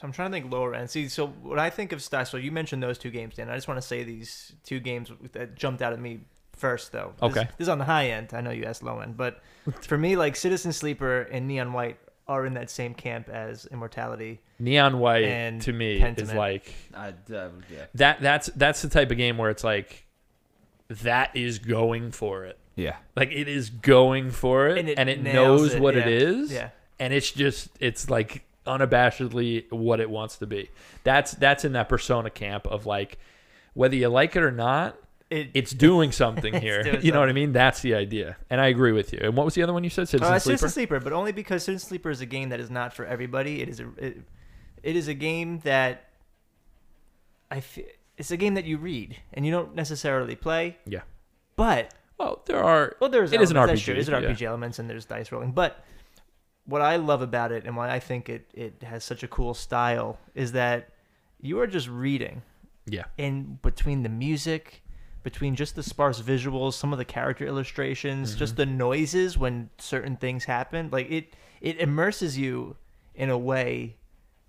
So 0.00 0.06
I'm 0.06 0.12
trying 0.12 0.30
to 0.30 0.36
think 0.40 0.52
lower 0.52 0.74
end. 0.74 0.88
See, 0.90 1.08
so 1.08 1.26
when 1.26 1.58
I 1.58 1.70
think 1.70 1.92
of 1.92 2.02
style, 2.02 2.24
so 2.24 2.36
you 2.36 2.52
mentioned 2.52 2.82
those 2.82 2.98
two 2.98 3.10
games, 3.10 3.34
Dan. 3.34 3.50
I 3.50 3.54
just 3.56 3.66
want 3.68 3.80
to 3.80 3.86
say 3.86 4.04
these 4.04 4.52
two 4.64 4.78
games 4.80 5.10
that 5.32 5.56
jumped 5.56 5.82
out 5.82 5.92
at 5.92 5.98
me 6.00 6.20
first, 6.56 6.92
though. 6.92 7.14
This- 7.20 7.30
Okay. 7.30 7.48
This, 7.58 7.64
is 7.64 7.68
on 7.68 7.78
the 7.78 7.84
high 7.84 8.10
end. 8.10 8.32
I 8.32 8.40
know 8.40 8.50
you 8.50 8.64
asked 8.64 8.82
low 8.82 9.00
end, 9.00 9.16
but 9.16 9.42
for 9.82 9.98
me, 9.98 10.14
like 10.16 10.36
Citizen 10.36 10.72
Sleeper 10.72 11.22
and 11.22 11.48
Neon 11.48 11.72
White 11.72 11.98
are 12.28 12.44
in 12.46 12.54
that 12.54 12.68
same 12.70 12.94
camp 12.94 13.28
as 13.30 13.64
Immortality. 13.72 14.38
neon 14.58 14.98
white 14.98 15.24
And 15.24 15.62
to 15.62 15.72
me 15.72 16.02
is 16.02 16.34
like 16.34 16.74
I, 16.94 17.08
uh, 17.08 17.12
yeah. 17.72 17.86
that 17.94 18.20
that's 18.20 18.48
that's 18.54 18.82
the 18.82 18.88
type 18.90 19.10
of 19.10 19.16
game 19.16 19.38
where 19.38 19.48
it's 19.48 19.64
like 19.64 20.04
that 20.88 21.34
is 21.34 21.58
going 21.58 22.10
for 22.12 22.44
it 22.44 22.58
Yeah. 22.76 22.96
like 23.16 23.30
it 23.32 23.48
is 23.48 23.70
going 23.70 24.30
for 24.30 24.68
it 24.68 24.76
And 24.78 24.90
and 24.90 25.08
it 25.08 25.20
it, 25.26 25.32
knows 25.32 25.72
it, 25.74 25.80
what 25.80 25.96
it 25.96 26.06
yeah. 26.06 26.28
is 26.28 26.52
Yeah. 26.52 26.68
and 26.98 27.14
it's 27.14 27.30
just 27.32 27.70
it's 27.80 28.10
like 28.10 28.44
unabashedly 28.68 29.70
what 29.72 29.98
it 30.00 30.08
wants 30.10 30.36
to 30.38 30.46
be. 30.46 30.70
That's 31.04 31.32
that's 31.32 31.64
in 31.64 31.72
that 31.72 31.88
persona 31.88 32.30
camp 32.30 32.66
of 32.66 32.86
like 32.86 33.18
whether 33.74 33.96
you 33.96 34.08
like 34.08 34.36
it 34.36 34.42
or 34.42 34.50
not 34.52 34.96
It, 35.30 35.50
it's 35.54 35.72
doing 35.72 36.10
something 36.12 36.54
here. 36.66 36.82
doing 36.82 37.02
you 37.02 37.12
know 37.12 37.20
what 37.20 37.28
i 37.28 37.32
mean? 37.32 37.52
That's 37.52 37.80
the 37.80 37.94
idea. 37.94 38.36
And 38.50 38.60
i 38.60 38.66
agree 38.68 38.92
with 38.92 39.12
you. 39.12 39.20
And 39.22 39.36
what 39.36 39.44
was 39.44 39.54
the 39.54 39.62
other 39.62 39.72
one 39.72 39.84
you 39.84 39.90
said? 39.90 40.08
Citizen 40.08 40.32
uh, 40.34 40.38
sleeper 40.38 40.58
Citizen 40.58 40.68
Sleeper, 40.70 41.00
but 41.00 41.12
only 41.12 41.32
because 41.32 41.64
Citizen 41.64 41.88
Sleeper 41.88 42.10
is 42.10 42.20
a 42.20 42.26
game 42.26 42.48
that 42.50 42.60
is 42.60 42.70
not 42.70 42.92
for 42.92 43.04
everybody. 43.04 43.60
It 43.62 43.68
is 43.68 43.80
a 43.80 43.88
it, 43.98 44.22
it 44.82 44.96
is 44.96 45.08
a 45.08 45.14
game 45.14 45.58
that 45.60 46.04
I 47.50 47.60
fe- 47.60 47.92
it's 48.16 48.30
a 48.30 48.36
game 48.36 48.54
that 48.54 48.64
you 48.64 48.78
read 48.78 49.16
and 49.32 49.44
you 49.46 49.52
don't 49.52 49.74
necessarily 49.74 50.34
play, 50.36 50.76
yeah. 50.86 51.02
But 51.56 51.94
well 52.18 52.42
there 52.46 52.62
are 52.62 52.96
Well, 53.00 53.10
there's 53.10 53.32
It 53.32 53.40
is 53.40 53.50
an 53.50 53.56
RPG, 53.56 53.84
true. 53.84 53.94
There's 53.94 54.08
yeah. 54.08 54.20
RPG 54.20 54.42
elements 54.42 54.78
and 54.78 54.88
there's 54.90 55.04
dice 55.04 55.30
rolling. 55.32 55.52
But 55.52 55.84
what 56.68 56.82
I 56.82 56.96
love 56.96 57.22
about 57.22 57.50
it 57.52 57.64
and 57.66 57.76
why 57.76 57.90
I 57.90 57.98
think 57.98 58.28
it, 58.28 58.42
it 58.54 58.82
has 58.82 59.02
such 59.02 59.22
a 59.22 59.28
cool 59.28 59.54
style 59.54 60.18
is 60.34 60.52
that 60.52 60.90
you 61.40 61.58
are 61.60 61.66
just 61.66 61.88
reading. 61.88 62.42
yeah 62.86 63.04
And 63.18 63.60
between 63.62 64.02
the 64.02 64.08
music, 64.26 64.82
between 65.22 65.54
just 65.56 65.74
the 65.76 65.82
sparse 65.82 66.20
visuals, 66.22 66.74
some 66.74 66.92
of 66.92 66.98
the 66.98 67.04
character 67.16 67.44
illustrations, 67.46 68.34
just 68.34 68.52
Mm-hmm. 68.54 68.62
the 68.70 68.76
noises 68.86 69.38
when 69.38 69.70
certain 69.78 70.16
things 70.16 70.44
happen, 70.44 70.88
like 70.92 71.10
it 71.10 71.26
it 71.60 71.80
immerses 71.80 72.36
you 72.38 72.76
in 73.14 73.30
a 73.30 73.38
way 73.52 73.96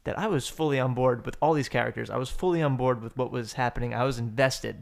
that 0.04 0.18
I 0.20 0.28
was 0.28 0.48
fully 0.48 0.80
on 0.80 0.94
board 0.94 1.26
with 1.26 1.36
all 1.42 1.54
these 1.54 1.70
characters. 1.70 2.10
I 2.10 2.18
was 2.18 2.30
fully 2.30 2.62
on 2.62 2.78
board 2.78 3.02
with 3.02 3.16
what 3.18 3.32
was 3.32 3.54
happening. 3.54 3.94
I 3.94 4.04
was 4.04 4.18
invested. 4.20 4.76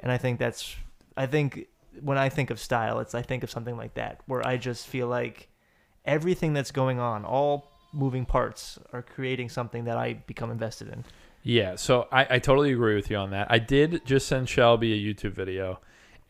And 0.00 0.12
I 0.12 0.18
think 0.18 0.38
that's 0.38 0.76
I 1.16 1.26
think 1.26 1.66
when 2.00 2.18
I 2.26 2.28
think 2.28 2.50
of 2.50 2.58
style, 2.58 2.98
it's 3.00 3.14
I 3.14 3.22
think 3.22 3.42
of 3.44 3.50
something 3.50 3.76
like 3.76 3.94
that 3.94 4.20
where 4.26 4.42
I 4.46 4.56
just 4.56 4.86
feel 4.86 5.08
like 5.08 5.48
everything 6.04 6.52
that's 6.52 6.70
going 6.70 6.98
on, 6.98 7.24
all 7.24 7.70
moving 7.92 8.26
parts 8.26 8.78
are 8.92 9.02
creating 9.02 9.48
something 9.48 9.84
that 9.84 9.96
I 9.96 10.14
become 10.14 10.50
invested 10.50 10.88
in. 10.88 11.04
Yeah, 11.42 11.76
so 11.76 12.08
I, 12.10 12.26
I 12.30 12.38
totally 12.38 12.72
agree 12.72 12.94
with 12.94 13.10
you 13.10 13.16
on 13.16 13.30
that. 13.30 13.48
I 13.50 13.58
did 13.58 14.04
just 14.04 14.26
send 14.26 14.48
Shelby 14.48 14.92
a 14.92 15.14
YouTube 15.14 15.32
video, 15.32 15.78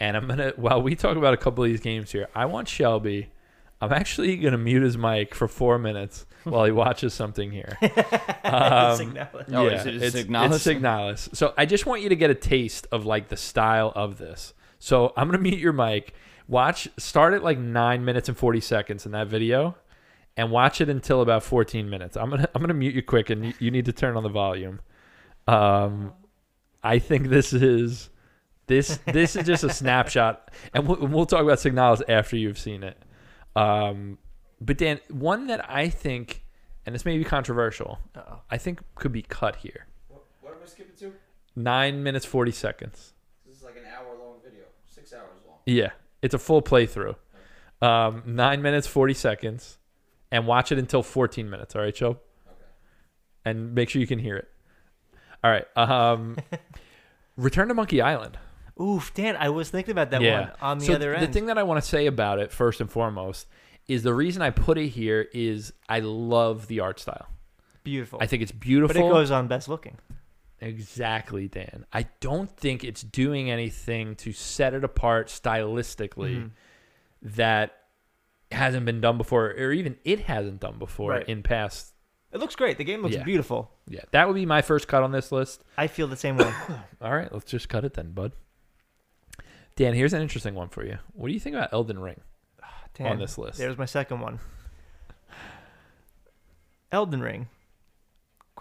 and 0.00 0.16
I'm 0.16 0.26
gonna 0.26 0.52
while 0.56 0.82
we 0.82 0.96
talk 0.96 1.16
about 1.16 1.34
a 1.34 1.36
couple 1.36 1.62
of 1.62 1.70
these 1.70 1.80
games 1.80 2.10
here, 2.10 2.28
I 2.34 2.46
want 2.46 2.68
Shelby. 2.68 3.30
I'm 3.80 3.92
actually 3.92 4.36
gonna 4.36 4.58
mute 4.58 4.82
his 4.82 4.98
mic 4.98 5.34
for 5.34 5.46
four 5.46 5.78
minutes 5.78 6.26
while 6.44 6.64
he 6.64 6.72
watches 6.72 7.14
something 7.14 7.50
here. 7.50 7.78
Um, 8.44 8.98
Signalis. 8.98 9.54
Oh, 9.54 9.66
is 9.66 9.86
it 9.86 10.02
it's, 10.02 10.16
Signalis? 10.16 10.54
it's 10.54 10.66
Signalis. 10.66 11.34
So 11.34 11.54
I 11.56 11.64
just 11.64 11.86
want 11.86 12.02
you 12.02 12.10
to 12.10 12.14
get 12.14 12.28
a 12.28 12.34
taste 12.34 12.86
of 12.92 13.06
like 13.06 13.28
the 13.28 13.38
style 13.38 13.90
of 13.96 14.18
this. 14.18 14.52
So 14.78 15.14
I'm 15.16 15.28
gonna 15.28 15.38
mute 15.38 15.58
your 15.58 15.72
mic. 15.72 16.14
Watch 16.46 16.88
start 16.98 17.34
at 17.34 17.42
like 17.42 17.58
nine 17.58 18.04
minutes 18.04 18.28
and 18.28 18.36
forty 18.36 18.60
seconds 18.60 19.06
in 19.06 19.12
that 19.12 19.28
video, 19.28 19.76
and 20.36 20.50
watch 20.50 20.80
it 20.80 20.88
until 20.88 21.20
about 21.22 21.42
14 21.42 21.88
minutes. 21.88 22.16
I'm 22.16 22.30
gonna 22.30 22.48
I'm 22.54 22.60
gonna 22.60 22.74
mute 22.74 22.94
you 22.94 23.02
quick, 23.02 23.30
and 23.30 23.46
you, 23.46 23.52
you 23.58 23.70
need 23.70 23.86
to 23.86 23.92
turn 23.92 24.16
on 24.16 24.22
the 24.22 24.28
volume. 24.28 24.80
Um, 25.46 26.12
I 26.82 26.98
think 26.98 27.28
this 27.28 27.52
is 27.52 28.10
this 28.66 28.98
this 29.06 29.36
is 29.36 29.46
just 29.46 29.64
a 29.64 29.70
snapshot, 29.72 30.50
and 30.74 30.86
we'll, 30.86 31.06
we'll 31.06 31.26
talk 31.26 31.42
about 31.42 31.58
Signalis 31.58 32.02
after 32.08 32.36
you've 32.36 32.58
seen 32.58 32.82
it. 32.82 32.98
Um, 33.56 34.18
but 34.60 34.78
Dan, 34.78 35.00
one 35.08 35.46
that 35.46 35.68
I 35.70 35.88
think, 35.88 36.44
and 36.84 36.94
this 36.94 37.04
may 37.04 37.16
be 37.16 37.24
controversial, 37.24 37.98
Uh-oh. 38.14 38.40
I 38.50 38.58
think 38.58 38.80
could 38.96 39.12
be 39.12 39.22
cut 39.22 39.56
here. 39.56 39.86
What, 40.08 40.24
what 40.40 40.52
am 40.52 40.58
I 40.62 40.66
skipping 40.66 40.96
to? 40.96 41.12
Nine 41.56 42.02
minutes 42.02 42.26
forty 42.26 42.52
seconds. 42.52 43.12
This 43.46 43.56
is 43.56 43.62
like 43.62 43.76
an 43.76 43.84
hour 43.86 44.16
long 44.18 44.36
video, 44.44 44.64
six 44.86 45.12
hours 45.12 45.42
long. 45.46 45.58
Yeah, 45.66 45.90
it's 46.24 46.34
a 46.34 46.38
full 46.38 46.62
playthrough. 46.62 47.16
Um, 47.82 48.22
nine 48.26 48.62
minutes 48.62 48.86
forty 48.86 49.14
seconds, 49.14 49.78
and 50.32 50.46
watch 50.46 50.72
it 50.72 50.78
until 50.78 51.02
fourteen 51.02 51.50
minutes. 51.50 51.76
All 51.76 51.82
right, 51.82 51.94
Joe. 51.94 52.18
Okay. 52.46 52.56
And 53.44 53.74
make 53.74 53.90
sure 53.90 54.00
you 54.00 54.06
can 54.06 54.18
hear 54.18 54.36
it. 54.36 54.48
All 55.44 55.50
right. 55.50 55.66
Um, 55.76 56.36
Return 57.36 57.68
to 57.68 57.74
Monkey 57.74 58.00
Island. 58.00 58.38
Oof, 58.80 59.12
Dan, 59.14 59.36
I 59.36 59.50
was 59.50 59.70
thinking 59.70 59.92
about 59.92 60.10
that 60.10 60.20
one 60.20 60.50
on 60.60 60.78
the 60.78 60.86
so 60.86 60.94
other 60.94 61.14
end. 61.14 61.28
The 61.28 61.32
thing 61.32 61.46
that 61.46 61.58
I 61.58 61.62
want 61.62 61.82
to 61.82 61.88
say 61.88 62.06
about 62.06 62.38
it, 62.40 62.50
first 62.50 62.80
and 62.80 62.90
foremost, 62.90 63.46
is 63.86 64.02
the 64.02 64.14
reason 64.14 64.42
I 64.42 64.50
put 64.50 64.78
it 64.78 64.88
here 64.88 65.28
is 65.32 65.72
I 65.88 66.00
love 66.00 66.66
the 66.66 66.80
art 66.80 66.98
style. 66.98 67.26
Beautiful. 67.84 68.18
I 68.22 68.26
think 68.26 68.42
it's 68.42 68.50
beautiful. 68.50 68.94
but 68.94 69.06
it 69.06 69.12
goes 69.12 69.30
on 69.30 69.46
best 69.46 69.68
looking. 69.68 69.98
Exactly, 70.64 71.46
Dan. 71.48 71.84
I 71.92 72.06
don't 72.20 72.50
think 72.56 72.84
it's 72.84 73.02
doing 73.02 73.50
anything 73.50 74.14
to 74.16 74.32
set 74.32 74.72
it 74.74 74.82
apart 74.84 75.28
stylistically 75.28 76.36
Mhm. 76.44 76.50
that 77.22 77.76
hasn't 78.50 78.86
been 78.86 79.00
done 79.00 79.18
before, 79.18 79.50
or 79.50 79.72
even 79.72 79.96
it 80.04 80.20
hasn't 80.20 80.60
done 80.60 80.78
before 80.78 81.10
Right. 81.12 81.28
in 81.28 81.42
past. 81.42 81.92
It 82.32 82.38
looks 82.38 82.56
great. 82.56 82.78
The 82.78 82.84
game 82.84 83.02
looks 83.02 83.14
Yeah. 83.14 83.22
beautiful. 83.24 83.70
Yeah, 83.88 84.00
that 84.12 84.26
would 84.26 84.34
be 84.34 84.46
my 84.46 84.62
first 84.62 84.88
cut 84.88 85.02
on 85.02 85.12
this 85.12 85.30
list. 85.30 85.62
I 85.76 85.86
feel 85.86 86.06
the 86.08 86.16
same 86.16 86.36
way. 86.36 86.52
All 87.00 87.14
right, 87.14 87.30
let's 87.32 87.44
just 87.50 87.68
cut 87.68 87.84
it 87.84 87.94
then, 87.94 88.12
bud. 88.12 88.32
Dan, 89.76 89.92
here's 89.94 90.12
an 90.12 90.22
interesting 90.22 90.54
one 90.54 90.68
for 90.68 90.84
you. 90.84 90.98
What 91.12 91.28
do 91.28 91.34
you 91.34 91.40
think 91.40 91.56
about 91.56 91.72
Elden 91.72 91.98
Ring? 91.98 92.20
Damn, 92.94 93.12
on 93.12 93.18
this 93.18 93.36
list. 93.38 93.58
There's 93.58 93.76
my 93.76 93.84
second 93.86 94.20
one. 94.20 94.38
Elden 96.92 97.20
Ring. 97.20 97.48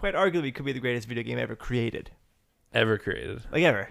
Quite 0.04 0.14
arguably 0.16 0.54
could 0.54 0.66
be 0.66 0.72
the 0.72 0.80
greatest 0.80 1.08
video 1.08 1.24
game 1.24 1.38
ever 1.38 1.56
created. 1.56 2.10
Ever 2.74 2.98
created. 2.98 3.40
Like 3.50 3.62
ever. 3.62 3.88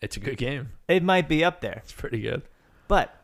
It's 0.00 0.16
a 0.16 0.20
good 0.20 0.36
game. 0.36 0.70
It 0.88 1.04
might 1.04 1.28
be 1.28 1.44
up 1.44 1.60
there. 1.60 1.82
It's 1.84 1.92
pretty 1.92 2.20
good. 2.20 2.42
But 2.88 3.14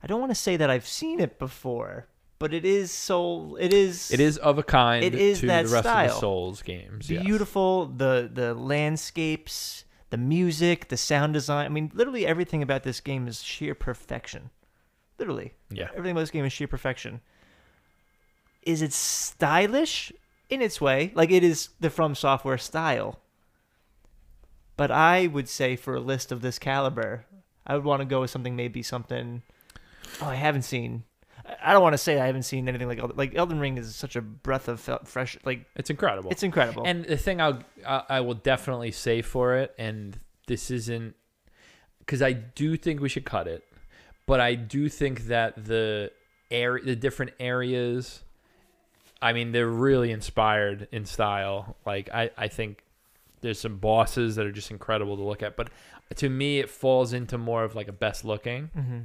I 0.00 0.06
don't 0.06 0.20
want 0.20 0.30
to 0.30 0.36
say 0.36 0.56
that 0.56 0.70
I've 0.70 0.86
seen 0.86 1.18
it 1.18 1.40
before, 1.40 2.06
but 2.38 2.54
it 2.54 2.64
is 2.64 2.92
soul 2.92 3.56
it 3.58 3.72
is 3.72 4.12
It 4.12 4.20
is 4.20 4.38
of 4.38 4.56
a 4.56 4.62
kind 4.62 5.04
It 5.04 5.16
is 5.16 5.40
to 5.40 5.46
that 5.46 5.66
the 5.66 5.72
rest 5.72 5.84
of 5.84 5.90
style. 5.90 6.06
the 6.14 6.20
Souls 6.20 6.62
games. 6.62 7.10
yes. 7.10 7.24
beautiful 7.24 7.86
the 7.86 8.30
the 8.32 8.54
landscapes, 8.54 9.84
the 10.10 10.16
music, 10.16 10.90
the 10.90 10.96
sound 10.96 11.32
design. 11.32 11.66
I 11.66 11.70
mean, 11.70 11.90
literally 11.92 12.24
everything 12.24 12.62
about 12.62 12.84
this 12.84 13.00
game 13.00 13.26
is 13.26 13.42
sheer 13.42 13.74
perfection. 13.74 14.50
Literally. 15.18 15.54
Yeah. 15.70 15.88
Everything 15.90 16.12
about 16.12 16.20
this 16.20 16.30
game 16.30 16.44
is 16.44 16.52
sheer 16.52 16.68
perfection. 16.68 17.20
Is 18.66 18.82
it 18.82 18.92
stylish 18.92 20.12
in 20.48 20.60
its 20.62 20.80
way? 20.80 21.12
Like 21.14 21.30
it 21.30 21.42
is 21.44 21.70
the 21.80 21.90
From 21.90 22.14
Software 22.14 22.58
style. 22.58 23.18
But 24.76 24.90
I 24.90 25.26
would 25.28 25.48
say 25.48 25.76
for 25.76 25.94
a 25.94 26.00
list 26.00 26.32
of 26.32 26.40
this 26.42 26.58
caliber, 26.58 27.26
I 27.66 27.74
would 27.74 27.84
want 27.84 28.00
to 28.00 28.06
go 28.06 28.20
with 28.22 28.30
something 28.30 28.56
maybe 28.56 28.82
something 28.82 29.42
oh 30.20 30.26
I 30.26 30.34
haven't 30.34 30.62
seen. 30.62 31.04
I- 31.46 31.56
I 31.62 31.72
don't 31.72 31.82
want 31.82 31.92
to 31.94 31.98
say 31.98 32.18
I 32.20 32.26
haven't 32.26 32.42
seen 32.44 32.68
anything 32.68 32.88
like 32.88 32.98
Elden, 32.98 33.16
like 33.16 33.34
Elden 33.34 33.60
Ring 33.60 33.76
is 33.78 33.94
such 33.94 34.16
a 34.16 34.22
breath 34.22 34.66
of 34.68 34.80
fresh 35.04 35.36
like 35.44 35.66
It's 35.76 35.90
incredible. 35.90 36.30
it's 36.30 36.42
incredible. 36.42 36.84
And 36.86 37.04
the 37.04 37.16
thing 37.16 37.40
I'll 37.40 37.60
I 37.86 38.02
I 38.08 38.20
will 38.20 38.34
definitely 38.34 38.90
say 38.92 39.22
for 39.22 39.56
it, 39.56 39.74
and 39.78 40.18
this 40.46 40.70
isn't 40.70 41.14
because 42.00 42.20
I 42.22 42.32
do 42.32 42.76
think 42.76 43.00
we 43.00 43.08
should 43.08 43.24
cut 43.24 43.46
it, 43.46 43.62
but 44.26 44.40
I 44.40 44.54
do 44.56 44.88
think 44.88 45.26
that 45.26 45.64
the 45.66 46.10
air, 46.50 46.78
the 46.82 46.96
different 46.96 47.32
areas, 47.40 48.22
I 49.24 49.32
mean, 49.32 49.52
they're 49.52 49.66
really 49.66 50.10
inspired 50.12 50.86
in 50.92 51.04
style. 51.06 51.76
Like 51.86 52.10
I, 52.12 52.30
I 52.36 52.48
think 52.48 52.84
there's 53.40 53.58
some 53.58 53.78
bosses 53.78 54.36
that 54.36 54.46
are 54.46 54.52
just 54.52 54.70
incredible 54.70 55.16
to 55.16 55.22
look 55.22 55.42
at, 55.42 55.56
but 55.56 55.70
to 56.16 56.28
me, 56.28 56.58
it 56.60 56.68
falls 56.70 57.12
into 57.12 57.38
more 57.38 57.64
of 57.64 57.74
like 57.74 57.88
a 57.88 57.92
best 57.92 58.24
looking, 58.24 58.68
hmm 58.74 58.98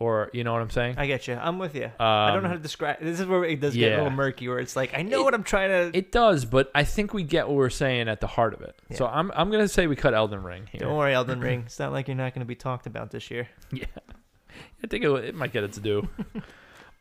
or 0.00 0.30
you 0.32 0.44
know 0.44 0.52
what 0.52 0.62
I'm 0.62 0.70
saying. 0.70 0.94
I 0.96 1.06
get 1.08 1.26
you. 1.26 1.34
I'm 1.34 1.58
with 1.58 1.74
you. 1.74 1.90
I 1.98 2.30
don't 2.32 2.44
know 2.44 2.50
how 2.50 2.54
to 2.54 2.60
describe. 2.60 3.00
This 3.00 3.18
is 3.18 3.26
where 3.26 3.42
it 3.44 3.60
does 3.60 3.74
get 3.74 3.94
a 3.94 3.96
little 3.96 4.10
murky. 4.10 4.46
Where 4.46 4.60
it's 4.60 4.76
like 4.76 4.96
I 4.96 5.02
know 5.02 5.20
It- 5.22 5.24
what 5.24 5.34
I'm 5.34 5.42
trying 5.42 5.70
to. 5.90 5.98
It 5.98 6.12
does, 6.12 6.44
but 6.44 6.70
I 6.72 6.84
think 6.84 7.12
we 7.12 7.24
get 7.24 7.48
what 7.48 7.56
we're 7.56 7.68
saying 7.68 8.08
at 8.08 8.20
the 8.20 8.28
heart 8.28 8.54
of 8.54 8.60
it. 8.62 8.78
So 8.94 9.06
I'm 9.06 9.32
I'm 9.34 9.50
gonna 9.50 9.66
say 9.66 9.88
we 9.88 9.96
cut 9.96 10.14
Elden 10.14 10.44
Ring 10.44 10.68
here. 10.70 10.82
Don't 10.82 10.96
worry, 10.96 11.14
Elden 11.14 11.40
Ring. 11.40 11.62
It's 11.66 11.80
not 11.80 11.90
like 11.92 12.06
you're 12.06 12.16
not 12.16 12.32
going 12.32 12.40
to 12.46 12.46
be 12.46 12.54
talked 12.54 12.86
about 12.86 13.10
this 13.10 13.28
year. 13.30 13.48
Yeah, 13.72 13.86
I 14.84 14.86
think 14.86 15.04
it, 15.04 15.10
it 15.24 15.34
might 15.34 15.52
get 15.52 15.64
its 15.64 15.78
due. 15.78 16.08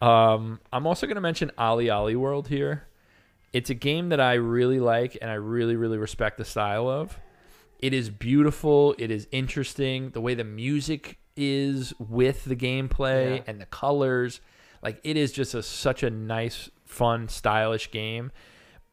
um, 0.02 0.60
I'm 0.72 0.86
also 0.88 1.06
going 1.08 1.16
to 1.16 1.22
mention 1.22 1.52
OlliOlli 1.58 2.16
World 2.16 2.48
here. 2.48 2.88
It's 3.54 3.70
a 3.70 3.74
game 3.74 4.10
that 4.10 4.20
I 4.20 4.34
really 4.36 4.80
like 4.80 5.18
and 5.22 5.32
I 5.32 5.36
really, 5.36 5.76
really 5.76 5.98
respect 5.98 6.38
the 6.38 6.45
style 6.45 6.88
of. 6.89 7.18
It 7.80 7.93
is 7.93 8.10
beautiful. 8.10 8.95
It 8.98 9.10
is 9.12 9.28
interesting. 9.32 10.10
The 10.12 10.22
way 10.22 10.34
the 10.36 10.43
music 10.43 11.18
is 11.36 11.93
with 12.00 12.45
the 12.45 12.56
gameplay 12.56 13.38
Yeah. 13.38 13.43
and 13.48 13.62
the 13.62 13.66
colors, 13.68 14.41
like 14.84 15.00
it 15.04 15.18
is 15.18 15.32
just 15.32 15.54
a, 15.54 15.64
such 15.64 16.04
a 16.04 16.10
nice, 16.10 16.70
fun, 16.86 17.28
stylish 17.30 17.89
game. 17.91 18.32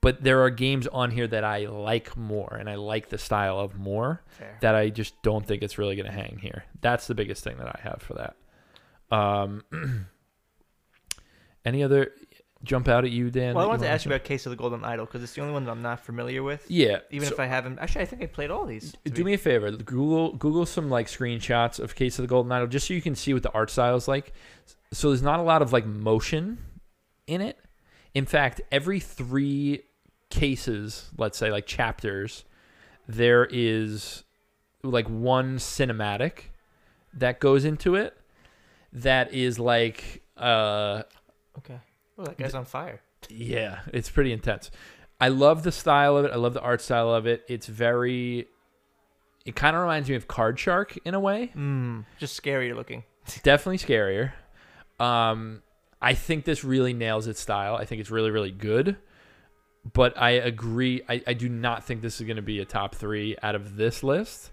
But 0.01 0.23
there 0.23 0.43
are 0.43 0.51
games 0.51 0.87
on 0.87 1.11
here 1.11 1.27
that 1.27 1.45
I 1.45 1.67
like 1.67 2.15
more 2.15 2.55
and 2.61 2.69
I 2.69 2.75
like 2.75 3.09
the 3.09 3.17
style 3.17 3.59
of 3.59 3.79
more 3.79 4.23
Fair. 4.29 4.59
that 4.61 4.75
I 4.75 4.91
just 4.91 5.21
don't 5.23 5.47
think 5.47 5.63
it's 5.63 5.79
really 5.79 5.97
going 5.97 6.05
to 6.07 6.13
hang 6.13 6.39
here. 6.43 6.65
That's 6.83 7.07
the 7.07 7.15
biggest 7.15 7.43
thing 7.43 7.57
that 7.57 7.69
I 7.69 7.81
have 7.83 8.03
for 8.03 8.15
that. 8.15 8.37
Um, 9.17 9.65
any 11.65 11.83
other 11.83 12.12
jump 12.65 12.89
out 12.89 13.05
at 13.05 13.11
you, 13.11 13.31
Dan? 13.31 13.55
Well, 13.55 13.65
I 13.65 13.69
wanted 13.69 13.83
to 13.83 13.89
ask 13.89 14.05
you 14.05 14.11
about 14.11 14.25
Case 14.25 14.47
of 14.47 14.51
the 14.51 14.57
Golden 14.57 14.85
Idol 14.85 15.07
because 15.07 15.23
it's 15.23 15.35
the 15.35 15.43
only 15.43 15.53
one 15.53 15.65
that 15.65 15.71
I'm 15.71 15.83
not 15.83 16.01
familiar 16.01 16.43
with. 16.43 16.65
Yeah, 16.69 16.99
Even 17.11 17.29
so 17.29 17.35
if 17.35 17.41
I 17.41 17.47
haven't, 17.47 17.79
actually, 17.79 18.03
I 18.03 18.05
think 18.07 18.23
I 18.23 18.27
played 18.27 18.51
all 18.51 18.65
these. 18.65 18.95
do 19.05 19.12
be- 19.12 19.25
me 19.25 19.35
a 19.35 19.39
favor, 19.39 19.71
Google 19.71 20.33
Google 20.33 20.67
some 20.67 20.91
like 20.91 21.07
screenshots 21.07 21.79
of 21.79 21.95
Case 21.95 22.19
of 22.19 22.23
the 22.23 22.29
Golden 22.29 22.51
Idol 22.53 22.67
just 22.69 22.87
so 22.89 22.95
you 22.95 23.03
can 23.03 23.15
see 23.15 23.33
what 23.35 23.43
the 23.43 23.53
art 23.53 23.71
style 23.71 23.97
is 23.97 24.09
like. 24.09 24.33
So 24.93 25.11
there's 25.11 25.23
not 25.23 25.41
a 25.41 25.43
lot 25.43 25.62
of 25.62 25.73
like 25.73 25.87
motion 25.87 26.59
in 27.27 27.41
it. 27.41 27.59
In 28.15 28.27
fact, 28.27 28.61
every 28.71 29.01
three 29.01 29.83
cases, 30.31 31.11
let's 31.19 31.37
say 31.37 31.51
like 31.51 31.67
chapters, 31.67 32.45
there 33.09 33.47
is 33.51 34.25
like 34.83 35.09
one 35.09 35.57
cinematic 35.59 36.51
that 37.15 37.41
goes 37.41 37.65
into 37.65 37.95
it 37.95 38.17
that 38.93 39.33
is 39.33 39.59
like 39.59 40.23
uh 40.37 41.03
Okay. 41.59 41.79
Oh, 42.19 42.25
that 42.25 42.39
guy's 42.39 42.55
on 42.55 42.65
fire. 42.65 43.01
yeah, 43.29 43.81
it's 43.93 44.11
pretty 44.11 44.33
intense. 44.33 44.71
I 45.21 45.29
love 45.29 45.63
the 45.63 45.73
style 45.73 46.17
of 46.17 46.25
it. 46.25 46.33
I 46.33 46.37
love 46.37 46.55
the 46.55 46.61
art 46.61 46.81
style 46.81 47.13
of 47.15 47.27
it. 47.27 47.45
It's 47.49 47.67
very 47.67 48.47
it 49.47 49.55
kind 49.55 49.77
of 49.77 49.83
reminds 49.83 50.09
me 50.09 50.17
of 50.17 50.27
Card 50.27 50.59
Shark 50.59 50.97
in 51.05 51.15
a 51.15 51.21
way. 51.21 51.53
Mm, 51.55 52.05
just 52.19 52.41
scarier 52.41 52.75
looking. 52.75 53.05
Definitely 53.43 53.79
scarier. 53.79 54.33
Um 55.01 55.63
I 56.03 56.15
think 56.15 56.45
this 56.45 56.65
really 56.65 56.93
nails 56.93 57.27
its 57.27 57.41
style. 57.41 57.77
I 57.77 57.85
think 57.85 58.01
it's 58.01 58.11
really 58.11 58.31
really 58.31 58.51
good. 58.51 58.97
But 59.93 60.19
I 60.19 60.31
agree 60.31 61.03
I, 61.09 61.23
I 61.27 61.35
do 61.35 61.49
not 61.49 61.85
think 61.85 62.01
this 62.01 62.21
is 62.21 62.27
going 62.27 62.37
to 62.37 62.43
be 62.43 62.61
a 62.61 62.65
top 62.65 62.95
3 62.95 63.37
out 63.43 63.55
of 63.55 63.77
this 63.77 64.03
list. 64.03 64.51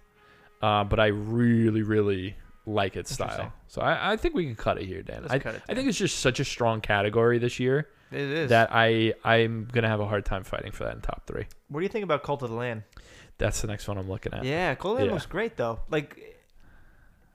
Uh, 0.62 0.84
but 0.84 1.00
I 1.00 1.08
really 1.08 1.82
really 1.82 2.36
like 2.66 2.96
its 2.96 3.12
style. 3.12 3.52
So 3.68 3.82
I, 3.82 4.14
I 4.14 4.18
think 4.18 4.36
we 4.36 4.46
can 4.46 4.56
cut 4.56 4.78
it 4.78 4.86
here, 4.86 5.02
Dan. 5.02 5.26
I, 5.30 5.36
it 5.38 5.46
I 5.70 5.74
think 5.74 5.88
it's 5.88 5.98
just 5.98 6.20
such 6.20 6.40
a 6.40 6.46
strong 6.46 6.80
category 6.82 7.38
this 7.40 7.60
year 7.60 7.88
It 8.12 8.20
is. 8.20 8.50
that 8.50 8.70
I 8.72 9.14
I'm 9.24 9.68
gonna 9.72 9.88
have 9.90 10.00
a 10.00 10.08
hard 10.08 10.26
time 10.26 10.44
fighting 10.44 10.72
for 10.72 10.84
that 10.84 10.96
in 10.96 11.02
top 11.02 11.26
three. 11.28 11.46
what 11.70 11.80
do 11.80 11.84
you 11.84 11.90
think 11.90 12.04
about 12.04 12.24
Cult 12.24 12.44
of 12.44 12.50
the 12.50 12.56
Lamb? 12.56 12.84
That's 13.38 13.62
the 13.62 13.68
next 13.68 13.88
one 13.88 13.98
I'm 13.98 14.08
looking 14.10 14.34
at. 14.34 14.44
Yeah, 14.44 14.76
Cult 14.76 14.94
of 14.94 14.98
the 14.98 15.04
Lamb 15.04 15.08
Yeah. 15.10 15.14
looks 15.16 15.26
great 15.26 15.58
though. 15.58 15.80
Like 15.90 16.20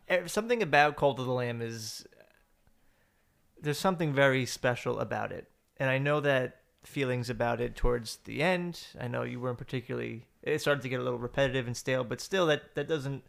eh, 0.09 0.27
something 0.27 0.63
about 0.63 0.97
Cult 0.97 1.19
of 1.19 1.27
the 1.27 1.33
Lamb 1.33 1.61
is 1.61 2.07
there's 3.61 3.79
something 3.79 4.13
very 4.13 4.47
special 4.47 5.01
about 5.01 5.33
it, 5.33 5.49
and 5.79 5.91
I 5.91 5.99
know 5.99 6.21
that 6.21 6.59
feelings 6.85 7.29
about 7.31 7.61
it 7.61 7.75
towards 7.75 8.17
the 8.25 8.43
end. 8.43 8.81
I 9.01 9.09
know 9.09 9.23
you 9.23 9.41
weren't 9.41 9.59
particularly. 9.59 10.27
It 10.43 10.61
started 10.61 10.83
to 10.83 10.89
get 10.89 11.01
a 11.01 11.03
little 11.03 11.19
repetitive 11.19 11.67
and 11.67 11.77
stale, 11.77 12.05
but 12.05 12.21
still, 12.21 12.47
that 12.47 12.75
that 12.77 12.87
doesn't 12.87 13.25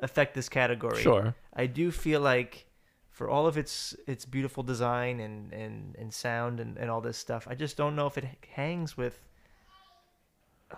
affect 0.00 0.34
this 0.34 0.48
category. 0.48 1.00
Sure. 1.02 1.34
I 1.54 1.66
do 1.66 1.90
feel 1.90 2.20
like 2.20 2.66
for 3.10 3.28
all 3.28 3.46
of 3.46 3.56
its 3.58 3.94
its 4.06 4.24
beautiful 4.24 4.62
design 4.62 5.20
and 5.20 5.52
and, 5.52 5.96
and 5.96 6.12
sound 6.12 6.60
and, 6.60 6.76
and 6.78 6.90
all 6.90 7.00
this 7.00 7.18
stuff, 7.18 7.46
I 7.50 7.54
just 7.54 7.76
don't 7.76 7.94
know 7.96 8.06
if 8.06 8.16
it 8.18 8.24
hangs 8.54 8.96
with 8.96 9.18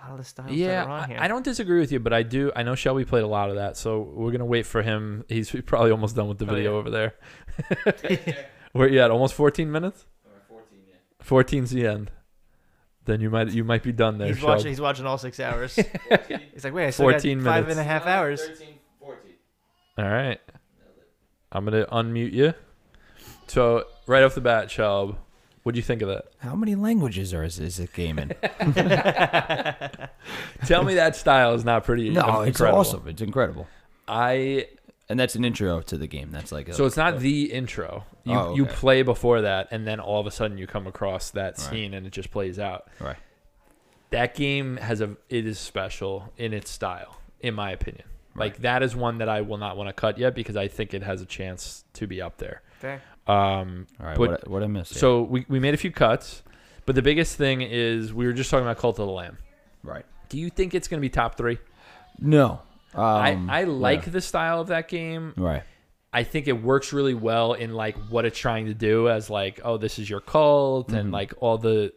all 0.09 0.17
the 0.17 0.25
styles 0.25 0.51
Yeah, 0.53 0.69
that 0.69 0.87
are 0.87 0.91
on 0.91 1.09
here. 1.11 1.19
I, 1.21 1.27
I 1.27 1.29
don't 1.29 1.45
disagree 1.45 1.79
with 1.79 1.93
you, 1.93 2.01
but 2.01 2.13
I 2.15 2.23
do. 2.23 2.51
I 2.57 2.63
know 2.63 2.75
Shelby 2.75 3.05
played 3.05 3.25
a 3.25 3.29
lot 3.29 3.51
of 3.51 3.57
that, 3.57 3.77
so 3.77 4.01
we're 4.01 4.33
gonna 4.33 4.45
wait 4.47 4.67
for 4.67 4.83
him. 4.83 5.25
He's 5.29 5.51
probably 5.67 5.91
almost 5.91 6.17
done 6.17 6.29
with 6.29 6.39
the 6.39 6.47
Oh, 6.47 6.55
video 6.55 6.73
yeah. 6.73 6.79
over 6.79 6.91
there. 6.91 7.15
Where 8.73 8.89
you 8.89 9.01
at? 9.01 9.11
Almost 9.11 9.35
14 9.35 9.71
minutes. 9.71 10.07
Or 10.25 10.41
14, 10.49 10.79
yeah. 10.89 11.25
14's 11.63 11.71
the 11.73 11.87
end. 11.87 12.11
Then 13.05 13.21
you 13.21 13.29
might 13.31 13.51
you 13.51 13.65
might 13.65 13.83
be 13.83 13.93
done 13.93 14.17
there. 14.19 14.29
He's 14.29 14.39
Shelby. 14.39 14.51
watching. 14.53 14.69
He's 14.69 14.81
watching 14.81 15.07
all 15.07 15.19
six 15.19 15.39
hours. 15.41 15.75
He's 15.77 16.65
like, 16.65 16.73
wait, 16.73 16.87
I 16.87 16.91
still 16.91 17.07
got 17.11 17.21
14 17.21 17.43
five 17.43 17.65
minutes. 17.65 17.71
and 17.73 17.81
a 17.81 17.85
half 17.85 18.07
hours. 18.07 18.41
13, 18.41 18.57
14. 18.57 18.75
All 19.99 20.09
right, 20.09 20.41
I'm 21.51 21.65
gonna 21.65 21.87
unmute 21.87 22.33
you. 22.33 22.55
So 23.47 23.85
right 24.07 24.23
off 24.23 24.35
the 24.35 24.41
bat, 24.41 24.69
Shelb, 24.69 25.17
what 25.63 25.75
do 25.75 25.79
you 25.79 25.83
think 25.83 26.03
of 26.03 26.09
that? 26.09 26.27
How 26.39 26.55
many 26.55 26.75
languages 26.75 27.35
are 27.35 27.45
is, 27.45 27.59
is 27.61 27.79
it 27.79 27.93
game 27.93 28.19
in? 28.19 28.29
Tell 30.67 30.85
me 30.85 30.95
that 30.95 31.17
style 31.17 31.55
is 31.55 31.65
not 31.65 31.85
pretty. 31.85 32.11
no, 32.11 32.43
it's 32.43 32.59
incredible. 32.59 32.79
awesome. 32.81 33.09
It's 33.09 33.23
incredible. 33.23 33.69
I 34.09 34.69
And 35.09 35.19
that's 35.21 35.35
an 35.35 35.45
intro 35.45 35.81
to 35.83 35.99
the 35.99 36.07
game. 36.07 36.31
That's 36.31 36.53
like 36.53 36.69
a, 36.69 36.75
So 36.75 36.87
it's 36.87 36.97
not 36.97 37.21
the 37.21 37.53
intro. 37.53 38.05
You 38.25 38.35
Oh, 38.35 38.55
you 38.55 38.65
okay. 38.65 38.75
play 38.75 39.03
before 39.03 39.43
that, 39.43 39.69
and 39.71 39.87
then 39.87 40.01
all 40.01 40.21
of 40.21 40.27
a 40.27 40.31
sudden 40.31 40.57
you 40.57 40.67
come 40.67 40.87
across 40.87 41.31
that 41.33 41.59
scene, 41.59 41.93
and 41.95 42.07
it 42.07 42.13
just 42.13 42.31
plays 42.31 42.59
out. 42.59 42.89
Right. 42.99 43.17
That 44.11 44.35
game 44.35 44.77
has 44.79 45.01
a 45.01 45.17
it 45.29 45.47
is 45.47 45.59
special 45.59 46.33
in 46.37 46.53
its 46.53 46.71
style, 46.71 47.19
in 47.41 47.55
my 47.55 47.71
opinion. 47.73 48.05
Like 48.35 48.55
Right. 48.55 48.63
that 48.63 48.83
is 48.83 48.97
one 48.97 49.19
that 49.19 49.29
I 49.29 49.41
will 49.43 49.59
not 49.59 49.77
want 49.77 49.89
to 49.89 49.93
cut 49.93 50.19
yet 50.19 50.35
because 50.35 50.57
I 50.57 50.69
think 50.69 50.95
it 50.95 51.03
has 51.03 51.21
a 51.21 51.27
chance 51.27 51.85
to 51.95 52.07
be 52.07 52.23
up 52.23 52.39
there. 52.39 52.63
Okay. 52.79 52.99
Um, 53.27 53.87
All 54.01 54.07
right. 54.07 54.17
But- 54.17 54.31
what, 54.31 54.49
what 54.49 54.63
I 54.63 54.67
missed? 54.67 54.95
here? 54.95 55.01
so 55.01 55.23
we 55.23 55.45
we 55.49 55.61
made 55.61 55.75
a 55.75 55.77
few 55.77 55.93
cuts, 55.93 56.43
but 56.87 56.95
the 56.95 57.03
biggest 57.03 57.37
thing 57.37 57.61
is 57.63 58.13
we 58.13 58.27
were 58.27 58.33
just 58.33 58.51
talking 58.51 58.65
about 58.67 58.79
Cult 58.79 58.99
of 58.99 59.07
the 59.07 59.13
Lamb. 59.13 59.39
right. 59.83 60.05
Do 60.29 60.39
you 60.39 60.49
think 60.49 60.75
it's 60.75 60.89
going 60.89 60.99
to 60.99 61.03
be 61.03 61.11
top 61.11 61.37
three? 61.37 61.59
No. 62.19 62.63
Um, 62.95 63.05
I 63.51 63.61
I 63.61 63.65
like 63.65 64.07
yeah. 64.07 64.13
the 64.13 64.21
style 64.23 64.61
of 64.63 64.69
that 64.69 64.89
game. 64.89 65.35
Right. 65.37 65.63
I 66.13 66.25
think 66.25 66.47
it 66.49 66.53
works 66.63 66.93
really 66.93 67.15
well 67.15 67.53
in 67.55 67.73
like 67.75 67.97
what 68.11 68.25
it's 68.25 68.39
trying 68.39 68.67
to 68.67 68.75
do 68.75 69.09
as 69.09 69.29
like, 69.31 69.61
oh, 69.65 69.77
this 69.79 69.99
is 69.99 70.09
your 70.09 70.21
cult 70.21 70.93
and 70.93 71.09
Mhm. 71.11 71.13
like 71.13 71.35
all 71.41 71.59
the 71.59 71.93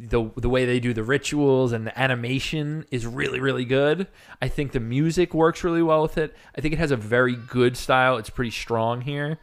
the 0.00 0.30
the 0.36 0.48
way 0.48 0.64
they 0.64 0.78
do 0.80 0.94
the 0.94 1.02
rituals 1.02 1.72
and 1.72 1.86
the 1.86 1.98
animation 1.98 2.84
is 2.90 3.06
really 3.06 3.40
really 3.40 3.64
good. 3.64 4.06
I 4.40 4.48
think 4.48 4.72
the 4.72 4.80
music 4.80 5.34
works 5.34 5.64
really 5.64 5.82
well 5.82 6.02
with 6.02 6.16
it. 6.18 6.36
I 6.56 6.60
think 6.60 6.72
it 6.74 6.78
has 6.78 6.90
a 6.92 6.96
very 6.96 7.34
good 7.34 7.76
style. 7.76 8.16
It's 8.16 8.30
pretty 8.30 8.52
strong 8.52 9.00
here. 9.00 9.38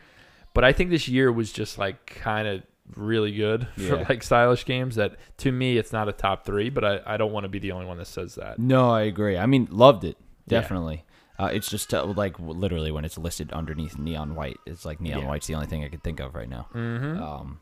But 0.53 0.63
I 0.63 0.71
think 0.71 0.89
this 0.89 1.07
year 1.09 1.31
was 1.31 1.51
just 1.51 1.77
like 1.77 2.05
kind 2.05 2.47
of 2.47 2.63
really 2.95 3.33
good 3.35 3.67
for 3.75 3.81
Yeah. 3.81 4.05
like 4.07 4.23
stylish 4.23 4.63
games 4.63 4.95
that 4.95 5.15
to 5.39 5.51
me 5.51 5.77
it's 5.77 5.91
not 5.91 6.07
a 6.07 6.13
top 6.13 6.45
3, 6.45 6.69
but 6.69 6.85
I, 6.85 7.01
I 7.05 7.17
don't 7.17 7.33
want 7.33 7.43
to 7.43 7.49
be 7.49 7.59
the 7.59 7.71
only 7.73 7.85
one 7.85 7.97
that 7.97 8.07
says 8.07 8.35
that. 8.35 8.57
No, 8.59 8.89
I 8.91 9.01
agree. 9.01 9.37
I 9.37 9.45
mean, 9.47 9.67
loved 9.71 10.03
it 10.05 10.15
definitely. 10.47 11.03
Uh, 11.37 11.49
it's 11.51 11.69
just 11.69 11.93
uh, 11.93 12.05
like 12.05 12.39
literally 12.39 12.91
when 12.91 13.03
it's 13.03 13.17
listed 13.17 13.51
underneath 13.51 13.97
neon 13.97 14.35
white, 14.35 14.57
it's 14.65 14.85
like 14.85 15.01
neon 15.01 15.19
Yeah. 15.23 15.27
white's 15.27 15.47
the 15.47 15.55
only 15.55 15.67
thing 15.67 15.83
I 15.83 15.89
could 15.89 16.01
think 16.03 16.21
of 16.21 16.33
right 16.33 16.47
now. 16.47 16.67
Mhm. 16.73 17.19
Um, 17.19 17.59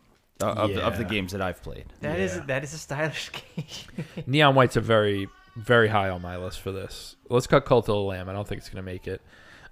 of, 0.48 0.74
the, 0.74 0.84
of 0.84 0.98
the 0.98 1.04
games 1.04 1.32
that 1.32 1.42
I've 1.42 1.62
played. 1.62 1.86
That 2.02 2.20
is 2.20 2.36
Yeah. 2.36 2.44
that 2.48 2.64
is 2.64 2.74
a 2.74 2.78
stylish 2.78 3.30
game. 3.56 3.66
Neon 4.28 4.56
White's 4.56 4.76
a 4.76 4.82
very, 4.82 5.28
very 5.56 5.88
high 5.88 6.10
on 6.10 6.22
my 6.22 6.38
list 6.38 6.60
for 6.62 6.72
this. 6.72 7.16
Let's 7.30 7.48
cut 7.48 7.66
Cult 7.66 7.86
of 7.90 7.96
the 7.96 8.00
Lamb. 8.02 8.30
I 8.30 8.34
don't 8.34 8.48
think 8.48 8.60
it's 8.60 8.70
going 8.70 8.84
to 8.84 8.92
make 8.92 9.08
it. 9.08 9.22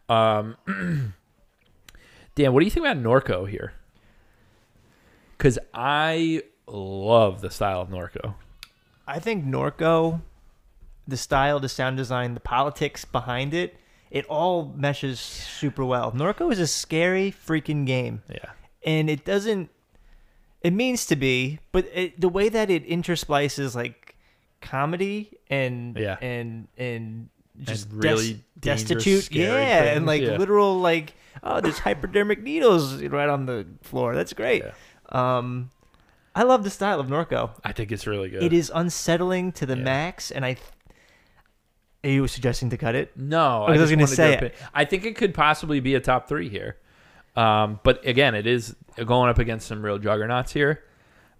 Um, 0.09 0.57
Dan, 2.35 2.53
what 2.53 2.59
do 2.61 2.65
you 2.65 2.71
think 2.71 2.85
about 2.85 2.97
Norco 2.97 3.47
here? 3.49 3.73
Because 5.37 5.57
I 5.73 6.43
love 6.67 7.41
the 7.41 7.49
style 7.49 7.81
of 7.81 7.89
Norco. 7.89 8.35
I 9.07 9.19
think 9.19 9.43
Norco, 9.45 10.21
the 11.07 11.17
style, 11.17 11.59
the 11.59 11.67
sound 11.69 11.97
design, 11.97 12.33
the 12.35 12.39
politics 12.39 13.03
behind 13.05 13.53
it, 13.53 13.75
it 14.11 14.25
all 14.27 14.71
meshes 14.75 15.19
super 15.19 15.83
well. 15.83 16.11
Norco 16.11 16.51
is 16.51 16.59
a 16.59 16.67
scary 16.67 17.31
freaking 17.31 17.85
game, 17.85 18.21
Yeah. 18.29 18.51
and 18.85 19.09
it 19.09 19.25
doesn't. 19.25 19.69
It 20.61 20.73
means 20.73 21.05
to 21.07 21.15
be, 21.15 21.59
but 21.71 21.85
it, 21.93 22.19
the 22.21 22.29
way 22.29 22.49
that 22.49 22.69
it 22.69 22.87
intersplices 22.87 23.75
like 23.75 24.15
comedy 24.61 25.31
and 25.49 25.97
Yeah. 25.97 26.17
and 26.21 26.67
and 26.77 27.29
just 27.63 27.89
And 27.89 28.03
really 28.03 28.33
des- 28.59 28.71
destitute, 28.75 29.31
yeah, 29.31 29.93
and 29.95 30.05
like 30.05 30.21
yeah. 30.21 30.37
literal 30.37 30.79
like 30.79 31.13
oh, 31.43 31.61
there's 31.61 31.79
hypodermic 31.79 32.43
needles 32.43 33.01
right 33.03 33.29
on 33.29 33.45
the 33.47 33.65
floor. 33.81 34.13
That's 34.15 34.33
great. 34.33 34.63
Yeah. 34.63 34.71
Um, 35.09 35.71
I 36.35 36.43
love 36.43 36.63
the 36.63 36.69
style 36.69 36.99
of 36.99 37.07
Norco. 37.07 37.49
I 37.63 37.71
think 37.73 37.91
it's 37.91 38.05
really 38.07 38.29
good. 38.29 38.43
It 38.43 38.53
is 38.53 38.71
unsettling 38.73 39.51
to 39.53 39.65
the 39.65 39.75
Yeah. 39.77 39.83
max, 39.83 40.31
and 40.31 40.45
I. 40.45 40.57
Are 42.03 42.09
you 42.09 42.27
suggesting 42.27 42.69
to 42.71 42.77
cut 42.77 42.95
it? 42.95 43.15
No, 43.15 43.63
I 43.63 43.77
was 43.77 43.89
gonna 43.89 44.07
say 44.07 44.33
it. 44.33 44.55
I 44.73 44.85
think 44.85 45.05
it 45.05 45.15
could 45.15 45.33
possibly 45.33 45.79
be 45.79 45.93
a 45.95 45.99
top 45.99 46.27
three 46.27 46.49
here. 46.49 46.77
Um, 47.35 47.79
but 47.83 48.05
again, 48.05 48.35
it 48.35 48.45
is 48.45 48.75
going 49.05 49.29
up 49.29 49.39
against 49.39 49.67
some 49.67 49.83
real 49.83 49.97
juggernauts 49.97 50.51
here. 50.53 50.83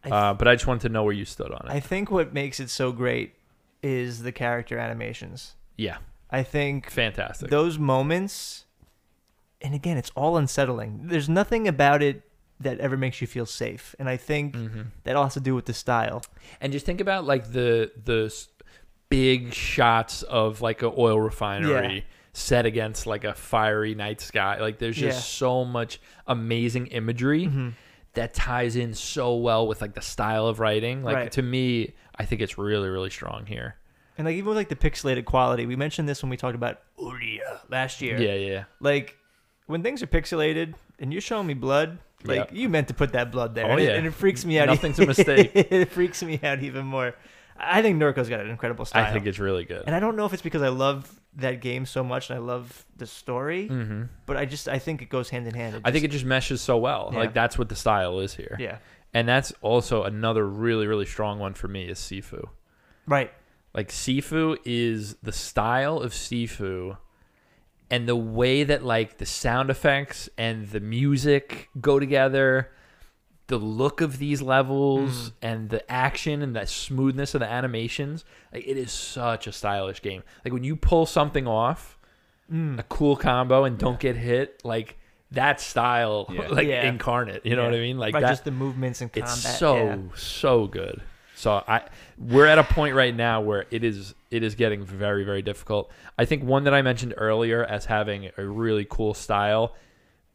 Uh, 0.03 0.33
but 0.33 0.47
I 0.47 0.55
just 0.55 0.65
wanted 0.65 0.81
to 0.83 0.89
know 0.89 1.03
where 1.03 1.13
you 1.13 1.25
stood 1.25 1.51
on 1.51 1.67
it. 1.67 1.71
I 1.71 1.79
think 1.79 2.09
what 2.09 2.33
makes 2.33 2.59
it 2.59 2.69
so 2.71 2.91
great 2.91 3.35
is 3.83 4.23
the 4.23 4.31
character 4.31 4.77
animations. 4.79 5.55
yeah, 5.77 5.97
I 6.31 6.43
think 6.43 6.89
fantastic. 6.89 7.49
those 7.49 7.77
moments, 7.77 8.65
and 9.61 9.75
again, 9.75 9.97
it's 9.97 10.11
all 10.15 10.37
unsettling. 10.37 11.01
There's 11.03 11.27
nothing 11.29 11.67
about 11.67 12.01
it 12.01 12.23
that 12.59 12.79
ever 12.79 12.95
makes 12.97 13.21
you 13.21 13.27
feel 13.27 13.45
safe, 13.45 13.95
and 13.99 14.07
I 14.09 14.17
think 14.17 14.55
Mhm. 14.55 14.87
that 15.03 15.15
all 15.15 15.23
has 15.25 15.33
to 15.35 15.39
do 15.39 15.53
with 15.55 15.65
the 15.65 15.73
style. 15.73 16.21
And 16.61 16.71
just 16.71 16.85
think 16.85 17.01
about 17.01 17.25
like 17.25 17.51
the 17.51 17.91
the 18.05 18.33
big 19.09 19.53
shots 19.53 20.23
of 20.23 20.61
like 20.61 20.81
a 20.81 20.91
oil 20.97 21.19
refinery 21.19 21.95
Yeah. 21.97 22.01
Set 22.33 22.65
against 22.65 23.05
like 23.05 23.23
a 23.23 23.33
fiery 23.33 23.93
night 23.95 24.21
sky. 24.21 24.59
Like 24.59 24.79
there's 24.79 24.95
just 24.95 25.17
Yeah. 25.17 25.21
so 25.47 25.65
much 25.65 25.99
amazing 26.27 26.87
imagery 26.87 27.45
Mhm. 27.47 27.73
that 28.13 28.33
ties 28.33 28.75
in 28.75 28.93
so 28.93 29.35
well 29.35 29.67
with 29.67 29.81
like 29.81 29.93
the 29.93 30.01
style 30.01 30.47
of 30.47 30.59
writing. 30.59 31.03
Like 31.03 31.15
Right. 31.15 31.31
to 31.33 31.41
me, 31.41 31.93
I 32.15 32.25
think 32.25 32.41
it's 32.41 32.57
really 32.57 32.89
really 32.89 33.09
strong 33.09 33.45
here. 33.45 33.75
And 34.17 34.25
like 34.25 34.35
even 34.35 34.49
with 34.49 34.57
like 34.57 34.69
the 34.69 34.75
pixelated 34.75 35.25
quality, 35.25 35.65
we 35.65 35.75
mentioned 35.75 36.07
this 36.07 36.21
when 36.21 36.29
we 36.29 36.37
talked 36.37 36.55
about 36.55 36.79
Uria 36.99 37.59
last 37.69 38.01
year. 38.01 38.17
Yeah, 38.19 38.35
yeah. 38.35 38.63
like 38.79 39.17
when 39.67 39.83
things 39.83 40.01
are 40.03 40.07
pixelated 40.07 40.73
and 40.99 41.11
you're 41.11 41.21
showing 41.21 41.47
me 41.47 41.53
blood 41.53 41.97
like 42.23 42.49
Yeah. 42.51 42.57
you 42.61 42.69
meant 42.69 42.87
to 42.89 42.93
put 42.93 43.13
that 43.13 43.31
blood 43.31 43.55
there 43.55 43.65
Oh, 43.65 43.71
and, 43.71 43.79
it, 43.81 43.83
yeah. 43.85 43.95
and 43.95 44.05
it 44.07 44.11
freaks 44.13 44.45
me 44.45 44.59
out 44.59 44.67
Nothing's 44.67 44.99
a 44.99 45.05
mistake. 45.15 45.51
it 45.55 45.89
freaks 45.89 46.21
me 46.23 46.39
out 46.43 46.61
even 46.61 46.85
more 46.85 47.13
i 47.63 47.81
think 47.81 47.97
norco's 47.97 48.29
got 48.29 48.39
an 48.39 48.49
incredible 48.49 48.85
style 48.85 49.05
I 49.05 49.11
think 49.13 49.25
it's 49.25 49.39
really 49.39 49.65
good. 49.65 49.83
and 49.85 49.95
i 49.95 49.99
don't 49.99 50.15
know 50.15 50.25
if 50.25 50.33
it's 50.33 50.41
because 50.41 50.61
i 50.61 50.69
love 50.69 51.19
that 51.35 51.61
game 51.61 51.85
so 51.85 52.03
much 52.03 52.29
and 52.29 52.37
i 52.37 52.41
love 52.41 52.85
the 52.97 53.05
story 53.07 53.67
hmm 53.67 54.03
but 54.25 54.35
i 54.37 54.45
just 54.45 54.67
i 54.67 54.79
think 54.79 55.01
it 55.01 55.09
goes 55.09 55.29
hand 55.29 55.47
in 55.47 55.53
hand 55.53 55.79
I 55.85 55.91
think 55.91 56.03
it 56.03 56.11
just 56.11 56.25
meshes 56.25 56.61
so 56.61 56.77
well. 56.77 57.09
Yeah. 57.13 57.19
Like 57.19 57.33
that's 57.33 57.57
what 57.57 57.69
the 57.69 57.75
style 57.75 58.19
is 58.19 58.33
here. 58.35 58.57
yeah 58.59 58.77
And 59.13 59.27
that's 59.27 59.53
also 59.61 60.03
another 60.03 60.45
really 60.47 60.87
really 60.87 61.05
strong 61.05 61.39
one 61.39 61.53
for 61.53 61.67
me 61.67 61.85
is 61.87 61.99
Sifu. 61.99 62.49
right 63.07 63.31
Like 63.73 63.89
Sifu 63.89 64.57
is 64.65 65.15
the 65.23 65.31
style 65.31 65.99
of 65.99 66.11
Sifu 66.13 66.97
and 67.89 68.07
the 68.07 68.15
way 68.15 68.63
that 68.63 68.83
like 68.83 69.17
the 69.17 69.25
sound 69.25 69.69
effects 69.69 70.29
and 70.37 70.67
the 70.69 70.79
music 70.79 71.69
go 71.79 71.99
together, 71.99 72.71
the 73.51 73.57
look 73.59 74.01
of 74.01 74.17
these 74.17 74.41
levels 74.41 75.31
and 75.41 75.69
the 75.69 75.89
action 75.91 76.41
and 76.41 76.55
the 76.55 76.65
smoothness 76.65 77.35
of 77.35 77.41
the 77.41 77.47
animations, 77.51 78.25
like 78.53 78.65
it 78.67 78.77
is 78.77 78.91
such 78.91 79.45
a 79.45 79.51
stylish 79.51 80.01
game. 80.01 80.23
Like 80.43 80.53
when 80.53 80.63
you 80.63 80.75
pull 80.75 81.05
something 81.05 81.47
off, 81.47 81.97
Mm. 82.51 82.77
a 82.79 82.83
cool 82.83 83.15
combo 83.15 83.63
and 83.63 83.77
don't 83.77 83.97
get 83.99 84.17
hit, 84.17 84.59
like 84.65 84.97
that 85.31 85.61
style 85.61 86.25
Yeah. 86.31 86.47
like 86.49 86.67
Yeah. 86.67 86.85
incarnate, 86.89 87.45
you 87.45 87.55
know 87.55 87.61
Yeah. 87.61 87.69
what 87.69 87.75
I 87.77 87.79
mean? 87.79 87.97
Like 87.97 88.13
right, 88.13 88.21
that 88.21 88.29
just 88.29 88.43
the 88.43 88.51
movements 88.51 88.99
and 88.99 89.09
combat 89.13 89.29
it's 89.31 89.57
so 89.57 89.75
yeah. 89.77 89.97
so 90.15 90.67
good. 90.67 91.01
So 91.35 91.63
I 91.67 91.83
we're 92.17 92.45
at 92.47 92.59
a 92.59 92.63
point 92.65 92.93
right 92.95 93.15
now 93.15 93.39
where 93.41 93.65
it 93.71 93.83
is 93.85 94.13
it 94.31 94.43
is 94.43 94.55
getting 94.55 94.83
very 94.85 95.23
very 95.23 95.41
difficult. 95.41 95.89
I 96.17 96.25
think 96.25 96.43
one 96.43 96.65
that 96.65 96.73
I 96.73 96.81
mentioned 96.81 97.13
earlier 97.15 97.63
as 97.63 97.85
having 97.85 98.29
a 98.37 98.45
really 98.45 98.85
cool 98.89 99.13
style, 99.13 99.73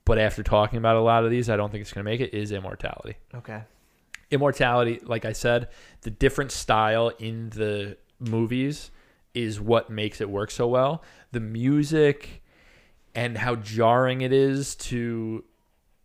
but 0.07 0.19
after 0.19 0.43
talking 0.43 0.79
about 0.79 0.97
a 0.97 1.01
lot 1.01 1.25
of 1.25 1.31
these, 1.31 1.51
I 1.51 1.57
don't 1.57 1.71
think 1.71 1.83
it's 1.83 1.93
going 1.93 2.05
to 2.05 2.11
make 2.11 2.21
it 2.21 2.33
is 2.33 2.53
Immortality. 2.53 3.17
okay 3.35 3.63
Immortality, 4.31 5.01
like 5.05 5.25
I 5.25 5.33
said, 5.33 5.69
the 6.01 6.11
different 6.11 6.51
style 6.51 7.13
in 7.19 7.51
the 7.51 7.99
movies 8.19 8.91
is 9.35 9.61
what 9.61 9.91
makes 9.91 10.21
it 10.21 10.31
work 10.31 10.51
so 10.51 10.67
well. 10.67 11.03
The 11.33 11.41
music 11.41 12.43
and 13.15 13.37
how 13.37 13.57
jarring 13.57 14.23
it 14.23 14.33
is 14.33 14.75
to 14.77 15.45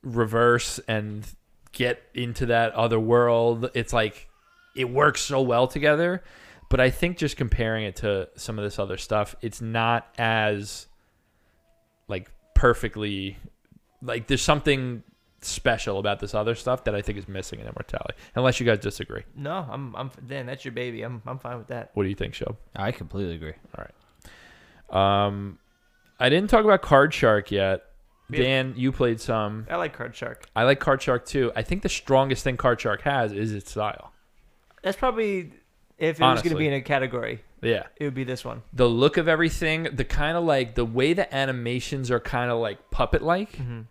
reverse 0.04 0.80
and 0.88 1.26
get 1.72 2.04
into 2.14 2.48
that 2.48 2.74
other 2.74 3.00
world. 3.00 3.72
It's 3.74 3.94
like 3.94 4.30
it 4.76 4.90
works 4.90 5.22
so 5.22 5.42
well 5.42 5.68
together. 5.68 6.24
But 6.70 6.80
I 6.80 6.90
think 6.90 7.18
just 7.18 7.36
comparing 7.38 7.84
it 7.84 7.98
to 7.98 8.30
some 8.36 8.58
of 8.58 8.64
this 8.64 8.80
other 8.80 8.98
stuff, 8.98 9.36
it's 9.42 9.62
not 9.62 10.08
as 10.18 10.88
like 12.08 12.32
perfectly 12.56 13.38
like 14.02 14.28
there's 14.28 14.42
something 14.42 15.04
special 15.42 15.98
about 16.00 16.20
this 16.20 16.36
other 16.36 16.54
stuff 16.56 16.84
that 16.84 16.94
I 16.94 17.02
think 17.02 17.18
is 17.18 17.28
missing 17.28 17.60
in 17.60 17.66
Immortality. 17.68 18.14
Unless 18.36 18.60
you 18.60 18.66
guys 18.66 18.78
disagree. 18.80 19.24
no 19.36 19.66
i'm 19.72 19.96
i'm 19.96 20.12
dan 20.28 20.46
that's 20.46 20.64
your 20.64 20.72
baby 20.72 21.02
i'm 21.02 21.22
i'm 21.26 21.40
fine 21.40 21.58
with 21.58 21.68
that 21.68 21.90
What 21.96 22.04
do 22.04 22.10
you 22.10 22.16
think, 22.16 22.34
Shob? 22.36 22.56
I 22.76 22.92
completely 22.92 23.36
agree. 23.36 23.54
All 23.78 23.86
right. 23.86 25.26
Um, 25.26 25.58
I 26.20 26.30
didn't 26.30 26.50
talk 26.50 26.64
about 26.64 26.82
Card 26.82 27.14
Shark 27.14 27.52
yet. 27.52 27.84
Yeah. 28.30 28.40
Dan, 28.44 28.74
you 28.78 28.92
played 28.94 29.20
some. 29.20 29.66
i 29.70 29.76
like 29.76 29.92
card 29.94 30.16
shark 30.16 30.46
I 30.56 30.64
like 30.64 30.80
Card 30.80 31.02
Shark 31.02 31.26
too. 31.26 31.52
I 31.54 31.64
think 31.64 31.82
the 31.82 31.90
strongest 31.90 32.44
thing 32.46 32.56
Card 32.56 32.80
Shark 32.80 33.02
has 33.02 33.34
is 33.34 33.54
its 33.54 33.72
style. 33.72 34.14
that's 34.84 34.96
probably 34.98 35.52
if 35.98 36.20
it 36.20 36.24
was 36.24 36.42
going 36.42 36.54
to 36.54 36.58
be 36.60 36.68
in 36.68 36.74
a 36.74 36.82
category 36.82 37.44
Yeah. 37.62 37.84
it 37.98 38.06
would 38.06 38.14
be 38.14 38.24
this 38.24 38.46
one 38.46 38.62
The 38.74 38.88
look 38.88 39.18
of 39.18 39.28
everything, 39.28 39.84
the 39.94 40.06
kind 40.06 40.38
of 40.38 40.46
like 40.46 40.76
the 40.76 40.86
way 40.86 41.12
the 41.14 41.34
animations 41.36 42.10
are 42.10 42.20
kind 42.22 42.50
of 42.52 42.60
like 42.60 42.90
puppet 42.90 43.22
like. 43.22 43.52
mm-hmm. 43.54 43.82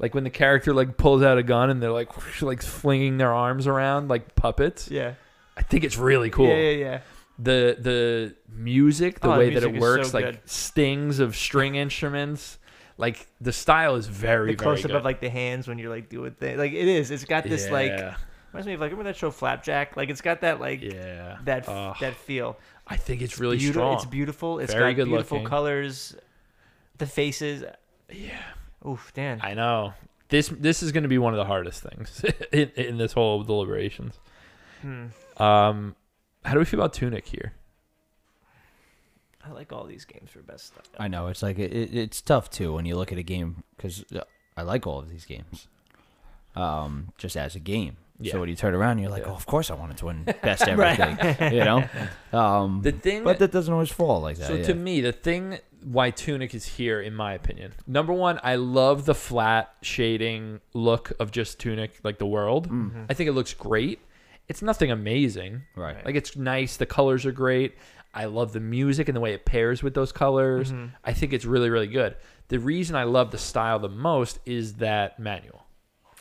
Like 0.00 0.14
when 0.14 0.24
the 0.24 0.30
character 0.30 0.74
like 0.74 0.96
pulls 0.96 1.22
out 1.22 1.38
a 1.38 1.42
gun 1.44 1.70
and 1.70 1.80
they're 1.80 1.92
like 1.92 2.10
like 2.42 2.62
flinging 2.62 3.18
their 3.18 3.32
arms 3.32 3.66
around 3.68 4.08
like 4.08 4.34
puppets. 4.34 4.90
yeah 4.90 5.14
I 5.56 5.62
think 5.62 5.84
it's 5.84 5.96
really 5.98 6.30
cool. 6.30 6.48
yeah 6.48 6.56
yeah 6.56 6.70
yeah 6.70 7.00
the 7.38 7.76
the 7.78 8.34
music, 8.52 9.20
the 9.20 9.28
Oh, 9.28 9.32
the 9.34 9.38
way 9.38 9.44
that 9.54 9.60
music 9.60 9.70
it 9.70 9.76
is 9.76 9.80
works, 9.80 10.10
so 10.10 10.16
like 10.18 10.24
good. 10.26 10.40
stings 10.46 11.20
of 11.20 11.36
string 11.36 11.74
instruments, 11.76 12.58
like 12.98 13.26
the 13.40 13.52
style 13.52 13.94
is 13.96 14.06
very 14.06 14.52
the 14.52 14.56
close 14.62 14.82
very 14.82 14.92
up 14.94 14.98
of 14.98 15.04
like 15.04 15.20
the 15.20 15.30
hands 15.30 15.66
when 15.68 15.78
you're 15.78 15.88
like 15.90 16.08
doing 16.10 16.32
things. 16.32 16.58
Like 16.58 16.72
it 16.72 16.88
is. 16.88 17.10
It's 17.10 17.24
got 17.24 17.44
this 17.44 17.70
like 17.70 17.92
Yeah, 17.92 18.16
reminds 18.52 18.66
me 18.66 18.74
of 18.74 18.80
like 18.80 18.90
remember 18.90 19.10
that 19.10 19.16
show 19.16 19.30
Flapjack? 19.30 19.96
Like 19.96 20.10
it's 20.10 20.20
got 20.20 20.40
that 20.42 20.60
like 20.60 20.82
yeah. 20.82 21.38
that 21.44 21.66
Ugh, 21.68 21.96
that 22.00 22.14
feel. 22.14 22.58
I 22.86 22.96
think 22.96 23.22
it's 23.22 23.38
really 23.38 23.58
Beauti- 23.58 23.70
strong. 23.70 23.94
It's 23.96 24.04
beautiful. 24.04 24.58
It's 24.58 24.72
Very 24.74 24.92
got 24.92 24.96
good 25.04 25.08
beautiful 25.08 25.38
looking. 25.38 25.48
colors. 25.48 26.16
The 26.98 27.06
faces. 27.06 27.64
yeah, 28.12 28.38
Oof, 28.86 29.12
Dan. 29.14 29.40
I 29.42 29.54
know. 29.54 29.94
This 30.28 30.48
this 30.48 30.82
is 30.82 30.92
going 30.92 31.02
to 31.02 31.08
be 31.08 31.18
one 31.18 31.32
of 31.34 31.38
the 31.38 31.44
hardest 31.44 31.82
things 31.82 32.24
in, 32.52 32.70
in 32.76 32.98
this 32.98 33.12
whole 33.12 33.42
deliberations. 33.42 34.14
Hmm. 34.82 35.06
Um, 35.42 35.96
how 36.44 36.52
do 36.54 36.58
we 36.60 36.64
feel 36.64 36.80
about 36.80 36.92
Tunic 36.94 37.26
here? 37.26 37.52
I 39.44 39.50
like 39.52 39.72
all 39.72 39.84
these 39.84 40.04
games 40.04 40.30
for 40.30 40.40
best 40.40 40.66
stuff. 40.68 40.84
I 40.98 41.08
know 41.08 41.26
it's 41.28 41.42
like 41.42 41.58
it, 41.58 41.72
it- 41.72 41.94
it's 41.94 42.20
tough 42.20 42.50
too 42.50 42.74
when 42.74 42.84
you 42.86 42.96
look 42.96 43.10
at 43.12 43.18
a 43.18 43.22
game 43.22 43.62
because 43.76 44.04
I 44.56 44.62
like 44.62 44.86
all 44.86 44.98
of 44.98 45.08
these 45.10 45.24
games, 45.24 45.66
um, 46.54 47.12
just 47.18 47.36
as 47.36 47.54
a 47.54 47.60
game. 47.60 47.96
Yeah. 48.20 48.32
So 48.32 48.40
when 48.40 48.48
you 48.48 48.56
turn 48.56 48.74
around, 48.74 48.98
you're 48.98 49.10
like, 49.10 49.22
Yeah. 49.24 49.30
oh, 49.32 49.34
of 49.34 49.46
course 49.46 49.70
I 49.70 49.74
wanted 49.74 49.96
to 49.98 50.06
win 50.06 50.24
best 50.42 50.68
everything. 50.68 51.18
you 51.52 51.64
know. 51.64 51.84
Um, 52.32 52.82
the 52.82 52.92
thing 52.92 53.24
but 53.24 53.40
that 53.40 53.50
doesn't 53.50 53.72
always 53.72 53.90
fall 53.90 54.20
like 54.20 54.36
that. 54.38 54.46
So 54.46 54.54
yeah. 54.54 54.62
to 54.66 54.74
me, 54.74 55.00
the 55.00 55.10
thing 55.10 55.58
why 55.82 56.10
Tunic 56.12 56.54
is 56.54 56.64
here, 56.64 57.00
in 57.00 57.12
my 57.14 57.32
opinion, 57.34 57.72
number 57.88 58.12
one, 58.12 58.38
I 58.44 58.54
love 58.54 59.04
the 59.04 59.14
flat 59.16 59.72
shading 59.82 60.60
look 60.74 61.12
of 61.18 61.32
just 61.32 61.58
Tunic, 61.58 61.98
like 62.04 62.18
the 62.18 62.26
world. 62.26 62.70
Mm. 62.70 63.06
I 63.10 63.14
think 63.14 63.28
it 63.28 63.32
looks 63.32 63.52
great. 63.52 63.98
It's 64.46 64.62
nothing 64.62 64.90
amazing. 64.92 65.62
Right. 65.74 66.04
Like 66.04 66.14
it's 66.14 66.36
nice. 66.36 66.76
The 66.76 66.86
colors 66.86 67.26
are 67.26 67.32
great. 67.32 67.74
I 68.14 68.26
love 68.26 68.52
the 68.52 68.60
music 68.60 69.08
and 69.08 69.16
the 69.16 69.20
way 69.20 69.32
it 69.34 69.44
pairs 69.44 69.82
with 69.82 69.94
those 69.94 70.12
colors. 70.12 70.70
Mhm. 70.72 70.90
I 71.04 71.12
think 71.12 71.32
it's 71.32 71.44
really, 71.44 71.70
really 71.70 71.86
good. 71.86 72.16
The 72.48 72.58
reason 72.58 72.94
I 72.96 73.04
love 73.04 73.30
the 73.30 73.38
style 73.38 73.78
the 73.80 73.88
most 73.88 74.38
is 74.46 74.74
that 74.74 75.18
manual. 75.18 75.64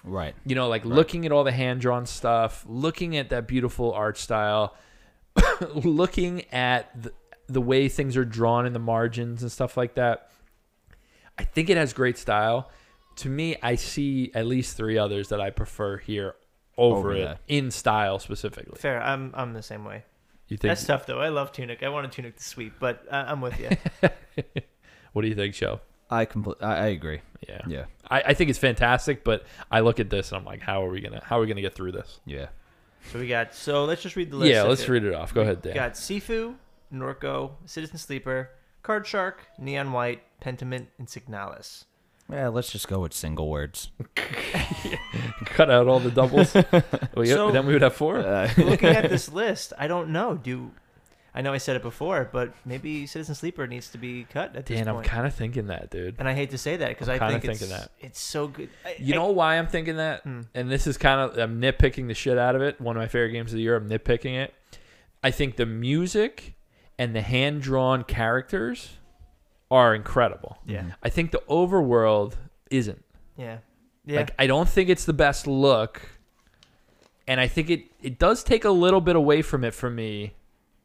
Right. 0.03 0.33
You 0.45 0.55
know, 0.55 0.67
like 0.69 0.83
Right. 0.85 0.93
looking 0.93 1.25
at 1.25 1.31
all 1.31 1.43
the 1.43 1.51
hand 1.51 1.81
drawn 1.81 2.05
stuff, 2.05 2.65
looking 2.67 3.17
at 3.17 3.29
that 3.29 3.47
beautiful 3.47 3.91
art 3.93 4.17
style, 4.17 4.75
looking 5.73 6.45
at 6.53 6.89
the, 7.01 7.11
the 7.47 7.61
way 7.61 7.89
things 7.89 8.15
are 8.17 8.25
drawn 8.25 8.65
in 8.65 8.73
the 8.73 8.79
margins 8.79 9.41
and 9.41 9.51
stuff 9.51 9.75
like 9.77 9.95
that. 9.95 10.31
I 11.37 11.43
think 11.43 11.69
it 11.69 11.77
has 11.77 11.93
great 11.93 12.17
style. 12.17 12.69
To 13.17 13.29
me, 13.29 13.55
I 13.61 13.75
see 13.75 14.31
at 14.33 14.45
least 14.45 14.77
three 14.77 14.97
others 14.97 15.29
that 15.29 15.41
I 15.41 15.49
prefer 15.49 15.97
here 15.97 16.35
over, 16.77 16.97
Over 16.99 17.13
it 17.15 17.23
that. 17.25 17.39
in 17.47 17.71
style 17.71 18.19
specifically. 18.19 18.77
Fair. 18.79 19.01
I'm 19.01 19.31
I'm 19.35 19.53
the 19.53 19.61
same 19.63 19.83
way. 19.83 20.05
You 20.47 20.55
think? 20.57 20.69
That's 20.71 20.85
tough 20.85 21.05
though. 21.05 21.19
I 21.19 21.27
love 21.29 21.51
Tunic. 21.51 21.83
I 21.83 21.89
wanted 21.89 22.11
Tunic 22.13 22.37
to 22.37 22.43
sweep, 22.43 22.73
but 22.79 23.05
uh, 23.11 23.25
I'm 23.27 23.41
with 23.41 23.59
you. 23.59 23.69
What 25.11 25.23
do 25.23 25.27
you 25.27 25.33
think, 25.35 25.55
Joe? 25.55 25.81
I 26.09 26.25
compl- 26.25 26.61
I, 26.61 26.75
I 26.75 26.85
agree. 26.87 27.21
Yeah, 27.47 27.61
Yeah. 27.67 27.85
I, 28.09 28.21
I 28.27 28.33
think 28.33 28.49
it's 28.49 28.59
fantastic, 28.59 29.23
but 29.23 29.43
I 29.71 29.79
look 29.81 29.99
at 29.99 30.09
this 30.09 30.31
and 30.31 30.39
I'm 30.39 30.45
like, 30.45 30.61
how 30.61 30.83
are 30.85 30.89
we 30.89 30.99
gonna 31.01 31.21
how 31.23 31.37
are 31.37 31.41
we 31.41 31.47
gonna 31.47 31.61
get 31.61 31.73
through 31.75 31.91
this? 31.93 32.19
Yeah. 32.25 32.47
so 33.11 33.19
we 33.19 33.27
got. 33.27 33.53
So 33.53 33.85
let's 33.85 34.01
just 34.01 34.15
read 34.15 34.31
the 34.31 34.37
list. 34.37 34.51
Yeah, 34.51 34.63
let's 34.63 34.81
it. 34.83 34.89
read 34.89 35.03
it 35.03 35.13
off. 35.13 35.33
Go 35.33 35.41
ahead, 35.41 35.57
We 35.63 35.69
Dan. 35.71 35.75
got 35.75 35.93
Sifu, 35.93 36.55
Norco, 36.93 37.51
Citizen 37.65 37.97
Sleeper, 37.97 38.49
Card 38.83 39.05
Shark, 39.07 39.45
Neon 39.57 39.91
White, 39.91 40.21
Pentiment, 40.41 40.87
and 40.97 41.07
Signalis. 41.07 41.85
Yeah. 42.31 42.49
Let's 42.49 42.71
just 42.71 42.87
go 42.87 42.99
with 42.99 43.13
single 43.13 43.49
words. 43.49 43.89
Cut 45.45 45.69
out 45.69 45.87
all 45.87 45.99
the 45.99 46.11
doubles. 46.11 46.53
Well, 47.15 47.25
yeah, 47.25 47.33
So- 47.35 47.51
then 47.51 47.65
we 47.65 47.73
would 47.73 47.81
have 47.81 47.95
four. 47.95 48.19
Uh, 48.19 48.49
Looking 48.57 48.89
at 48.89 49.09
this 49.09 49.31
list, 49.31 49.73
I 49.77 49.87
don't 49.87 50.09
know. 50.09 50.35
Do 50.35 50.71
I 51.33 51.41
know 51.41 51.53
I 51.53 51.57
said 51.59 51.75
it 51.75 51.81
before, 51.83 52.27
but 52.31 52.53
maybe 52.65 53.05
Citizen 53.05 53.35
Sleeper 53.35 53.67
needs 53.67 53.89
to 53.91 53.97
be 53.97 54.25
cut 54.31 54.55
at 54.55 54.65
this 54.65 54.77
point. 54.77 54.85
Dan, 54.87 54.95
I'm 54.97 55.03
kind 55.03 55.27
of 55.27 55.33
thinking 55.35 55.67
that, 55.67 55.91
dude. 55.91 56.15
and 56.19 56.27
I 56.27 56.33
hate 56.33 56.49
to 56.51 56.57
say 56.57 56.75
that 56.77 56.89
because 56.89 57.07
I 57.07 57.19
think 57.19 57.45
it's, 57.45 57.67
that. 57.69 57.91
it's 57.99 58.19
so 58.19 58.47
good. 58.47 58.69
I, 58.85 58.95
You 58.99 59.13
I- 59.13 59.17
know 59.17 59.27
why 59.31 59.57
I'm 59.59 59.67
thinking 59.67 59.97
that? 59.97 60.23
Hmm. 60.23 60.41
And 60.55 60.71
this 60.71 60.87
is 60.87 60.97
kind 60.97 61.19
of 61.21 61.37
I'm 61.37 61.61
nitpicking 61.61 62.07
the 62.07 62.13
shit 62.15 62.37
out 62.37 62.55
of 62.55 62.61
it. 62.61 62.81
One 62.81 62.95
of 62.97 63.01
my 63.01 63.07
favorite 63.07 63.31
games 63.31 63.51
of 63.51 63.57
the 63.57 63.61
year. 63.63 63.75
I'm 63.75 63.87
nitpicking 63.89 64.35
it. 64.35 64.53
I 65.23 65.31
think 65.31 65.55
the 65.57 65.65
music 65.65 66.55
and 66.97 67.15
the 67.15 67.21
hand 67.21 67.61
drawn 67.61 68.03
characters 68.03 68.97
are 69.71 69.93
incredible. 69.93 70.57
Yeah. 70.65 70.85
I 71.03 71.09
think 71.09 71.31
the 71.31 71.43
overworld 71.49 72.33
isn't. 72.71 73.03
yeah, 73.37 73.57
yeah. 74.05 74.17
Like 74.17 74.31
I 74.39 74.47
don't 74.47 74.67
think 74.67 74.89
it's 74.89 75.05
the 75.05 75.13
best 75.13 75.45
look. 75.45 76.01
And 77.27 77.39
I 77.39 77.47
think 77.47 77.69
it 77.69 77.83
it 78.01 78.17
does 78.17 78.43
take 78.43 78.65
a 78.65 78.71
little 78.71 79.01
bit 79.01 79.15
away 79.15 79.41
from 79.43 79.63
it 79.63 79.73
for 79.75 79.89
me 79.89 80.33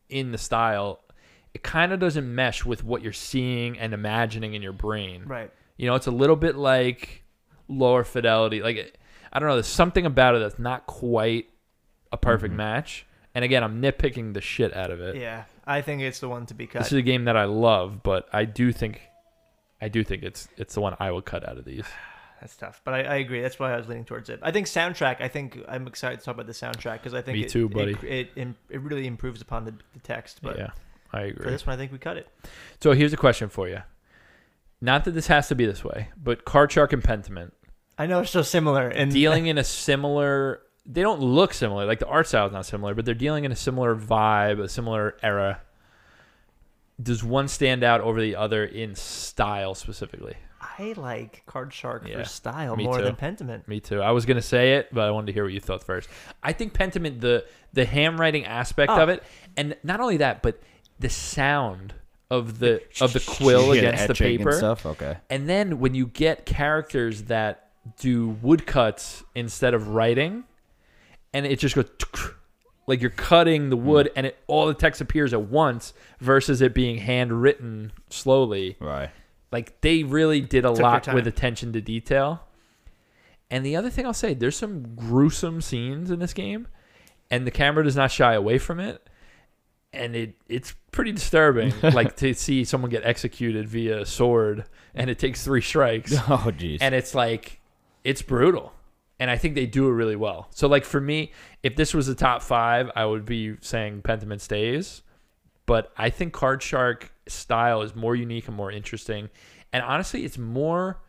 in 0.09 0.33
the 0.33 0.39
style. 0.39 1.01
It 1.55 1.63
kind 1.63 1.93
of 1.93 2.01
doesn't 2.01 2.35
mesh 2.35 2.65
with 2.65 2.83
what 2.85 3.03
you're 3.03 3.13
seeing 3.13 3.79
and 3.79 3.95
imagining 3.95 4.55
in 4.55 4.63
your 4.63 4.73
brain. 4.73 5.25
right. 5.27 5.51
You 5.77 5.87
know, 5.87 5.95
it's 5.97 6.07
a 6.07 6.11
little 6.13 6.37
bit 6.37 6.55
like 6.57 7.23
lower 7.69 8.05
fidelity. 8.05 8.61
Like 8.63 8.97
I 9.33 9.39
don't 9.41 9.49
know, 9.49 9.55
there's 9.57 9.67
something 9.67 10.07
about 10.07 10.35
it 10.37 10.39
that's 10.39 10.59
not 10.59 10.87
quite 10.87 11.47
a 12.13 12.17
perfect 12.17 12.55
Mhm. 12.55 12.59
match. 12.59 13.07
And 13.35 13.45
again, 13.45 13.65
I'm 13.65 13.83
nitpicking 13.83 14.35
the 14.35 14.41
shit 14.41 14.73
out 14.77 14.93
of 14.93 15.01
it. 15.01 15.17
Yeah, 15.17 15.45
I 15.67 15.81
think 15.81 16.03
it's 16.03 16.21
the 16.21 16.29
one 16.29 16.47
to 16.47 16.55
be 16.55 16.69
cut. 16.69 16.81
This 16.85 16.93
is 16.93 16.99
a 16.99 17.03
game 17.03 17.25
that 17.25 17.37
I 17.37 17.45
love, 17.47 18.03
but 18.05 18.29
I 18.33 18.45
do 18.45 18.71
think 18.71 19.01
I 19.81 19.89
do 19.89 20.05
think 20.05 20.23
it's 20.23 20.47
it's 20.57 20.75
the 20.75 20.81
one 20.81 20.95
I 21.01 21.11
would 21.11 21.25
cut 21.25 21.49
out 21.49 21.59
of 21.59 21.65
these. 21.65 21.85
That's 22.41 22.57
tough, 22.57 22.81
but 22.85 22.95
I, 22.95 23.03
I 23.03 23.15
agree. 23.17 23.41
That's 23.41 23.59
why 23.59 23.73
I 23.73 23.77
was 23.77 23.89
leaning 23.89 24.05
towards 24.05 24.29
it. 24.29 24.41
I 24.43 24.51
think 24.51 24.67
soundtrack. 24.67 25.21
I 25.21 25.29
think 25.29 25.59
I'm 25.67 25.87
excited 25.87 26.19
to 26.19 26.25
talk 26.25 26.35
about 26.35 26.47
the 26.47 26.53
soundtrack 26.53 26.95
because 26.95 27.15
I 27.15 27.23
think 27.23 27.39
Me 27.39 27.45
it, 27.45 27.49
too, 27.49 27.69
buddy. 27.69 27.97
It 28.03 28.31
it, 28.37 28.49
it 28.69 28.81
really 28.81 29.07
improves 29.07 29.41
upon 29.41 29.65
the, 29.65 29.73
the 29.95 30.01
text. 30.03 30.41
But 30.43 30.59
yeah, 30.59 30.71
I 31.13 31.23
agree. 31.23 31.45
for 31.45 31.51
this 31.51 31.67
one, 31.67 31.75
I 31.75 31.77
think 31.79 31.93
we 31.93 31.99
cut 31.99 32.17
it. 32.17 32.29
So 32.81 32.93
here's 32.93 33.13
a 33.13 33.17
question 33.17 33.49
for 33.49 33.69
you. 33.69 33.83
Not 34.81 35.05
that 35.05 35.13
this 35.13 35.29
has 35.29 35.49
to 35.49 35.55
be 35.55 35.65
this 35.65 35.83
way, 35.83 36.09
but 36.23 36.45
Card 36.45 36.71
Shark 36.71 36.93
and 36.93 37.03
Pentiment 37.03 37.53
I 37.99 38.07
know 38.07 38.21
it's 38.21 38.31
so 38.31 38.43
similar 38.43 38.89
and 38.89 39.11
dealing 39.11 39.47
in 39.47 39.59
a 39.59 39.65
similar. 39.65 40.61
They 40.87 41.03
don't 41.03 41.21
look 41.21 41.55
similar. 41.55 41.87
Like 41.87 42.01
the 42.01 42.07
art 42.07 42.27
style 42.27 42.47
is 42.47 42.53
not 42.53 42.67
similar, 42.67 42.95
but 42.95 43.05
they're 43.05 43.15
dealing 43.15 43.45
in 43.45 43.53
a 43.53 43.57
similar 43.57 43.95
vibe, 43.95 44.61
a 44.61 44.69
similar 44.69 45.17
era. 45.23 45.61
Does 47.01 47.25
one 47.25 47.49
stand 47.49 47.83
out 47.83 48.01
over 48.01 48.21
the 48.21 48.37
other 48.37 48.65
in 48.65 48.95
style 48.95 49.75
specifically? 49.75 50.37
I 50.79 50.95
like 50.97 51.43
Card 51.47 51.73
Shark 51.73 52.07
Yeah, 52.09 52.19
for 52.23 52.25
style 52.29 52.77
me 52.77 52.85
more 52.85 52.99
too. 52.99 53.05
than 53.05 53.17
Pentiment. 53.17 53.69
Me 53.69 53.81
too. 53.81 54.01
I 54.01 54.11
was 54.11 54.27
gonna 54.27 54.43
say 54.43 54.75
it, 54.75 54.89
but 54.93 55.03
I 55.05 55.11
wanted 55.11 55.27
to 55.27 55.33
hear 55.33 55.45
what 55.45 55.53
you 55.53 55.61
thought 55.61 55.85
first. 55.85 56.09
I 56.43 56.53
think 56.53 56.73
Pentiment, 56.75 57.21
the 57.21 57.45
the 57.73 57.85
handwriting 57.85 58.45
aspect 58.45 58.91
Oh. 58.91 59.03
of 59.03 59.09
it, 59.09 59.23
and 59.57 59.77
not 59.83 60.01
only 60.01 60.17
that, 60.19 60.43
but 60.43 60.61
the 60.99 61.09
sound 61.11 61.95
of 62.31 62.59
the 62.59 62.83
of 63.01 63.13
the 63.13 63.21
quill 63.27 63.75
Yeah, 63.75 63.83
against 63.83 64.07
the 64.07 64.13
etching 64.13 64.27
and 64.27 64.39
paper, 64.39 64.53
stuff. 64.53 64.87
Okay. 64.87 65.17
and 65.31 65.49
then 65.49 65.79
when 65.79 65.95
you 65.95 66.07
get 66.07 66.47
characters 66.47 67.25
that 67.25 67.71
do 67.99 68.29
woodcuts 68.43 69.23
instead 69.35 69.75
of 69.75 69.89
writing, 69.89 70.45
and 71.33 71.47
it 71.47 71.59
just 71.59 71.75
goes 71.77 71.89
like 72.87 73.01
you're 73.01 73.11
cutting 73.11 73.71
the 73.71 73.77
wood, 73.77 74.09
hmm. 74.09 74.13
and 74.19 74.27
it 74.27 74.39
all 74.47 74.67
the 74.67 74.75
text 74.75 75.01
appears 75.01 75.33
at 75.33 75.43
once 75.43 75.93
versus 76.21 76.61
it 76.63 76.75
being 76.75 76.99
handwritten 76.99 77.93
slowly. 78.11 78.77
Right. 78.81 79.11
Like 79.55 79.81
they 79.83 80.03
really 80.03 80.41
did 80.41 80.65
a 80.65 80.71
Took 80.75 80.81
lot 80.81 81.15
with 81.15 81.29
attention 81.29 81.73
to 81.75 81.81
detail. 81.81 82.43
And 83.53 83.65
the 83.65 83.77
other 83.77 83.89
thing 83.89 84.05
I'll 84.05 84.13
say, 84.13 84.35
there's 84.35 84.57
some 84.57 84.97
gruesome 84.97 85.61
scenes 85.61 86.11
in 86.11 86.19
this 86.19 86.33
game, 86.33 86.67
and 87.31 87.47
the 87.47 87.53
camera 87.53 87.85
does 87.85 87.95
not 87.95 88.11
shy 88.11 88.35
away 88.35 88.59
from 88.59 88.81
it. 88.81 89.09
And 89.93 90.17
it 90.17 90.35
it's 90.49 90.75
pretty 90.91 91.13
disturbing, 91.13 91.73
like 91.83 92.17
to 92.17 92.35
see 92.35 92.65
someone 92.65 92.91
get 92.91 93.05
executed 93.05 93.69
via 93.69 94.01
a 94.01 94.07
sword, 94.07 94.65
and 94.93 95.09
it 95.09 95.21
takes 95.21 95.45
three 95.45 95.61
strikes, 95.61 96.13
Oh, 96.29 96.51
jeez. 96.51 96.79
and 96.81 96.93
it's 96.93 97.15
like 97.15 97.61
it's 98.03 98.23
brutal. 98.23 98.73
And 99.21 99.31
I 99.31 99.37
think 99.39 99.55
they 99.55 99.67
do 99.67 99.87
it 99.87 99.93
really 99.93 100.17
well. 100.17 100.49
So 100.51 100.67
like 100.67 100.85
for 100.85 101.01
me, 101.01 101.31
if 101.63 101.77
this 101.77 101.95
was 101.95 102.09
the 102.09 102.17
top 102.17 102.43
five, 102.43 102.91
I 102.97 103.05
would 103.05 103.25
be 103.25 103.55
saying 103.61 104.03
Pentiment 104.03 104.41
stays. 104.41 105.03
But 105.67 105.93
I 105.97 106.11
think 106.11 106.33
Card 106.33 106.61
Shark 106.61 107.14
style 107.27 107.83
is 107.83 107.95
more 107.95 108.15
unique 108.15 108.49
and 108.49 108.57
more 108.57 108.71
interesting. 108.71 109.31
And 109.73 109.83
honestly, 109.83 110.25
it's 110.25 110.39
more 110.39 111.01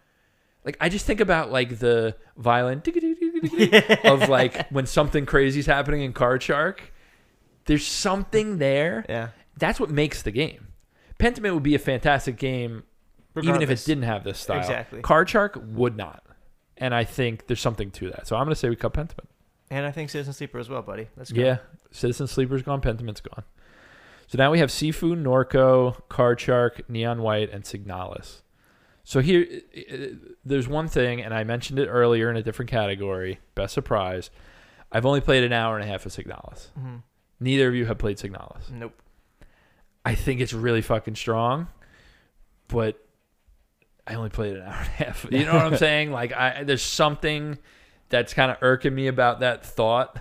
like 0.63 0.77
I 0.81 0.89
just 0.89 1.05
think 1.05 1.19
about 1.19 1.51
like 1.51 1.79
the 1.79 2.15
violent 2.37 2.87
of 4.03 4.27
like 4.29 4.67
when 4.69 4.85
something 4.85 5.25
crazy's 5.25 5.65
happening 5.65 6.01
in 6.01 6.13
Card 6.13 6.41
Shark. 6.41 6.91
There's 7.65 7.85
something 7.85 8.57
there. 8.59 9.05
Yeah, 9.09 9.29
That's 9.57 9.79
what 9.79 9.89
makes 9.89 10.21
the 10.21 10.31
game. 10.31 10.67
Pentiment 11.17 11.53
would 11.53 11.63
be 11.63 11.75
a 11.75 11.79
fantastic 11.79 12.37
game 12.37 12.83
even 13.41 13.61
if 13.61 13.69
it 13.69 13.83
didn't 13.85 14.03
have 14.03 14.23
this 14.23 14.39
style. 14.39 14.59
Exactly. 14.59 15.01
Card 15.01 15.29
Shark 15.29 15.59
would 15.67 15.97
not. 15.97 16.23
And 16.77 16.93
I 16.93 17.03
think 17.03 17.47
there's 17.47 17.61
something 17.61 17.91
to 17.91 18.09
that. 18.11 18.27
So 18.27 18.35
I'm 18.35 18.43
going 18.43 18.53
to 18.53 18.59
say 18.59 18.69
we 18.69 18.75
cut 18.75 18.93
Pentiment. 18.93 19.27
And 19.71 19.85
I 19.85 19.91
think 19.91 20.09
Citizen 20.09 20.33
Sleeper 20.33 20.59
as 20.59 20.69
well, 20.69 20.81
buddy. 20.81 21.07
Let's 21.17 21.31
go. 21.31 21.41
Yeah. 21.41 21.57
Citizen 21.91 22.27
Sleeper's 22.27 22.61
gone, 22.61 22.81
Pentiment's 22.81 23.21
gone. 23.21 23.43
So 24.27 24.37
now 24.37 24.51
we 24.51 24.59
have 24.59 24.69
Sifu, 24.69 25.15
Norco, 25.21 26.01
Card 26.09 26.39
Shark, 26.39 26.89
Neon 26.89 27.21
White, 27.21 27.51
and 27.51 27.63
Signalis. 27.63 28.41
So 29.03 29.19
here, 29.21 29.45
there's 30.43 30.67
one 30.67 30.87
thing, 30.87 31.21
and 31.21 31.31
I 31.33 31.43
mentioned 31.43 31.77
it 31.77 31.87
earlier 31.87 32.29
in 32.31 32.37
a 32.37 32.41
different 32.41 32.71
category. 32.71 33.39
Best 33.53 33.73
surprise. 33.75 34.31
I've 34.91 35.05
only 35.05 35.21
played 35.21 35.43
an 35.43 35.53
hour 35.53 35.75
and 35.77 35.83
a 35.83 35.87
half 35.87 36.05
of 36.07 36.11
Signalis. 36.11 36.69
Mhm. 36.79 37.03
Neither 37.39 37.67
of 37.67 37.75
you 37.75 37.85
have 37.85 37.97
played 37.99 38.17
Signalis. 38.17 38.71
Nope. 38.71 38.99
I 40.03 40.15
think 40.15 40.41
it's 40.41 40.53
really 40.53 40.81
fucking 40.81 41.15
strong, 41.15 41.67
but 42.67 42.99
I 44.07 44.15
only 44.15 44.29
played 44.29 44.55
an 44.55 44.61
hour 44.67 44.73
and 44.75 44.87
a 44.87 45.03
half. 45.03 45.25
You 45.31 45.45
know 45.45 45.53
what 45.53 45.65
I'm 45.65 45.77
saying? 45.89 46.11
Like, 46.11 46.33
I 46.33 46.63
there's 46.63 46.81
something 46.83 47.59
that's 48.09 48.33
kind 48.33 48.49
of 48.51 48.57
irking 48.61 48.95
me 48.95 49.05
about 49.07 49.41
that 49.41 49.63
thought 49.65 50.17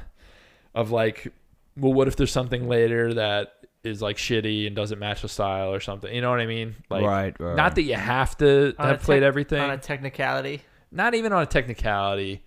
of 0.75 0.91
like, 0.91 1.33
well, 1.77 1.93
what 1.93 2.07
if 2.09 2.17
there's 2.17 2.33
something 2.33 2.69
later 2.69 3.15
that 3.15 3.54
is 3.85 4.01
like 4.03 4.17
shitty 4.17 4.67
and 4.67 4.75
doesn't 4.75 4.99
match 4.99 5.23
the 5.23 5.29
style 5.29 5.73
or 5.73 5.81
something? 5.81 6.13
You 6.13 6.21
know 6.21 6.31
what 6.31 6.41
I 6.41 6.47
mean? 6.47 6.75
Like, 6.91 7.05
right, 7.05 7.39
right. 7.39 7.57
not 7.57 7.75
that 7.75 7.83
you 7.83 7.95
have 7.95 8.37
to 8.39 8.75
On 8.79 8.87
a 8.87 8.89
have 8.93 9.03
played 9.03 9.21
tech- 9.21 9.27
everything. 9.29 9.61
On 9.61 9.71
a 9.71 9.79
technicality, 9.79 10.63
not 10.91 11.15
even 11.15 11.33
on 11.33 11.43
a 11.43 11.47
technicality. 11.47 12.45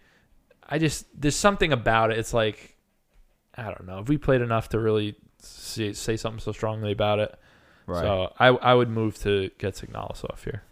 I 0.68 0.80
just 0.80 1.06
there's 1.20 1.36
something 1.36 1.72
about 1.72 2.12
it. 2.12 2.20
It's 2.20 2.34
like 2.34 2.76
I 3.56 3.64
don't 3.64 3.86
know. 3.86 4.00
If 4.00 4.10
we 4.10 4.18
played 4.18 4.42
enough 4.42 4.70
to 4.70 4.80
really 4.80 5.16
say, 5.40 5.94
say 5.94 6.18
something 6.18 6.40
so 6.40 6.52
strongly 6.52 6.92
about 6.92 7.20
it, 7.20 7.36
right. 7.86 8.02
so 8.02 8.34
I 8.40 8.48
I 8.48 8.74
would 8.74 8.90
move 8.90 9.18
to 9.20 9.50
get 9.58 9.76
Signalis 9.76 10.24
off 10.26 10.44
here. 10.44 10.64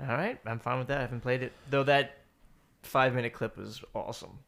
all 0.00 0.08
right, 0.08 0.38
I'm 0.46 0.58
fine 0.58 0.78
with 0.78 0.88
that. 0.88 0.98
I 0.98 1.00
haven't 1.02 1.20
played 1.20 1.42
it 1.42 1.52
though. 1.70 1.84
That 1.84 2.16
five 2.82 3.14
minute 3.14 3.32
clip 3.32 3.56
was 3.56 3.82
awesome. 3.94 4.38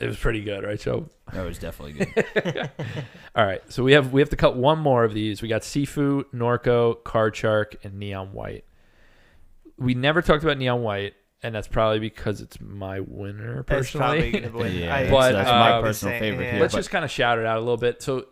It 0.00 0.06
was 0.06 0.16
pretty 0.16 0.42
good, 0.42 0.62
right? 0.64 0.80
So, 0.80 1.08
That 1.32 1.44
was 1.44 1.58
definitely 1.58 2.04
good. 2.34 2.70
all 3.34 3.44
right. 3.44 3.60
So 3.70 3.82
we 3.82 3.92
have 3.92 4.12
we 4.12 4.20
have 4.20 4.30
to 4.30 4.36
cut 4.36 4.56
one 4.56 4.78
more 4.78 5.04
of 5.04 5.12
these. 5.14 5.42
We 5.42 5.48
got 5.48 5.62
Sifu, 5.62 6.24
Norco, 6.34 7.02
Card 7.04 7.34
Shark, 7.34 7.76
and 7.84 7.94
Neon 7.98 8.32
White. 8.32 8.64
We 9.76 9.94
never 9.94 10.22
talked 10.22 10.42
about 10.44 10.58
Neon 10.58 10.82
White, 10.82 11.14
and 11.42 11.54
that's 11.54 11.68
probably 11.68 11.98
because 12.00 12.40
it's 12.40 12.60
my 12.60 13.00
winner 13.00 13.62
personally. 13.62 13.78
That's 13.78 13.90
probably 13.92 14.32
personally. 14.32 14.40
gonna 14.52 14.58
win. 14.64 14.74
Yeah, 14.82 14.94
I- 14.94 15.10
But, 15.10 15.32
that's 15.32 15.48
my 15.50 15.80
personal 15.80 16.12
saying- 16.12 16.20
favorite 16.20 16.44
yeah. 16.44 16.50
here. 16.52 16.60
Let's 16.60 16.74
but- 16.74 16.78
just 16.80 16.90
kind 16.90 17.04
of 17.04 17.10
shout 17.10 17.38
it 17.38 17.46
out 17.46 17.56
a 17.56 17.60
little 17.60 17.76
bit. 17.76 18.02
So 18.02 18.26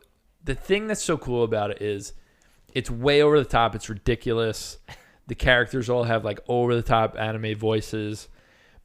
the 0.45 0.55
thing 0.55 0.87
that's 0.87 1.03
so 1.03 1.17
cool 1.17 1.43
about 1.45 1.71
it 1.71 1.83
is 1.83 2.13
it's 2.75 2.91
way 2.91 3.23
over 3.23 3.39
the 3.39 3.45
top. 3.45 3.75
It's 3.75 3.89
ridiculous. 3.89 4.79
The 5.29 5.35
characters 5.35 5.89
all 5.91 6.05
have 6.05 6.25
like 6.25 6.39
over 6.49 6.75
the 6.77 6.83
top 6.83 7.17
anime 7.19 7.57
voices. 7.57 8.29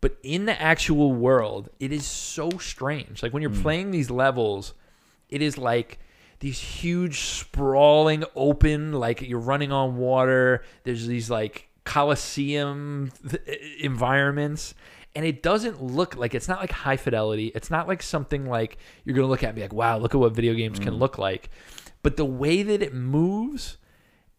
But 0.02 0.18
in 0.24 0.46
the 0.46 0.60
actual 0.60 1.14
world, 1.14 1.70
it 1.80 1.92
is 1.92 2.06
so 2.06 2.50
strange. 2.58 3.22
Like 3.22 3.34
when 3.34 3.42
you're 3.42 3.52
hmm. 3.52 3.62
playing 3.62 3.92
these 3.92 4.10
levels, 4.10 4.74
it 5.30 5.42
is 5.42 5.58
like 5.58 6.00
these 6.40 6.60
huge 6.60 7.20
sprawling 7.22 8.24
open 8.36 8.94
like 8.94 9.22
you're 9.22 9.40
running 9.40 9.72
on 9.72 9.98
water. 9.98 10.64
There's 10.84 11.06
these 11.06 11.30
like 11.30 11.70
coliseum 11.84 13.12
environments 13.80 14.74
and 15.16 15.26
it 15.26 15.44
doesn't 15.44 15.82
look 15.84 16.16
like 16.16 16.34
it's 16.34 16.48
not 16.48 16.60
like 16.60 16.72
high 16.72 16.98
fidelity. 16.98 17.52
It's 17.54 17.70
not 17.70 17.88
like 17.88 18.02
something 18.02 18.46
like 18.46 18.78
you're 19.04 19.16
going 19.16 19.26
to 19.26 19.30
look 19.30 19.44
at 19.44 19.50
and 19.50 19.56
be 19.56 19.62
like, 19.62 19.74
"Wow, 19.74 19.98
look 19.98 20.16
at 20.16 20.20
what 20.20 20.34
video 20.34 20.54
games 20.54 20.80
can 20.80 20.94
hmm. 20.94 21.00
look 21.00 21.18
like." 21.18 21.50
But 22.04 22.18
the 22.18 22.26
way 22.26 22.64
that 22.64 22.82
it 22.82 22.94
moves 22.94 23.78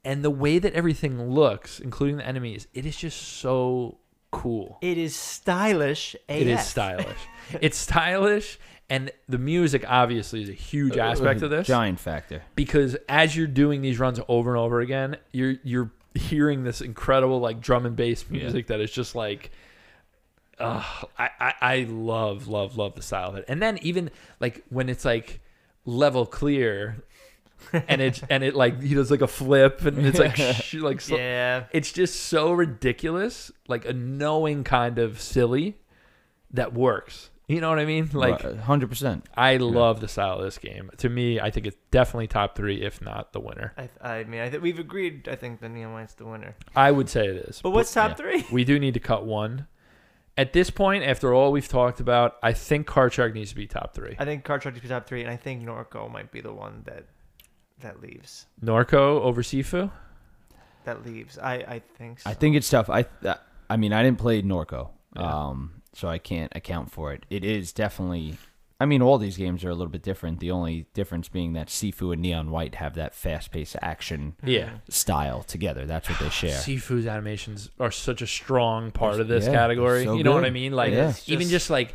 and 0.04 0.24
the 0.24 0.30
way 0.30 0.58
that 0.58 0.72
everything 0.72 1.30
looks, 1.30 1.78
including 1.78 2.16
the 2.16 2.26
enemies, 2.26 2.66
it 2.74 2.86
is 2.86 2.96
just 2.96 3.20
so 3.20 3.98
cool. 4.32 4.78
It 4.80 4.98
is 4.98 5.14
stylish. 5.14 6.16
AF. 6.28 6.36
It 6.36 6.46
is 6.48 6.66
stylish. 6.66 7.28
it's 7.60 7.78
stylish, 7.78 8.58
and 8.90 9.12
the 9.28 9.38
music 9.38 9.84
obviously 9.86 10.42
is 10.42 10.48
a 10.48 10.54
huge 10.54 10.96
aspect 10.96 11.42
of 11.42 11.50
this 11.50 11.68
Giant 11.68 12.00
factor. 12.00 12.42
because 12.56 12.96
as 13.08 13.36
you're 13.36 13.46
doing 13.46 13.80
these 13.82 14.00
runs 14.00 14.18
over 14.28 14.50
and 14.50 14.58
over 14.58 14.80
again, 14.80 15.16
you're 15.32 15.54
you're 15.62 15.92
hearing 16.14 16.64
this 16.64 16.80
incredible 16.80 17.38
like 17.38 17.60
drum 17.60 17.86
and 17.86 17.94
bass 17.94 18.28
music 18.28 18.66
that 18.66 18.80
is 18.80 18.90
just 18.90 19.14
like. 19.14 19.52
Uh, 20.58 20.84
I, 21.18 21.30
I 21.40 21.54
I 21.60 21.86
love 21.88 22.46
love 22.48 22.76
love 22.76 22.94
the 22.94 23.02
style 23.02 23.30
of 23.30 23.36
it, 23.36 23.44
and 23.48 23.60
then 23.60 23.78
even 23.82 24.10
like 24.38 24.62
when 24.68 24.88
it's 24.88 25.04
like 25.04 25.40
level 25.84 26.26
clear, 26.26 27.02
and 27.72 28.00
it 28.00 28.22
and 28.30 28.42
it 28.42 28.54
like 28.54 28.80
he 28.80 28.94
does 28.94 29.10
like 29.10 29.22
a 29.22 29.26
flip, 29.26 29.82
and 29.84 30.04
it's 30.06 30.18
like 30.18 30.36
sh- 30.36 30.74
like 30.74 31.00
sl- 31.00 31.16
Yeah. 31.16 31.64
it's 31.72 31.92
just 31.92 32.20
so 32.20 32.52
ridiculous, 32.52 33.50
like 33.68 33.84
a 33.84 33.92
knowing 33.92 34.64
kind 34.64 34.98
of 34.98 35.20
silly 35.20 35.78
that 36.52 36.72
works. 36.72 37.30
You 37.48 37.60
know 37.60 37.68
what 37.68 37.78
I 37.80 37.84
mean? 37.84 38.08
Like 38.12 38.40
hundred 38.60 38.88
percent. 38.88 39.26
I 39.36 39.56
love 39.58 40.00
the 40.00 40.08
style 40.08 40.38
of 40.38 40.44
this 40.44 40.58
game. 40.58 40.90
To 40.98 41.08
me, 41.08 41.38
I 41.40 41.50
think 41.50 41.66
it's 41.66 41.76
definitely 41.90 42.28
top 42.28 42.56
three, 42.56 42.80
if 42.82 43.02
not 43.02 43.32
the 43.32 43.40
winner. 43.40 43.74
I, 43.76 43.88
I 44.20 44.24
mean, 44.24 44.40
I 44.40 44.48
think 44.48 44.62
we've 44.62 44.78
agreed. 44.78 45.28
I 45.28 45.34
think 45.36 45.60
the 45.60 45.68
Neon 45.68 45.92
White's 45.92 46.14
the 46.14 46.24
winner. 46.24 46.54
I 46.74 46.90
would 46.92 47.08
say 47.10 47.26
it 47.26 47.36
is. 47.48 47.60
But 47.60 47.70
what's 47.70 47.92
top 47.92 48.16
three? 48.16 48.46
we 48.50 48.64
do 48.64 48.78
need 48.78 48.94
to 48.94 49.00
cut 49.00 49.26
one. 49.26 49.66
At 50.38 50.54
this 50.54 50.70
point, 50.70 51.04
after 51.04 51.34
all 51.34 51.52
we've 51.52 51.68
talked 51.68 52.00
about, 52.00 52.36
I 52.42 52.54
think 52.54 52.88
Shark 52.90 53.34
needs 53.34 53.50
to 53.50 53.56
be 53.56 53.66
top 53.66 53.92
three. 53.92 54.16
I 54.18 54.24
think 54.24 54.44
Card 54.44 54.62
Shark 54.62 54.82
is 54.82 54.88
top 54.88 55.06
three, 55.06 55.20
and 55.20 55.30
I 55.30 55.36
think 55.36 55.62
Norco 55.62 56.10
might 56.10 56.32
be 56.32 56.40
the 56.40 56.54
one 56.54 56.82
that 56.86 57.04
that 57.82 58.00
leaves. 58.00 58.46
Norco 58.64 59.20
over 59.20 59.42
Sifu. 59.42 59.90
That 60.84 61.04
leaves. 61.06 61.38
I 61.38 61.54
I 61.54 61.82
think. 61.98 62.20
So. 62.20 62.30
I 62.30 62.34
think 62.34 62.56
it's 62.56 62.68
tough. 62.68 62.90
I 62.90 63.06
uh, 63.24 63.34
I 63.70 63.76
mean, 63.76 63.92
I 63.92 64.02
didn't 64.02 64.18
play 64.18 64.42
Norco, 64.42 64.88
Yeah. 65.16 65.22
um, 65.48 65.82
so 65.92 66.08
I 66.08 66.18
can't 66.18 66.50
account 66.56 66.90
for 66.90 67.12
it. 67.12 67.24
It 67.30 67.44
is 67.44 67.72
definitely. 67.72 68.36
I 68.80 68.84
mean, 68.84 69.00
all 69.00 69.16
these 69.16 69.36
games 69.36 69.64
are 69.64 69.70
a 69.70 69.74
little 69.76 69.92
bit 69.92 70.02
different. 70.02 70.40
The 70.40 70.50
only 70.50 70.86
difference 70.92 71.28
being 71.28 71.52
that 71.52 71.68
Sifu 71.68 72.12
and 72.12 72.20
Neon 72.20 72.50
White 72.50 72.74
have 72.74 72.94
that 72.96 73.14
fast-paced 73.14 73.76
action 73.80 74.34
Yeah. 74.42 74.70
style 74.88 75.44
together. 75.44 75.86
That's 75.86 76.08
what 76.10 76.18
they 76.18 76.28
share. 76.42 76.58
Sifu's 76.58 77.06
animations 77.06 77.70
are 77.78 77.92
such 77.92 78.22
a 78.22 78.26
strong 78.26 78.90
part 78.90 79.20
of 79.20 79.28
this 79.28 79.46
Yeah, 79.46 79.52
category. 79.52 80.02
so 80.04 80.16
you 80.16 80.24
know 80.24 80.32
what. 80.32 80.44
I 80.44 80.50
mean? 80.50 80.72
Like 80.72 80.92
Yeah. 80.94 81.12
even 81.28 81.42
Just- 81.42 81.50
just 81.52 81.70
like 81.70 81.94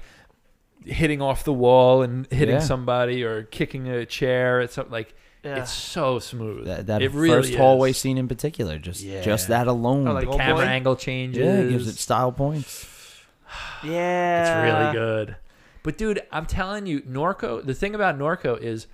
hitting 0.85 1.21
off 1.21 1.43
the 1.43 1.51
wall 1.51 2.03
and 2.03 2.25
hitting 2.31 2.55
Yeah. 2.55 2.61
somebody 2.61 3.21
or 3.21 3.43
kicking 3.43 3.89
a 3.89 4.05
chair. 4.05 4.61
It's 4.61 4.75
so- 4.75 4.87
like 4.89 5.13
Yeah. 5.47 5.61
it's 5.61 5.71
so 5.73 6.19
smooth. 6.19 6.65
That, 6.65 6.87
that 6.87 7.01
it 7.01 7.09
first 7.11 7.15
really 7.17 7.55
hallway 7.55 7.91
is. 7.91 7.97
scene 7.97 8.17
in 8.17 8.27
particular, 8.27 8.77
just 8.79 9.01
Yeah. 9.03 9.21
just 9.21 9.47
that 9.47 9.67
alone, 9.67 10.07
Oh, 10.07 10.13
like 10.13 10.25
The 10.25 10.31
Old 10.31 10.39
camera 10.39 10.65
Boy? 10.65 10.71
angle 10.71 10.95
changes. 10.95 11.43
yeah, 11.45 11.59
it 11.61 11.69
gives 11.69 11.87
it 11.87 11.95
style 11.97 12.31
points. 12.31 12.85
yeah. 13.83 14.41
It's 14.41 14.93
really 14.93 14.93
good. 15.05 15.35
But 15.83 15.97
dude, 15.97 16.21
I'm 16.31 16.45
telling 16.45 16.85
you, 16.85 17.01
Norco. 17.01 17.65
The 17.65 17.73
thing 17.73 17.95
about 17.95 18.17
Norco 18.19 18.59
is, 18.59 18.87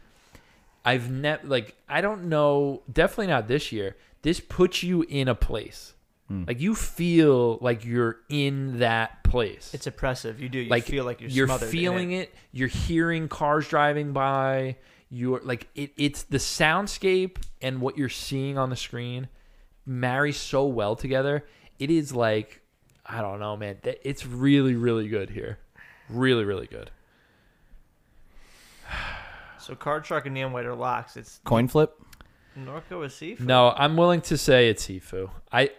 I've 0.85 1.09
never 1.09 1.45
like 1.47 1.75
I 1.89 2.01
don't 2.01 2.25
know. 2.25 2.84
Definitely 2.91 3.27
not 3.27 3.47
this 3.47 3.71
year. 3.71 3.95
This 4.21 4.39
puts 4.39 4.84
you 4.84 5.01
in 5.03 5.27
a 5.27 5.35
place. 5.35 5.93
Hmm. 6.27 6.43
Like 6.47 6.59
you 6.61 6.75
feel 6.75 7.57
like 7.61 7.84
you're 7.84 8.17
in 8.30 8.80
that 8.80 9.23
place. 9.23 9.71
It's 9.73 9.88
oppressive. 9.88 10.39
You 10.39 10.49
do. 10.49 10.59
You 10.59 10.69
like 10.69 10.85
feel 10.85 11.03
like 11.05 11.19
you're, 11.21 11.47
smothered 11.47 11.67
in 11.67 11.71
feeling 11.71 12.11
it. 12.11 12.34
You're 12.51 12.67
hearing 12.67 13.27
cars 13.27 13.67
driving 13.67 14.13
by. 14.13 14.77
You're 15.15 15.41
like 15.44 15.68
it, 15.76 15.91
it's 15.95 16.23
the 16.23 16.40
soundscape 16.40 17.38
and 17.61 17.81
what 17.81 17.99
you're 17.99 18.10
seeing 18.10 18.57
on 18.57 18.72
the 18.72 18.76
screen 18.76 19.27
marry 19.85 20.31
so 20.31 20.65
well 20.65 20.95
together. 20.95 21.45
It 21.77 21.91
is 21.91 22.14
like 22.15 22.61
I 23.06 23.22
don't 23.22 23.40
know, 23.40 23.56
man. 23.56 23.77
It's 23.84 24.26
really, 24.26 24.73
really 24.76 25.07
good 25.10 25.30
here. 25.30 25.60
Really, 26.10 26.45
really 26.45 26.65
good. 26.65 26.90
So 29.60 29.76
Card 29.76 30.06
Shark 30.06 30.26
and 30.26 30.34
Neon 30.34 30.52
White 30.52 30.65
are 30.65 30.76
locks. 30.76 31.15
It's 31.15 31.40
Coin 31.45 31.68
flip. 31.68 31.98
Norco 32.57 33.06
is 33.06 33.14
Sifu. 33.14 33.41
No, 33.41 33.73
I'm 33.76 33.95
willing 33.98 34.22
to 34.22 34.38
say 34.38 34.69
it's 34.69 34.85
Sifu. 34.88 35.30
I, 35.52 35.72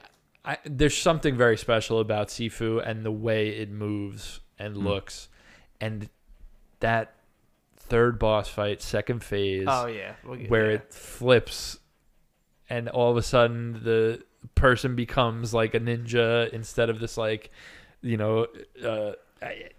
I 0.44 0.59
there's 0.65 0.97
something 0.97 1.36
very 1.36 1.56
special 1.56 2.01
about 2.01 2.28
Sifu 2.28 2.86
and 2.86 3.05
the 3.05 3.12
way 3.12 3.48
it 3.51 3.70
moves 3.70 4.40
and 4.59 4.77
Hmm. 4.77 4.86
looks, 4.86 5.28
and 5.81 6.09
that 6.81 7.15
third 7.89 8.19
boss 8.19 8.48
fight, 8.48 8.82
second 8.82 9.23
phase. 9.23 9.66
Oh 9.69 9.86
yeah. 9.86 10.15
We'll 10.24 10.36
get- 10.36 10.51
where 10.51 10.70
yeah. 10.70 10.77
it 10.77 10.93
flips 10.94 11.78
and 12.69 12.89
all 12.89 13.11
of 13.11 13.16
a 13.16 13.23
sudden 13.23 13.81
the 13.85 14.23
person 14.55 14.94
becomes 14.97 15.52
like 15.55 15.74
a 15.74 15.81
ninja 15.81 16.51
instead 16.52 16.89
of 16.90 16.98
this 17.01 17.16
like 17.19 17.51
you 18.02 18.16
know 18.16 18.47
uh, 18.85 19.12
I- 19.43 19.70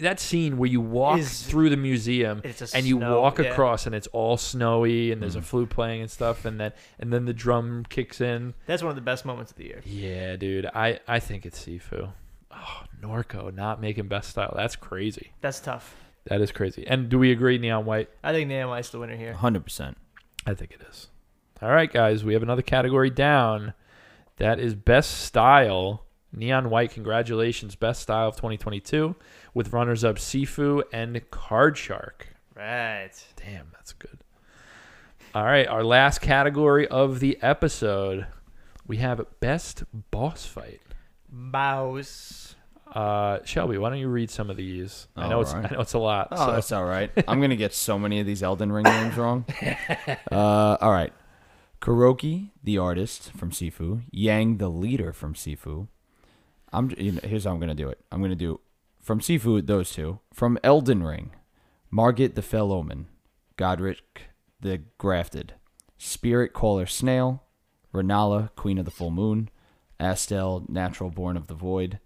that 0.00 0.18
scene 0.20 0.56
where 0.56 0.68
you 0.68 0.80
walk 0.80 1.18
Is- 1.18 1.42
through 1.42 1.68
the 1.70 1.76
museum 1.76 2.40
It's 2.44 2.62
a 2.72 2.76
and 2.76 2.86
you 2.86 2.96
snow- 2.96 3.20
walk 3.20 3.38
yeah. 3.38 3.46
across 3.46 3.84
and 3.86 3.94
it's 3.94 4.06
all 4.08 4.36
snowy 4.38 5.12
and 5.12 5.20
there's 5.22 5.36
a 5.36 5.40
Mhm. 5.40 5.44
flute 5.44 5.70
playing 5.70 6.00
and 6.02 6.10
stuff 6.10 6.44
and 6.46 6.58
then 6.58 6.72
and 6.98 7.12
then 7.12 7.26
the 7.26 7.34
drum 7.34 7.84
kicks 7.88 8.20
in 8.20 8.54
That's 8.66 8.82
one 8.82 8.90
of 8.90 8.96
the 8.96 9.02
best 9.02 9.24
moments 9.26 9.50
of 9.52 9.58
the 9.58 9.64
year. 9.64 9.80
yeah 9.84 10.36
dude 10.36 10.66
i 10.66 10.98
i 11.06 11.18
think 11.20 11.44
it's 11.44 11.62
sifu 11.66 12.10
oh 12.50 12.82
norco 13.02 13.52
not 13.54 13.80
making 13.80 14.08
best 14.08 14.30
style 14.30 14.52
that's 14.56 14.76
crazy 14.76 15.32
That's 15.42 15.60
tough. 15.60 15.94
That 16.24 16.40
is 16.40 16.52
crazy 16.52 16.86
and 16.86 17.08
do 17.08 17.18
we 17.18 17.32
agree 17.32 17.58
neon 17.58 17.84
white 17.84 18.08
I 18.22 18.32
think 18.32 18.48
Neon 18.48 18.68
White's 18.68 18.90
the 18.90 18.98
winner 18.98 19.16
here. 19.16 19.32
Hundred 19.32 19.64
percent. 19.64 19.96
I 20.46 20.54
think 20.54 20.72
it 20.72 20.80
is. 20.88 21.08
All 21.62 21.70
right, 21.70 21.92
guys, 21.92 22.24
we 22.24 22.32
have 22.32 22.42
another 22.42 22.62
category 22.62 23.10
down. 23.10 23.74
That 24.38 24.58
is 24.58 24.74
best 24.74 25.22
style. 25.22 26.04
Neon 26.32 26.70
White, 26.70 26.92
congratulations, 26.92 27.74
best 27.74 28.00
style 28.00 28.28
of 28.28 28.36
2022, 28.36 29.14
with 29.52 29.72
runners 29.72 30.04
up 30.04 30.16
Sifu 30.16 30.82
and 30.92 31.20
Card 31.30 31.76
Shark. 31.76 32.28
Right. 32.54 33.10
Damn, 33.36 33.68
that's 33.72 33.92
good. 33.92 34.20
All 35.34 35.44
right, 35.44 35.66
our 35.66 35.84
last 35.84 36.20
category 36.20 36.86
of 36.88 37.20
the 37.20 37.36
episode, 37.42 38.26
we 38.86 38.98
have 38.98 39.20
best 39.40 39.84
boss 40.10 40.46
fight. 40.46 40.80
Mouse. 41.28 42.54
Uh, 42.92 43.38
Shelby, 43.44 43.78
why 43.78 43.90
don't 43.90 43.98
you 43.98 44.08
read 44.08 44.30
some 44.30 44.50
of 44.50 44.56
these? 44.56 45.06
I 45.16 45.28
know 45.28 45.40
it's. 45.40 45.52
I 45.54 45.68
know 45.70 45.80
it's 45.80 45.92
a 45.92 45.98
lot. 45.98 46.28
Oh, 46.32 46.46
so- 46.46 46.52
that's 46.52 46.72
all 46.72 46.84
right. 46.84 47.10
I'm 47.28 47.40
gonna 47.40 47.56
get 47.56 47.72
so 47.72 47.98
many 47.98 48.20
of 48.20 48.26
these 48.26 48.42
Elden 48.42 48.72
Ring 48.72 48.84
names 48.84 49.16
wrong. 49.16 49.44
Uh, 50.32 50.76
all 50.80 50.90
right. 50.92 51.12
Kuroki, 51.80 52.50
the 52.62 52.78
artist 52.78 53.32
from 53.32 53.50
Sifu. 53.50 54.02
Yang, 54.10 54.58
the 54.58 54.68
leader 54.68 55.12
from 55.12 55.34
Sifu. 55.34 55.88
I'm. 56.72 56.90
You 56.98 57.12
know, 57.12 57.20
here's 57.24 57.44
how 57.44 57.52
I'm 57.52 57.60
gonna 57.60 57.74
do 57.74 57.88
it. 57.88 57.98
I'm 58.12 58.20
gonna 58.20 58.34
do 58.34 58.60
from 59.00 59.20
Sifu 59.20 59.64
those 59.66 59.90
two. 59.92 60.20
From 60.32 60.58
Elden 60.62 61.02
Ring, 61.02 61.30
Margit 61.90 62.34
the 62.34 62.42
Fell 62.42 62.72
Omen, 62.72 63.06
Godrick 63.56 64.28
the 64.60 64.82
Grafted, 64.98 65.54
Spirit 65.96 66.52
Caller 66.52 66.86
Snail, 66.86 67.42
Rennala, 67.94 68.54
Queen 68.56 68.76
of 68.78 68.84
the 68.84 68.90
Full 68.90 69.10
Moon, 69.10 69.48
Astel, 69.98 70.68
Natural 70.68 71.08
Born 71.10 71.36
of 71.36 71.46
the 71.46 71.54
Void, 71.54 71.98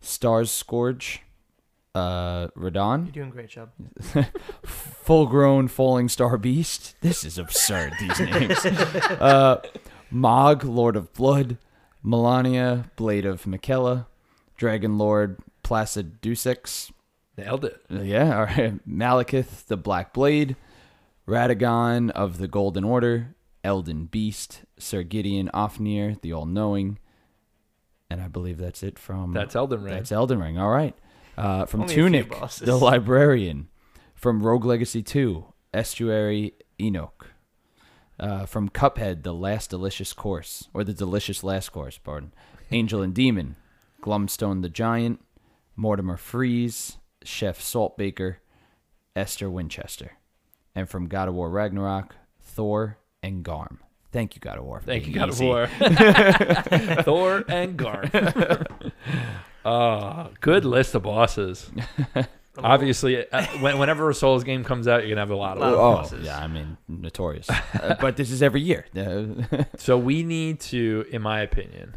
Starscourge, 0.00 1.22
uh, 1.94 2.48
Radahn, 2.48 3.04
You're 3.06 3.12
doing 3.12 3.28
a 3.28 3.32
great 3.32 3.48
job. 3.48 3.70
full 4.64 5.26
grown 5.26 5.68
falling 5.68 6.08
star 6.08 6.36
beast. 6.38 6.94
This 7.00 7.24
is 7.24 7.38
absurd, 7.38 7.94
these 8.00 8.20
names. 8.20 8.64
uh, 8.64 9.60
Mohg, 10.12 10.64
Lord 10.64 10.96
of 10.96 11.12
Blood, 11.12 11.58
Malenia, 12.04 12.90
Blade 12.96 13.26
of 13.26 13.44
Miquella, 13.44 14.06
Dragon 14.56 14.98
Lord, 14.98 15.38
Placidusax, 15.64 16.90
Nailed 17.38 17.64
it. 17.64 17.80
Yeah, 17.88 18.36
all 18.36 18.46
right. 18.46 18.88
Maliketh, 18.88 19.66
the 19.66 19.76
Black 19.76 20.12
Blade, 20.12 20.56
Radagon 21.26 22.10
of 22.10 22.38
the 22.38 22.48
Golden 22.48 22.82
Order, 22.82 23.36
Elden 23.62 24.06
Beast, 24.06 24.62
Sir 24.76 25.04
Gideon 25.04 25.48
Ofnir, 25.54 26.20
the 26.20 26.32
All 26.32 26.46
Knowing, 26.46 26.98
and 28.10 28.20
I 28.20 28.28
believe 28.28 28.58
that's 28.58 28.82
it 28.82 28.98
from 28.98 29.32
That's 29.32 29.54
Elden 29.54 29.82
Ring. 29.82 29.94
That's 29.94 30.12
Elden 30.12 30.40
Ring. 30.40 30.58
All 30.58 30.70
right. 30.70 30.94
Uh, 31.36 31.66
from 31.66 31.82
Only 31.82 31.94
Tunic, 31.94 32.34
the 32.58 32.76
Librarian, 32.76 33.68
from 34.14 34.42
Rogue 34.42 34.64
Legacy 34.64 35.02
2, 35.02 35.44
Estuary 35.72 36.54
Enoch, 36.80 37.28
uh, 38.18 38.44
from 38.44 38.68
Cuphead, 38.68 39.22
the 39.22 39.32
Last 39.34 39.70
Delicious 39.70 40.12
Course, 40.12 40.68
or 40.74 40.82
the 40.82 40.92
Delicious 40.92 41.44
Last 41.44 41.68
Course, 41.68 41.96
pardon. 41.96 42.32
Angel 42.72 43.02
and 43.02 43.14
Demon, 43.14 43.54
Glumstone 44.02 44.62
the 44.62 44.68
Giant, 44.68 45.20
Mortimer 45.76 46.16
Freeze, 46.16 46.98
Chef 47.22 47.60
Saltbaker, 47.60 48.36
Esther 49.14 49.48
Winchester, 49.48 50.12
and 50.74 50.88
from 50.88 51.06
God 51.06 51.28
of 51.28 51.34
War 51.34 51.50
Ragnarok, 51.50 52.16
Thor 52.40 52.98
and 53.22 53.44
Garm. 53.44 53.78
Thank 54.18 54.34
you, 54.34 54.40
God 54.40 54.58
of 54.58 54.64
War. 54.64 54.80
Thank 54.84 55.06
you, 55.06 55.12
being 55.14 55.26
God 55.26 55.28
of. 55.28 55.40
War. 55.40 55.68
Thor 57.04 57.44
and 57.48 57.76
Garth. 57.76 58.12
Oh, 59.64 60.30
good 60.40 60.64
list 60.64 60.94
of 60.94 61.02
bosses. 61.02 61.70
Obviously, 62.56 63.30
uh, 63.30 63.44
when, 63.60 63.78
whenever 63.78 64.08
a 64.10 64.14
Souls 64.14 64.42
game 64.42 64.64
comes 64.64 64.88
out, 64.88 65.00
you're 65.02 65.10
gonna 65.10 65.20
have 65.20 65.30
a 65.30 65.36
lot 65.36 65.56
of 65.56 65.60
Lot 65.62 65.70
them. 65.70 65.78
of 65.78 65.84
Oh, 65.84 65.94
bosses. 65.96 66.24
yeah, 66.24 66.38
I 66.38 66.46
mean, 66.48 66.76
notorious. 66.88 67.48
Uh, 67.50 67.94
but 68.00 68.16
this 68.16 68.30
is 68.30 68.42
every 68.42 68.60
year. 68.62 68.86
So 69.76 69.98
we 69.98 70.22
need 70.22 70.60
to, 70.60 71.04
in 71.10 71.22
my 71.22 71.40
opinion, 71.42 71.96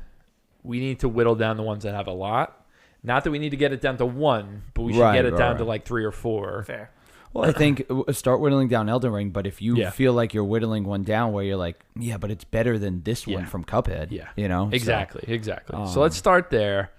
we 0.64 0.80
need 0.80 1.00
to 1.00 1.08
whittle 1.10 1.36
down 1.36 1.56
the 1.58 1.64
ones 1.64 1.84
that 1.84 1.96
have 1.96 2.08
a 2.08 2.12
lot. 2.14 2.66
Not 3.04 3.24
that 3.24 3.32
we 3.32 3.40
need 3.40 3.52
to 3.52 3.58
get 3.58 3.72
it 3.74 3.80
down 3.82 3.98
to 3.98 4.06
one, 4.06 4.64
but 4.74 4.84
we 4.84 4.94
should 4.94 5.02
Right, 5.02 5.16
get 5.16 5.26
it 5.26 5.32
right, 5.34 5.38
down 5.40 5.58
to 5.58 5.64
like 5.64 5.86
three 5.86 6.04
or 6.04 6.12
four. 6.12 6.64
Fair. 6.64 6.92
Well, 7.34 7.50
I 7.50 7.52
think 7.52 7.84
start 8.12 8.40
whittling 8.40 8.68
down 8.68 8.90
Elden 8.90 9.12
Ring, 9.12 9.30
but 9.32 9.46
if 9.48 9.62
you 9.62 9.76
Yeah. 9.78 9.90
feel 9.90 10.14
like 10.14 10.34
you're 10.34 10.44
whittling 10.44 10.84
one 10.84 11.04
down 11.04 11.32
where 11.34 11.44
you're 11.44 11.56
like, 11.58 11.80
yeah, 11.96 12.18
but 12.18 12.32
it's 12.32 12.44
better 12.44 12.78
than 12.78 13.04
this 13.04 13.26
one 13.28 13.46
from 13.46 13.64
Cuphead. 13.64 14.08
Yeah. 14.12 14.28
You 14.36 14.48
know? 14.48 14.70
So- 14.70 14.76
Exactly, 14.76 15.24
exactly. 15.28 15.76
so 15.88 15.94
um, 15.96 16.02
let's 16.02 16.18
start 16.18 16.50
there. 16.50 16.92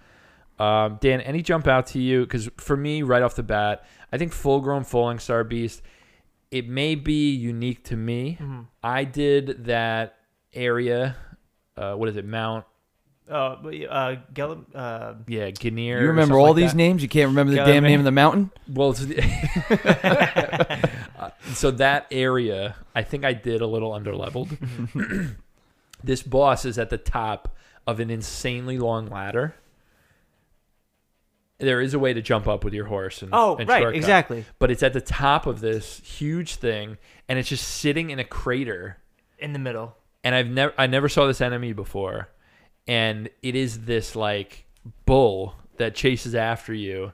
Um, 0.59 0.99
Dan, 1.01 1.21
any 1.23 1.43
jump 1.43 1.67
out 1.67 1.87
to 1.89 1.99
you? 1.99 2.21
Because 2.23 2.49
for 2.59 2.77
me, 2.77 3.03
right 3.03 3.23
off 3.23 3.35
the 3.35 3.43
bat, 3.43 3.85
I 4.13 4.19
think 4.19 4.33
full 4.33 4.61
grown 4.61 4.85
Falling 4.85 5.19
Star 5.19 5.43
Beast, 5.45 5.83
it 6.51 6.69
may 6.69 6.95
be 6.95 7.33
unique 7.35 7.83
to 7.85 7.97
me. 7.97 8.37
Mhm. 8.41 8.67
I 8.83 9.05
did 9.05 9.65
that 9.65 10.15
area. 10.53 11.17
Uh, 11.77 11.95
what 11.95 12.09
is 12.11 12.17
it? 12.17 12.27
Mount. 12.27 12.65
Oh, 13.31 13.57
but 13.63 13.75
uh, 13.89 14.17
Gellum, 14.35 14.67
uh, 14.75 15.15
Yeah, 15.27 15.51
Guineer. 15.51 16.01
you 16.01 16.09
remember 16.09 16.39
all 16.39 16.49
like 16.49 16.57
these 16.57 16.73
that. 16.73 16.77
names? 16.77 17.03
You 17.03 17.09
can't 17.09 17.29
remember 17.29 17.53
the 17.53 17.59
Yeah, 17.59 17.67
damn 17.67 17.85
name 17.85 18.01
of 18.01 18.05
the 18.05 18.11
mountain? 18.11 18.51
Well, 18.69 18.91
it's, 18.91 19.05
Uh, 21.23 21.31
so 21.55 21.71
that 21.71 22.07
area, 22.11 22.75
I 22.97 23.03
think 23.03 23.25
I 23.25 23.33
did 23.33 23.61
a 23.61 23.67
little 23.67 23.93
underleveled. 23.93 24.57
this 26.05 26.21
boss 26.23 26.65
is 26.65 26.79
at 26.79 26.91
the 26.91 26.99
top 26.99 27.55
of 27.87 28.01
an 28.01 28.11
insanely 28.11 28.77
long 28.77 29.07
ladder. 29.07 29.55
There 31.59 31.81
is 31.81 31.95
a 31.95 31.99
way 32.01 32.13
to 32.13 32.21
jump 32.21 32.49
up 32.49 32.65
with 32.65 32.75
your 32.75 32.87
horse 32.87 33.23
and 33.23 33.31
oh, 33.33 33.55
and 33.57 33.69
right, 33.69 33.83
shortcut, 33.83 33.97
exactly. 33.97 34.45
But 34.59 34.73
it's 34.73 34.83
at 34.83 34.95
the 34.95 35.01
top 35.01 35.47
of 35.47 35.61
this 35.61 36.01
huge 36.01 36.57
thing, 36.57 36.99
and 37.29 37.39
it's 37.39 37.49
just 37.49 37.69
sitting 37.69 38.11
in 38.11 38.19
a 38.19 38.25
crater. 38.25 38.99
In 39.39 39.53
the 39.53 39.61
middle. 39.61 39.97
And 40.25 40.35
I've 40.35 40.49
never, 40.49 40.75
I 40.77 40.89
never 40.89 41.09
saw 41.09 41.27
this 41.29 41.41
enemy 41.41 41.73
before, 41.73 42.29
and 42.87 43.29
it 43.43 43.55
is 43.55 43.85
this 43.85 44.17
like 44.17 44.65
bull 45.07 45.55
that 45.77 45.95
chases 45.95 46.35
after 46.35 46.75
you, 46.75 47.13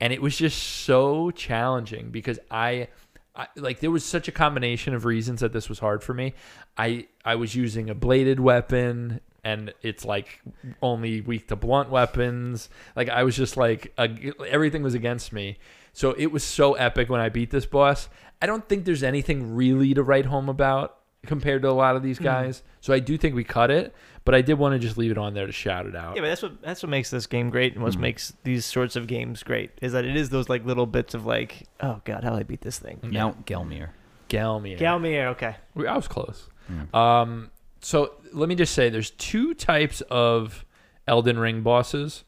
and 0.00 0.12
it 0.12 0.20
was 0.20 0.36
just 0.36 0.62
so 0.62 1.30
challenging 1.30 2.10
because 2.10 2.38
I, 2.50 2.88
I 3.34 3.48
like 3.56 3.80
there 3.80 3.90
was 3.90 4.04
such 4.04 4.28
a 4.28 4.32
combination 4.32 4.94
of 4.94 5.04
reasons 5.04 5.40
that 5.40 5.52
this 5.52 5.68
was 5.68 5.78
hard 5.78 6.02
for 6.02 6.14
me. 6.14 6.34
I 6.76 7.06
I 7.24 7.36
was 7.36 7.54
using 7.54 7.90
a 7.90 7.94
bladed 7.94 8.40
weapon 8.40 9.20
and 9.46 9.72
it's 9.80 10.04
like 10.04 10.40
only 10.82 11.20
weak 11.20 11.46
to 11.48 11.56
blunt 11.56 11.88
weapons. 11.88 12.68
Like 12.96 13.08
I 13.08 13.22
was 13.22 13.36
just 13.36 13.56
like 13.56 13.94
everything 13.96 14.82
was 14.82 14.94
against 14.94 15.32
me. 15.32 15.58
So 15.92 16.12
it 16.18 16.26
was 16.26 16.42
so 16.42 16.74
epic 16.74 17.08
when 17.08 17.20
I 17.20 17.28
beat 17.28 17.52
this 17.52 17.64
boss. 17.64 18.08
I 18.42 18.46
don't 18.46 18.68
think 18.68 18.84
there's 18.84 19.04
anything 19.04 19.54
really 19.54 19.94
to 19.94 20.02
write 20.02 20.26
home 20.26 20.48
about 20.48 20.98
compared 21.26 21.62
to 21.62 21.68
a 21.68 21.72
lot 21.72 21.96
of 21.96 22.02
these 22.02 22.18
guys. 22.18 22.62
So 22.80 22.92
I 22.94 22.98
do 23.00 23.18
think 23.18 23.34
we 23.34 23.44
cut 23.44 23.70
it, 23.70 23.94
but 24.24 24.34
I 24.34 24.40
did 24.42 24.54
want 24.54 24.72
to 24.74 24.78
just 24.78 24.96
leave 24.96 25.10
it 25.10 25.18
on 25.18 25.34
there 25.34 25.46
to 25.46 25.52
shout 25.52 25.86
it 25.86 25.94
out. 25.96 26.14
Yeah, 26.16 26.22
but 26.22 26.28
that's 26.28 26.42
what 26.42 26.62
that's 26.62 26.82
what 26.82 26.90
makes 26.90 27.10
this 27.10 27.26
game 27.26 27.50
great, 27.50 27.74
and 27.74 27.82
what 27.82 27.92
Mhm. 27.94 27.98
makes 28.00 28.32
these 28.44 28.64
sorts 28.64 28.96
of 28.96 29.06
games 29.06 29.42
great 29.42 29.70
is 29.82 29.92
that 29.92 30.04
it 30.04 30.16
is 30.16 30.30
those 30.30 30.48
like 30.48 30.64
little 30.64 30.86
bits 30.86 31.14
of 31.14 31.26
like, 31.26 31.64
oh 31.80 32.00
god, 32.04 32.24
how 32.24 32.30
do 32.30 32.36
I 32.36 32.42
beat 32.42 32.60
this 32.62 32.78
thing? 32.78 32.98
Yeah. 33.02 33.10
Mount 33.24 33.46
Gelmir. 33.46 33.88
Gelmir. 34.28 34.78
Galmier, 34.78 35.26
okay. 35.28 35.56
We- 35.74 35.86
I 35.86 35.94
was 35.96 36.08
close. 36.08 36.48
Mm. 36.72 36.94
Um, 36.94 37.50
so 37.80 38.14
let 38.32 38.48
me 38.48 38.54
just 38.56 38.74
say, 38.74 38.88
there's 38.88 39.10
two 39.10 39.54
types 39.54 40.00
of 40.10 40.64
Elden 41.06 41.38
Ring 41.38 41.62
bosses. 41.62 42.24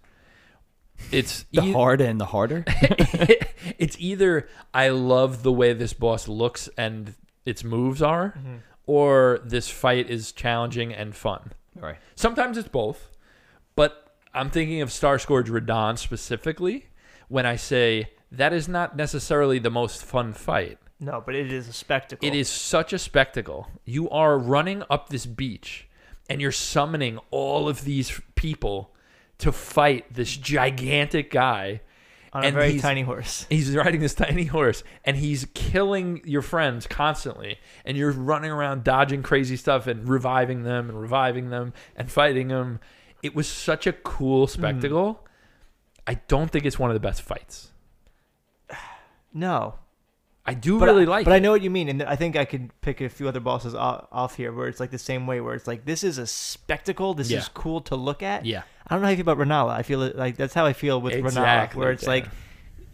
It's 1.10 1.44
The 1.52 1.62
e- 1.64 1.72
hard 1.72 2.00
and 2.00 2.20
the 2.20 2.26
harder? 2.26 2.64
it's 3.78 3.96
either 3.98 4.48
I 4.74 4.88
love 4.90 5.42
the 5.42 5.52
way 5.52 5.72
this 5.72 5.92
boss 5.92 6.28
looks 6.28 6.68
and 6.76 7.14
its 7.44 7.64
moves 7.64 8.02
are, 8.02 8.34
Mhm. 8.38 8.58
Or 8.88 9.40
this 9.44 9.68
fight 9.68 10.08
is 10.08 10.32
challenging 10.32 10.92
and 10.92 11.14
fun. 11.14 11.52
right. 11.76 11.98
Sometimes 12.16 12.56
it's 12.56 12.68
both, 12.68 13.10
but 13.76 14.16
I'm 14.34 14.50
thinking 14.50 14.80
of 14.80 14.90
Starscourge 14.90 15.48
Radahn 15.48 15.98
specifically 15.98 16.86
when 17.28 17.44
I 17.44 17.56
say 17.56 18.10
that 18.32 18.52
is 18.52 18.66
not 18.66 18.96
necessarily 18.96 19.58
the 19.58 19.70
most 19.70 20.02
fun 20.02 20.32
fight. 20.32 20.78
No, 21.00 21.22
but 21.24 21.34
it 21.34 21.52
is 21.52 21.68
a 21.68 21.72
spectacle. 21.72 22.26
It 22.26 22.34
is 22.34 22.48
such 22.48 22.92
a 22.92 22.98
spectacle. 22.98 23.68
You 23.84 24.08
are 24.10 24.38
running 24.38 24.82
up 24.90 25.10
this 25.10 25.26
beach 25.26 25.88
and 26.28 26.40
you're 26.40 26.50
summoning 26.50 27.18
all 27.30 27.68
of 27.68 27.84
these 27.84 28.20
people 28.34 28.94
to 29.38 29.52
fight 29.52 30.14
this 30.14 30.36
gigantic 30.36 31.30
guy. 31.30 31.82
On 32.32 32.44
a 32.44 32.50
very 32.50 32.78
tiny 32.78 33.02
horse. 33.02 33.46
He's 33.50 33.74
riding 33.74 34.00
this 34.00 34.14
tiny 34.14 34.44
horse 34.44 34.84
and 35.04 35.16
he's 35.16 35.46
killing 35.54 36.20
your 36.24 36.42
friends 36.42 36.86
constantly. 36.86 37.58
And 37.84 37.96
you're 37.96 38.12
running 38.12 38.50
around 38.50 38.84
dodging 38.84 39.22
crazy 39.22 39.56
stuff 39.56 39.86
and 39.86 40.08
reviving 40.08 40.62
them 40.62 40.88
and 40.88 41.00
reviving 41.00 41.50
them 41.50 41.72
and 41.96 42.10
fighting 42.10 42.48
them. 42.48 42.80
It 43.22 43.34
was 43.34 43.48
such 43.48 43.86
a 43.86 43.92
cool 43.92 44.46
hmm. 44.46 44.52
spectacle. 44.52 45.26
I 46.06 46.14
don't 46.28 46.50
think 46.50 46.64
it's 46.64 46.78
one 46.78 46.90
of 46.90 46.94
the 46.94 47.00
best 47.00 47.22
fights. 47.22 47.72
No, 49.34 49.74
I 50.48 50.54
do 50.54 50.78
but 50.78 50.86
really 50.86 51.02
I, 51.02 51.08
like 51.08 51.24
But 51.26 51.32
it. 51.32 51.36
I 51.36 51.38
know 51.40 51.50
what 51.52 51.62
you 51.62 51.70
mean, 51.70 51.88
and 51.88 52.02
I 52.02 52.16
think 52.16 52.36
I 52.36 52.44
could 52.44 52.70
pick 52.80 53.00
a 53.00 53.08
few 53.08 53.28
other 53.28 53.40
bosses 53.40 53.74
off, 53.74 54.06
off 54.10 54.36
here 54.36 54.52
where 54.52 54.66
it's 54.68 54.80
like 54.80 54.90
the 54.90 54.98
same 54.98 55.26
way, 55.26 55.40
where 55.40 55.54
it's 55.54 55.66
like 55.66 55.84
this 55.84 56.02
is 56.02 56.18
a 56.18 56.26
spectacle. 56.26 57.14
This 57.14 57.30
Yeah. 57.30 57.38
is 57.38 57.48
cool 57.48 57.80
to 57.82 57.96
look 57.96 58.22
at. 58.22 58.44
yeah. 58.46 58.62
I 58.86 58.94
don't 58.94 59.02
know 59.02 59.06
how 59.06 59.10
you 59.10 59.16
feel 59.22 59.30
about 59.30 59.46
Rennala. 59.46 59.72
I 59.72 59.82
feel 59.82 59.98
like 60.14 60.36
that's 60.36 60.54
how 60.54 60.64
I 60.64 60.72
feel 60.72 61.00
with 61.00 61.12
Rennala, 61.14 61.74
where 61.74 61.90
it's 61.92 62.04
Dan. 62.04 62.10
like 62.14 62.26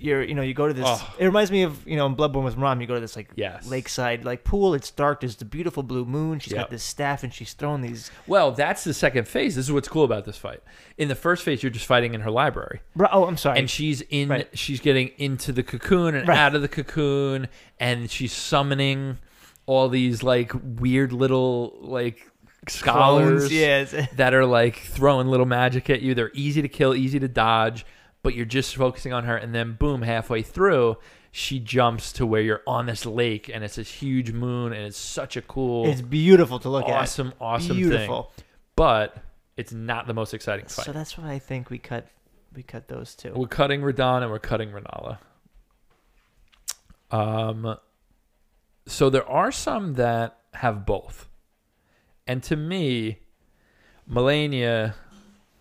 you're, 0.04 0.22
you 0.22 0.34
know, 0.34 0.42
you 0.42 0.54
go 0.54 0.68
to 0.68 0.74
this. 0.74 0.84
Oh. 0.86 1.14
It 1.18 1.24
reminds 1.24 1.50
me 1.50 1.62
of 1.62 1.86
you 1.86 1.96
know 1.96 2.06
in 2.06 2.14
Bloodborne 2.14 2.44
with 2.44 2.56
Rom. 2.56 2.80
You 2.80 2.86
go 2.86 2.94
to 2.94 3.00
this 3.00 3.16
like 3.16 3.30
Yes. 3.34 3.66
lakeside 3.68 4.24
like 4.24 4.44
pool. 4.44 4.74
It's 4.74 4.90
dark. 4.90 5.20
There's 5.20 5.36
the 5.36 5.44
beautiful 5.44 5.82
blue 5.82 6.04
moon. 6.04 6.38
She's 6.38 6.52
Yep. 6.52 6.60
got 6.62 6.70
this 6.70 6.82
staff 6.84 7.22
and 7.24 7.32
she's 7.32 7.52
throwing 7.54 7.80
these. 7.82 8.10
Well, 8.26 8.52
that's 8.52 8.84
the 8.84 8.94
second 8.94 9.26
phase. 9.26 9.56
This 9.56 9.64
is 9.66 9.72
what's 9.72 9.88
cool 9.88 10.04
about 10.04 10.24
this 10.24 10.36
fight. 10.36 10.60
In 10.98 11.08
the 11.08 11.14
first 11.14 11.42
phase, 11.42 11.62
you're 11.62 11.70
just 11.70 11.86
fighting 11.86 12.14
in 12.14 12.20
her 12.20 12.30
library, 12.30 12.80
Bro, 12.94 13.08
oh, 13.12 13.24
I'm 13.26 13.36
sorry. 13.36 13.58
and 13.58 13.68
she's 13.70 14.00
in. 14.02 14.28
Right. 14.28 14.48
She's 14.56 14.80
getting 14.80 15.08
into 15.18 15.50
the 15.52 15.62
cocoon 15.62 16.14
and 16.14 16.28
Right. 16.28 16.38
out 16.38 16.54
of 16.54 16.62
the 16.62 16.68
cocoon, 16.68 17.48
and 17.80 18.10
she's 18.10 18.32
summoning 18.32 19.18
all 19.66 19.88
these 19.88 20.22
like 20.22 20.52
weird 20.62 21.12
little 21.12 21.76
like 21.80 22.30
scholars 22.68 23.48
Clones, 23.48 23.52
it's- 23.52 24.08
that 24.16 24.34
are 24.34 24.46
like 24.46 24.76
throwing 24.76 25.26
little 25.28 25.46
magic 25.46 25.90
at 25.90 26.02
you. 26.02 26.14
They're 26.14 26.30
easy 26.34 26.62
to 26.62 26.68
kill, 26.68 26.94
easy 26.94 27.18
to 27.18 27.28
dodge, 27.28 27.84
but 28.24 28.34
you're 28.34 28.44
just 28.44 28.74
focusing 28.74 29.12
on 29.12 29.22
her, 29.24 29.36
and 29.36 29.54
then 29.54 29.74
boom, 29.74 30.02
halfway 30.02 30.42
through. 30.42 30.96
She 31.30 31.58
jumps 31.60 32.12
to 32.14 32.26
where 32.26 32.40
you're 32.40 32.62
on 32.66 32.86
this 32.86 33.04
lake, 33.06 33.48
and 33.52 33.62
it's 33.62 33.76
this 33.76 33.90
huge 33.90 34.32
moon, 34.32 34.72
and 34.72 34.82
it's 34.84 34.96
such 34.96 35.36
a 35.36 35.42
cool, 35.42 35.86
It's 35.86 36.00
beautiful 36.00 36.58
to 36.60 36.68
look 36.68 36.84
awesome, 36.86 37.28
at. 37.28 37.34
awesome 37.34 37.34
awesome 37.40 37.68
thing 37.76 37.76
beautiful. 37.90 38.32
but 38.76 39.16
it's 39.56 39.72
not 39.72 40.06
the 40.06 40.14
most 40.14 40.32
exciting 40.34 40.66
fight. 40.66 40.86
So 40.86 40.92
that's 40.92 41.16
why 41.18 41.30
I 41.32 41.38
think 41.38 41.70
we 41.70 41.78
cut 41.78 42.08
we 42.56 42.62
cut 42.62 42.86
those 42.88 43.14
two. 43.14 43.32
we're 43.34 43.46
cutting 43.48 43.80
Radahn 43.82 44.22
and 44.22 44.30
we're 44.30 44.38
cutting 44.38 44.70
Rennala. 44.70 45.18
Um, 47.10 47.76
so 48.86 49.10
there 49.10 49.28
are 49.28 49.52
some 49.52 49.94
that 49.94 50.38
have 50.54 50.86
both, 50.86 51.28
and 52.26 52.42
to 52.44 52.56
me, 52.56 53.18
Malenia, 54.10 54.94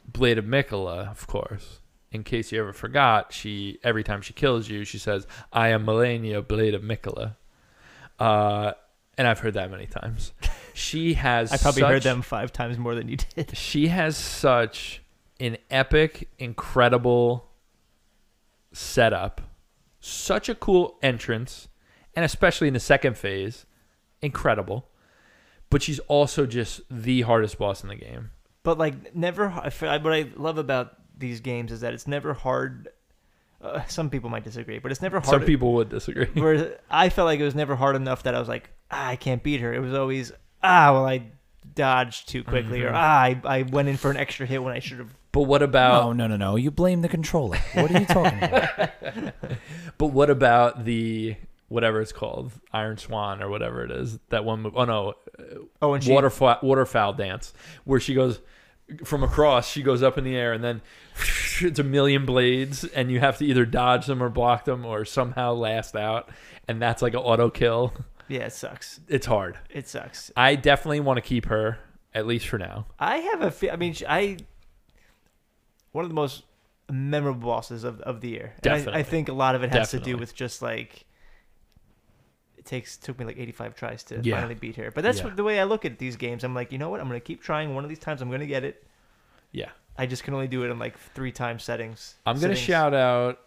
Blade 0.07 0.38
of 0.38 0.45
Miquella, 0.45 1.10
of 1.10 1.26
course. 1.27 1.80
In 2.14 2.23
case 2.23 2.52
you 2.52 2.60
ever 2.60 2.73
forgot, 2.73 3.34
she 3.34 3.80
every 3.84 4.03
time 4.03 4.22
she 4.22 4.34
kills 4.34 4.69
you, 4.69 4.85
she 4.85 4.98
says, 4.98 5.27
"I 5.52 5.69
am 5.69 5.85
Malenia, 5.85 6.48
Blade 6.48 6.76
of 6.76 6.81
Miquella." 6.81 7.35
Uh, 8.19 8.73
and 9.18 9.27
I've 9.27 9.40
heard 9.40 9.56
that 9.56 9.69
many 9.72 9.88
times. 9.88 10.31
She 10.76 11.14
has. 11.14 11.52
I 11.52 11.57
probably 11.57 11.84
heard 11.84 12.02
them 12.02 12.23
five 12.23 12.52
times 12.52 12.80
more 12.80 12.95
than 12.95 13.07
you 13.07 13.18
did. 13.18 13.56
she 13.56 13.90
has 13.90 14.18
such 14.18 15.03
an 15.40 15.60
epic, 15.69 16.30
incredible 16.40 17.48
setup 18.72 19.41
such 20.06 20.49
a 20.49 20.56
cool 20.56 20.98
entrance, 21.02 21.69
and 22.14 22.26
especially 22.26 22.68
in 22.68 22.73
the 22.73 22.80
second 22.80 23.18
phase, 23.18 23.65
incredible. 24.22 24.90
But 25.69 25.81
she's 25.81 25.99
also 25.99 26.45
just 26.45 26.81
the 26.91 27.22
hardest 27.22 27.57
boss 27.57 27.84
in 27.84 27.90
the 27.90 27.95
game. 27.95 28.31
But 28.64 28.77
like 28.77 29.15
never. 29.15 29.49
What 29.49 29.81
I 29.81 30.30
love 30.35 30.57
about 30.57 30.98
these 31.18 31.40
games 31.41 31.72
is 31.72 31.81
that 31.81 31.94
it's 31.94 32.07
never 32.07 32.34
hard. 32.34 32.90
Uh, 33.61 33.84
some 33.85 34.10
people 34.10 34.30
might 34.30 34.44
disagree, 34.44 34.80
but 34.80 34.91
it's 34.91 35.02
never 35.02 35.19
hard. 35.19 35.30
Some 35.30 35.45
people 35.45 35.73
would 35.73 35.90
disagree. 35.90 36.26
Where 36.34 36.80
I 36.90 37.10
felt 37.10 37.26
like 37.27 37.40
it 37.40 37.44
was 37.45 37.56
never 37.56 37.76
hard 37.76 37.95
enough 37.95 38.23
that 38.23 38.35
I 38.35 38.40
was 38.40 38.49
like, 38.49 38.69
ah, 38.91 39.07
I 39.10 39.15
can't 39.15 39.41
beat 39.41 39.61
her. 39.61 39.73
It 39.73 39.80
was 39.80 39.94
always 39.94 40.31
ah, 40.64 40.91
well, 40.94 41.06
I 41.06 41.23
dodged 41.76 42.27
too 42.30 42.44
quickly, 42.44 42.84
or 42.84 42.90
Mhm. 42.91 42.95
ah, 42.95 43.22
I, 43.22 43.41
I 43.45 43.61
went 43.64 43.88
in 43.88 43.98
for 43.98 44.11
an 44.11 44.18
extra 44.18 44.45
hit 44.45 44.61
when 44.61 44.73
I 44.73 44.80
should 44.80 44.99
have. 44.99 45.14
But 45.31 45.44
what 45.44 45.64
about 45.64 46.03
no, 46.06 46.14
no, 46.14 46.27
no, 46.27 46.35
no. 46.38 46.56
You 46.57 46.72
blame 46.72 47.02
the 47.02 47.07
controller. 47.10 47.57
What 47.73 47.90
are 47.91 47.99
you 47.99 48.06
talking 48.06 48.44
about? 48.44 48.90
But 49.98 50.07
what 50.07 50.30
about 50.30 50.84
the 50.85 51.35
whatever 51.69 52.02
it's 52.02 52.11
called, 52.11 52.52
Iron 52.73 52.98
Swan 52.98 53.41
or 53.41 53.49
whatever 53.49 53.84
it 53.85 53.91
is? 53.91 54.19
That 54.30 54.44
one 54.44 54.61
move. 54.61 54.73
Oh 54.76 54.85
no, 54.85 55.14
Oh, 55.81 55.94
and 55.94 56.03
she 56.03 56.11
waterfowl 56.11 56.60
waterfowl 56.61 57.14
dance 57.14 57.53
where 57.85 57.99
she 57.99 58.14
goes 58.14 58.40
from 59.03 59.23
across. 59.23 59.69
She 59.69 59.81
goes 59.83 60.03
up 60.03 60.17
in 60.17 60.23
the 60.23 60.35
air 60.35 60.53
and 60.53 60.63
then 60.63 60.81
it's 61.61 61.79
a 61.79 61.83
million 61.83 62.25
blades, 62.25 62.83
and 62.83 63.11
you 63.11 63.19
have 63.19 63.37
to 63.37 63.45
either 63.45 63.65
dodge 63.65 64.05
them 64.05 64.21
or 64.21 64.29
block 64.29 64.65
them 64.65 64.85
or 64.85 65.05
somehow 65.05 65.53
last 65.53 65.95
out, 65.95 66.29
and 66.67 66.81
that's 66.81 67.01
like 67.01 67.13
an 67.13 67.19
auto 67.19 67.49
kill. 67.49 67.93
Yeah, 68.27 68.41
it 68.41 68.53
sucks. 68.53 68.99
It's 69.07 69.25
hard. 69.25 69.57
It 69.69 69.87
sucks. 69.87 70.31
I 70.35 70.55
definitely 70.55 71.01
want 71.01 71.17
to 71.17 71.21
keep 71.21 71.45
her 71.45 71.77
at 72.13 72.25
least 72.25 72.47
for 72.47 72.57
now. 72.57 72.87
I 72.99 73.17
have 73.17 73.41
a. 73.41 73.51
fe- 73.51 73.69
I 73.69 73.75
mean, 73.75 73.95
I. 74.07 74.37
One 75.91 76.05
of 76.05 76.09
the 76.09 76.15
most 76.15 76.43
memorable 76.91 77.47
bosses 77.47 77.83
of, 77.83 78.01
of 78.01 78.21
the 78.21 78.29
year. 78.29 78.53
And 78.63 78.89
I, 78.89 78.99
I 78.99 79.03
think 79.03 79.29
a 79.29 79.33
lot 79.33 79.55
of 79.55 79.63
it 79.63 79.71
has 79.71 79.91
to 79.91 79.99
do 79.99 80.17
with 80.17 80.33
just 80.33 80.61
like. 80.61 81.05
It 82.64 82.69
takes 82.69 82.95
took 82.95 83.19
me 83.19 83.26
like 83.26 83.38
85 83.38 83.76
tries 83.76 84.03
to 84.06 84.22
Yeah. 84.23 84.35
finally 84.38 84.56
beat 84.56 84.77
her. 84.77 84.90
But 84.90 85.03
that's 85.03 85.19
Yeah. 85.19 85.30
the 85.30 85.44
way 85.44 85.60
I 85.60 85.65
look 85.65 85.84
at 85.84 85.99
these 85.99 86.15
games. 86.15 86.45
I'm 86.45 86.56
like, 86.56 86.72
you 86.72 86.77
know 86.77 86.90
what? 86.90 87.02
I'm 87.02 87.07
gonna 87.07 87.19
keep 87.19 87.41
trying. 87.44 87.76
One 87.76 87.84
of 87.84 87.90
these 87.90 87.99
times, 87.99 88.22
I'm 88.22 88.31
gonna 88.31 88.45
get 88.45 88.64
it. 88.64 88.85
Yeah. 89.52 89.69
I 89.98 90.06
just 90.06 90.23
can 90.23 90.34
only 90.34 90.48
do 90.48 90.64
it 90.64 90.69
in 90.69 90.80
like 90.80 90.98
three 90.98 91.31
time 91.34 91.60
settings. 91.60 92.15
I'm 92.26 92.40
gonna 92.40 92.56
shout 92.56 92.94
out 92.94 93.40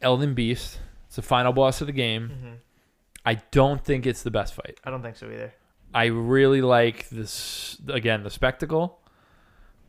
Elden 0.00 0.32
Beast. 0.34 0.80
It's 1.06 1.16
the 1.16 1.22
final 1.22 1.52
boss 1.52 1.80
of 1.82 1.86
the 1.86 1.92
game. 1.92 2.30
Mhm. 2.30 2.56
I 3.26 3.34
don't 3.50 3.84
think 3.84 4.06
it's 4.06 4.22
the 4.22 4.30
best 4.30 4.54
fight. 4.54 4.80
I 4.84 4.90
don't 4.90 5.02
think 5.02 5.16
so 5.16 5.26
either. 5.26 5.52
I 5.94 6.06
really 6.06 6.62
like 6.62 7.08
this 7.10 7.78
again 7.88 8.22
the 8.22 8.30
spectacle. 8.30 9.00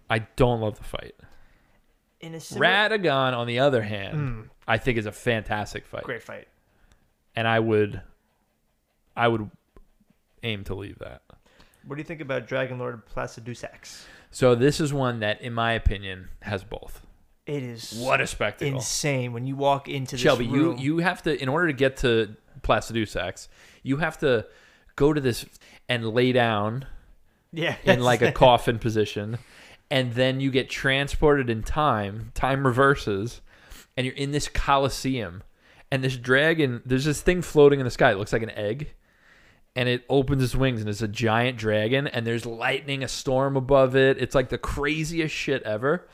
I 0.10 0.20
don't 0.36 0.60
love 0.60 0.78
the 0.78 0.84
fight. 0.84 1.16
In 2.20 2.36
a 2.36 2.40
similar, 2.42 2.68
Radagon, 2.68 3.34
on 3.36 3.48
the 3.48 3.60
other 3.60 3.82
hand, 3.84 4.18
Mm, 4.18 4.50
I 4.68 4.78
think 4.78 4.98
is 4.98 5.06
a 5.06 5.12
fantastic 5.12 5.86
fight, 5.86 6.04
great 6.04 6.22
fight. 6.22 6.48
and 7.36 7.48
I 7.48 7.60
would, 7.60 8.02
I 9.15 9.27
would 9.27 9.49
aim 10.44 10.64
to 10.65 10.76
leave 10.76 10.99
that. 10.99 11.22
What 11.85 11.95
do 11.95 11.99
you 11.99 12.06
think 12.06 12.22
about 12.22 12.48
Dragon 12.48 12.80
Lord 12.80 13.02
Placidusax? 13.07 14.03
So 14.31 14.56
this 14.56 14.80
is 14.80 14.94
one 14.94 15.19
that, 15.19 15.41
in 15.41 15.53
my 15.53 15.73
opinion, 15.73 16.30
has 16.41 16.64
both. 16.64 17.02
It 17.45 17.61
is 17.61 17.94
What 17.94 18.22
a 18.22 18.27
spectacle! 18.27 18.76
insane 18.76 19.34
when 19.34 19.45
you 19.45 19.56
walk 19.57 19.90
into 19.90 20.15
this 20.15 20.22
Shelby, 20.22 20.48
room. 20.48 20.77
you 20.77 20.95
you 20.95 20.98
have 20.99 21.22
to 21.23 21.41
in 21.41 21.49
order 21.49 21.68
to 21.68 21.73
get 21.73 21.98
to 21.98 22.35
Placidusax, 22.61 23.49
you 23.84 23.98
have 23.98 24.18
to 24.19 24.48
go 24.95 25.11
to 25.11 25.19
this 25.19 25.45
and 25.90 26.07
lay 26.07 26.31
down 26.31 26.85
yeah, 27.52 27.76
in 27.84 27.99
like 27.99 28.22
a 28.22 28.31
coffin 28.44 28.80
position, 28.80 29.38
and 29.91 30.14
then 30.14 30.40
you 30.40 30.52
get 30.52 30.69
transported 30.69 31.49
in 31.49 31.64
time. 31.64 32.31
Time 32.34 32.65
reverses, 32.65 33.41
and 33.98 34.06
you're 34.06 34.15
in 34.15 34.31
this 34.31 34.48
coliseum, 34.48 35.44
and 35.91 36.02
this 36.02 36.15
dragon. 36.15 36.81
There's 36.85 37.03
this 37.06 37.22
thing 37.22 37.41
floating 37.41 37.81
in 37.81 37.84
the 37.84 37.91
sky. 37.91 38.11
It 38.14 38.18
looks 38.18 38.31
like 38.31 38.41
an 38.44 38.52
egg, 38.52 38.94
and 39.76 39.90
it 39.90 40.04
opens 40.10 40.44
its 40.44 40.56
wings, 40.56 40.82
and 40.82 40.90
it's 40.90 41.02
a 41.02 41.08
giant 41.08 41.58
dragon. 41.58 42.08
And 42.08 42.28
there's 42.28 42.45
lightning, 42.45 43.04
a 43.04 43.08
storm 43.08 43.58
above 43.58 43.95
it. 43.95 44.22
It's 44.22 44.36
like 44.36 44.50
the 44.50 44.58
craziest 44.58 45.34
shit 45.34 45.64
ever. 45.64 46.08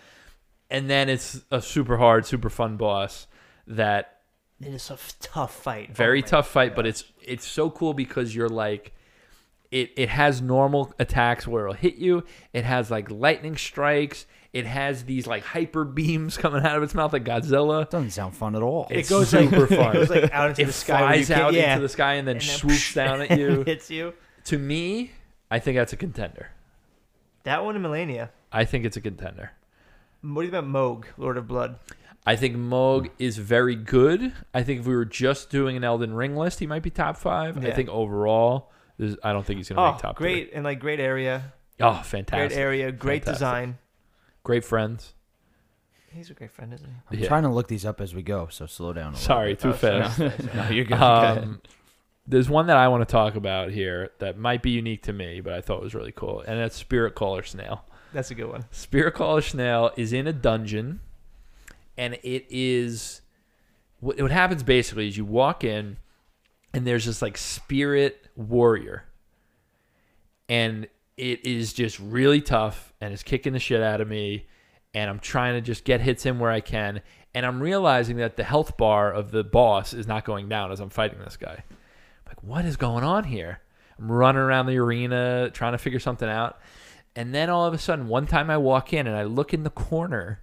And 0.69 0.89
then 0.89 1.09
it's 1.09 1.41
a 1.51 1.61
super 1.61 1.97
hard, 1.97 2.25
super 2.25 2.49
fun 2.49 2.77
boss 2.77 3.27
that 3.67 4.21
It 4.61 4.67
is 4.67 4.89
a 4.91 4.97
tough 5.19 5.53
fight. 5.53 5.87
Oh 5.91 5.93
very 5.93 6.23
Oh 6.23 6.27
tough 6.27 6.47
fight, 6.47 6.75
but 6.75 6.85
it's 6.85 7.03
it's 7.21 7.45
so 7.47 7.69
cool 7.69 7.93
because 7.93 8.35
you're 8.35 8.49
like 8.49 8.93
it 9.71 9.91
it 9.97 10.09
has 10.09 10.41
normal 10.41 10.93
attacks 10.99 11.47
where 11.47 11.63
it'll 11.63 11.73
hit 11.75 11.95
you. 11.95 12.23
It 12.53 12.63
has 12.65 12.91
like 12.91 13.09
lightning 13.09 13.57
strikes. 13.57 14.25
It 14.51 14.65
has 14.65 15.03
these 15.03 15.27
like 15.27 15.43
hyper 15.43 15.83
beams 15.85 16.37
coming 16.39 16.65
out 16.65 16.75
of 16.75 16.83
its 16.83 16.95
mouth 16.95 17.13
like 17.13 17.23
Godzilla. 17.23 17.87
Doesn't 17.89 18.09
sound 18.11 18.35
fun 18.35 18.55
at 18.55 18.61
all. 18.63 18.87
It's 18.89 19.09
it 19.09 19.13
goes 19.13 19.29
super 19.29 19.59
like, 19.61 19.69
fun. 19.69 19.89
It 19.95 19.99
goes 19.99 20.09
like 20.09 20.31
out 20.33 20.49
into 20.49 20.61
It 20.63 20.65
the 20.65 20.73
sky. 20.73 21.01
where 21.01 21.09
flies 21.13 21.27
can't- 21.27 21.41
out 21.41 21.53
yeah. 21.53 21.73
into 21.73 21.83
the 21.83 21.89
sky 21.89 22.13
and 22.15 22.27
then 22.27 22.37
And 22.37 22.41
then 22.45 22.57
swoops 22.57 22.93
down 22.95 23.21
at 23.21 23.37
you. 23.37 23.63
hits 23.63 23.91
you. 23.91 24.13
to 24.45 24.57
me, 24.57 25.11
I 25.51 25.59
think 25.59 25.77
that's 25.77 25.93
a 25.93 25.97
contender. 25.97 26.49
That 27.43 27.63
one 27.63 27.75
in 27.75 27.81
Malenia. 27.83 28.29
I 28.51 28.65
think 28.65 28.85
it's 28.85 28.97
a 28.97 29.01
contender. 29.01 29.51
What 30.21 30.41
do 30.41 30.45
you 30.47 30.51
think 30.51 30.63
about 30.65 30.71
Mohg, 30.71 31.05
Lord 31.17 31.37
of 31.37 31.47
Blood? 31.47 31.77
I 32.25 32.35
think 32.35 32.55
Mohg 32.57 33.09
is 33.19 33.37
very 33.37 33.75
good. 33.75 34.33
I 34.53 34.63
think 34.63 34.81
if 34.81 34.87
we 34.87 34.95
were 34.95 35.05
just 35.05 35.49
doing 35.49 35.77
an 35.77 35.83
Elden 35.83 36.13
Ring 36.13 36.35
list, 36.35 36.59
he 36.59 36.67
might 36.67 36.83
be 36.83 36.89
top 36.89 37.15
five. 37.17 37.63
I 37.63 37.71
think 37.71 37.87
overall, 37.89 38.71
I 39.23 39.31
don't 39.31 39.45
think 39.45 39.57
he's 39.57 39.69
going 39.69 39.77
to 39.77 39.81
Oh, 39.83 39.91
make 39.93 40.01
top 40.01 40.15
great 40.17 40.51
and 40.53 40.63
like 40.65 40.79
great 40.79 40.99
area, 40.99 41.53
three. 41.77 41.87
Oh, 41.87 41.93
great 41.93 42.05
fantastic. 42.05 42.59
area, 42.59 42.91
great 42.91 43.23
Fantastic. 43.23 43.33
design. 43.35 43.77
Great 44.43 44.63
friends. 44.65 45.13
He's 46.11 46.29
a 46.31 46.33
great 46.33 46.51
friend, 46.51 46.73
isn't 46.73 46.87
he? 46.87 46.95
I'm 47.11 47.19
Yeah. 47.19 47.27
trying 47.27 47.43
to 47.43 47.49
look 47.49 47.67
these 47.67 47.85
up 47.85 48.01
as 48.01 48.15
we 48.15 48.23
go, 48.23 48.47
so 48.49 48.65
slow 48.65 48.93
down. 48.93 49.09
A 49.09 49.11
little 49.11 49.21
Sorry, 49.25 49.51
bit. 49.53 49.59
too 49.59 49.69
Oh, 49.69 49.75
sorry. 49.75 50.01
fast. 50.03 50.53
No, 50.55 50.69
you're 50.69 50.85
good. 50.85 50.97
Um, 51.01 51.61
there's 52.27 52.49
one 52.49 52.67
that 52.67 52.77
I 52.77 52.87
want 52.89 53.07
to 53.07 53.11
talk 53.11 53.35
about 53.35 53.71
here 53.71 54.11
that 54.19 54.37
might 54.37 54.61
be 54.61 54.69
unique 54.71 55.01
to 55.03 55.13
me, 55.13 55.41
but 55.41 55.53
I 55.53 55.61
thought 55.61 55.81
was 55.81 55.95
really 55.95 56.11
cool, 56.11 56.41
and 56.41 56.59
that's 56.59 56.75
Spirit 56.75 57.15
Caller 57.15 57.41
Snail. 57.43 57.85
That's 58.13 58.29
a 58.31 58.35
good 58.35 58.49
one. 58.49 58.65
Spirit 58.71 59.13
Caller 59.15 59.41
Snail 59.41 59.91
is 59.97 60.13
in 60.13 60.27
a 60.27 60.33
dungeon, 60.33 60.99
and 61.97 62.15
it 62.23 62.45
is 62.49 63.21
what, 63.99 64.19
what 64.21 64.31
happens 64.31 64.61
basically 64.63 65.07
is 65.07 65.17
you 65.17 65.25
walk 65.25 65.63
in, 65.63 65.97
and 66.73 66.85
there's 66.85 67.05
this 67.05 67.21
like 67.21 67.35
spirit 67.37 68.27
warrior, 68.35 69.05
and 70.47 70.87
it 71.17 71.45
is 71.45 71.73
just 71.73 71.99
really 71.99 72.41
tough, 72.41 72.88
and 73.01 73.13
it's 73.13 73.23
kicking 73.23 73.53
the 73.53 73.59
shit 73.59 73.81
out 73.81 74.01
of 74.01 74.07
me, 74.07 74.47
and 74.93 75.09
I'm 75.09 75.19
trying 75.19 75.55
to 75.55 75.61
just 75.61 75.83
get 75.83 76.01
hits 76.01 76.25
in 76.25 76.39
where 76.39 76.51
I 76.51 76.61
can, 76.61 77.01
and 77.33 77.45
I'm 77.45 77.61
realizing 77.61 78.17
that 78.17 78.37
the 78.37 78.43
health 78.43 78.77
bar 78.77 79.11
of 79.11 79.31
the 79.31 79.43
boss 79.43 79.93
is 79.93 80.07
not 80.07 80.25
going 80.25 80.49
down 80.49 80.71
as 80.71 80.79
I'm 80.79 80.89
fighting 80.89 81.19
this 81.19 81.37
guy. 81.37 81.63
like, 82.27 82.43
what 82.43 82.65
is 82.65 82.77
going 82.77 83.03
on 83.03 83.23
here? 83.25 83.61
I'm 83.99 84.11
running 84.11 84.41
around 84.41 84.67
the 84.67 84.77
arena 84.77 85.49
trying 85.53 85.73
to 85.73 85.77
figure 85.77 85.99
something 85.99 86.29
out. 86.29 86.59
And 87.15 87.35
then 87.35 87.49
all 87.49 87.65
of 87.65 87.73
a 87.73 87.77
sudden, 87.77 88.07
one 88.07 88.27
time 88.27 88.49
I 88.49 88.57
walk 88.57 88.93
in 88.93 89.07
and 89.07 89.15
I 89.15 89.23
look 89.23 89.53
in 89.53 89.63
the 89.63 89.69
corner 89.69 90.41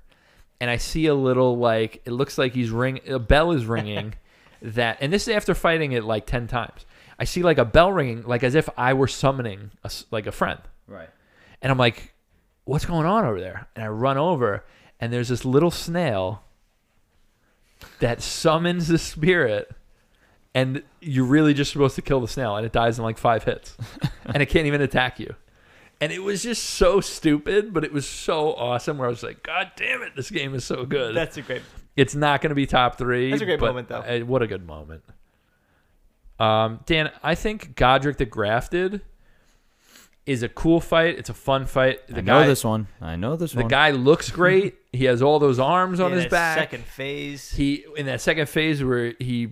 and 0.61 0.71
I 0.71 0.77
see 0.77 1.07
a 1.07 1.15
little 1.15 1.57
like 1.57 2.03
it 2.05 2.11
looks 2.11 2.39
like 2.39 2.55
he's 2.55 2.71
ring 2.71 3.01
a 3.07 3.19
bell 3.19 3.53
is 3.53 3.67
ringing 3.67 4.15
that 4.63 4.99
and 5.01 5.13
this 5.13 5.29
is 5.29 5.35
after 5.35 5.55
fighting 5.55 5.93
it 5.93 6.05
like 6.05 6.27
10 6.27 6.47
times. 6.49 6.87
I 7.19 7.25
see 7.25 7.43
like 7.43 7.59
a 7.59 7.65
bell 7.65 7.93
ringing 7.93 8.25
like 8.25 8.43
as 8.43 8.55
if 8.55 8.69
I 8.77 8.93
were 8.93 9.09
summoning 9.09 9.71
a 9.85 9.91
like 10.11 10.27
a 10.27 10.33
friend. 10.33 10.61
right. 10.87 11.09
And 11.63 11.73
I'm 11.73 11.79
like, 11.79 12.15
what's 12.67 12.85
going 12.85 13.07
on 13.07 13.25
over 13.25 13.41
there? 13.41 13.69
And 13.75 13.83
I 13.83 13.89
run 13.89 14.19
over, 14.19 14.65
and 15.01 15.11
there's 15.13 15.29
this 15.29 15.47
little 15.47 15.71
snail 15.71 16.43
that 18.01 18.21
summons 18.21 18.89
the 18.89 18.99
spirit. 18.99 19.71
And 20.55 20.83
you're 21.01 21.25
really 21.25 21.55
just 21.55 21.73
supposed 21.73 21.97
to 21.97 22.03
kill 22.03 22.21
the 22.21 22.29
snail, 22.29 22.57
and 22.57 22.67
it 22.67 22.73
dies 22.73 22.99
in 22.99 23.05
like 23.05 23.17
five 23.17 23.45
hits. 23.45 23.77
and 24.27 24.43
it 24.43 24.47
can't 24.47 24.67
even 24.67 24.83
attack 24.83 25.19
you. 25.19 25.35
And 26.01 26.13
it 26.13 26.23
was 26.23 26.43
just 26.43 26.63
so 26.63 27.01
stupid, 27.01 27.73
but 27.73 27.85
it 27.85 27.93
was 27.93 28.07
so 28.07 28.53
awesome 28.55 28.99
where 28.99 29.07
I 29.07 29.11
was 29.11 29.23
like, 29.23 29.43
God 29.43 29.73
damn 29.77 30.03
it, 30.03 30.15
this 30.15 30.31
game 30.31 30.55
is 30.55 30.65
so 30.65 30.85
good. 30.85 31.15
That's 31.15 31.39
a 31.39 31.43
great. 31.43 31.63
It's 31.95 32.15
not 32.15 32.43
going 32.43 32.51
to 32.51 32.55
be 32.55 32.67
top 32.67 32.99
three. 32.99 33.31
That's 33.31 33.41
a 33.41 33.47
great 33.47 33.61
but, 33.61 33.69
moment, 33.69 33.89
though. 33.89 34.01
uh, 34.01 34.19
what 34.21 34.43
a 34.43 34.47
good 34.47 34.67
moment. 34.67 35.03
Um, 36.39 36.81
Dan, 36.85 37.11
I 37.23 37.35
think 37.35 37.77
Godrick 37.77 38.19
the 38.19 38.27
Grafted 38.27 39.01
is 40.27 40.43
a 40.43 40.49
cool 40.49 40.81
fight. 40.81 41.19
It's 41.19 41.31
a 41.31 41.35
fun 41.35 41.67
fight. 41.67 42.07
The 42.09 42.19
I 42.19 42.21
know 42.21 42.41
guy, 42.41 42.47
this 42.47 42.65
one. 42.65 42.89
I 43.01 43.17
know 43.17 43.37
this 43.37 43.53
The 43.53 43.61
one. 43.61 43.69
guy 43.69 43.91
looks 43.93 44.29
great. 44.31 44.75
he 44.93 45.05
has 45.05 45.23
all 45.23 45.39
those 45.39 45.59
arms 45.59 46.01
on 46.01 46.13
in 46.13 46.19
his 46.19 46.27
back. 46.27 46.59
Second 46.59 46.85
phase. 46.85 47.51
He 47.53 47.85
in 47.97 48.07
that 48.07 48.21
second 48.21 48.49
phase 48.49 48.83
where 48.83 49.15
he 49.21 49.51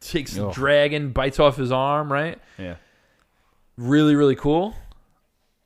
takes 0.00 0.34
the 0.34 0.46
Ugh. 0.48 0.54
dragon, 0.54 1.10
bites 1.12 1.38
off 1.38 1.56
his 1.56 1.70
arm. 1.70 2.10
Right, 2.12 2.38
yeah. 2.58 2.76
really, 3.76 4.14
really 4.14 4.36
cool. 4.36 4.74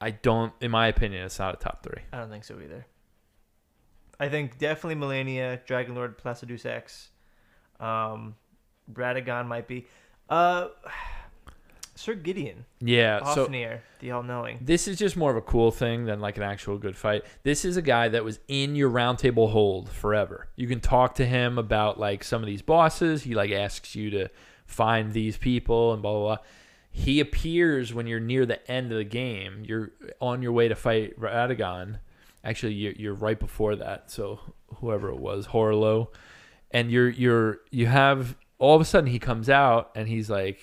I 0.01 0.11
don't, 0.11 0.53
in 0.61 0.71
my 0.71 0.89
opinion, 0.89 1.25
it's 1.25 1.39
not 1.39 1.55
a 1.55 1.59
top 1.59 1.83
three. 1.85 2.03
I 2.13 2.19
don't 2.19 2.31
think 2.31 2.45
so 2.45 2.59
either. 2.63 2.87
I 4.19 4.29
think 4.29 4.59
definitely 4.59 4.97
Malenia, 4.97 5.65
Dragon 5.67 5.95
Lord, 5.95 6.19
Placidusax, 6.19 7.09
um, 7.79 8.35
Radagon 8.93 9.47
might 9.47 9.67
be. 9.69 9.87
Uh, 10.29 10.69
Sir 12.01 12.15
Gideon, 12.15 12.65
Yeah. 12.81 13.23
So 13.35 13.47
Ofnir, 13.47 13.81
the 13.99 14.13
all-knowing. 14.13 14.61
this 14.63 14.89
is 14.89 14.99
just 14.99 15.19
more 15.19 15.31
of 15.31 15.37
a 15.37 15.43
cool 15.43 15.71
thing 15.71 16.07
than 16.07 16.19
like 16.19 16.39
an 16.39 16.43
actual 16.43 16.79
good 16.79 16.97
fight. 16.97 17.25
This 17.43 17.67
is 17.67 17.77
a 17.77 17.83
guy 17.83 18.09
that 18.09 18.25
was 18.25 18.41
in 18.49 18.75
your 18.75 18.89
roundtable 18.91 19.51
hold 19.51 19.91
forever. 19.91 20.49
You 20.57 20.67
can 20.67 20.81
talk 20.81 21.15
to 21.17 21.27
him 21.27 21.59
about 21.59 22.01
like 22.01 22.25
some 22.25 22.43
of 22.43 22.47
these 22.47 22.63
bosses. 22.63 23.25
He 23.25 23.35
like 23.35 23.51
asks 23.51 23.95
you 23.95 24.09
to 24.13 24.29
find 24.65 25.13
these 25.13 25.37
people 25.37 25.93
and 25.93 26.01
blah 26.01 26.13
blah 26.13 26.37
blah. 26.37 26.45
He 26.91 27.21
appears 27.21 27.93
when 27.93 28.07
you're 28.07 28.19
near 28.19 28.47
the 28.47 28.69
end 28.71 28.91
of 28.93 28.99
the 28.99 29.05
game. 29.05 29.63
You're 29.67 29.93
on 30.21 30.41
your 30.41 30.53
way 30.53 30.69
to 30.69 30.75
fight 30.75 31.21
Radagon. 31.21 31.99
Actually, 32.43 32.73
you're, 32.73 32.95
you're 32.95 33.15
right 33.15 33.39
before 33.39 33.77
that. 33.77 34.11
So 34.11 34.41
whoever 34.77 35.11
it 35.11 35.19
was, 35.19 35.49
Horlo, 35.49 36.09
and 36.71 36.91
you're 36.91 37.11
you're 37.11 37.61
you 37.71 37.87
have 37.89 38.37
all 38.59 38.75
of 38.75 38.81
a 38.81 38.85
sudden 38.87 39.11
he 39.11 39.19
comes 39.19 39.49
out 39.51 39.91
and 39.95 40.09
he's 40.09 40.29
like, 40.31 40.59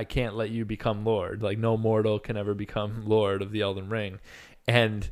I 0.00 0.04
can't 0.04 0.34
let 0.34 0.48
you 0.48 0.64
become 0.64 1.04
Lord. 1.04 1.42
Like 1.42 1.58
no 1.58 1.76
mortal 1.76 2.18
can 2.18 2.38
ever 2.38 2.54
become 2.54 3.02
Lord 3.06 3.42
of 3.42 3.52
the 3.52 3.60
Elden 3.60 3.90
Ring. 3.90 4.18
And 4.66 5.10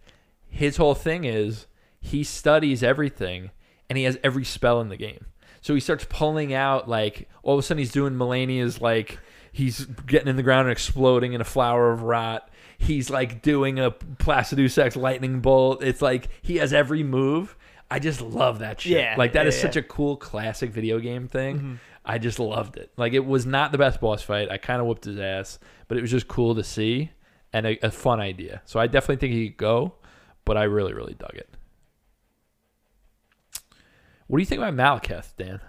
his 0.48 0.78
whole 0.78 0.94
thing 0.94 1.24
is 1.24 1.66
he 2.00 2.24
studies 2.24 2.82
everything 2.82 3.50
and 3.90 3.98
he 3.98 4.04
has 4.04 4.18
every 4.24 4.46
spell 4.46 4.80
in 4.80 4.88
the 4.88 4.96
game. 4.96 5.26
So 5.60 5.74
he 5.74 5.80
starts 5.80 6.06
pulling 6.08 6.54
out 6.54 6.88
like 6.88 7.28
all 7.42 7.52
of 7.52 7.58
a 7.58 7.62
sudden 7.62 7.80
he's 7.80 7.92
doing 7.92 8.14
Malenia's 8.14 8.80
like 8.80 9.18
he's 9.52 9.84
getting 9.84 10.28
in 10.28 10.36
the 10.36 10.42
ground 10.42 10.68
and 10.68 10.72
exploding 10.72 11.34
in 11.34 11.42
a 11.42 11.44
flower 11.44 11.92
of 11.92 12.02
rot. 12.02 12.48
He's 12.78 13.10
like 13.10 13.42
doing 13.42 13.78
a 13.78 13.90
Placidus 13.90 14.96
lightning 14.96 15.40
bolt. 15.40 15.82
It's 15.82 16.00
like 16.00 16.28
he 16.40 16.56
has 16.56 16.72
every 16.72 17.02
move. 17.02 17.58
I 17.90 17.98
just 17.98 18.22
love 18.22 18.60
that 18.60 18.80
shit. 18.80 18.92
Yeah, 18.92 19.16
like 19.18 19.32
that 19.32 19.42
yeah, 19.42 19.48
is 19.48 19.56
yeah. 19.56 19.62
such 19.62 19.76
a 19.76 19.82
cool 19.82 20.16
classic 20.16 20.70
video 20.70 20.98
game 20.98 21.28
thing. 21.28 21.58
Mhm. 21.58 21.78
I 22.08 22.16
just 22.16 22.38
loved 22.38 22.78
it. 22.78 22.90
Like 22.96 23.12
it 23.12 23.24
was 23.24 23.44
not 23.44 23.70
the 23.70 23.78
best 23.78 24.00
boss 24.00 24.22
fight. 24.22 24.50
I 24.50 24.56
kind 24.56 24.80
of 24.80 24.86
whooped 24.86 25.04
his 25.04 25.18
ass, 25.18 25.58
but 25.86 25.98
it 25.98 26.00
was 26.00 26.10
just 26.10 26.26
cool 26.26 26.54
to 26.54 26.64
see 26.64 27.10
and 27.52 27.66
a, 27.66 27.86
a 27.86 27.90
fun 27.90 28.18
idea. 28.18 28.62
So 28.64 28.80
I 28.80 28.86
definitely 28.86 29.16
think 29.16 29.34
he 29.34 29.48
could 29.50 29.58
go, 29.58 29.94
but 30.46 30.56
I 30.56 30.64
really, 30.64 30.94
really 30.94 31.14
dug 31.14 31.34
it. 31.34 31.48
What 34.26 34.38
do 34.38 34.42
you 34.42 34.46
think 34.46 34.60
about 34.62 34.74
Maliketh, 34.74 35.36
Dan? 35.36 35.60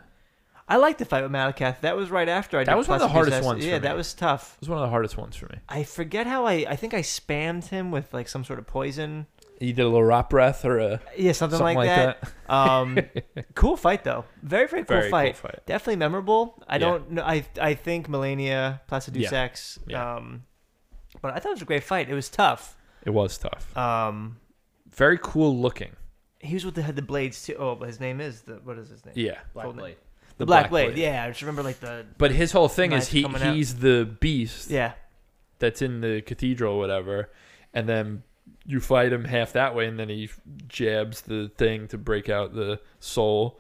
I 0.68 0.78
like 0.78 0.98
the 0.98 1.06
fight 1.06 1.24
with 1.24 1.32
Maliketh. 1.32 1.82
That 1.82 1.98
was 1.98 2.12
right 2.12 2.30
after 2.30 2.60
I. 2.60 2.64
That 2.64 2.78
was 2.78 2.88
one 2.88 2.96
of 2.96 3.02
the 3.02 3.08
hardest 3.08 3.44
ones 3.44 3.64
for 3.64 3.70
Yeah, 3.70 3.80
that 3.80 3.98
was 3.98 4.14
tough. 4.14 4.56
It 4.58 4.62
was 4.62 4.70
one 4.70 4.78
of 4.78 4.84
the 4.84 4.90
hardest 4.90 5.18
ones 5.18 5.36
for 5.36 5.48
me. 5.48 5.58
I 5.68 5.84
forget 5.84 6.28
how 6.28 6.46
I. 6.46 6.66
I 6.70 6.76
think 6.76 6.94
I 6.94 7.02
spammed 7.02 7.68
him 7.70 7.92
with 7.92 8.14
like 8.14 8.28
some 8.28 8.44
sort 8.44 8.60
of 8.60 8.68
poison. 8.68 9.26
You 9.60 9.74
did 9.74 9.82
a 9.82 9.86
little 9.90 10.04
rap 10.04 10.30
breath 10.30 10.64
or 10.64 10.78
a 10.80 11.02
Yeah, 11.18 11.34
something, 11.34 11.58
something, 11.58 11.76
like, 11.78 11.88
that. 11.90 12.32
Um, 12.48 12.98
cool 13.56 13.76
fight 13.76 14.04
though. 14.04 14.26
Very 14.42 14.68
very 14.68 14.84
cool 14.86 14.98
Very 14.98 15.12
fight. 15.12 15.34
cool 15.36 15.50
fight. 15.50 15.66
Definitely 15.66 15.98
memorable. 15.98 16.64
I 16.68 16.76
Yeah. 16.76 16.80
don't 16.80 17.12
know. 17.12 17.24
I 17.24 17.46
I 17.62 17.74
think 17.74 18.08
Malenia 18.08 18.80
Placidus 18.88 19.32
Yeah. 19.32 19.42
X. 19.42 19.80
Yeah. 19.88 20.16
Um, 20.16 20.44
but 21.22 21.34
I 21.34 21.40
thought 21.40 21.50
it 21.50 21.56
was 21.56 21.62
a 21.62 21.66
great 21.66 21.84
fight. 21.84 22.10
It 22.10 22.14
was 22.14 22.30
tough. 22.30 22.78
It 23.06 23.10
was 23.12 23.38
tough. 23.38 23.76
Um, 23.78 24.38
Very 24.92 25.18
cool 25.22 25.58
looking. 25.58 25.92
he 26.40 26.54
was 26.54 26.64
with 26.64 26.76
the 26.76 26.82
had 26.84 26.96
the 26.96 27.02
blades 27.02 27.44
too. 27.44 27.56
Oh, 27.60 27.76
but 27.76 27.88
his 27.90 28.00
name 28.00 28.22
is 28.22 28.42
the 28.44 28.56
what 28.64 28.78
is 28.78 28.90
his 28.90 29.06
name? 29.06 29.14
Yeah. 29.18 29.40
Black 29.54 29.66
Full 29.66 29.74
name. 29.74 29.80
Blade. 29.82 29.96
The, 29.98 30.36
The 30.38 30.46
Black, 30.46 30.62
Black 30.64 30.70
Blade. 30.70 30.86
Blade. 30.94 30.98
Yeah, 31.04 31.24
I 31.26 31.28
just 31.30 31.42
remember 31.42 31.64
like 31.64 31.82
the 31.82 32.06
But 32.18 32.32
his 32.32 32.54
whole 32.54 32.70
thing 32.70 32.94
is 32.94 33.10
he 33.10 33.24
coming 33.24 33.42
out. 33.42 33.56
he's 33.56 33.76
the 33.80 34.06
beast 34.22 34.70
yeah. 34.70 34.94
that's 35.60 35.82
in 35.82 36.00
the 36.00 36.22
cathedral 36.22 36.76
or 36.76 36.80
whatever, 36.80 37.30
and 37.74 37.90
then 37.90 38.24
you 38.66 38.80
fight 38.80 39.12
him 39.14 39.24
half 39.26 39.54
that 39.54 39.76
way, 39.76 39.88
and 39.88 40.00
then 40.00 40.10
he 40.10 40.30
jabs 40.68 41.22
the 41.22 41.52
thing 41.58 41.88
to 41.90 41.98
break 41.98 42.30
out 42.30 42.54
the 42.54 42.80
soul, 43.00 43.60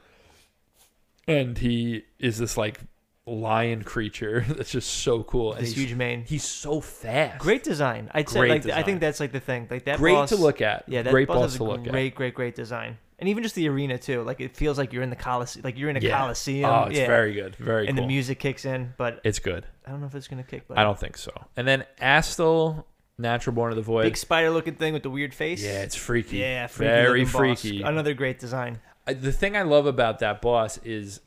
and 1.28 1.58
he 1.58 2.04
is 2.20 2.38
this 2.38 2.58
like 2.58 2.80
lion 3.26 3.84
creature 3.84 4.44
that's 4.50 4.72
just 4.72 4.90
so 4.90 5.24
cool, 5.24 5.54
and 5.54 5.62
This 5.64 5.74
he's, 5.76 5.86
huge 5.90 5.98
mane. 5.98 6.24
he's 6.28 6.44
so 6.44 6.82
fast. 6.82 7.40
Great 7.40 7.64
design. 7.64 8.10
I'd 8.14 8.30
say 8.30 8.40
Great 8.40 8.66
like 8.66 8.76
I 8.76 8.84
think 8.84 9.00
that's 9.00 9.20
like 9.20 9.32
the 9.32 9.40
thing. 9.40 9.68
Like 9.70 9.86
that 9.86 9.98
great 10.00 10.14
boss, 10.14 10.30
to 10.30 10.36
look 10.36 10.62
at. 10.62 10.86
Yeah, 10.88 11.04
that 11.04 11.12
great 11.12 11.28
boss, 11.28 11.38
boss 11.38 11.56
to 11.58 11.64
look 11.64 11.86
at. 11.86 11.92
great, 11.92 12.16
great, 12.16 12.34
great 12.34 12.56
design. 12.56 12.98
And 13.20 13.28
even 13.28 13.44
just 13.44 13.54
the 13.56 13.68
arena 13.68 13.98
too. 13.98 14.24
Like 14.24 14.40
it 14.40 14.56
feels 14.56 14.78
like 14.78 14.94
you're 14.94 15.04
in 15.04 15.10
the 15.10 15.16
Colosseum. 15.16 15.64
Like 15.66 15.78
you're 15.78 15.90
in 15.90 15.98
a 15.98 16.00
Yeah. 16.00 16.18
Coliseum. 16.18 16.70
Oh, 16.70 16.84
it's 16.86 16.98
yeah. 16.98 17.06
very 17.08 17.34
good. 17.34 17.56
Very 17.58 17.88
and 17.88 17.98
cool. 17.98 18.06
the 18.06 18.08
music 18.08 18.40
kicks 18.40 18.64
in, 18.64 18.94
but 18.98 19.20
it's 19.26 19.40
good. 19.40 19.66
I 19.86 19.92
don't 19.92 20.00
know 20.00 20.08
if 20.08 20.16
it's 20.16 20.30
gonna 20.30 20.42
kick. 20.44 20.64
But 20.70 20.78
I 20.78 20.84
don't 20.84 20.98
think 20.98 21.18
so. 21.18 21.32
And 21.58 21.68
then 21.68 21.86
Astel, 22.02 22.86
Natural 23.20 23.54
Born 23.56 23.72
of 23.72 23.76
the 23.76 23.82
Void. 23.82 24.04
Big 24.04 24.18
spider-looking 24.18 24.76
thing 24.76 24.94
with 24.94 25.04
the 25.04 25.10
weird 25.10 25.34
face. 25.34 25.64
yeah, 25.64 25.82
it's 25.84 25.96
freaky. 25.96 26.38
yeah, 26.38 26.68
freaky 26.68 26.90
very 26.90 27.20
looking 27.26 27.50
boss. 27.50 27.62
freaky. 27.62 27.82
Another 27.84 28.14
great 28.14 28.40
design. 28.40 28.80
I- 29.06 29.14
the 29.14 29.32
thing 29.32 29.56
I 29.58 29.62
love 29.64 29.86
about 29.86 30.20
that 30.20 30.42
boss 30.42 30.78
is 30.84 31.22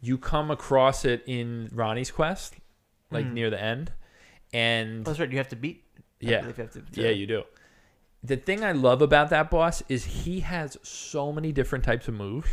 you 0.00 0.18
come 0.18 0.50
across 0.50 1.04
it 1.04 1.22
in 1.26 1.68
Ranni's 1.74 2.10
quest, 2.10 2.54
like 3.10 3.26
Hmm. 3.26 3.34
near 3.34 3.50
the 3.50 3.62
end, 3.62 3.92
and 4.52 5.00
Oh, 5.00 5.10
that's 5.10 5.20
right. 5.20 5.30
You 5.30 5.38
have 5.38 5.48
to 5.48 5.56
beat. 5.56 5.84
Yeah, 6.20 6.46
you 6.46 6.52
have 6.56 6.70
to, 6.72 6.82
yeah, 6.94 7.10
you 7.10 7.26
do. 7.26 7.42
The 8.24 8.36
thing 8.36 8.64
I 8.64 8.72
love 8.72 9.02
about 9.02 9.30
that 9.30 9.50
boss 9.50 9.82
is 9.88 10.04
he 10.04 10.40
has 10.40 10.76
so 10.82 11.30
many 11.32 11.52
different 11.52 11.84
types 11.84 12.08
of 12.08 12.14
moves. 12.14 12.48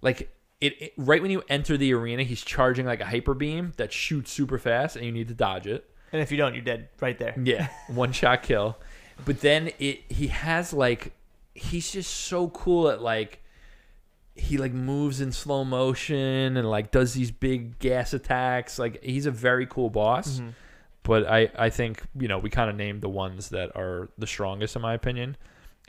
Like 0.00 0.30
it, 0.60 0.80
it 0.80 0.92
right 0.96 1.20
when 1.20 1.30
you 1.30 1.42
enter 1.48 1.76
the 1.76 1.92
arena, 1.92 2.22
he's 2.22 2.42
charging 2.42 2.86
like 2.86 3.00
a 3.00 3.04
hyper 3.06 3.34
beam 3.34 3.72
that 3.76 3.92
shoots 3.92 4.32
super 4.32 4.58
fast, 4.58 4.96
and 4.96 5.04
you 5.04 5.12
need 5.12 5.28
to 5.28 5.34
dodge 5.34 5.66
it. 5.66 5.88
And 6.12 6.20
if 6.20 6.30
you 6.30 6.36
don't, 6.36 6.54
you're 6.54 6.62
dead 6.64 6.88
right 7.00 7.18
there. 7.18 7.34
Yeah, 7.42 7.68
one 7.88 8.12
shot 8.12 8.42
kill. 8.42 8.76
But 9.24 9.40
then 9.40 9.70
it 9.78 10.02
he 10.08 10.28
has 10.28 10.72
like 10.72 11.12
he's 11.54 11.90
just 11.92 12.10
so 12.12 12.48
cool 12.48 12.88
at 12.88 13.00
like 13.02 13.40
he 14.34 14.56
like 14.58 14.72
moves 14.72 15.20
in 15.20 15.30
slow 15.32 15.64
motion 15.64 16.56
and 16.56 16.68
like 16.70 16.90
does 16.90 17.14
these 17.14 17.30
big 17.30 17.78
gas 17.78 18.12
attacks. 18.12 18.78
Like 18.78 19.02
he's 19.02 19.26
a 19.26 19.30
very 19.30 19.66
cool 19.66 19.90
boss. 19.90 20.38
Mhm. 20.40 20.54
But 21.02 21.26
I 21.26 21.50
I 21.56 21.70
think 21.70 22.02
you 22.18 22.28
know 22.28 22.38
we 22.38 22.50
kind 22.50 22.70
of 22.70 22.76
named 22.76 23.00
the 23.02 23.08
ones 23.08 23.48
that 23.50 23.74
are 23.76 24.08
the 24.18 24.26
strongest 24.26 24.76
in 24.76 24.82
my 24.82 24.94
opinion, 24.94 25.36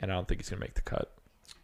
and 0.00 0.10
I 0.10 0.14
don't 0.14 0.26
think 0.28 0.40
he's 0.40 0.50
gonna 0.50 0.60
make 0.60 0.74
the 0.74 0.82
cut. 0.82 1.10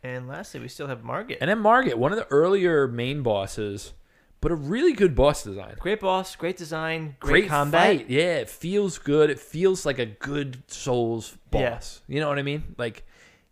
And 0.02 0.28
lastly, 0.28 0.60
we 0.60 0.68
still 0.68 0.86
have 0.86 1.02
Margit. 1.04 1.38
And 1.40 1.50
then 1.50 1.58
Margit, 1.58 1.98
one 1.98 2.10
of 2.12 2.18
the 2.18 2.26
earlier 2.28 2.88
main 2.88 3.22
bosses, 3.22 3.92
but 4.40 4.50
a 4.52 4.54
really 4.54 4.92
good 4.92 5.14
boss 5.14 5.42
design. 5.44 5.74
great 5.78 6.00
boss, 6.00 6.34
great 6.36 6.56
design, 6.56 7.16
great, 7.20 7.30
Great 7.42 7.48
combat. 7.48 7.98
fight. 7.98 8.10
Yeah, 8.10 8.36
it 8.38 8.48
feels 8.50 8.98
good. 8.98 9.30
It 9.30 9.38
feels 9.40 9.84
like 9.84 9.98
a 9.98 10.06
good 10.06 10.62
Souls 10.70 11.36
boss. 11.50 12.00
Yeah. 12.06 12.14
You 12.14 12.20
know 12.20 12.28
what 12.28 12.38
I 12.38 12.42
mean? 12.42 12.74
Like 12.78 13.04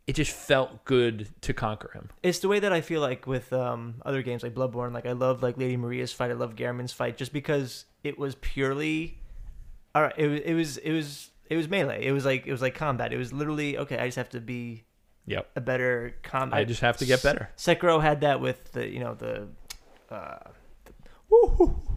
it 0.07 0.15
just 0.15 0.33
felt 0.33 0.85
good 0.87 1.29
to 1.43 1.53
conquer 1.53 1.91
him. 1.93 2.09
It's 2.23 2.39
the 2.39 2.49
way 2.49 2.61
that 2.61 2.73
I 2.73 2.81
feel 2.81 3.03
like 3.03 3.27
with 3.27 3.53
um, 3.53 3.97
other 4.07 4.23
games 4.23 4.43
like 4.43 4.55
Bloodborne. 4.55 4.93
Like 4.95 5.05
I 5.05 5.13
love 5.13 5.43
like 5.43 5.59
Lady 5.59 5.77
Maria's 5.77 6.13
fight. 6.13 6.31
I 6.31 6.35
love 6.35 6.55
Gehrman's 6.57 6.93
fight 6.93 7.19
just 7.19 7.33
because 7.33 7.85
it 8.03 8.19
was 8.19 8.35
purely, 8.37 9.19
all 9.95 10.03
right. 10.03 10.15
It 10.17 10.27
was 10.29 10.41
it 10.41 10.55
was 10.55 10.77
it 10.79 10.93
was 10.93 11.31
it 11.51 11.57
was 11.57 11.69
melee. 11.69 12.05
It 12.07 12.13
was 12.13 12.25
like 12.25 12.47
it 12.47 12.53
was 12.53 12.63
like 12.63 12.75
combat. 12.75 13.13
It 13.13 13.19
was 13.19 13.33
literally 13.35 13.77
okay. 13.77 13.99
I 13.99 14.07
just 14.07 14.17
have 14.17 14.31
to 14.31 14.41
be 14.41 14.85
Yep. 15.27 15.51
a 15.57 15.61
better 15.61 16.15
combat. 16.23 16.59
I 16.59 16.65
just 16.65 16.81
have 16.81 16.97
to 16.99 17.05
get 17.05 17.23
better. 17.23 17.51
Sekiro 17.59 18.01
had 18.01 18.23
that 18.23 18.41
with 18.41 18.73
the 18.73 18.89
you 18.89 19.01
know 19.01 19.13
the, 19.15 19.49
uh, 20.11 20.39
the 20.39 20.58
who, 21.29 21.47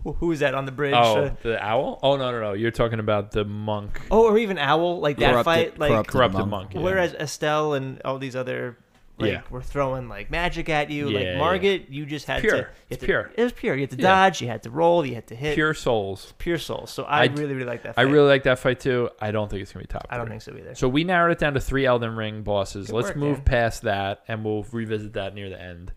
who, 0.03 0.13
who 0.13 0.27
was 0.27 0.39
that 0.39 0.53
on 0.53 0.65
the 0.65 0.71
bridge? 0.71 0.93
Oh, 0.95 1.25
Uh, 1.25 1.35
the 1.41 1.63
owl? 1.63 1.99
Oh 2.03 2.17
no, 2.17 2.31
no, 2.31 2.39
no. 2.41 2.53
You're 2.53 2.71
talking 2.71 2.99
about 2.99 3.31
the 3.31 3.45
monk. 3.45 4.01
oh, 4.11 4.25
or 4.29 4.37
even 4.37 4.57
Owl 4.57 4.99
like 4.99 5.17
that 5.17 5.31
Corrupted- 5.31 5.45
fight. 5.45 5.79
Like 5.79 5.89
corrupted 5.91 6.11
Corrupted 6.11 6.39
monk. 6.39 6.49
monk. 6.51 6.73
yeah. 6.75 6.81
Whereas 6.81 7.13
Astel 7.13 7.77
and 7.77 8.01
all 8.03 8.17
these 8.19 8.35
other 8.35 8.77
like 9.19 9.31
Yeah. 9.33 9.41
were 9.51 9.61
throwing 9.61 10.09
like 10.09 10.31
magic 10.31 10.67
at 10.69 10.89
you. 10.89 11.09
Yeah, 11.09 11.39
like 11.39 11.61
yeah. 11.61 11.77
You 11.89 12.05
just 12.07 12.25
had 12.25 12.41
pure. 12.41 12.51
to 12.53 12.57
you 12.57 12.63
It's 12.89 12.95
had 12.95 12.99
to- 13.01 13.05
pure. 13.05 13.31
It 13.37 13.43
was 13.43 13.51
pure. 13.51 13.75
You 13.75 13.81
had 13.81 13.91
to 13.91 13.95
Yeah. 13.97 14.01
dodge, 14.07 14.41
you 14.41 14.47
had 14.47 14.63
to 14.63 14.71
roll, 14.71 15.05
you 15.05 15.13
had 15.13 15.27
to 15.27 15.35
hit. 15.35 15.53
Pure 15.53 15.75
souls. 15.75 16.33
Pure 16.39 16.57
souls. 16.57 16.89
So 16.89 17.03
I, 17.03 17.21
I- 17.21 17.25
really, 17.27 17.53
really 17.53 17.65
like 17.65 17.83
that 17.83 17.89
I 17.91 18.03
fight. 18.03 18.11
really 18.11 18.27
like 18.27 18.43
that 18.43 18.57
fight 18.57 18.79
too. 18.79 19.09
I 19.21 19.29
don't 19.31 19.49
think 19.49 19.61
it's 19.61 19.71
gonna 19.71 19.83
be 19.83 19.87
top. 19.87 20.07
I 20.09 20.17
don't 20.17 20.25
three. 20.25 20.31
think 20.39 20.41
so 20.41 20.55
either. 20.57 20.73
So 20.75 20.89
we 20.89 21.03
narrowed 21.03 21.31
it 21.33 21.37
down 21.39 21.53
to 21.53 21.59
three 21.59 21.85
Elden 21.85 22.15
Ring 22.15 22.41
bosses. 22.41 22.87
Good 22.87 22.95
Let's 22.95 23.07
work, 23.09 23.17
move 23.17 23.35
Dan. 23.37 23.45
past 23.45 23.83
that, 23.83 24.23
and 24.27 24.43
we'll 24.43 24.65
revisit 24.71 25.13
that 25.13 25.35
near 25.35 25.49
the 25.49 25.61
end. 25.61 25.93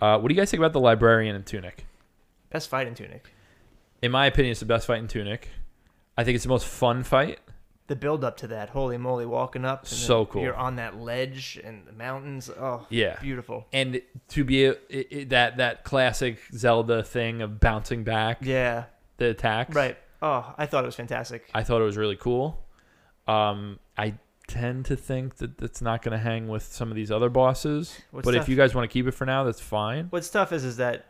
Uh, 0.00 0.18
what 0.18 0.28
do 0.28 0.34
you 0.34 0.40
guys 0.40 0.50
think 0.50 0.60
about 0.60 0.72
the 0.72 0.80
librarian 0.80 1.36
in 1.36 1.42
Tunic? 1.42 1.84
Best 2.50 2.68
fight 2.68 2.86
in 2.86 2.94
Tunic. 2.94 3.30
In 4.02 4.10
my 4.10 4.26
opinion, 4.26 4.52
it's 4.52 4.60
the 4.60 4.66
best 4.66 4.86
fight 4.86 4.98
in 4.98 5.08
Tunic. 5.08 5.48
I 6.16 6.24
think 6.24 6.34
it's 6.36 6.44
the 6.44 6.48
most 6.50 6.66
fun 6.66 7.02
fight. 7.02 7.38
The 7.88 7.96
build 7.96 8.22
up 8.22 8.36
to 8.38 8.46
that, 8.48 8.70
holy 8.70 8.98
moly, 8.98 9.24
walking 9.24 9.64
up. 9.64 9.80
and 9.80 9.88
So 9.88 10.26
cool. 10.26 10.42
You're 10.42 10.54
on 10.54 10.76
that 10.76 10.98
ledge 11.00 11.58
and 11.64 11.86
the 11.86 11.92
mountains. 11.92 12.50
Oh, 12.50 12.86
Yeah, 12.90 13.18
beautiful. 13.20 13.66
and 13.72 14.02
to 14.28 14.44
be 14.44 14.66
a, 14.66 14.72
i 14.92 15.06
i 15.12 15.24
that 15.30 15.56
that 15.56 15.84
classic 15.84 16.38
Zelda 16.52 17.02
thing 17.02 17.40
of 17.40 17.60
bouncing 17.60 18.04
back 18.04 18.38
Yeah, 18.42 18.84
the 19.16 19.30
attacks. 19.30 19.74
right. 19.74 19.96
Oh, 20.20 20.52
I 20.58 20.66
thought 20.66 20.84
it 20.84 20.86
was 20.86 20.96
fantastic. 20.96 21.48
I 21.54 21.62
thought 21.62 21.80
it 21.80 21.84
was 21.84 21.96
really 21.96 22.16
cool. 22.16 22.62
Um, 23.26 23.78
I 23.96 24.14
tend 24.48 24.84
to 24.86 24.96
think 24.96 25.36
that 25.36 25.56
that's 25.58 25.80
not 25.80 26.02
going 26.02 26.12
to 26.12 26.18
hang 26.22 26.48
with 26.48 26.64
some 26.64 26.90
of 26.90 26.96
these 26.96 27.10
other 27.10 27.28
bosses. 27.30 27.96
What's 28.10 28.24
but 28.24 28.32
tough- 28.32 28.42
if 28.42 28.48
you 28.48 28.56
guys 28.56 28.74
want 28.74 28.88
to 28.88 28.92
keep 28.92 29.06
it 29.06 29.12
for 29.12 29.24
now, 29.26 29.44
that's 29.44 29.60
fine. 29.60 30.06
What's 30.10 30.28
tough 30.28 30.52
is 30.52 30.64
is 30.64 30.76
that 30.78 31.06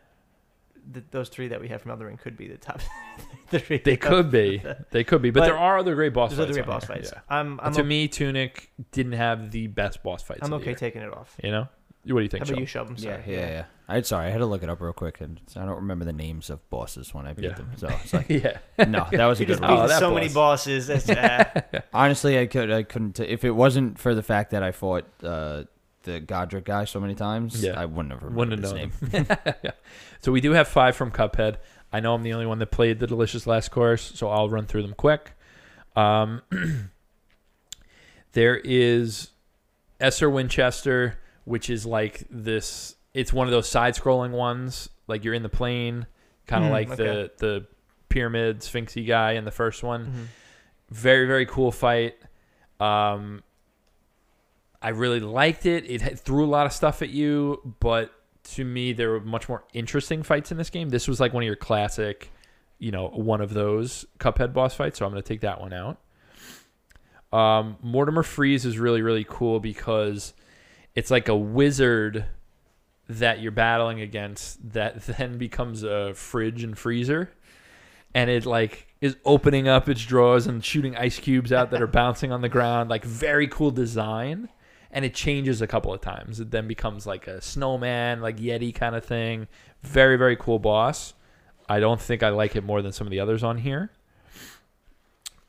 th- 0.93 1.05
those 1.11 1.29
three 1.29 1.47
that 1.49 1.59
we 1.61 1.67
have 1.69 1.81
from 1.81 1.91
Elden 1.91 2.07
Ring 2.07 2.17
could 2.17 2.35
be 2.37 2.47
the 2.47 2.57
top. 2.57 2.81
three 3.49 3.77
They 3.79 3.97
could 3.97 4.29
be. 4.31 4.61
They 4.91 5.03
could 5.03 5.21
be. 5.21 5.29
But, 5.31 5.41
But 5.41 5.45
there 5.47 5.57
are 5.57 5.77
other 5.79 5.95
great 5.95 6.13
boss 6.13 6.31
There's 6.31 6.39
fights. 6.39 6.49
other 6.57 6.63
great 6.63 6.65
boss 6.71 6.85
here. 6.87 6.95
fights. 6.97 7.11
Yeah. 7.13 7.21
I'm 7.29 7.59
I'm, 7.61 7.73
to 7.73 7.81
o- 7.81 7.85
me, 7.85 8.07
Tunic 8.07 8.71
didn't 8.91 9.13
have 9.13 9.51
the 9.51 9.67
best 9.67 10.03
boss 10.03 10.21
fights. 10.23 10.39
I'm 10.43 10.53
of 10.53 10.59
the 10.61 10.63
okay 10.63 10.71
year, 10.71 10.77
taking 10.77 11.01
it 11.01 11.13
off. 11.13 11.35
You 11.43 11.51
know, 11.51 11.67
What 12.05 12.19
do 12.19 12.21
you 12.21 12.27
think? 12.29 12.43
How 12.45 12.49
about 12.51 12.55
Sean? 12.55 12.59
you, 12.59 12.65
Shelby? 12.65 12.89
I'm 12.91 12.95
Yeah, 12.97 13.21
sorry. 13.23 13.35
yeah, 13.35 13.49
yeah. 13.49 13.63
I 13.91 14.01
sorry, 14.01 14.27
I 14.27 14.29
had 14.29 14.37
to 14.37 14.45
look 14.45 14.61
it 14.61 14.69
up 14.69 14.81
real 14.81 14.93
quick, 14.93 15.19
and 15.19 15.41
I 15.55 15.61
don't 15.65 15.77
remember 15.77 16.05
the 16.05 16.13
names 16.13 16.51
of 16.51 16.67
bosses 16.69 17.11
when 17.11 17.25
I 17.25 17.33
beat 17.33 17.45
Yeah. 17.45 17.53
them. 17.55 17.71
So 17.75 17.87
it's 17.87 18.13
like, 18.13 18.29
yeah. 18.29 18.59
no, 18.77 19.07
that 19.11 19.25
was 19.25 19.39
a 19.39 19.45
good 19.45 19.53
just 19.53 19.61
one. 19.61 19.71
Oh, 19.71 19.81
beat 19.81 19.87
that 19.89 19.99
so 19.99 20.13
many 20.13 20.29
bosses. 20.29 20.85
That's, 20.87 21.09
uh, 21.09 21.61
Honestly, 21.91 22.37
I 22.37 22.45
could, 22.45 22.69
I 22.71 22.83
couldn't. 22.83 23.13
T- 23.13 23.23
if 23.23 23.43
it 23.43 23.49
wasn't 23.51 23.97
for 23.97 24.13
the 24.13 24.21
fact 24.21 24.51
that 24.51 24.61
I 24.61 24.71
fought 24.71 25.05
uh, 25.23 25.63
the 26.03 26.19
Godric 26.19 26.65
guy 26.65 26.85
so 26.85 26.99
many 26.99 27.15
times, 27.15 27.63
Yeah. 27.63 27.79
I 27.79 27.85
wouldn't 27.85 28.13
have 28.13 28.23
Wouldn't 28.33 28.61
remembered 28.63 28.91
have 28.91 29.11
his 29.11 29.29
name. 29.29 29.37
yeah. 29.63 29.71
So 30.21 30.31
we 30.31 30.41
do 30.41 30.51
have 30.53 30.67
five 30.67 30.95
from 30.95 31.11
Cuphead. 31.11 31.57
I 31.91 31.99
know 31.99 32.13
I'm 32.13 32.23
the 32.23 32.33
only 32.33 32.45
one 32.45 32.59
that 32.59 32.71
played 32.71 32.99
the 32.99 33.07
delicious 33.07 33.45
last 33.47 33.69
course, 33.71 34.11
so 34.15 34.29
I'll 34.29 34.47
run 34.49 34.65
through 34.65 34.83
them 34.83 34.93
quick. 34.93 35.31
Um, 35.95 36.41
there 38.33 38.57
is 38.57 39.29
Esther 39.99 40.29
Winchester, 40.29 41.17
which 41.45 41.69
is 41.69 41.85
like 41.85 42.23
this. 42.29 42.95
It's 43.13 43.33
one 43.33 43.47
of 43.47 43.51
those 43.51 43.67
side-scrolling 43.67 44.31
ones, 44.31 44.89
like 45.07 45.23
you're 45.23 45.33
in 45.33 45.43
the 45.43 45.49
plane, 45.49 46.05
kind 46.47 46.63
of 46.63 46.69
Hmm, 46.69 46.73
like 46.73 46.89
okay. 46.91 46.95
the 47.03 47.31
the 47.37 47.65
pyramid 48.07 48.59
sphinxy 48.61 49.05
guy 49.05 49.33
in 49.33 49.45
the 49.45 49.51
first 49.51 49.83
one. 49.83 50.05
mhm. 50.05 50.25
Very 50.95 51.27
very 51.27 51.45
cool 51.45 51.71
fight. 51.71 52.15
Um, 52.79 53.43
I 54.81 54.89
really 54.89 55.19
liked 55.19 55.65
it. 55.65 55.89
It 55.89 56.19
threw 56.19 56.45
a 56.45 56.47
lot 56.47 56.65
of 56.65 56.73
stuff 56.73 57.01
at 57.01 57.09
you, 57.09 57.75
but 57.79 58.11
to 58.55 58.63
me, 58.63 58.93
there 58.93 59.11
were 59.11 59.19
much 59.19 59.49
more 59.49 59.63
interesting 59.73 60.23
fights 60.23 60.51
in 60.51 60.57
this 60.57 60.69
game. 60.69 60.89
This 60.89 61.07
was 61.07 61.19
like 61.19 61.33
one 61.33 61.43
of 61.43 61.47
your 61.47 61.55
classic, 61.55 62.31
you 62.77 62.91
know, 62.91 63.09
one 63.09 63.41
of 63.41 63.53
those 63.53 64.05
Cuphead 64.19 64.53
boss 64.53 64.73
fights. 64.73 64.99
So 64.99 65.05
I'm 65.05 65.11
going 65.11 65.21
to 65.21 65.27
take 65.27 65.41
that 65.41 65.59
one 65.59 65.73
out. 65.73 65.99
Um, 67.31 67.77
Mortimer 67.83 68.23
Freeze 68.23 68.65
is 68.65 68.79
really 68.79 69.03
really 69.03 69.25
cool 69.27 69.59
because 69.59 70.33
it's 70.95 71.11
like 71.11 71.27
a 71.27 71.35
wizard 71.35 72.25
that 73.07 73.39
you're 73.39 73.51
battling 73.51 74.01
against 74.01 74.73
that 74.73 75.01
then 75.05 75.37
becomes 75.37 75.83
a 75.83 76.13
fridge 76.15 76.63
and 76.63 76.77
freezer 76.77 77.31
and 78.15 78.29
it 78.29 78.45
like 78.45 78.87
is 79.01 79.15
opening 79.25 79.67
up 79.67 79.87
its 79.87 80.03
drawers 80.03 80.47
and 80.47 80.65
shooting 80.65 80.95
ice 80.95 81.19
cubes 81.19 81.51
out 81.51 81.69
that 81.69 81.81
are 81.81 81.87
bouncing 82.01 82.31
on 82.31 82.41
the 82.41 82.49
ground 82.49 82.89
like 82.89 83.03
very 83.03 83.47
cool 83.47 83.71
design 83.71 84.49
and 84.91 85.05
it 85.05 85.13
changes 85.13 85.61
a 85.61 85.67
couple 85.67 85.93
of 85.93 86.01
times. 86.01 86.39
It 86.39 86.51
then 86.51 86.67
becomes 86.67 87.05
like 87.05 87.27
a 87.27 87.41
snowman 87.41 88.21
like 88.21 88.37
yeti 88.37 88.73
kind 88.73 88.95
of 88.95 89.05
thing. 89.05 89.47
Very 89.81 90.17
very 90.17 90.35
cool 90.35 90.59
boss. 90.59 91.13
I 91.67 91.79
don't 91.79 92.01
think 92.01 92.23
i 92.23 92.29
like 92.29 92.55
it 92.55 92.63
more 92.63 92.81
than 92.81 92.91
some 92.91 93.05
of 93.05 93.11
the 93.11 93.19
others 93.19 93.43
on 93.43 93.57
here. 93.57 93.91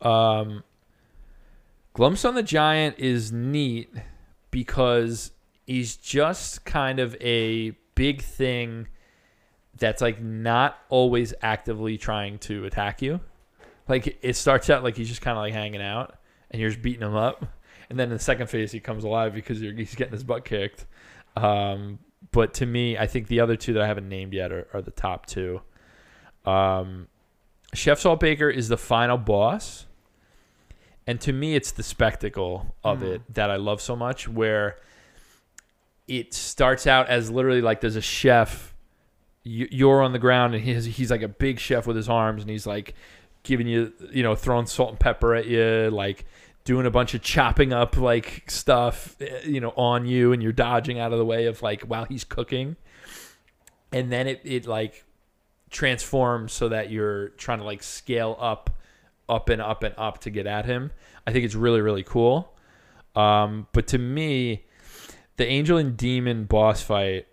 Um 0.00 0.64
glumstone 1.94 2.34
the 2.34 2.42
giant 2.42 2.98
is 2.98 3.32
neat 3.32 3.90
because 4.50 5.32
he's 5.66 5.96
just 5.96 6.64
kind 6.64 6.98
of 6.98 7.16
a 7.20 7.70
big 7.94 8.22
thing 8.22 8.88
that's 9.78 10.02
like 10.02 10.20
not 10.20 10.78
always 10.88 11.32
actively 11.42 11.96
trying 11.98 12.38
to 12.38 12.64
attack 12.66 13.02
you. 13.02 13.20
Like 13.88 14.18
it 14.22 14.36
starts 14.36 14.70
out 14.70 14.84
like 14.84 14.96
he's 14.96 15.08
just 15.08 15.22
kind 15.22 15.36
of 15.36 15.42
like 15.42 15.54
hanging 15.54 15.82
out 15.82 16.16
and 16.50 16.60
you're 16.60 16.70
just 16.70 16.82
beating 16.82 17.02
him 17.02 17.16
up, 17.16 17.46
and 17.90 17.98
then 17.98 18.08
in 18.08 18.14
the 18.14 18.18
second 18.22 18.46
phase 18.48 18.72
he 18.72 18.80
comes 18.80 19.04
alive 19.04 19.34
because 19.34 19.60
you're, 19.60 19.74
he's 19.74 19.94
getting 19.94 20.12
his 20.12 20.24
butt 20.24 20.44
kicked. 20.46 20.86
Um, 21.36 21.98
but 22.32 22.54
to 22.54 22.66
me, 22.66 22.96
I 22.96 23.06
think 23.06 23.26
the 23.28 23.40
other 23.40 23.56
two 23.56 23.72
that 23.74 23.82
I 23.82 23.86
haven't 23.86 24.08
named 24.08 24.32
yet 24.32 24.52
are, 24.52 24.66
are 24.72 24.80
the 24.82 24.90
top 24.90 25.26
two. 25.26 25.60
Um, 26.44 27.08
Chef 27.74 28.00
Saltbaker 28.00 28.52
is 28.52 28.68
the 28.68 28.76
final 28.76 29.16
boss, 29.18 29.86
and 31.06 31.20
to 31.22 31.32
me, 31.32 31.54
it's 31.54 31.70
the 31.72 31.82
spectacle 31.82 32.74
of 32.84 32.98
Hmm. 33.00 33.04
it 33.06 33.34
that 33.34 33.50
I 33.50 33.56
love 33.56 33.80
so 33.80 33.94
much. 33.96 34.26
Where 34.28 34.76
it 36.08 36.34
starts 36.34 36.86
out 36.86 37.08
as 37.08 37.30
literally 37.30 37.60
like 37.62 37.80
there's 37.80 37.96
a 37.96 38.00
chef 38.02 38.74
you- 39.44 39.68
you're 39.70 40.02
on 40.02 40.12
the 40.12 40.18
ground 40.18 40.54
and 40.54 40.62
he's 40.64 40.84
he's 40.84 41.10
like 41.10 41.22
a 41.22 41.28
big 41.28 41.58
chef 41.60 41.86
with 41.86 41.96
his 41.96 42.08
arms 42.08 42.42
and 42.42 42.50
he's 42.50 42.66
like 42.66 42.94
giving 43.44 43.66
you 43.66 43.92
you 44.12 44.22
know 44.22 44.34
throwing 44.34 44.66
salt 44.66 44.90
and 44.90 44.98
pepper 45.00 45.34
at 45.34 45.46
you 45.46 45.88
like 45.90 46.26
doing 46.64 46.86
a 46.86 46.90
bunch 46.90 47.14
of 47.14 47.22
chopping 47.22 47.72
up 47.72 47.96
like 47.96 48.44
stuff 48.48 49.16
eh, 49.20 49.40
you 49.44 49.60
know 49.60 49.70
on 49.70 50.06
you 50.06 50.32
and 50.32 50.42
you're 50.42 50.52
dodging 50.52 50.98
out 50.98 51.12
of 51.12 51.18
the 51.18 51.24
way 51.24 51.46
of 51.46 51.62
like 51.62 51.82
while 51.82 52.04
he's 52.04 52.24
cooking. 52.24 52.76
And 53.92 54.12
then 54.12 54.26
it 54.26 54.40
it 54.44 54.66
like 54.66 55.04
transforms 55.70 56.52
so 56.52 56.68
that 56.68 56.90
you're 56.90 57.28
trying 57.30 57.58
to 57.58 57.64
like 57.64 57.82
scale 57.82 58.36
up 58.40 58.70
up 59.28 59.48
and 59.48 59.62
up 59.62 59.82
and 59.82 59.94
up 59.96 60.18
to 60.18 60.30
get 60.30 60.46
at 60.46 60.66
him. 60.66 60.92
I 61.26 61.32
think 61.32 61.44
it's 61.44 61.54
really 61.54 61.80
really 61.80 62.02
cool. 62.02 62.52
Um 63.16 63.66
but 63.72 63.86
to 63.88 63.98
me 63.98 64.64
the 65.36 65.46
angel 65.46 65.78
and 65.78 65.96
demon 65.96 66.44
boss 66.44 66.82
fight 66.82 67.26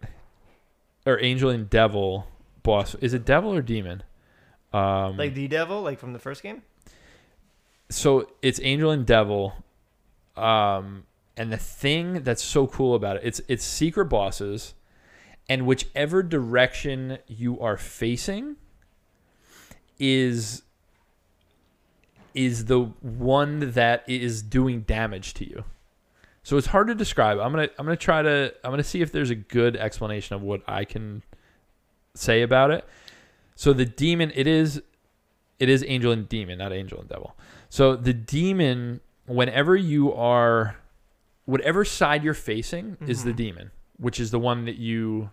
or 1.05 1.19
angel 1.19 1.49
and 1.49 1.69
devil 1.69 2.27
boss 2.63 2.95
is 2.95 3.13
it 3.13 3.25
devil 3.25 3.53
or 3.53 3.61
demon? 3.61 4.03
Um 4.73 5.17
like 5.17 5.33
the 5.33 5.47
devil, 5.47 5.81
like 5.81 5.99
from 5.99 6.13
the 6.13 6.19
first 6.19 6.41
game. 6.41 6.61
So 7.89 8.29
it's 8.41 8.59
angel 8.63 8.91
and 8.91 9.05
devil 9.05 9.53
um 10.35 11.03
and 11.35 11.51
the 11.51 11.57
thing 11.57 12.23
that's 12.23 12.43
so 12.43 12.67
cool 12.67 12.95
about 12.95 13.15
it 13.17 13.21
it's 13.23 13.41
it's 13.47 13.63
secret 13.63 14.05
bosses 14.05 14.73
and 15.49 15.65
whichever 15.65 16.21
direction 16.21 17.17
you 17.27 17.59
are 17.59 17.77
facing 17.77 18.57
is 19.99 20.63
is 22.33 22.65
the 22.65 22.81
one 23.01 23.71
that 23.71 24.03
is 24.07 24.43
doing 24.43 24.81
damage 24.81 25.33
to 25.33 25.49
you. 25.49 25.63
So 26.43 26.55
it's 26.55 26.67
hard 26.67 26.87
to 26.87 26.95
describe. 26.95 27.39
I'm 27.39 27.51
gonna 27.51 27.69
i'm 27.79 27.85
gonna 27.85 27.95
try 27.95 28.21
to 28.21 28.53
i'm 28.63 28.71
gonna 28.71 28.83
see 28.83 29.01
if 29.01 29.11
there's 29.11 29.31
a 29.31 29.35
good 29.35 29.75
explanation 29.75 30.35
of 30.35 30.41
what 30.41 30.61
i 30.67 30.85
can 30.85 31.23
say 32.13 32.41
about 32.41 32.71
it. 32.71 32.85
So 33.55 33.73
the 33.73 33.85
demon 33.85 34.31
it 34.35 34.47
is 34.47 34.81
it 35.59 35.69
is 35.69 35.83
angel 35.87 36.11
and 36.11 36.27
demon 36.29 36.57
not 36.57 36.71
angel 36.73 36.99
and 36.99 37.09
devil 37.09 37.35
so 37.69 37.95
the 37.95 38.13
demon 38.13 38.99
whenever 39.25 39.75
you 39.75 40.13
are 40.13 40.75
whatever 41.45 41.83
side 41.85 42.23
you're 42.23 42.33
facing 42.33 42.97
is 43.07 43.23
the 43.23 43.31
Mhm. 43.33 43.35
demon 43.37 43.71
which 43.97 44.19
is 44.19 44.31
the 44.31 44.39
one 44.39 44.65
that 44.65 44.77
you 44.77 45.29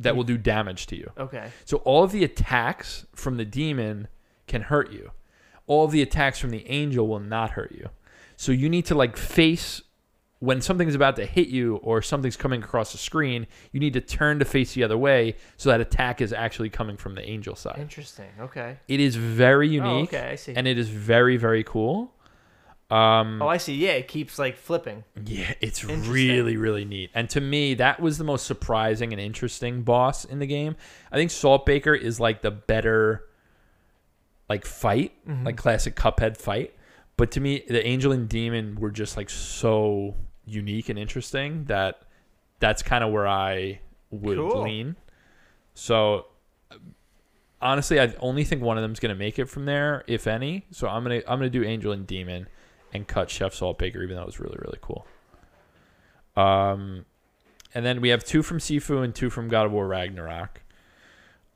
that 0.00 0.16
will 0.16 0.24
do 0.24 0.36
damage 0.36 0.86
to 0.86 0.96
you 0.96 1.10
Okay. 1.18 1.50
so 1.64 1.78
all 1.78 2.02
of 2.02 2.10
the 2.12 2.24
attacks 2.24 3.06
from 3.14 3.36
the 3.36 3.44
demon 3.44 4.08
can 4.46 4.62
hurt 4.62 4.92
you. 4.92 5.12
All 5.66 5.84
of 5.86 5.92
the 5.92 6.02
attacks 6.02 6.38
from 6.38 6.50
the 6.50 6.68
angel 6.68 7.08
will 7.08 7.20
not 7.20 7.52
hurt 7.52 7.72
you. 7.72 7.88
So 8.36 8.52
you 8.52 8.68
need 8.68 8.84
to 8.86 8.94
like 8.94 9.16
face 9.16 9.80
when 10.44 10.60
something's 10.60 10.94
about 10.94 11.16
to 11.16 11.24
hit 11.26 11.48
you 11.48 11.76
or 11.76 12.02
something's 12.02 12.36
coming 12.36 12.62
across 12.62 12.92
the 12.92 12.98
screen, 12.98 13.46
you 13.72 13.80
need 13.80 13.92
to 13.94 14.00
turn 14.00 14.38
to 14.38 14.44
face 14.44 14.74
the 14.74 14.82
other 14.84 14.98
way 14.98 15.36
so 15.56 15.70
that 15.70 15.80
attack 15.80 16.20
is 16.20 16.32
actually 16.32 16.68
coming 16.70 16.96
from 16.96 17.14
the 17.14 17.22
angel 17.28 17.54
side. 17.56 17.78
Interesting. 17.78 18.28
Okay. 18.40 18.76
It 18.88 19.00
is 19.00 19.16
very 19.16 19.68
unique. 19.68 19.86
Oh, 19.90 19.94
unique 19.96 20.14
okay, 20.14 20.30
I 20.30 20.34
see. 20.36 20.54
and 20.54 20.66
it 20.68 20.76
is 20.78 20.88
very 20.88 21.36
very 21.36 21.64
cool. 21.64 22.12
Um 22.90 23.40
oh, 23.40 23.48
I 23.48 23.56
see. 23.56 23.74
Yeah, 23.74 23.92
it 23.92 24.08
keeps 24.08 24.38
like 24.38 24.56
flipping. 24.58 25.04
yeah, 25.24 25.54
it's 25.62 25.82
really, 25.84 26.56
really 26.58 26.84
neat. 26.84 27.10
And 27.14 27.30
to 27.30 27.40
me, 27.40 27.74
that 27.74 27.98
was 27.98 28.18
the 28.18 28.24
most 28.24 28.46
surprising 28.46 29.12
and 29.12 29.20
interesting 29.20 29.82
boss 29.82 30.24
in 30.26 30.38
the 30.38 30.46
game. 30.46 30.76
I 31.10 31.16
think 31.16 31.30
Saltbaker 31.30 31.98
is 31.98 32.20
like 32.20 32.42
the 32.42 32.50
better 32.50 33.24
like 34.50 34.66
fight, 34.66 35.12
Mhm. 35.26 35.46
like 35.46 35.56
classic 35.56 35.96
Cuphead 35.96 36.36
fight. 36.36 36.74
But 37.16 37.30
to 37.32 37.40
me, 37.40 37.62
the 37.66 37.84
Angel 37.86 38.12
and 38.12 38.28
Demon 38.28 38.74
were 38.78 38.90
just 38.90 39.16
like 39.16 39.30
so 39.30 40.14
unique 40.46 40.88
and 40.88 40.98
interesting 40.98 41.64
that 41.64 42.02
that's 42.60 42.82
kind 42.82 43.02
of 43.04 43.12
where 43.12 43.26
I 43.28 43.80
would 44.10 44.38
Cool. 44.38 44.62
lean. 44.62 44.96
So 45.74 46.26
honestly, 47.60 47.98
I 48.00 48.14
only 48.20 48.44
think 48.44 48.62
one 48.62 48.76
of 48.78 48.82
them's 48.82 49.00
gonna 49.00 49.14
make 49.14 49.38
it 49.38 49.46
from 49.46 49.64
there, 49.64 50.04
if 50.06 50.26
any. 50.26 50.66
So 50.70 50.88
I'm 50.88 51.02
gonna 51.02 51.22
I'm 51.26 51.38
gonna 51.38 51.50
do 51.50 51.64
Angel 51.64 51.92
and 51.92 52.06
Demon 52.06 52.46
and 52.92 53.06
cut 53.06 53.30
Chef 53.30 53.54
Salt 53.54 53.78
Baker, 53.78 54.02
even 54.02 54.16
though 54.16 54.22
it 54.22 54.26
was 54.26 54.38
really 54.40 54.58
really 54.60 54.78
cool. 54.80 55.06
Um, 56.36 57.04
and 57.74 57.84
then 57.84 58.00
we 58.00 58.10
have 58.10 58.24
two 58.24 58.42
from 58.42 58.58
Sifu 58.58 59.02
and 59.02 59.14
two 59.14 59.30
from 59.30 59.48
God 59.48 59.66
of 59.66 59.72
War 59.72 59.86
Ragnarok. 59.86 60.60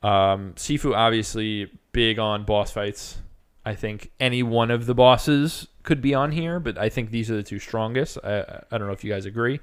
Um, 0.01 0.53
Sifu 0.55 0.95
obviously 0.95 1.69
big 1.91 2.19
on 2.19 2.43
boss 2.45 2.71
fights. 2.71 3.17
I 3.65 3.75
think 3.75 4.11
any 4.19 4.41
one 4.41 4.71
of 4.71 4.85
the 4.85 4.95
bosses 4.95 5.67
could 5.89 6.01
be 6.01 6.13
on 6.13 6.31
here, 6.31 6.59
but 6.59 6.77
I 6.77 6.87
think 6.89 7.09
these 7.09 7.31
are 7.31 7.35
the 7.35 7.41
two 7.43 7.57
strongest. 7.57 8.19
I, 8.23 8.61
I 8.71 8.77
don't 8.77 8.85
know 8.87 8.93
if 8.93 9.03
you 9.03 9.11
guys 9.11 9.25
agree. 9.25 9.59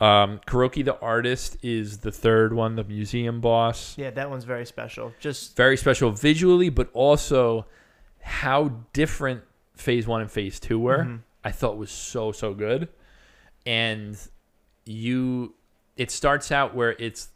Um, 0.00 0.40
Kuroki 0.46 0.82
the 0.84 0.98
artist 1.00 1.58
is 1.62 1.98
the 1.98 2.10
third 2.10 2.54
one, 2.54 2.76
the 2.76 2.82
museum 2.84 3.40
boss 3.42 3.96
Yeah, 3.98 4.10
that 4.10 4.28
one's 4.30 4.44
very 4.44 4.64
special. 4.66 5.12
Just 5.20 5.54
very 5.54 5.76
special 5.76 6.10
visually, 6.10 6.70
but 6.70 6.88
also 6.94 7.66
how 8.22 8.72
different 8.94 9.42
phase 9.76 10.06
one 10.06 10.22
and 10.22 10.30
phase 10.30 10.58
two 10.58 10.78
were. 10.78 11.04
Mhm. 11.04 11.20
I 11.44 11.50
thought 11.52 11.76
was 11.76 11.90
so 11.90 12.32
so 12.32 12.54
good, 12.54 12.88
and 13.66 14.16
you, 14.86 15.54
it 15.96 16.10
starts 16.10 16.50
out 16.50 16.74
where 16.74 16.96
it's 16.98 17.28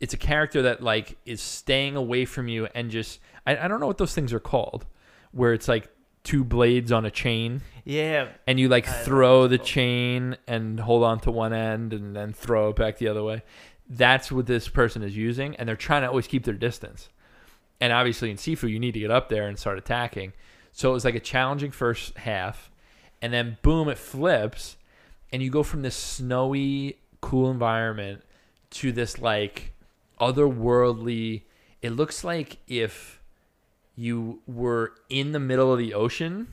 it's 0.00 0.14
a 0.14 0.18
character 0.18 0.62
that 0.62 0.82
like 0.82 1.18
is 1.26 1.40
staying 1.42 1.96
away 1.96 2.24
from 2.24 2.48
you 2.48 2.66
and 2.74 2.90
just 2.90 3.20
I, 3.46 3.56
I 3.58 3.68
don't 3.68 3.78
know 3.78 3.86
what 3.86 3.98
those 3.98 4.14
things 4.14 4.32
are 4.32 4.40
called, 4.40 4.86
where 5.32 5.52
it's 5.52 5.68
like 5.68 5.88
two 6.24 6.44
blades 6.44 6.92
on 6.92 7.04
a 7.04 7.10
chain 7.10 7.62
Yeah, 7.84 8.28
and 8.46 8.60
you 8.60 8.68
like 8.68 8.88
I 8.88 8.92
throw 8.92 9.48
the 9.48 9.58
chain 9.58 10.36
and 10.46 10.78
hold 10.78 11.02
on 11.02 11.20
to 11.20 11.30
one 11.30 11.52
end 11.52 11.92
and 11.92 12.14
then 12.14 12.32
throw 12.32 12.68
it 12.68 12.76
back 12.76 12.98
the 12.98 13.08
other 13.08 13.22
way. 13.22 13.42
That's 13.88 14.30
what 14.30 14.46
this 14.46 14.68
person 14.68 15.02
is 15.02 15.16
using, 15.16 15.56
and 15.56 15.68
they're 15.68 15.76
trying 15.76 16.02
to 16.02 16.08
always 16.08 16.26
keep 16.26 16.44
their 16.44 16.54
distance. 16.54 17.08
And 17.80 17.92
obviously, 17.92 18.30
in 18.30 18.36
Sifu, 18.36 18.70
you 18.70 18.78
need 18.78 18.94
to 18.94 19.00
get 19.00 19.10
up 19.10 19.28
there 19.28 19.48
and 19.48 19.58
start 19.58 19.76
attacking. 19.76 20.32
So 20.70 20.90
it 20.90 20.94
was 20.94 21.04
like 21.04 21.16
a 21.16 21.20
challenging 21.20 21.72
first 21.72 22.16
half, 22.18 22.70
and 23.20 23.32
then 23.32 23.58
boom, 23.62 23.88
it 23.88 23.98
flips, 23.98 24.76
and 25.32 25.42
you 25.42 25.50
go 25.50 25.62
from 25.62 25.82
this 25.82 25.96
snowy, 25.96 26.98
cool 27.20 27.50
environment 27.50 28.22
to 28.70 28.92
this 28.92 29.18
like 29.18 29.72
otherworldly. 30.20 31.42
It 31.82 31.90
looks 31.90 32.22
like 32.22 32.58
if 32.68 33.20
you 33.94 34.40
were 34.46 34.94
in 35.08 35.32
the 35.32 35.40
middle 35.40 35.72
of 35.72 35.78
the 35.78 35.94
ocean 35.94 36.48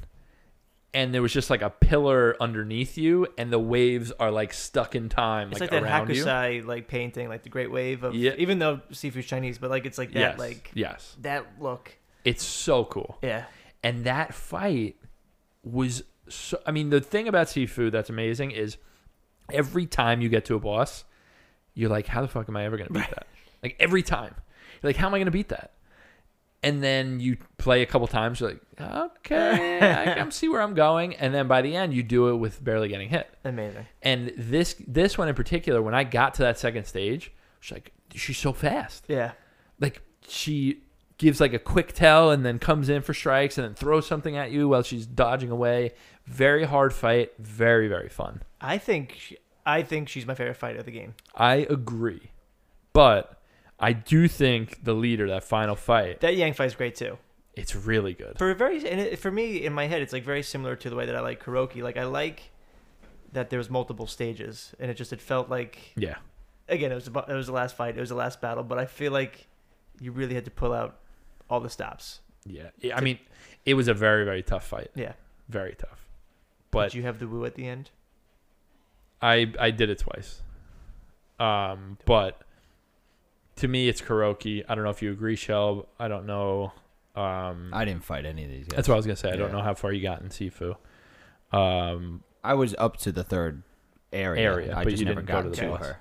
and 0.94 1.14
there 1.14 1.22
was 1.22 1.32
just 1.32 1.50
like 1.50 1.62
a 1.62 1.70
pillar 1.70 2.36
underneath 2.40 2.98
you 2.98 3.28
and 3.38 3.52
the 3.54 3.60
waves 3.60 4.12
are 4.20 4.32
like 4.32 4.54
stuck 4.54 4.96
in 4.96 5.08
time 5.08 5.52
it's 5.52 5.62
like, 5.62 5.72
like, 5.72 5.82
that 5.82 5.88
around 5.88 6.10
you. 6.10 6.24
Hokusai 6.24 6.66
like 6.66 6.88
painting, 6.88 7.30
like 7.30 7.44
the 7.44 7.50
Great 7.50 7.72
Wave 7.72 8.04
of. 8.04 8.16
Yeah. 8.16 8.34
Even 8.38 8.60
though 8.60 8.82
Sifu's 8.92 9.26
Chinese, 9.26 9.58
but 9.58 9.70
like 9.70 9.86
it's 9.86 9.98
like 9.98 10.12
that, 10.14 10.20
yes. 10.20 10.40
like 10.40 10.72
yes. 10.74 11.16
that 11.22 11.46
look. 11.60 11.96
it's 12.26 12.44
so 12.44 12.86
cool. 12.86 13.18
Yeah, 13.22 13.46
and 13.84 14.06
that 14.06 14.34
fight 14.34 14.96
was 15.64 16.04
so 16.28 16.60
i 16.66 16.72
mean 16.72 16.90
the 16.90 17.02
thing 17.02 17.28
about 17.28 17.48
Sifu 17.48 17.92
that's 17.92 18.10
amazing 18.10 18.52
is 18.52 18.78
every 19.52 19.86
time 19.86 20.22
you 20.22 20.30
get 20.30 20.46
to 20.46 20.56
a 20.56 20.60
boss 20.60 21.04
you're 21.74 21.90
like 21.90 22.08
how 22.08 22.22
the 22.22 22.28
fuck 22.28 22.48
am 22.48 22.56
i 22.56 22.64
ever 22.64 22.78
going 22.78 22.88
to 22.88 22.94
beat 22.94 23.10
that? 23.10 23.28
Like 23.62 23.76
every 23.80 24.04
time. 24.04 24.36
You're 24.82 24.90
like 24.90 24.96
how 24.96 25.08
am 25.08 25.14
i 25.14 25.18
going 25.18 25.26
to 25.26 25.32
beat 25.32 25.50
that 25.50 25.72
and 26.64 26.84
then 26.84 27.20
you 27.20 27.38
play 27.58 27.82
a 27.82 27.86
couple 27.86 28.08
times 28.08 28.40
you're 28.40 28.50
like 28.50 28.62
okay 28.82 29.78
i 30.10 30.14
can 30.16 30.32
see 30.32 30.48
where 30.50 30.62
i'm 30.62 30.74
going 30.74 31.16
and 31.16 31.34
then 31.34 31.48
by 31.48 31.62
the 31.62 31.76
end 31.76 31.94
you 31.94 32.04
do 32.04 32.30
it 32.30 32.36
with 32.36 32.64
barely 32.64 32.88
getting 32.88 33.10
hit 33.10 33.30
amazing. 33.46 33.86
and 34.02 34.32
this 34.38 34.76
this 34.88 35.18
one 35.18 35.28
in 35.30 35.36
particular 35.36 35.82
when 35.82 35.94
i 35.96 36.04
got 36.04 36.34
to 36.34 36.42
that 36.42 36.58
second 36.60 36.86
stage 36.86 37.32
she's 37.60 37.74
like 37.74 37.92
she's 38.14 38.38
so 38.38 38.52
fast 38.54 39.06
Yeah, 39.08 39.32
like 39.80 40.02
she 40.28 40.82
gives 41.18 41.42
like 41.42 41.54
a 41.54 41.60
quick 41.60 41.92
tell 41.94 42.32
and 42.32 42.46
then 42.46 42.60
comes 42.60 42.88
in 42.90 43.02
for 43.02 43.14
strikes 43.14 43.58
and 43.58 43.66
then 43.68 43.74
throws 43.74 44.08
something 44.08 44.38
at 44.38 44.52
you 44.52 44.70
while 44.70 44.82
she's 44.84 45.06
dodging 45.06 45.52
away. 45.52 45.92
Very 46.26 46.64
hard 46.64 46.94
fight, 46.94 47.34
very 47.40 47.88
very 47.90 48.08
fun. 48.08 48.42
I 48.62 48.78
think 48.78 49.16
she, 49.20 49.38
I 49.66 49.82
think 49.82 50.08
she's 50.08 50.26
my 50.26 50.34
favorite 50.34 50.56
fight 50.56 50.78
of 50.78 50.86
the 50.86 50.92
game. 50.92 51.16
I 51.36 51.56
agree. 51.70 52.32
But 52.94 53.39
I 53.80 53.94
do 53.94 54.28
think 54.28 54.84
the 54.84 54.94
leader 54.94 55.28
that 55.30 55.44
final 55.44 55.76
fight, 55.76 56.20
That 56.22 56.36
Yang 56.36 56.54
fight's 56.54 56.76
great 56.76 56.96
too. 56.96 57.18
it's 57.56 57.76
really 57.76 58.14
good. 58.14 58.38
For 58.38 58.52
a 58.52 58.56
very 58.56 58.78
and 58.90 59.00
it, 59.00 59.20
for 59.20 59.32
me 59.32 59.66
in 59.66 59.74
my 59.74 59.88
head, 59.88 60.02
it's 60.02 60.14
like 60.14 60.24
very 60.24 60.44
similar 60.44 60.76
to 60.78 60.90
the 60.90 60.96
way 60.96 61.06
that 61.06 61.16
I 61.16 61.20
like 61.22 61.44
Kuroki. 61.44 61.82
Like 61.82 61.98
I 61.98 62.04
like 62.04 62.52
that 63.34 63.50
there 63.50 63.58
was 63.60 63.70
multiple 63.70 64.08
stages, 64.08 64.74
and 64.80 64.90
it 64.92 64.96
just 64.96 65.14
it 65.14 65.22
felt 65.22 65.50
like 65.50 65.94
Yeah. 65.96 66.16
again 66.68 66.92
it 66.92 66.96
was 66.96 67.08
about, 67.08 67.30
it 67.30 67.34
was 67.34 67.48
the 67.48 67.54
last 67.54 67.76
fight, 67.76 67.96
it 67.96 68.00
was 68.00 68.10
the 68.10 68.16
last 68.16 68.42
battle, 68.42 68.64
but 68.64 68.78
I 68.80 68.86
feel 68.86 69.12
like 69.12 69.48
you 70.00 70.12
really 70.12 70.36
had 70.36 70.46
to 70.46 70.52
pull 70.52 70.74
out 70.74 70.98
all 71.50 71.60
the 71.60 71.70
stops. 71.70 72.22
Yeah. 72.46 72.70
Yeah, 72.80 72.98
I 72.98 73.02
mean, 73.02 73.20
it 73.66 73.74
was 73.76 73.88
a 73.88 73.94
very 73.94 74.24
very 74.26 74.42
tough 74.44 74.66
fight. 74.68 74.92
Yeah, 74.96 75.14
Very 75.48 75.76
tough. 75.76 76.06
but 76.72 76.80
But 76.88 76.94
you 76.96 77.04
have 77.04 77.20
the 77.20 77.28
woo 77.28 77.46
at 77.46 77.56
the 77.56 77.68
end. 77.68 77.92
I 79.22 79.54
I 79.60 79.72
did 79.72 79.90
it 79.90 80.00
twice. 80.00 80.42
Um, 81.40 81.98
but 82.06 82.42
to 83.60 83.68
me, 83.68 83.88
it's 83.90 84.02
Kuroki. 84.02 84.64
I 84.68 84.76
don't 84.76 84.84
know 84.84 84.90
if 84.90 85.02
you 85.02 85.12
agree, 85.12 85.36
Shell. 85.36 85.88
I 86.00 86.08
don't 86.08 86.26
know. 86.26 86.74
Um, 87.16 87.72
I 87.74 87.86
didn't 87.86 88.04
fight 88.04 88.26
any 88.26 88.44
of 88.46 88.50
these 88.50 88.68
guys. 88.68 88.76
that's 88.78 88.88
what 88.88 88.96
I 88.96 88.98
was 88.98 89.06
gonna 89.06 89.16
say. 89.16 89.30
I 89.32 89.36
don't 89.36 89.50
Yeah. 89.52 89.58
know 89.58 89.64
how 89.64 89.74
far 89.74 89.92
you 89.92 90.02
got 90.02 90.22
in 90.22 90.30
Sifu. 90.30 90.76
Um, 91.52 92.24
I 92.44 92.54
was 92.54 92.76
up 92.78 92.98
to 92.98 93.12
the 93.12 93.24
third 93.24 93.64
area. 94.14 94.42
Area, 94.44 94.76
I 94.76 94.84
but 94.84 94.92
just 94.92 95.00
you 95.02 95.06
never 95.06 95.22
didn't 95.22 95.28
go 95.28 95.34
got 95.34 95.42
to 95.44 95.50
the 95.50 95.56
to 95.58 95.68
boss. 95.70 95.86
her. 95.86 95.98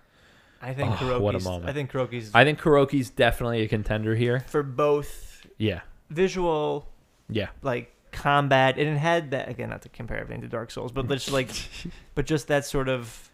I 0.61 0.75
think 0.75 0.91
Oh, 0.93 0.95
Kuroki's. 0.97 1.21
what 1.21 1.35
a 1.35 1.41
moment. 1.41 1.71
I 1.71 1.73
think 1.73 1.91
Kuroki's 1.93 2.31
I 2.35 2.45
think 2.45 2.61
Kuroki's 2.61 3.11
definitely 3.11 3.63
a 3.63 3.69
contender 3.69 4.15
here. 4.15 4.41
for 4.49 4.63
both 4.63 5.47
Yeah, 5.57 5.81
visual 6.11 6.89
yeah, 7.29 7.49
like 7.63 7.95
combat 8.11 8.79
and 8.79 8.89
it 8.89 8.99
had 8.99 9.31
that 9.33 9.49
again 9.49 9.69
not 9.71 9.83
to 9.83 9.89
compare 9.91 10.17
everything 10.19 10.41
to 10.41 10.49
dark 10.49 10.71
souls 10.71 10.91
but 10.91 11.07
just 11.09 11.31
like 11.31 11.51
but 12.15 12.25
just 12.27 12.49
that 12.49 12.65
sort 12.65 12.89
of 12.89 13.31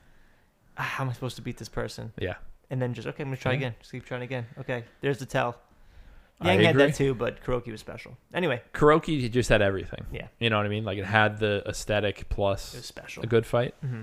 ah, 0.76 0.82
how 0.82 1.04
am 1.04 1.10
i 1.10 1.12
supposed 1.12 1.36
to 1.36 1.42
beat 1.42 1.56
this 1.58 1.68
person 1.68 2.12
yeah. 2.18 2.34
And 2.74 2.82
then 2.82 2.92
just 2.92 3.06
okay 3.06 3.22
i'm 3.22 3.28
gonna 3.28 3.36
try 3.36 3.52
Yeah. 3.52 3.58
again 3.58 3.74
just 3.78 3.92
keep 3.92 4.04
trying 4.04 4.22
again 4.22 4.46
okay 4.58 4.82
there's 5.00 5.18
the 5.18 5.26
tell 5.26 5.56
I 6.40 6.54
yang 6.54 6.64
had 6.64 6.76
that 6.76 6.94
too 6.96 7.14
but 7.14 7.40
kuroki 7.44 7.70
was 7.70 7.80
special 7.80 8.16
anyway 8.34 8.60
Kuroki 8.72 9.30
just 9.30 9.48
had 9.48 9.62
everything. 9.62 10.04
yeah 10.12 10.26
You 10.40 10.50
know 10.50 10.56
what 10.56 10.66
I 10.66 10.68
mean? 10.68 10.84
Like 10.84 10.98
it 10.98 11.04
had 11.04 11.38
the 11.38 11.62
aesthetic 11.66 12.22
it 12.22 12.28
plus 12.28 12.74
was 12.74 12.84
special 12.84 13.22
a 13.22 13.26
good 13.28 13.46
fight. 13.46 13.74
hmm 13.80 14.02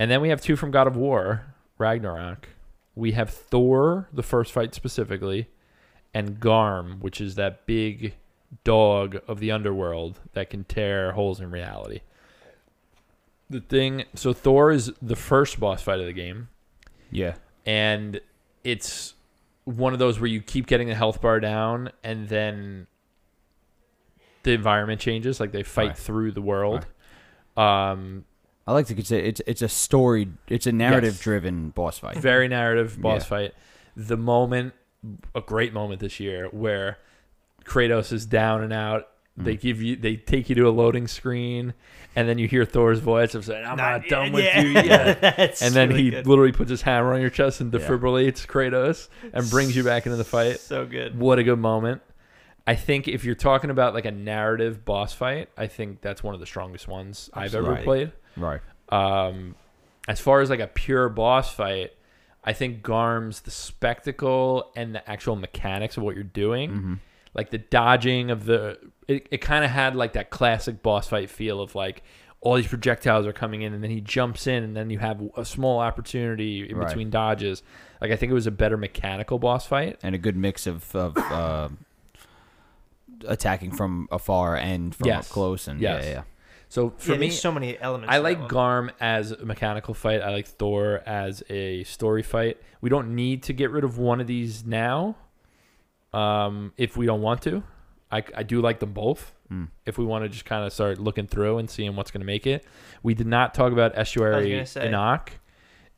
And 0.00 0.10
then 0.10 0.20
we 0.20 0.28
have 0.30 0.40
two 0.40 0.56
from 0.56 0.72
God 0.72 0.86
of 0.88 0.96
War, 0.96 1.54
Ragnarok. 1.78 2.48
We 2.96 3.12
have 3.12 3.30
Thor, 3.30 4.08
the 4.12 4.24
first 4.24 4.50
fight 4.52 4.74
specifically, 4.74 5.48
and 6.12 6.40
Garm, 6.40 6.98
which 7.00 7.20
is 7.20 7.36
that 7.36 7.64
big 7.66 8.14
dog 8.64 9.20
of 9.28 9.38
the 9.38 9.52
underworld 9.52 10.18
that 10.32 10.50
can 10.50 10.64
tear 10.64 11.12
holes 11.12 11.40
in 11.40 11.50
reality. 11.52 12.00
The 13.48 13.60
thing, 13.60 14.04
so 14.14 14.32
Thor 14.32 14.72
is 14.72 14.92
the 15.00 15.16
first 15.16 15.60
boss 15.60 15.80
fight 15.82 16.00
of 16.00 16.06
the 16.06 16.12
game, 16.12 16.48
Yeah. 17.10 17.34
And 17.66 18.20
it's 18.64 19.14
one 19.64 19.92
of 19.92 19.98
those 19.98 20.18
where 20.20 20.28
you 20.28 20.40
keep 20.40 20.66
getting 20.66 20.88
the 20.88 20.94
health 20.94 21.20
bar 21.20 21.38
down, 21.40 21.90
and 22.02 22.28
then 22.28 22.86
the 24.42 24.52
environment 24.52 25.00
changes, 25.00 25.38
like 25.38 25.52
they 25.52 25.62
fight 25.62 25.88
Right. 25.88 25.96
through 25.98 26.32
the 26.32 26.42
world. 26.42 26.86
Um, 27.56 28.24
I 28.66 28.72
like 28.72 28.86
to 28.86 28.94
consider 28.94 29.24
it's 29.24 29.40
it's 29.46 29.62
a 29.62 29.68
story. 29.68 30.28
It's 30.48 30.66
a 30.66 30.72
narrative 30.72 31.20
driven 31.20 31.70
boss 31.70 31.98
fight. 31.98 32.16
very 32.16 32.48
narrative 32.48 33.00
boss 33.00 33.22
Yeah. 33.22 33.28
fight. 33.28 33.54
The 33.96 34.16
moment, 34.16 34.74
a 35.34 35.40
great 35.40 35.72
moment 35.72 36.00
this 36.00 36.18
year 36.20 36.46
where 36.48 36.98
Kratos 37.64 38.12
is 38.12 38.24
down 38.26 38.62
and 38.62 38.72
out. 38.72 39.08
They 39.36 39.54
Mm. 39.56 39.60
give 39.60 39.82
you, 39.82 39.96
they 39.96 40.16
take 40.16 40.50
you 40.50 40.54
to 40.56 40.68
a 40.68 40.70
loading 40.70 41.08
screen, 41.08 41.72
and 42.14 42.28
then 42.28 42.36
you 42.36 42.46
hear 42.46 42.66
Thor's 42.66 42.98
voice 42.98 43.34
of 43.34 43.46
saying, 43.46 43.64
"I'm 43.64 43.78
not, 43.78 44.06
done 44.06 44.30
with 44.32 44.44
you 44.56 44.68
yet." 44.82 45.20
That's 45.36 45.62
and 45.62 45.74
then 45.74 45.88
really 45.88 46.02
he 46.02 46.10
good. 46.10 46.26
literally 46.26 46.52
puts 46.52 46.68
his 46.68 46.82
hammer 46.82 47.14
on 47.14 47.20
your 47.22 47.30
chest 47.30 47.60
and 47.62 47.72
Yeah. 47.72 47.80
defibrillates 47.80 48.46
Kratos 48.46 49.08
and 49.32 49.48
brings 49.48 49.74
you 49.74 49.84
back 49.84 50.04
into 50.04 50.16
the 50.16 50.24
fight. 50.24 50.60
so 50.60 50.84
good 50.84 51.18
What 51.18 51.38
a 51.38 51.42
good 51.44 51.58
moment. 51.58 52.02
I 52.66 52.74
think 52.74 53.08
if 53.08 53.24
you're 53.24 53.34
talking 53.34 53.70
about 53.70 53.94
like 53.94 54.04
a 54.04 54.10
narrative 54.10 54.84
boss 54.84 55.14
fight, 55.14 55.48
I 55.56 55.66
think 55.66 56.02
that's 56.02 56.22
one 56.22 56.34
of 56.34 56.40
the 56.40 56.46
strongest 56.46 56.86
ones 56.86 57.30
I've 57.32 57.54
ever 57.54 57.72
Absolutely. 57.72 57.84
played. 57.84 58.12
Right. 58.36 58.60
Um, 58.90 59.54
as 60.08 60.20
far 60.20 60.42
as 60.42 60.50
like 60.50 60.60
a 60.60 60.66
pure 60.66 61.08
boss 61.08 61.52
fight, 61.54 61.92
I 62.44 62.52
think 62.52 62.82
Garm's 62.82 63.40
the 63.40 63.50
spectacle 63.50 64.72
and 64.76 64.94
the 64.94 65.10
actual 65.10 65.36
mechanics 65.36 65.96
of 65.96 66.02
what 66.02 66.14
you're 66.16 66.24
doing, 66.24 66.70
hmm 66.70 66.94
like 67.34 67.50
the 67.50 67.58
dodging 67.58 68.30
of 68.30 68.44
the. 68.44 68.78
It, 69.08 69.26
it 69.30 69.38
kind 69.38 69.64
of 69.64 69.70
had 69.70 69.96
like 69.96 70.12
that 70.14 70.30
classic 70.30 70.82
boss 70.82 71.08
fight 71.08 71.28
feel 71.30 71.60
of 71.60 71.74
like 71.74 72.02
all 72.40 72.54
these 72.56 72.66
projectiles 72.68 73.26
are 73.26 73.32
coming 73.32 73.62
in, 73.62 73.72
and 73.72 73.82
then 73.82 73.90
he 73.90 74.00
jumps 74.00 74.46
in, 74.46 74.62
and 74.64 74.76
then 74.76 74.90
you 74.90 74.98
have 74.98 75.20
a 75.36 75.44
small 75.44 75.78
opportunity 75.80 76.68
in 76.68 76.76
Right. 76.76 76.88
between 76.88 77.10
dodges. 77.10 77.62
Like 78.00 78.10
I 78.10 78.16
think 78.16 78.30
it 78.30 78.34
was 78.34 78.46
a 78.46 78.50
better 78.52 78.76
mechanical 78.76 79.38
boss 79.38 79.66
fight. 79.66 79.98
And 80.02 80.14
a 80.14 80.18
good 80.18 80.36
mix 80.36 80.66
of 80.66 80.94
of 80.94 81.16
uh, 81.18 81.68
attacking 83.26 83.72
from 83.72 84.08
afar 84.10 84.56
and 84.56 84.94
from 84.94 85.06
Yes. 85.08 85.26
up 85.28 85.32
close. 85.32 85.68
And 85.68 85.80
Yes. 85.80 86.04
yeah, 86.04 86.10
yeah. 86.10 86.22
So 86.68 86.94
for 86.96 87.12
yeah, 87.12 87.18
me, 87.18 87.30
so 87.30 87.52
many 87.52 87.78
elements 87.78 88.10
I 88.12 88.18
like 88.18 88.38
one. 88.38 88.48
Garm 88.48 88.90
as 88.98 89.32
a 89.32 89.44
mechanical 89.44 89.92
fight. 89.94 90.22
I 90.22 90.30
like 90.30 90.46
Thor 90.46 91.02
as 91.04 91.42
a 91.50 91.84
story 91.84 92.22
fight. 92.22 92.58
We 92.80 92.88
don't 92.88 93.14
need 93.14 93.42
to 93.44 93.52
get 93.52 93.70
rid 93.70 93.84
of 93.84 93.98
one 93.98 94.20
of 94.20 94.26
these 94.26 94.64
now. 94.64 95.16
Um, 96.12 96.72
if 96.76 96.96
we 96.96 97.06
don't 97.06 97.22
want 97.22 97.42
to, 97.42 97.62
I, 98.10 98.22
I 98.36 98.42
do 98.42 98.60
like 98.60 98.80
them 98.80 98.92
both. 98.92 99.32
Mm. 99.50 99.68
If 99.86 99.98
we 99.98 100.04
want 100.04 100.24
to 100.24 100.28
just 100.28 100.44
kind 100.44 100.64
of 100.64 100.72
start 100.72 100.98
looking 100.98 101.26
through 101.26 101.58
and 101.58 101.68
seeing 101.68 101.96
what's 101.96 102.10
going 102.10 102.20
to 102.20 102.26
make 102.26 102.46
it, 102.46 102.64
we 103.02 103.14
did 103.14 103.26
not 103.26 103.54
talk 103.54 103.72
about 103.72 103.96
Estuary 103.96 104.64
gonna. 104.64 104.86
Enoch 104.86 105.32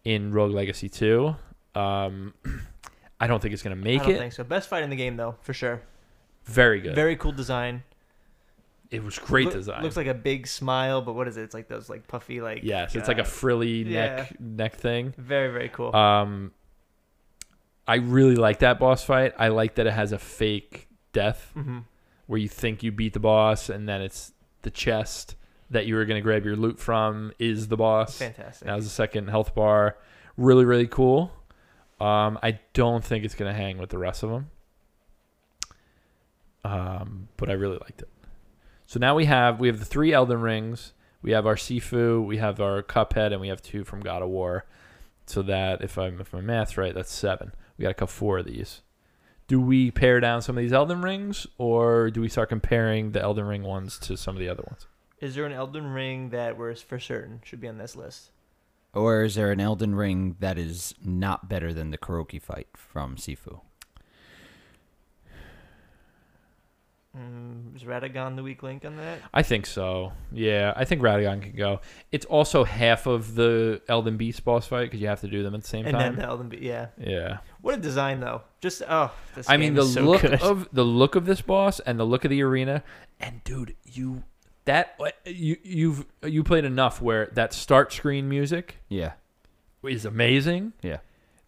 in 0.05 0.32
Rogue 0.32 0.53
Legacy 0.53 0.89
Two. 0.89 1.36
Um, 1.74 2.35
I 3.20 3.27
don't 3.27 3.41
think 3.41 3.55
it's 3.55 3.62
going 3.62 3.77
to 3.77 3.82
make 3.82 4.01
it. 4.01 4.03
I 4.03 4.07
don't 4.07 4.15
it. 4.16 4.19
think 4.19 4.32
so. 4.32 4.45
Best 4.45 4.69
fight 4.69 4.82
in 4.82 4.91
the 4.91 4.97
game 4.97 5.16
though, 5.16 5.36
for 5.41 5.53
sure. 5.53 5.82
Very 6.45 6.81
good. 6.81 6.95
Very 6.95 7.16
cool 7.16 7.32
design. 7.32 7.82
it 8.91 9.03
was 9.03 9.19
great 9.19 9.47
Look- 9.47 9.55
design. 9.55 9.82
Looks 9.82 9.97
like 9.97 10.07
a 10.07 10.15
big 10.15 10.47
smile, 10.47 11.01
but 11.01 11.15
what 11.15 11.27
is 11.27 11.36
it? 11.36 11.43
It's 11.43 11.55
like 11.55 11.69
those 11.69 11.89
like 11.89 12.07
puffy 12.07 12.41
like. 12.41 12.61
yes, 12.62 12.95
it's 12.95 13.09
like 13.09 13.19
a 13.19 13.23
uh, 13.23 13.24
frilly 13.24 13.82
neck 13.85 14.39
neck 14.41 14.77
thing. 14.77 15.15
very 15.16 15.53
very 15.53 15.69
cool. 15.70 15.95
Um, 15.95 16.53
I 17.86 17.97
really 17.97 18.36
like 18.36 18.61
that 18.61 18.78
boss 18.78 19.05
fight. 19.05 19.35
I 19.39 19.48
like 19.48 19.74
that 19.77 19.86
it 19.86 19.93
has 19.93 20.12
a 20.12 20.19
fake 20.19 20.89
death 21.12 21.51
hmm 21.55 21.81
where 22.27 22.39
you 22.39 22.48
think 22.48 22.82
you 22.82 22.90
beat 22.90 23.12
the 23.12 23.20
boss, 23.20 23.69
and 23.69 23.86
then 23.86 24.01
it's 24.01 24.32
the 24.62 24.70
chest 24.70 25.36
that 25.69 25.85
you 25.86 25.94
were 25.94 26.06
gonna 26.06 26.23
grab 26.23 26.43
your 26.44 26.56
loot 26.56 26.78
from 26.78 27.32
is 27.39 27.69
the 27.69 27.77
boss. 27.77 28.19
Fantastic. 28.19 28.66
That 28.66 28.74
was 28.74 28.85
the 28.86 28.90
second 28.90 29.28
health 29.28 29.55
bar. 29.55 29.98
Really, 30.39 30.65
really 30.65 30.86
cool. 30.86 31.32
Um, 32.01 32.39
I 32.43 32.61
don't 32.73 33.05
think 33.05 33.24
it's 33.27 33.35
gonna 33.35 33.52
hang 33.52 33.77
with 33.77 33.90
the 33.90 33.98
rest 33.98 34.23
of 34.23 34.31
them. 34.31 34.51
Um, 36.65 37.28
but 37.36 37.51
I 37.51 37.52
really 37.52 37.78
liked 37.78 38.01
it. 38.01 38.09
So 38.86 38.98
now 38.98 39.15
we 39.15 39.27
have 39.27 39.61
we 39.61 39.69
have 39.69 39.78
the 39.78 39.85
three 39.85 40.12
Elden 40.12 40.40
Rings. 40.40 40.93
We 41.20 41.32
have 41.32 41.47
our 41.47 41.56
Sifu, 41.56 42.24
we 42.24 42.36
have 42.39 42.61
our 42.61 42.82
Cuphead, 42.82 43.32
and 43.32 43.40
we 43.40 43.48
have 43.48 43.62
two 43.62 43.85
from 43.85 44.01
God 44.01 44.23
of 44.23 44.28
War. 44.28 44.66
So 45.27 45.43
that 45.43 45.82
if 45.82 45.98
I'm 45.98 46.20
if 46.20 46.32
my 46.32 46.40
math's 46.40 46.77
right, 46.77 46.94
that's 46.94 47.12
seven. 47.12 47.52
We 47.76 47.82
got 47.82 47.88
to 47.88 47.94
cut 47.94 48.10
four 48.10 48.38
of 48.38 48.46
these. 48.46 48.82
Do 49.46 49.60
we 49.60 49.90
pare 49.90 50.20
down 50.20 50.40
some 50.40 50.56
of 50.56 50.62
these 50.62 50.72
Elden 50.72 51.02
Rings, 51.02 51.46
or 51.59 52.10
do 52.10 52.20
we 52.20 52.28
start 52.28 52.48
comparing 52.48 53.12
the 53.12 53.20
Elden 53.20 53.46
Ring 53.46 53.62
ones 53.62 53.98
to 54.01 54.16
some 54.16 54.34
of 54.34 54.40
the 54.40 54.48
other 54.48 54.64
ones? 54.66 54.86
Is 55.20 55.34
there 55.34 55.44
an 55.44 55.52
Elden 55.52 55.86
Ring 55.92 56.30
that 56.30 56.56
we're 56.56 56.74
for 56.74 56.98
certain 56.98 57.40
should 57.44 57.60
be 57.60 57.68
on 57.68 57.78
this 57.78 57.94
list? 57.94 58.30
Or 58.94 59.24
is 59.24 59.34
there 59.34 59.51
an 59.51 59.60
Elden 59.60 59.94
Ring 59.94 60.36
that 60.40 60.56
is 60.56 60.94
not 61.05 61.48
better 61.48 61.74
than 61.74 61.90
the 61.90 61.98
Kuroki 61.98 62.40
fight 62.40 62.68
from 62.74 63.16
Sifu? 63.16 63.60
Mm, 67.16 67.76
is 67.76 67.84
Radagon 67.84 68.34
the 68.34 68.42
weak 68.42 68.62
link 68.62 68.84
on 68.84 68.96
that? 68.96 69.20
I 69.32 69.42
think 69.42 69.66
so. 69.66 70.12
Yeah, 70.32 70.72
I 70.74 70.84
think 70.84 71.01
Radagon 71.01 71.42
can 71.42 71.55
go. 71.55 71.80
It's 72.10 72.26
also 72.26 72.64
half 72.64 73.06
of 73.06 73.36
the 73.36 73.80
Elden 73.88 74.16
Beast 74.16 74.44
boss 74.44 74.66
fight 74.66 74.84
because 74.84 75.01
you 75.01 75.06
have 75.06 75.20
to 75.20 75.28
do 75.28 75.42
them 75.42 75.55
at 75.55 75.62
the 75.62 75.68
same 75.68 75.86
and 75.86 75.94
time. 75.94 76.09
And 76.09 76.16
then 76.16 76.22
the 76.22 76.28
Elden 76.28 76.48
Be- 76.48 76.59
yeah. 76.59 76.88
yeah. 76.98 77.38
What 77.65 77.77
a 77.77 77.81
design 77.81 78.20
though. 78.20 78.43
Just 78.61 78.82
oh, 78.86 79.11
this 79.35 79.49
I 79.49 79.57
mean 79.57 79.73
the 79.73 79.81
is 79.82 79.95
so 79.95 80.03
look 80.03 80.20
good. 80.20 80.43
of 80.43 80.69
the 80.70 80.85
look 80.85 81.15
of 81.15 81.24
this 81.24 81.41
boss 81.41 81.81
and 81.81 81.99
the 81.99 82.05
look 82.05 82.24
of 82.27 82.31
the 82.31 82.43
arena, 82.43 82.85
and 83.19 83.43
dude, 83.43 83.74
you 83.85 84.23
that 84.66 84.99
you 85.24 85.57
you've 85.62 86.05
you 86.23 86.45
played 86.45 86.66
enough 86.66 87.01
where 87.01 87.31
that 87.32 87.55
start 87.55 87.91
screen 87.91 88.28
music 88.28 88.77
Yeah. 88.91 89.12
is 89.82 90.05
amazing. 90.05 90.74
Yeah. 90.82 90.99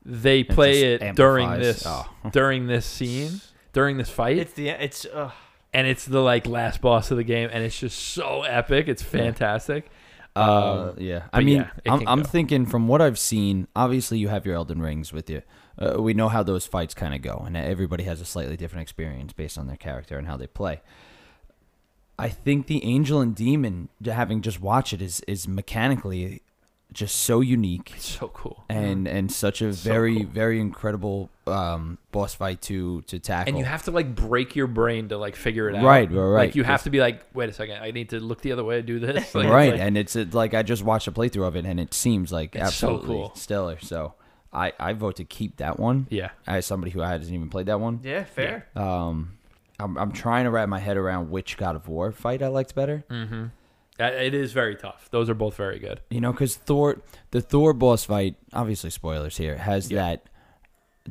They 0.06 0.40
It 0.40 0.48
play 0.48 0.96
just 0.98 1.02
it 1.04 1.16
during 1.16 1.50
this 1.58 1.82
oh. 1.84 2.10
during 2.32 2.66
this 2.66 2.86
scene 2.86 3.42
during 3.74 3.98
this 3.98 4.08
fight, 4.08 4.38
it's 4.38 4.54
the 4.54 4.70
it's 4.70 5.04
uh, 5.04 5.32
and 5.74 5.86
it's 5.86 6.06
the 6.06 6.20
like 6.20 6.46
last 6.46 6.80
boss 6.80 7.10
of 7.10 7.18
the 7.18 7.24
game, 7.24 7.50
and 7.52 7.62
it's 7.62 7.78
just 7.78 7.98
so 7.98 8.40
epic. 8.44 8.88
It's 8.88 9.02
fantastic. 9.02 9.90
Uh, 10.34 10.92
Um, 10.92 10.94
yeah. 10.98 11.24
I 11.32 11.40
mean, 11.42 11.58
yeah, 11.84 11.92
I'm, 11.92 12.06
I'm 12.08 12.24
thinking 12.24 12.64
from 12.66 12.88
what 12.88 13.00
I've 13.02 13.18
seen, 13.18 13.68
obviously 13.76 14.18
you 14.18 14.28
have 14.28 14.44
your 14.46 14.54
Elden 14.54 14.80
Rings 14.80 15.12
with 15.12 15.28
you. 15.30 15.42
Uh, 15.78 16.00
we 16.00 16.14
know 16.14 16.28
how 16.28 16.42
those 16.42 16.66
fights 16.66 16.94
kind 16.94 17.14
of 17.14 17.20
go, 17.22 17.42
and 17.46 17.56
everybody 17.56 18.04
has 18.04 18.20
a 18.20 18.24
slightly 18.24 18.56
different 18.56 18.82
experience 18.82 19.32
based 19.32 19.58
on 19.58 19.66
their 19.66 19.76
character 19.76 20.16
and 20.18 20.26
how 20.26 20.36
they 20.36 20.46
play. 20.46 20.80
I 22.18 22.28
think 22.30 22.66
the 22.66 22.82
Angel 22.84 23.20
and 23.20 23.34
Demon, 23.34 23.90
having 24.04 24.40
just 24.40 24.60
watched 24.60 24.92
it, 24.94 25.02
is 25.02 25.20
is 25.28 25.46
mechanically 25.46 26.40
just 26.92 27.16
so 27.16 27.40
unique 27.40 27.92
It's 27.96 28.06
so 28.08 28.28
cool. 28.28 28.64
and 28.70 29.06
and 29.06 29.30
such 29.30 29.60
a 29.60 29.74
So 29.74 29.90
very 29.90 30.16
cool. 30.18 30.24
very 30.26 30.60
incredible 30.60 31.28
um, 31.46 31.98
boss 32.12 32.32
fight 32.34 32.62
to 32.62 33.02
to 33.02 33.18
tackle. 33.18 33.50
And 33.50 33.58
you 33.58 33.66
have 33.66 33.82
to 33.82 33.90
like 33.90 34.14
break 34.14 34.56
your 34.56 34.68
brain 34.68 35.08
to 35.10 35.18
like 35.18 35.36
figure 35.36 35.68
it 35.68 35.74
out. 35.76 35.84
Right, 35.84 36.10
right, 36.10 36.16
right. 36.24 36.46
Like 36.46 36.54
you 36.54 36.62
have 36.64 36.84
to 36.84 36.90
be 36.90 37.00
like, 37.00 37.22
wait 37.34 37.50
a 37.50 37.52
second, 37.52 37.82
I 37.82 37.90
need 37.90 38.08
to 38.10 38.20
look 38.20 38.40
the 38.40 38.52
other 38.52 38.64
way 38.64 38.76
to 38.76 38.82
do 38.82 38.98
this. 38.98 39.34
Like, 39.34 39.44
it's 39.44 39.52
right, 39.52 39.72
like- 39.72 39.80
and 39.80 39.98
it's, 39.98 40.16
it's 40.16 40.34
like 40.34 40.54
I 40.54 40.62
just 40.62 40.82
watched 40.84 41.06
a 41.08 41.12
playthrough 41.12 41.46
of 41.48 41.56
it, 41.56 41.66
and 41.66 41.78
it 41.78 41.92
seems 41.92 42.32
like 42.32 42.54
It's 42.56 42.76
so 42.76 42.88
absolutely 42.88 43.14
cool. 43.16 43.32
stellar. 43.34 43.78
So 43.80 44.14
I 44.52 44.72
I 44.78 44.92
vote 44.92 45.16
to 45.16 45.24
keep 45.24 45.56
that 45.56 45.78
one. 45.78 46.06
yeah. 46.10 46.30
as 46.46 46.66
somebody 46.66 46.90
who 46.92 47.00
hasn't 47.00 47.32
even 47.34 47.48
played 47.50 47.66
that 47.66 47.80
one. 47.80 48.00
yeah, 48.02 48.24
fair. 48.24 48.66
Um, 48.76 49.38
I'm 49.78 49.96
I'm 49.98 50.12
trying 50.12 50.44
to 50.44 50.50
wrap 50.50 50.68
my 50.68 50.78
head 50.78 50.96
around 50.96 51.30
which 51.30 51.56
God 51.56 51.76
of 51.76 51.88
War 51.88 52.12
fight 52.12 52.42
I 52.42 52.48
liked 52.48 52.74
better. 52.74 53.04
Mm-hmm. 53.10 53.44
It 53.98 54.34
is 54.34 54.52
very 54.52 54.76
tough. 54.76 55.08
Those 55.10 55.30
are 55.30 55.34
both 55.34 55.56
very 55.56 55.78
good. 55.78 56.00
You 56.10 56.20
know, 56.20 56.30
because 56.30 56.54
Thor, 56.56 57.00
the 57.30 57.40
Thor 57.40 57.72
boss 57.72 58.04
fight, 58.04 58.36
obviously 58.52 58.90
spoilers 58.90 59.38
here, 59.38 59.56
has 59.56 59.90
Yeah. 59.90 60.02
that 60.02 60.28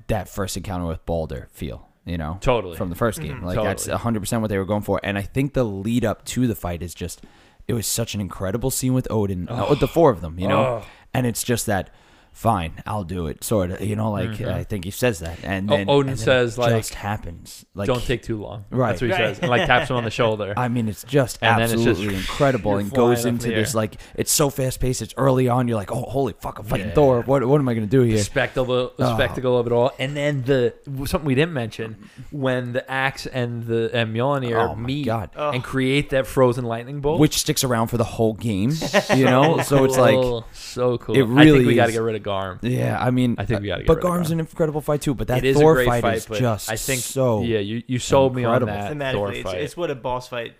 that 0.07 0.29
first 0.29 0.57
encounter 0.57 0.85
with 0.85 1.05
Baldur 1.05 1.47
feel. 1.51 1.87
You 2.05 2.19
know, 2.19 2.37
Totally. 2.41 2.77
from 2.77 2.89
the 2.89 2.95
first 2.95 3.19
game, 3.19 3.39
Mhm. 3.41 3.43
like 3.45 3.55
that's 3.55 3.87
100 3.87 4.19
percent 4.19 4.41
what 4.43 4.49
they 4.49 4.59
were 4.59 4.65
going 4.65 4.83
for. 4.83 4.99
And 5.03 5.17
I 5.17 5.23
think 5.23 5.53
the 5.53 5.63
lead 5.63 6.05
up 6.05 6.23
to 6.25 6.45
the 6.45 6.53
fight 6.53 6.83
is 6.83 6.93
just, 6.93 7.23
it 7.67 7.73
was 7.73 7.87
such 7.87 8.13
an 8.13 8.21
incredible 8.21 8.69
scene 8.69 8.93
with 8.93 9.07
Odin, 9.09 9.49
uh, 9.49 9.65
with 9.71 9.79
the 9.79 9.87
four 9.87 10.11
of 10.11 10.21
them. 10.21 10.37
You 10.39 10.47
know, 10.47 10.59
Oh. 10.63 10.83
and 11.15 11.25
it's 11.25 11.43
just 11.43 11.65
that. 11.65 11.89
Fine, 12.35 12.73
I'll 12.85 13.05
do 13.05 13.27
it. 13.27 13.45
Sort 13.45 13.71
of, 13.71 13.79
you 13.79 13.95
know, 13.95 14.11
like 14.11 14.29
Mhm. 14.31 14.53
I 14.53 14.63
think 14.65 14.83
he 14.83 14.91
says 14.91 15.19
that, 15.19 15.37
and 15.41 15.69
then 15.69 15.89
Odin 15.89 16.09
and 16.09 16.17
then 16.19 16.25
says, 16.25 16.57
it 16.57 16.61
like, 16.61 16.75
just 16.75 16.93
happens. 16.95 17.63
Like 17.73 17.87
Don't 17.87 18.03
take 18.03 18.23
too 18.23 18.41
long. 18.41 18.65
Right. 18.69 18.89
That's 18.89 19.01
what 19.01 19.07
he 19.07 19.11
Right. 19.13 19.19
says. 19.35 19.39
And 19.39 19.49
like 19.49 19.65
taps 19.65 19.89
him 19.89 19.95
on 19.95 20.03
the 20.03 20.11
shoulder. 20.21 20.53
I 20.57 20.67
mean, 20.67 20.89
it's 20.89 21.05
just 21.05 21.39
And 21.41 21.55
then 21.61 21.63
it's 21.71 21.73
just- 21.75 21.87
absolutely 21.87 22.15
incredible 22.17 22.75
and 22.75 22.91
goes 22.91 23.23
into 23.23 23.47
this 23.47 23.73
air. 23.73 23.77
like 23.79 23.95
it's 24.15 24.33
so 24.33 24.49
fast 24.49 24.81
paced. 24.81 25.01
It's 25.01 25.13
early 25.15 25.47
on. 25.47 25.69
You're 25.69 25.77
like, 25.77 25.93
oh, 25.93 26.01
holy 26.01 26.33
fuck, 26.41 26.59
I'm 26.59 26.65
fighting 26.65 26.89
Yeah. 26.89 26.93
Thor. 26.93 27.21
What 27.21 27.45
what 27.47 27.61
am 27.61 27.69
I 27.69 27.73
gonna 27.73 27.85
do 27.87 28.01
the 28.03 28.09
here? 28.11 28.17
spectacle, 28.17 28.65
the 28.65 28.91
Oh. 28.99 29.13
spectacle 29.15 29.57
of 29.57 29.65
it 29.67 29.71
all, 29.71 29.91
and 29.97 30.17
then 30.17 30.43
the 30.45 30.73
something 31.05 31.23
we 31.25 31.35
didn't 31.35 31.53
mention 31.53 31.95
when 32.31 32.73
the 32.73 32.89
axe 32.91 33.25
and 33.27 33.65
the 33.65 33.89
and 33.93 34.13
Mjolnir 34.13 34.71
Oh 34.71 34.75
meet 34.75 35.05
God. 35.05 35.29
Oh. 35.37 35.51
and 35.51 35.63
create 35.63 36.09
that 36.09 36.27
frozen 36.27 36.65
lightning 36.65 36.99
bolt, 36.99 37.21
Which 37.21 37.37
sticks 37.37 37.63
around 37.63 37.87
for 37.87 37.97
the 37.97 38.03
whole 38.03 38.33
game, 38.33 38.73
you 39.15 39.23
know. 39.23 39.59
so 39.63 39.85
it's 39.85 39.97
like, 39.97 40.43
so 40.51 40.97
cool. 40.97 41.15
it 41.15 41.19
I 41.23 41.25
think 41.25 41.39
really 41.39 41.65
we 41.65 41.75
got 41.75 41.85
to 41.85 41.91
get 41.93 42.01
rid 42.01 42.15
of 42.17 42.24
Garm. 42.25 42.59
yeah, 42.61 42.97
I 42.99 43.09
mean, 43.11 43.35
I 43.37 43.45
think 43.45 43.61
we 43.61 43.67
gotta 43.67 43.83
get 43.83 43.87
But 43.87 43.97
rid 43.97 44.03
of 44.05 44.09
Garm's 44.09 44.27
Garm. 44.29 44.39
an 44.41 44.45
incredible 44.47 44.81
fight 44.81 45.01
too. 45.01 45.13
But 45.13 45.27
that 45.29 45.37
it 45.37 45.45
is 45.45 45.57
Thor 45.57 45.71
a 45.71 45.75
great 45.75 45.87
fight, 45.87 46.01
fight, 46.01 46.17
is 46.17 46.25
but 46.25 46.39
just 46.39 46.69
I 46.69 46.75
think 46.75 46.99
so. 47.01 47.41
yeah, 47.43 47.59
you 47.59 47.81
you 47.87 47.99
sold 47.99 48.35
me 48.35 48.43
on 48.43 48.61
incredible. 48.61 48.99
that 48.99 49.13
Thor 49.13 49.29
Thematically, 49.29 49.35
it's, 49.35 49.43
fight. 49.51 49.61
it's 49.61 49.77
what 49.77 49.89
a 49.91 49.95
boss 49.95 50.27
fight. 50.27 50.55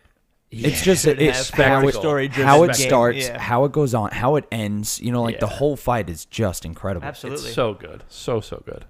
It's 0.52 0.82
just 0.84 1.04
should 1.04 1.20
it, 1.22 1.26
have. 1.34 1.42
it's 1.42 1.50
How 1.50 1.64
how 1.64 1.82
it 1.88 1.90
it, 1.90 1.96
story 1.96 2.28
how 2.30 2.64
it 2.64 2.68
game. 2.78 2.88
starts, 2.88 3.28
Yeah. 3.28 3.40
how 3.40 3.66
it 3.66 3.72
goes 3.74 3.94
on, 3.94 4.12
how 4.12 4.38
it 4.38 4.46
ends. 4.52 5.02
You 5.02 5.12
know, 5.12 5.24
like 5.24 5.40
the 5.42 5.48
Yeah. 5.48 5.54
whole 5.58 5.76
fight 5.76 6.10
is 6.10 6.24
just 6.26 6.64
incredible. 6.64 7.06
Absolutely. 7.06 7.48
It's 7.48 7.56
so 7.56 7.74
good, 7.74 8.04
so 8.08 8.40
so 8.40 8.62
good. 8.66 8.86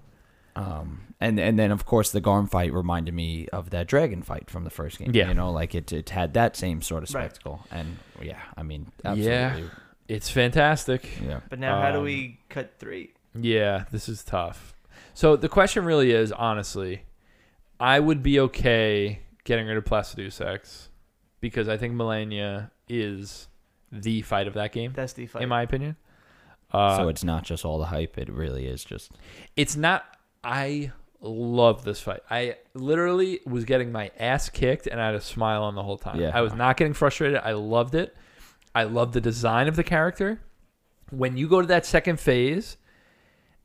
Um, 0.56 1.02
and 1.19 1.39
and 1.39 1.57
then 1.57 1.72
of 1.72 1.85
course 1.85 2.11
the 2.11 2.22
Garm 2.22 2.47
fight 2.47 2.72
reminded 2.73 3.14
me 3.14 3.47
of 3.52 3.72
that 3.72 3.88
dragon 3.88 4.22
fight 4.22 4.49
from 4.49 4.64
the 4.64 4.69
first 4.69 4.99
game. 4.99 5.11
Yeah. 5.14 5.27
you 5.30 5.34
know, 5.34 5.49
like 5.52 5.73
it 5.73 5.91
it 5.91 6.10
had 6.11 6.34
that 6.35 6.56
same 6.56 6.81
sort 6.81 7.03
of 7.07 7.14
Right. 7.15 7.23
spectacle. 7.31 7.65
And 7.72 7.97
yeah, 8.22 8.38
I 8.56 8.64
mean, 8.64 8.91
Yeah. 9.03 9.11
absolutely, 9.11 9.69
It's 10.07 10.30
fantastic. 10.30 11.10
yeah. 11.26 11.40
But 11.49 11.60
now, 11.60 11.82
how 11.82 11.91
do 11.91 11.98
Um, 11.99 12.03
we 12.03 12.40
cut 12.49 12.73
three? 12.80 13.14
Yeah, 13.34 13.86
this 13.91 14.07
is 14.07 14.23
tough. 14.23 14.73
So 15.14 15.36
the 15.36 15.49
question 15.49 15.86
really 15.86 16.11
is, 16.11 16.32
honestly, 16.32 17.03
I 17.80 17.99
would 17.99 18.22
be 18.23 18.40
okay 18.40 19.19
getting 19.44 19.68
rid 19.68 19.77
of 19.77 19.84
Placidusax 19.86 20.88
because 21.41 21.68
I 21.68 21.77
think 21.77 21.94
Malenia 21.95 22.72
is 22.88 23.48
the 23.91 24.22
fight 24.23 24.48
of 24.48 24.53
that 24.56 24.72
game, 24.72 24.94
That's 24.95 25.14
the 25.14 25.26
fight. 25.27 25.44
in 25.44 25.49
my 25.49 25.61
opinion. 25.61 25.95
Uh, 26.72 26.98
so 26.98 27.07
it's 27.10 27.23
not 27.23 27.44
just 27.44 27.64
all 27.64 27.77
the 27.80 27.86
hype; 27.86 28.18
it 28.18 28.30
really 28.30 28.65
is 28.68 28.84
just. 28.84 29.11
it's 29.56 29.76
not. 29.76 30.03
I 30.44 30.91
love 31.22 31.84
this 31.86 32.02
fight. 32.02 32.19
I 32.30 32.57
literally 32.73 33.40
was 33.45 33.64
getting 33.65 33.91
my 33.91 34.11
ass 34.19 34.49
kicked 34.49 34.86
and 34.86 35.02
I 35.02 35.07
had 35.07 35.15
a 35.15 35.22
smile 35.22 35.64
on 35.64 35.73
the 35.76 35.82
whole 35.84 35.98
time. 35.98 36.19
Yeah. 36.19 36.32
I 36.34 36.41
was 36.41 36.53
not 36.53 36.77
getting 36.77 36.94
frustrated. 36.94 37.40
I 37.44 37.53
loved 37.53 37.95
it. 37.95 38.15
I 38.76 38.84
love 38.84 39.14
the 39.14 39.22
design 39.22 39.68
of 39.68 39.77
the 39.77 39.84
character. 39.84 40.41
When 41.10 41.38
you 41.38 41.47
go 41.47 41.61
to 41.61 41.68
that 41.68 41.85
second 41.85 42.19
phase 42.19 42.77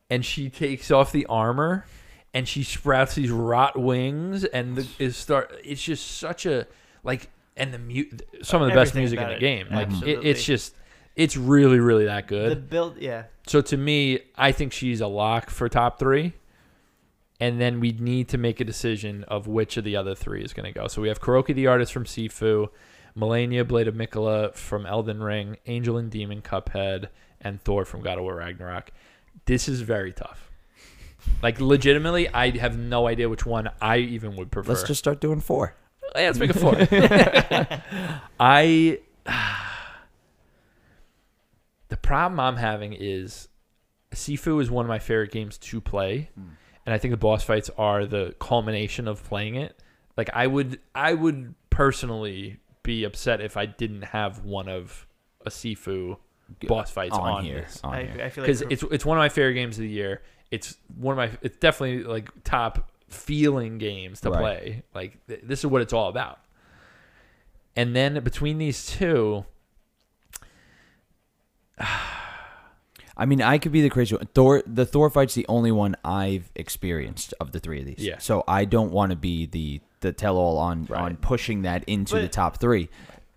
and 0.09 0.25
she 0.25 0.49
takes 0.49 0.91
off 0.91 1.11
the 1.11 1.27
armor 1.27 1.85
and 2.33 2.47
she 2.47 2.63
sprouts 2.63 3.17
these 3.17 3.31
rot 3.31 3.79
wings 3.79 4.45
and 4.45 4.77
the, 4.77 4.87
is 4.99 5.17
start 5.17 5.53
it's 5.65 5.83
just 5.83 6.19
such 6.19 6.47
a 6.47 6.67
like 7.03 7.29
and 7.57 7.75
the 7.75 7.79
mu- 7.79 8.05
some 8.43 8.63
of 8.63 8.69
the 8.69 8.75
best 8.75 8.95
music 8.95 9.19
in 9.19 9.25
about 9.25 9.31
the 9.31 9.37
it. 9.37 9.41
game. 9.41 9.67
Like 9.71 9.89
it, 9.89 9.93
Absolutely. 9.95 10.31
it's 10.31 10.45
just 10.45 10.75
it's 11.17 11.37
really 11.37 11.81
really 11.81 12.05
that 12.05 12.29
good. 12.29 12.53
The 12.53 12.57
build, 12.57 12.99
yeah. 12.99 13.25
So 13.47 13.61
to 13.63 13.77
me, 13.77 14.21
I 14.37 14.53
think 14.53 14.73
she's 14.73 15.01
a 15.01 15.09
lock 15.09 15.51
for 15.51 15.69
top 15.69 15.99
three. 15.99 16.35
And 17.43 17.59
then 17.59 17.81
we 17.81 17.93
need 17.93 18.29
to 18.29 18.39
make 18.39 18.61
a 18.61 18.65
decision 18.65 19.25
of 19.25 19.47
which 19.47 19.79
of 19.79 19.85
the 19.85 19.97
other 19.97 20.15
three 20.15 20.45
is 20.45 20.53
going 20.53 20.71
to 20.71 20.79
go. 20.79 20.89
So 20.89 21.01
we 21.01 21.09
have 21.09 21.23
Kuroki 21.23 21.55
the 21.55 21.69
artist 21.69 21.91
from 21.91 22.05
Sifu, 22.05 22.69
Malenia 23.17 23.67
Blade 23.67 23.89
of 23.89 23.95
Miquella 23.95 24.55
from 24.55 24.87
Elden 24.87 25.23
Ring, 25.23 25.57
Angel 25.67 25.97
and 25.97 26.11
Demon 26.11 26.43
Cuphead, 26.43 27.09
and 27.41 27.61
Thor 27.63 27.85
from 27.85 28.03
God 28.03 28.19
of 28.19 28.25
War 28.25 28.37
Ragnarok. 28.37 28.91
This 29.47 29.69
is 29.69 29.81
very 29.81 30.13
tough. 30.13 30.51
Like 31.43 31.61
legitimately, 31.61 32.29
I 32.29 32.57
have 32.59 32.79
no 32.79 33.07
idea 33.07 33.29
which 33.29 33.45
one 33.45 33.71
I 33.81 33.99
even 33.99 34.37
would 34.37 34.51
prefer. 34.51 34.73
Let's 34.73 34.85
just 34.85 34.99
start 34.99 35.21
doing 35.21 35.41
four. 35.41 35.75
Yeah, 36.15 36.23
let's 36.23 36.39
make 36.39 36.51
a 36.51 36.55
four. 36.55 36.77
I 38.41 38.99
the 41.89 41.97
problem 41.97 42.41
I'm 42.41 42.57
having 42.57 42.95
is 42.95 43.49
Sifu 44.13 44.61
is 44.61 44.71
one 44.71 44.85
of 44.85 44.89
my 44.89 44.99
favorite 44.99 45.31
games 45.31 45.59
to 45.59 45.81
play, 45.81 46.31
hmm. 46.35 46.51
and 46.87 46.95
I 46.95 46.99
think 46.99 47.13
the 47.13 47.19
boss 47.19 47.45
fights 47.45 47.71
are 47.77 48.07
the 48.07 48.35
culmination 48.41 49.07
of 49.09 49.23
playing 49.25 49.57
it. 49.57 49.79
Like 50.17 50.31
I 50.33 50.47
would, 50.47 50.81
I 50.95 51.15
would 51.15 51.55
personally 51.71 52.59
be 52.91 53.05
upset 53.05 53.41
if 53.41 53.57
I 53.57 53.67
didn't 53.67 54.03
have 54.03 54.45
one 54.45 54.69
of 54.69 55.07
a 55.47 55.51
Sifu 55.51 56.17
boss 56.67 56.91
fights 56.91 57.15
on, 57.17 57.21
on, 57.35 57.45
here. 57.45 57.61
this 57.61 57.81
On 57.85 57.95
I, 57.95 58.03
here. 58.03 58.25
I 58.25 58.29
feel 58.31 58.43
like 58.43 58.49
because 58.59 58.63
it's 58.63 58.83
it's 58.91 59.05
one 59.07 59.17
of 59.17 59.21
my 59.23 59.29
favorite 59.29 59.55
games 59.55 59.79
of 59.79 59.83
the 59.83 59.89
year. 59.89 60.23
It's 60.51 60.77
one 60.97 61.13
of 61.13 61.17
my 61.19 61.39
it's 61.43 61.57
definitely 61.59 62.03
like 62.03 62.29
top 62.43 62.91
feeling 63.09 63.79
games 63.79 64.21
to 64.23 64.31
Right. 64.31 64.41
play. 64.41 64.83
Like 64.95 65.25
th- 65.29 65.43
this 65.45 65.61
is 65.61 65.67
what 65.67 65.83
it's 65.83 65.93
all 65.93 66.09
about. 66.09 66.41
And 67.77 67.95
then 67.95 68.23
between 68.25 68.59
these 68.59 68.85
two, 68.87 69.45
I 73.21 73.27
mean, 73.27 73.43
I 73.43 73.59
could 73.59 73.71
be 73.73 73.83
the 73.83 73.91
crazy 73.91 74.17
one. 74.17 74.27
Thor, 74.35 74.63
the 74.67 74.87
Thor 74.87 75.11
fight's 75.11 75.35
the 75.35 75.45
only 75.49 75.71
one 75.71 75.95
I've 76.05 76.51
experienced 76.57 77.35
of 77.39 77.53
the 77.53 77.61
three 77.61 77.81
of 77.81 77.87
these. 77.87 77.99
Yeah. 77.99 78.19
So 78.19 78.43
I 78.49 78.65
don't 78.65 78.91
want 78.93 79.11
to 79.11 79.17
be 79.17 79.47
the 79.47 79.81
the 80.01 80.13
tell 80.13 80.39
all 80.39 80.57
on 80.57 80.87
Right. 80.87 81.03
on 81.03 81.17
pushing 81.19 81.63
that 81.63 81.85
into 81.87 82.15
the 82.19 82.29
top 82.29 82.59
three. 82.59 82.89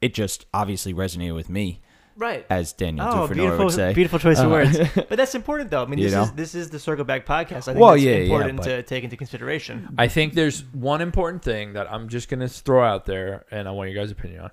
It 0.01 0.13
just 0.13 0.45
obviously 0.53 0.93
resonated 0.93 1.35
with 1.35 1.49
me, 1.49 1.81
Right. 2.15 2.45
as 2.49 2.71
Daniel 2.71 3.05
Oh, 3.05 3.27
Dufresnoy 3.27 3.33
beautiful, 3.33 3.65
would 3.65 3.73
say. 3.73 3.93
beautiful 3.93 4.19
choice 4.19 4.39
of 4.39 4.45
Uh, 4.47 4.49
words. 4.49 4.79
But 4.95 5.17
that's 5.17 5.35
important, 5.35 5.71
though. 5.71 5.83
I 5.83 5.85
mean, 5.87 5.99
You 5.99 6.05
this 6.05 6.13
know? 6.13 6.23
is 6.23 6.31
this 6.31 6.55
is 6.55 6.69
the 6.69 6.79
Circle 6.79 7.03
Back 7.03 7.25
podcast. 7.25 7.67
I 7.67 7.73
think 7.73 7.79
Well, 7.79 7.91
that's 7.91 8.03
yeah, 8.03 8.11
yeah, 8.11 8.17
important 8.23 8.57
but- 8.57 8.63
to 8.65 8.83
take 8.83 9.03
into 9.03 9.17
consideration. 9.17 9.89
I 9.97 10.07
think 10.07 10.33
there's 10.35 10.63
one 10.73 11.01
important 11.01 11.43
thing 11.43 11.73
that 11.73 11.91
I'm 11.91 12.07
just 12.07 12.29
gonna 12.29 12.47
throw 12.47 12.81
out 12.83 13.05
there, 13.05 13.43
and 13.51 13.67
I 13.67 13.71
want 13.71 13.91
your 13.91 14.01
guys' 14.01 14.11
opinion 14.11 14.39
on. 14.45 14.51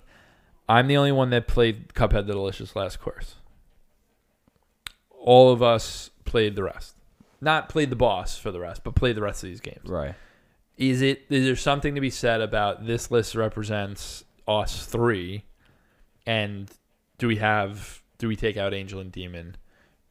I'm 0.68 0.88
the 0.88 0.96
only 0.96 1.12
one 1.12 1.30
that 1.30 1.46
played 1.46 1.94
Cuphead: 1.94 2.26
The 2.26 2.32
Delicious 2.32 2.74
Last 2.74 2.98
Course. 3.00 3.36
All 5.22 5.52
of 5.52 5.62
us 5.62 6.10
played 6.24 6.56
the 6.56 6.64
rest, 6.64 6.96
not 7.40 7.68
played 7.68 7.90
the 7.90 7.96
boss 7.96 8.38
for 8.38 8.50
the 8.50 8.60
rest, 8.60 8.82
but 8.84 8.94
played 8.94 9.16
the 9.16 9.22
rest 9.22 9.42
of 9.42 9.50
these 9.50 9.60
games. 9.60 9.86
Right. 9.88 10.14
Is 10.78 11.02
it? 11.02 11.26
Is 11.28 11.44
there 11.44 11.56
something 11.56 11.94
to 11.94 12.00
be 12.00 12.10
said 12.10 12.40
about 12.40 12.86
this 12.86 13.10
list 13.10 13.34
represents 13.34 14.24
us 14.48 14.86
three, 14.86 15.44
and 16.26 16.70
do 17.18 17.28
we 17.28 17.36
have? 17.36 18.02
Do 18.18 18.28
we 18.28 18.36
take 18.36 18.56
out 18.56 18.72
Angel 18.74 19.00
and 19.00 19.12
Demon? 19.12 19.56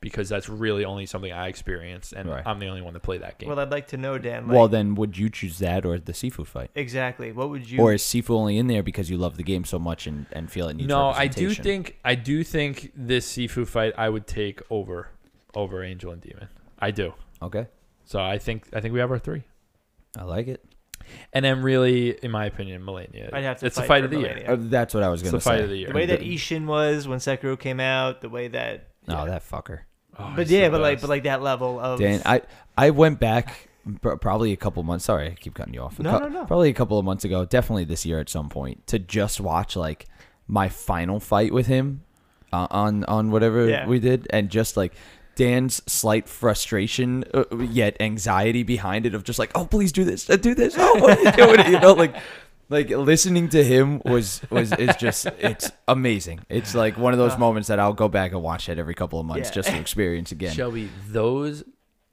Because 0.02 0.30
that's 0.30 0.48
really 0.48 0.86
only 0.86 1.06
something 1.06 1.30
I 1.32 1.50
experienced, 1.50 2.14
and 2.14 2.30
Right. 2.30 2.42
I'm 2.46 2.60
the 2.60 2.68
only 2.68 2.82
one 2.82 2.94
that 2.94 3.02
played 3.02 3.22
that 3.22 3.38
game. 3.38 3.50
Well, 3.50 3.60
I'd 3.60 3.70
like 3.70 3.88
to 3.88 3.98
know, 3.98 4.18
Dan. 4.18 4.48
Like, 4.48 4.56
well, 4.56 4.70
then 4.70 4.96
would 4.96 5.18
you 5.18 5.30
choose 5.30 5.60
that 5.60 5.86
or 5.86 6.00
the 6.00 6.14
Sifu 6.14 6.48
fight? 6.48 6.72
exactly. 6.74 7.34
What 7.34 7.50
would 7.50 7.70
you? 7.70 7.82
Or 7.82 7.92
is 7.92 8.02
Sifu 8.04 8.30
only 8.30 8.58
in 8.58 8.68
there 8.68 8.82
because 8.82 9.10
you 9.10 9.18
love 9.18 9.36
the 9.36 9.44
game 9.44 9.66
so 9.66 9.78
much 9.78 10.08
and, 10.08 10.26
and 10.32 10.50
feel 10.50 10.70
it 10.70 10.76
needs 10.78 10.88
no, 10.88 11.10
I 11.10 11.28
do 11.28 11.48
representation? 11.50 11.64
think 11.64 11.98
I 12.06 12.16
do 12.16 12.46
think 12.46 12.94
this 12.96 13.30
Sifu 13.30 13.68
fight 13.68 13.94
I 13.98 14.08
would 14.08 14.26
take 14.26 14.62
over 14.70 15.10
over 15.54 15.84
Angel 15.84 16.12
and 16.14 16.22
Demon. 16.22 16.48
I 16.80 16.92
do. 16.92 17.14
Okay. 17.42 17.68
So 18.06 18.22
I 18.22 18.38
think 18.38 18.70
I 18.72 18.80
think 18.80 18.94
we 18.94 19.02
have 19.02 19.12
our 19.12 19.20
three. 19.20 19.44
I 20.18 20.24
like 20.24 20.48
it. 20.48 20.64
And 21.34 21.44
then 21.44 21.62
really, 21.62 22.12
in 22.24 22.32
my 22.32 22.46
opinion, 22.46 22.84
Malenia. 22.84 23.34
I'd 23.34 23.44
have 23.44 23.60
to 23.60 23.66
it's 23.66 23.76
the 23.76 23.82
fight 23.82 23.88
fight 23.88 24.00
for 24.02 24.06
of 24.06 24.12
the 24.12 24.20
year. 24.20 24.44
Malenia. 24.48 24.50
Uh, 24.50 24.56
that's 24.70 24.94
what 24.94 25.04
I 25.04 25.10
was 25.10 25.22
It's 25.22 25.30
going 25.30 25.40
the 25.40 25.44
to 25.44 25.44
fight 25.44 25.58
say. 25.58 25.64
of 25.66 25.70
the 25.70 25.78
year. 25.78 25.88
the 25.90 25.94
way 25.94 26.06
that 26.06 26.20
The- 26.22 26.36
Isshin 26.36 26.66
was 26.68 27.06
when 27.08 27.20
Sekiro 27.20 27.60
came 27.60 27.82
out, 27.82 28.22
the 28.22 28.30
way 28.30 28.48
that. 28.48 28.86
Oh, 29.08 29.26
that 29.26 29.44
fucker. 29.44 29.80
Oh, 30.20 30.34
But 30.36 30.48
yeah, 30.48 30.70
but 30.70 30.82
like, 30.82 31.02
but 31.02 31.10
like 31.10 31.24
that 31.24 31.42
level 31.42 31.80
of. 31.80 32.00
Dan, 32.00 32.22
I 32.26 32.42
I 32.78 32.90
went 32.92 33.20
back 33.20 33.70
probably 34.02 34.52
a 34.52 34.58
couple 34.58 34.84
months. 34.84 35.06
Sorry, 35.06 35.28
I 35.28 35.36
keep 35.36 35.54
cutting 35.56 35.74
you 35.74 35.82
off. 35.82 36.00
No, 36.00 36.18
no, 36.20 36.28
no. 36.28 36.46
Probably 36.46 36.70
a 36.70 36.74
couple 36.74 37.00
of 37.00 37.06
months 37.06 37.24
ago, 37.26 37.46
definitely 37.46 37.86
this 37.86 38.06
year 38.06 38.20
at 38.20 38.30
some 38.30 38.50
point, 38.50 38.86
to 38.88 39.00
just 39.00 39.40
watch 39.40 39.76
like 39.76 40.06
my 40.48 40.68
final 40.70 41.20
fight 41.20 41.54
with 41.54 41.68
him 41.68 42.02
uh, 42.52 42.68
on 42.70 43.04
on 43.06 43.32
whatever 43.32 43.68
Yeah. 43.68 43.88
we 43.88 44.00
did, 44.00 44.28
and 44.32 44.50
just 44.50 44.76
like 44.78 44.94
Dan's 45.36 45.82
slight 45.92 46.28
frustration 46.28 47.24
uh, 47.34 47.46
yet 47.58 47.96
anxiety 48.02 48.64
behind 48.64 49.06
it 49.06 49.16
of 49.16 49.24
just 49.24 49.40
like, 49.40 49.52
oh 49.56 49.66
please 49.66 49.92
do 49.92 50.04
this, 50.04 50.30
uh, 50.30 50.36
do 50.36 50.54
this, 50.54 50.76
oh 50.78 51.00
what 51.00 51.18
are 51.18 51.22
you 51.24 51.32
doing? 51.32 51.66
You 51.74 51.80
know, 51.80 51.94
like. 51.94 52.16
Like 52.70 52.90
listening 52.92 53.50
to 53.50 53.64
him 53.64 54.02
was 54.06 54.42
was 54.52 54.72
is 54.74 54.96
just 54.98 55.26
it's 55.26 55.72
amazing. 55.88 56.42
It's 56.50 56.76
like 56.76 56.98
one 56.98 57.14
of 57.14 57.20
those 57.20 57.34
Uh. 57.34 57.38
moments 57.40 57.68
that 57.70 57.80
I'll 57.80 57.94
go 57.94 58.08
back 58.08 58.32
and 58.32 58.42
watch 58.44 58.70
it 58.70 58.78
every 58.78 58.94
couple 58.94 59.20
of 59.20 59.26
months 59.26 59.50
Yeah. 59.50 59.56
just 59.56 59.70
to 59.70 59.78
experience 59.80 60.32
again. 60.32 60.54
Shelby, 60.54 60.90
those 61.08 61.64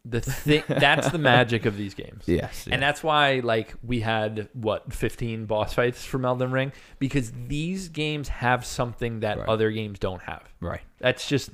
the 0.08 0.20
thing 0.20 0.62
that's 0.68 1.10
the 1.10 1.18
magic 1.18 1.66
of 1.66 1.76
these 1.76 1.92
games. 1.94 2.22
Yes, 2.28 2.68
And 2.70 2.80
that's 2.80 3.02
why 3.02 3.40
like 3.42 3.74
we 3.82 4.00
had 4.00 4.48
what 4.54 4.92
15 4.92 5.46
boss 5.46 5.74
fights 5.74 6.04
from 6.04 6.24
Elden 6.24 6.52
Ring 6.52 6.72
because 7.00 7.32
these 7.48 7.88
games 7.88 8.28
have 8.28 8.64
something 8.64 9.20
that 9.20 9.38
Right. 9.38 9.48
other 9.48 9.70
games 9.72 9.98
don't 9.98 10.22
have. 10.22 10.44
right. 10.60 10.80
That's 11.00 11.28
just 11.28 11.50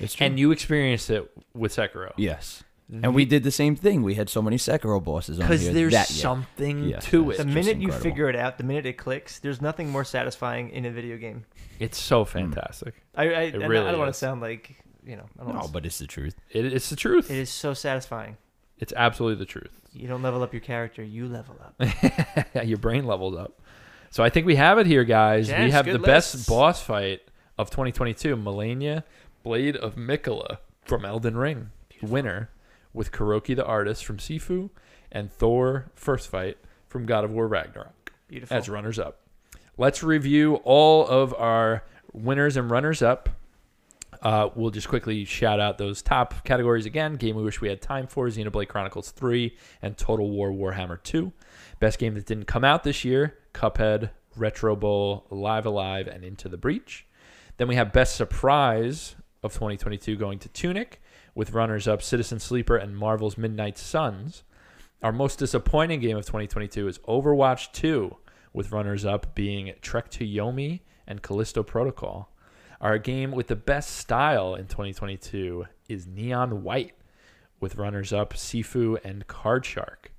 It's 0.00 0.14
true. 0.14 0.26
and 0.26 0.38
you 0.38 0.52
experienced 0.52 1.10
it 1.10 1.28
with 1.54 1.74
Sekiro. 1.74 2.12
Yes. 2.16 2.62
Mm-hmm. 2.90 3.04
And 3.04 3.14
we 3.14 3.24
did 3.26 3.42
the 3.42 3.50
same 3.50 3.76
thing. 3.76 4.02
We 4.02 4.14
had 4.14 4.30
so 4.30 4.40
many 4.40 4.56
Sekiro 4.56 5.02
bosses 5.04 5.38
on 5.38 5.46
because 5.46 5.70
there's 5.72 5.92
that 5.92 6.08
year. 6.10 6.20
something 6.22 6.84
Yes, 6.84 7.04
to 7.06 7.24
yes. 7.26 7.34
it. 7.34 7.36
the 7.38 7.44
just 7.44 7.54
minute 7.54 7.76
you 7.76 7.88
incredible. 7.88 8.02
figure 8.02 8.28
it 8.30 8.36
out, 8.36 8.56
the 8.56 8.64
minute 8.64 8.86
it 8.86 8.94
clicks, 8.94 9.38
there's 9.40 9.60
nothing 9.60 9.90
more 9.90 10.04
satisfying 10.04 10.70
in 10.70 10.86
a 10.86 10.90
video 10.90 11.18
game. 11.18 11.44
It's 11.78 11.98
so 11.98 12.24
mm. 12.24 12.28
fantastic. 12.28 12.94
I, 13.14 13.24
I, 13.24 13.42
and 13.42 13.68
really 13.68 13.86
I 13.86 13.90
don't 13.90 13.98
want 14.00 14.10
is. 14.10 14.16
to 14.16 14.20
sound 14.20 14.40
like 14.40 14.76
you 15.04 15.16
know. 15.16 15.24
I 15.38 15.42
don't 15.44 15.52
No, 15.52 15.60
wanna, 15.60 15.72
but 15.72 15.84
it's 15.84 15.98
the 15.98 16.06
truth. 16.06 16.36
It, 16.50 16.64
it's 16.64 16.88
the 16.88 16.96
truth. 16.96 17.30
it 17.30 17.36
is 17.36 17.50
so 17.50 17.74
satisfying. 17.74 18.36
It's 18.78 18.92
absolutely 18.96 19.38
the 19.38 19.46
truth. 19.46 19.80
You 19.92 20.08
don't 20.08 20.22
level 20.22 20.42
up 20.42 20.52
your 20.54 20.60
character, 20.60 21.02
you 21.02 21.26
level 21.26 21.56
up. 21.60 22.54
Your 22.66 22.78
brain 22.78 23.06
levels 23.06 23.36
up. 23.36 23.60
So 24.10 24.22
I 24.22 24.30
think 24.30 24.46
we 24.46 24.54
have 24.56 24.78
it 24.78 24.86
here, 24.86 25.04
guys. 25.04 25.48
we 25.48 25.54
Yes, 25.54 25.72
have 25.72 25.84
good 25.86 25.94
the 25.94 25.98
best 25.98 26.48
boss 26.48 26.80
fight 26.82 27.20
of 27.58 27.70
2022, 27.70 28.36
Malenia, 28.36 29.02
Blade 29.42 29.76
of 29.76 29.96
Miquella 29.96 30.58
from 30.84 31.04
Elden 31.04 31.36
Ring, 31.36 31.70
winner, 32.02 32.50
with 32.92 33.12
Kuroki 33.12 33.54
the 33.54 33.64
artist 33.64 34.04
from 34.04 34.18
Sifu, 34.18 34.70
and 35.10 35.32
Thor 35.32 35.90
first 35.94 36.28
fight 36.28 36.58
from 36.86 37.06
God 37.06 37.24
of 37.24 37.30
War 37.30 37.46
Ragnarok 37.46 38.12
Beautiful. 38.28 38.56
as 38.56 38.68
runners 38.68 38.98
up. 38.98 39.20
Let's 39.76 40.02
review 40.02 40.56
all 40.64 41.06
of 41.06 41.34
our 41.34 41.84
winners 42.12 42.56
and 42.56 42.70
runners 42.70 43.02
up. 43.02 43.28
Uh, 44.20 44.48
we'll 44.54 44.70
just 44.70 44.88
quickly 44.88 45.24
shout 45.24 45.60
out 45.60 45.78
those 45.78 46.02
top 46.02 46.44
categories 46.44 46.86
again. 46.86 47.14
Game 47.14 47.36
we 47.36 47.42
wish 47.42 47.60
we 47.60 47.68
had 47.68 47.80
time 47.80 48.06
for: 48.06 48.26
Xenoblade 48.26 48.68
Chronicles 48.68 49.10
3 49.12 49.56
and 49.82 49.96
Total 49.96 50.28
War 50.28 50.50
Warhammer 50.50 51.00
2. 51.02 51.32
Best 51.78 51.98
game 51.98 52.14
that 52.14 52.26
didn't 52.26 52.46
come 52.46 52.64
out 52.64 52.82
this 52.82 53.04
year: 53.04 53.38
Cuphead, 53.54 54.10
Retro 54.36 54.74
Bowl, 54.74 55.26
Live 55.30 55.66
A 55.66 55.70
Live, 55.70 56.08
and 56.08 56.24
Into 56.24 56.48
the 56.48 56.56
Breach. 56.56 57.06
Then 57.58 57.68
we 57.68 57.76
have 57.76 57.92
Best 57.92 58.16
Surprise 58.16 59.14
of 59.42 59.52
2022 59.52 60.16
going 60.16 60.38
to 60.40 60.48
Tunic, 60.48 61.00
with 61.38 61.52
runners 61.52 61.86
up 61.86 62.02
Citizen 62.02 62.40
Sleeper 62.40 62.76
and 62.76 62.96
Marvel's 62.96 63.38
Midnight 63.38 63.78
Suns. 63.78 64.42
Our 65.04 65.12
most 65.12 65.38
disappointing 65.38 66.00
game 66.00 66.16
of 66.16 66.26
2022 66.26 66.88
is 66.88 66.98
Overwatch 67.06 67.70
2, 67.70 68.16
with 68.52 68.72
runners 68.72 69.04
up 69.04 69.36
being 69.36 69.72
Trek 69.80 70.10
to 70.10 70.26
Yomi 70.26 70.80
and 71.06 71.22
Callisto 71.22 71.62
Protocol. 71.62 72.32
Our 72.80 72.98
game 72.98 73.30
with 73.30 73.46
the 73.46 73.54
best 73.54 73.98
style 73.98 74.56
in 74.56 74.66
2022 74.66 75.66
is 75.88 76.08
Neon 76.08 76.64
White, 76.64 76.96
with 77.60 77.76
runners 77.76 78.12
up 78.12 78.34
Sifu 78.34 78.98
and 79.04 79.28
Card 79.28 79.64
Shark. 79.64 80.10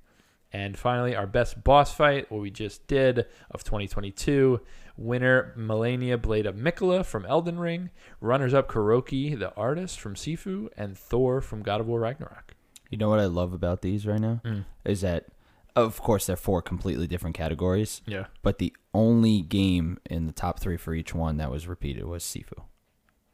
And 0.54 0.78
finally, 0.78 1.14
our 1.14 1.26
best 1.26 1.62
boss 1.62 1.92
fight, 1.92 2.32
what 2.32 2.40
we 2.40 2.50
just 2.50 2.86
did 2.86 3.26
of 3.50 3.62
2022, 3.62 4.58
winner 5.00 5.54
Malenia 5.58 6.20
Blade 6.20 6.46
of 6.46 6.54
Miquella 6.56 7.04
from 7.04 7.24
Elden 7.26 7.58
Ring, 7.58 7.90
runners 8.20 8.54
up 8.54 8.68
Kuroki 8.68 9.36
the 9.38 9.52
artist 9.54 9.98
from 9.98 10.14
Sifu, 10.14 10.68
and 10.76 10.96
Thor 10.96 11.40
from 11.40 11.62
God 11.62 11.80
of 11.80 11.86
War 11.88 12.00
Ragnarok. 12.00 12.54
You 12.90 12.98
know 12.98 13.08
what 13.08 13.18
I 13.20 13.24
love 13.26 13.52
about 13.52 13.82
these 13.82 14.06
right 14.06 14.20
now 14.20 14.40
Mm. 14.44 14.64
is 14.84 15.00
that, 15.00 15.26
of 15.74 16.00
course, 16.02 16.26
they're 16.26 16.36
four 16.36 16.60
completely 16.60 17.06
different 17.06 17.34
categories, 17.36 18.02
Yeah. 18.06 18.26
but 18.42 18.58
the 18.58 18.74
only 18.92 19.40
game 19.42 19.98
in 20.08 20.26
the 20.26 20.32
top 20.32 20.60
three 20.60 20.76
for 20.76 20.92
each 20.94 21.14
one 21.14 21.36
that 21.38 21.50
was 21.50 21.66
repeated 21.66 22.04
was 22.04 22.22
Sifu. 22.22 22.64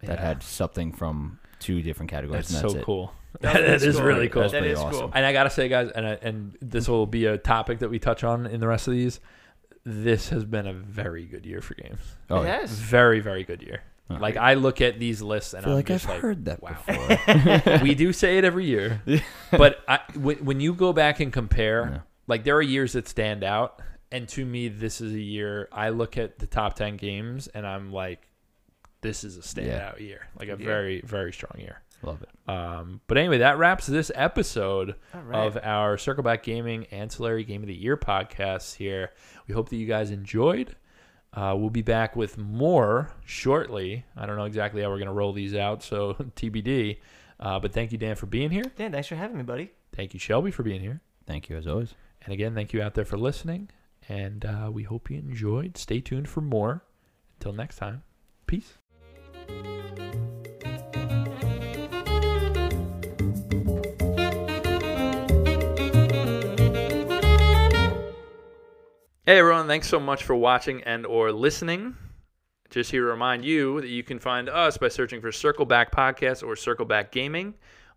That 0.02 0.18
had 0.20 0.42
something 0.42 0.92
from 0.92 1.40
two 1.58 1.82
different 1.82 2.10
categories. 2.10 2.48
That's 2.48 2.62
and 2.62 2.70
so 2.72 2.78
it. 2.78 2.84
cool. 2.84 3.12
That 3.40 3.54
that 3.54 3.64
is 3.64 3.82
is 3.82 3.96
cool. 3.96 4.04
really 4.06 4.28
cool. 4.28 4.42
That's 4.42 4.52
That 4.52 4.60
pretty 4.60 4.74
awesome. 4.76 5.00
cool. 5.00 5.10
And 5.14 5.24
I 5.26 5.32
gotta 5.32 5.50
say, 5.50 5.68
guys, 5.68 5.90
and 5.90 6.06
I, 6.06 6.12
and 6.22 6.56
this 6.60 6.86
will 6.86 7.06
be 7.06 7.24
a 7.24 7.38
topic 7.38 7.78
that 7.80 7.88
we 7.88 7.98
touch 7.98 8.22
on 8.22 8.46
in 8.46 8.60
the 8.60 8.68
rest 8.68 8.86
of 8.86 8.92
these. 8.92 9.20
This 9.88 10.30
has 10.30 10.44
been 10.44 10.66
a 10.66 10.72
very 10.72 11.24
good 11.26 11.46
year 11.46 11.60
for 11.60 11.74
games. 11.74 12.00
Oh, 12.28 12.42
it 12.42 12.46
yeah. 12.46 12.60
has. 12.62 12.72
Very, 12.72 13.20
very 13.20 13.44
good 13.44 13.62
year. 13.62 13.82
Oh. 14.10 14.16
Like 14.16 14.36
I 14.36 14.54
look 14.54 14.80
at 14.80 14.98
these 14.98 15.22
lists 15.22 15.54
I 15.54 15.58
and 15.58 15.64
feel 15.64 15.72
I'm 15.74 15.78
like 15.78 15.90
I've 15.90 16.04
like, 16.06 16.20
heard 16.20 16.44
that 16.46 16.60
wow. 16.60 16.76
before. 16.86 17.78
we 17.82 17.94
do 17.94 18.12
say 18.12 18.38
it 18.38 18.44
every 18.44 18.64
year, 18.66 19.00
but 19.52 19.78
I, 19.86 20.00
when, 20.16 20.44
when 20.44 20.60
you 20.60 20.74
go 20.74 20.92
back 20.92 21.20
and 21.20 21.32
compare, 21.32 21.88
Yeah. 21.92 21.98
like 22.26 22.42
there 22.42 22.56
are 22.56 22.62
years 22.62 22.94
that 22.94 23.06
stand 23.08 23.44
out, 23.44 23.80
and 24.10 24.28
to 24.30 24.44
me, 24.44 24.66
this 24.68 25.00
is 25.00 25.12
a 25.12 25.20
year 25.20 25.68
I 25.70 25.90
look 25.90 26.18
at 26.18 26.38
the 26.40 26.46
top 26.48 26.74
ten 26.74 26.96
games 26.96 27.46
and 27.48 27.64
I'm 27.66 27.92
like, 27.92 28.28
this 29.02 29.22
is 29.22 29.36
a 29.36 29.40
standout 29.40 30.00
year, 30.00 30.26
like 30.38 30.48
a 30.48 30.52
Good 30.52 30.60
year. 30.60 30.68
very, 30.68 31.00
very 31.02 31.32
strong 31.32 31.60
year. 31.60 31.80
Love 32.02 32.22
it. 32.22 32.28
Um, 32.48 33.00
but 33.06 33.18
anyway, 33.18 33.38
that 33.38 33.58
wraps 33.58 33.86
this 33.86 34.12
episode 34.14 34.94
All 35.14 35.22
right. 35.22 35.46
of 35.46 35.58
our 35.62 35.98
Circle 35.98 36.22
Back 36.22 36.42
Gaming 36.42 36.86
Ancillary 36.86 37.42
Game 37.44 37.62
of 37.62 37.68
the 37.68 37.74
Year 37.74 37.96
podcast 37.96 38.76
here. 38.76 39.12
We 39.48 39.54
hope 39.54 39.68
that 39.70 39.76
you 39.76 39.86
guys 39.86 40.10
enjoyed. 40.10 40.76
Uh, 41.32 41.54
we'll 41.56 41.70
be 41.70 41.82
back 41.82 42.16
with 42.16 42.38
more 42.38 43.10
shortly. 43.24 44.04
I 44.16 44.26
don't 44.26 44.36
know 44.36 44.44
exactly 44.44 44.82
how 44.82 44.88
we're 44.88 44.98
going 44.98 45.06
to 45.06 45.12
roll 45.12 45.32
these 45.32 45.54
out, 45.54 45.82
so 45.82 46.14
TBD. 46.36 46.98
Uh, 47.38 47.58
but 47.58 47.72
thank 47.72 47.92
you, 47.92 47.98
Dan, 47.98 48.14
for 48.14 48.26
being 48.26 48.50
here. 48.50 48.64
Dan, 48.76 48.92
thanks 48.92 49.08
for 49.08 49.16
having 49.16 49.36
me, 49.36 49.42
buddy. 49.42 49.70
Thank 49.94 50.14
you, 50.14 50.20
Shelby, 50.20 50.50
for 50.50 50.62
being 50.62 50.80
here. 50.80 51.00
Thank 51.26 51.48
you 51.48 51.56
as 51.56 51.66
always. 51.66 51.94
And 52.22 52.32
again, 52.32 52.54
thank 52.54 52.72
you 52.72 52.80
out 52.82 52.94
there 52.94 53.04
for 53.04 53.18
listening. 53.18 53.68
And 54.08 54.44
uh, 54.44 54.70
we 54.72 54.84
hope 54.84 55.10
you 55.10 55.18
enjoyed. 55.18 55.76
Stay 55.76 56.00
tuned 56.00 56.28
for 56.28 56.40
more. 56.40 56.84
Until 57.38 57.52
next 57.52 57.76
time, 57.76 58.02
peace. 58.46 58.74
Hey 69.28 69.40
everyone, 69.40 69.66
thanks 69.66 69.88
so 69.88 69.98
much 69.98 70.22
for 70.22 70.36
watching 70.36 70.84
and 70.84 71.04
or 71.04 71.32
listening. 71.32 71.96
just 72.70 72.92
here 72.92 73.00
to 73.00 73.08
remind 73.08 73.44
you 73.44 73.80
that 73.80 73.88
you 73.88 74.04
can 74.04 74.20
find 74.20 74.48
us 74.48 74.78
by 74.78 74.86
searching 74.86 75.20
for 75.20 75.32
Circle 75.32 75.64
Back 75.64 75.90
Podcast 75.90 76.46
or 76.46 76.54
Circle 76.54 76.86
Back 76.86 77.10
Gaming 77.10 77.54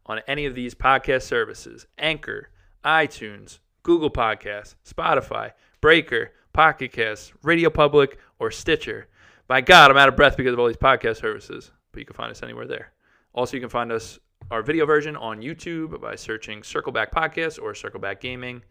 on 0.07 0.21
any 0.27 0.47
of 0.47 0.55
these 0.55 0.73
podcast 0.73 1.21
services 1.21 1.85
Anchor, 1.99 2.49
iTunes, 2.83 3.59
Google 3.83 4.09
Podcasts, 4.09 4.73
Spotify, 4.83 5.51
Breaker, 5.81 6.31
Pocket 6.51 6.93
Casts, 6.93 7.31
Radio 7.43 7.69
Public, 7.69 8.17
or 8.39 8.49
Stitcher. 8.49 9.07
By 9.47 9.61
God, 9.61 9.91
I'm 9.91 9.97
out 9.97 10.09
of 10.09 10.15
breath 10.15 10.35
because 10.35 10.53
of 10.53 10.59
all 10.59 10.65
these 10.65 10.77
podcast 10.77 11.17
services, 11.17 11.69
but 11.91 11.99
you 11.99 12.07
can 12.07 12.15
find 12.15 12.31
us 12.31 12.41
anywhere 12.41 12.65
there. 12.65 12.91
Also, 13.33 13.55
you 13.55 13.61
can 13.61 13.69
find 13.69 13.91
us 13.91 14.17
our 14.49 14.63
video 14.63 14.87
version 14.87 15.15
on 15.15 15.43
YouTube 15.43 16.01
by 16.01 16.15
searching 16.15 16.63
Circle 16.63 16.91
Back 16.91 17.11
Podcast 17.11 17.61
or 17.61 17.75
Circle 17.75 17.99
Back 17.99 18.19
Gaming, 18.19 18.63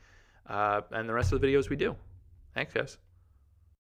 uh, 0.49 0.81
and 0.91 1.09
the 1.09 1.15
rest 1.15 1.33
of 1.33 1.41
the 1.41 1.47
videos 1.47 1.71
we 1.71 1.77
do. 1.77 1.95
Thanks, 2.59 2.75
guys. 2.75 2.99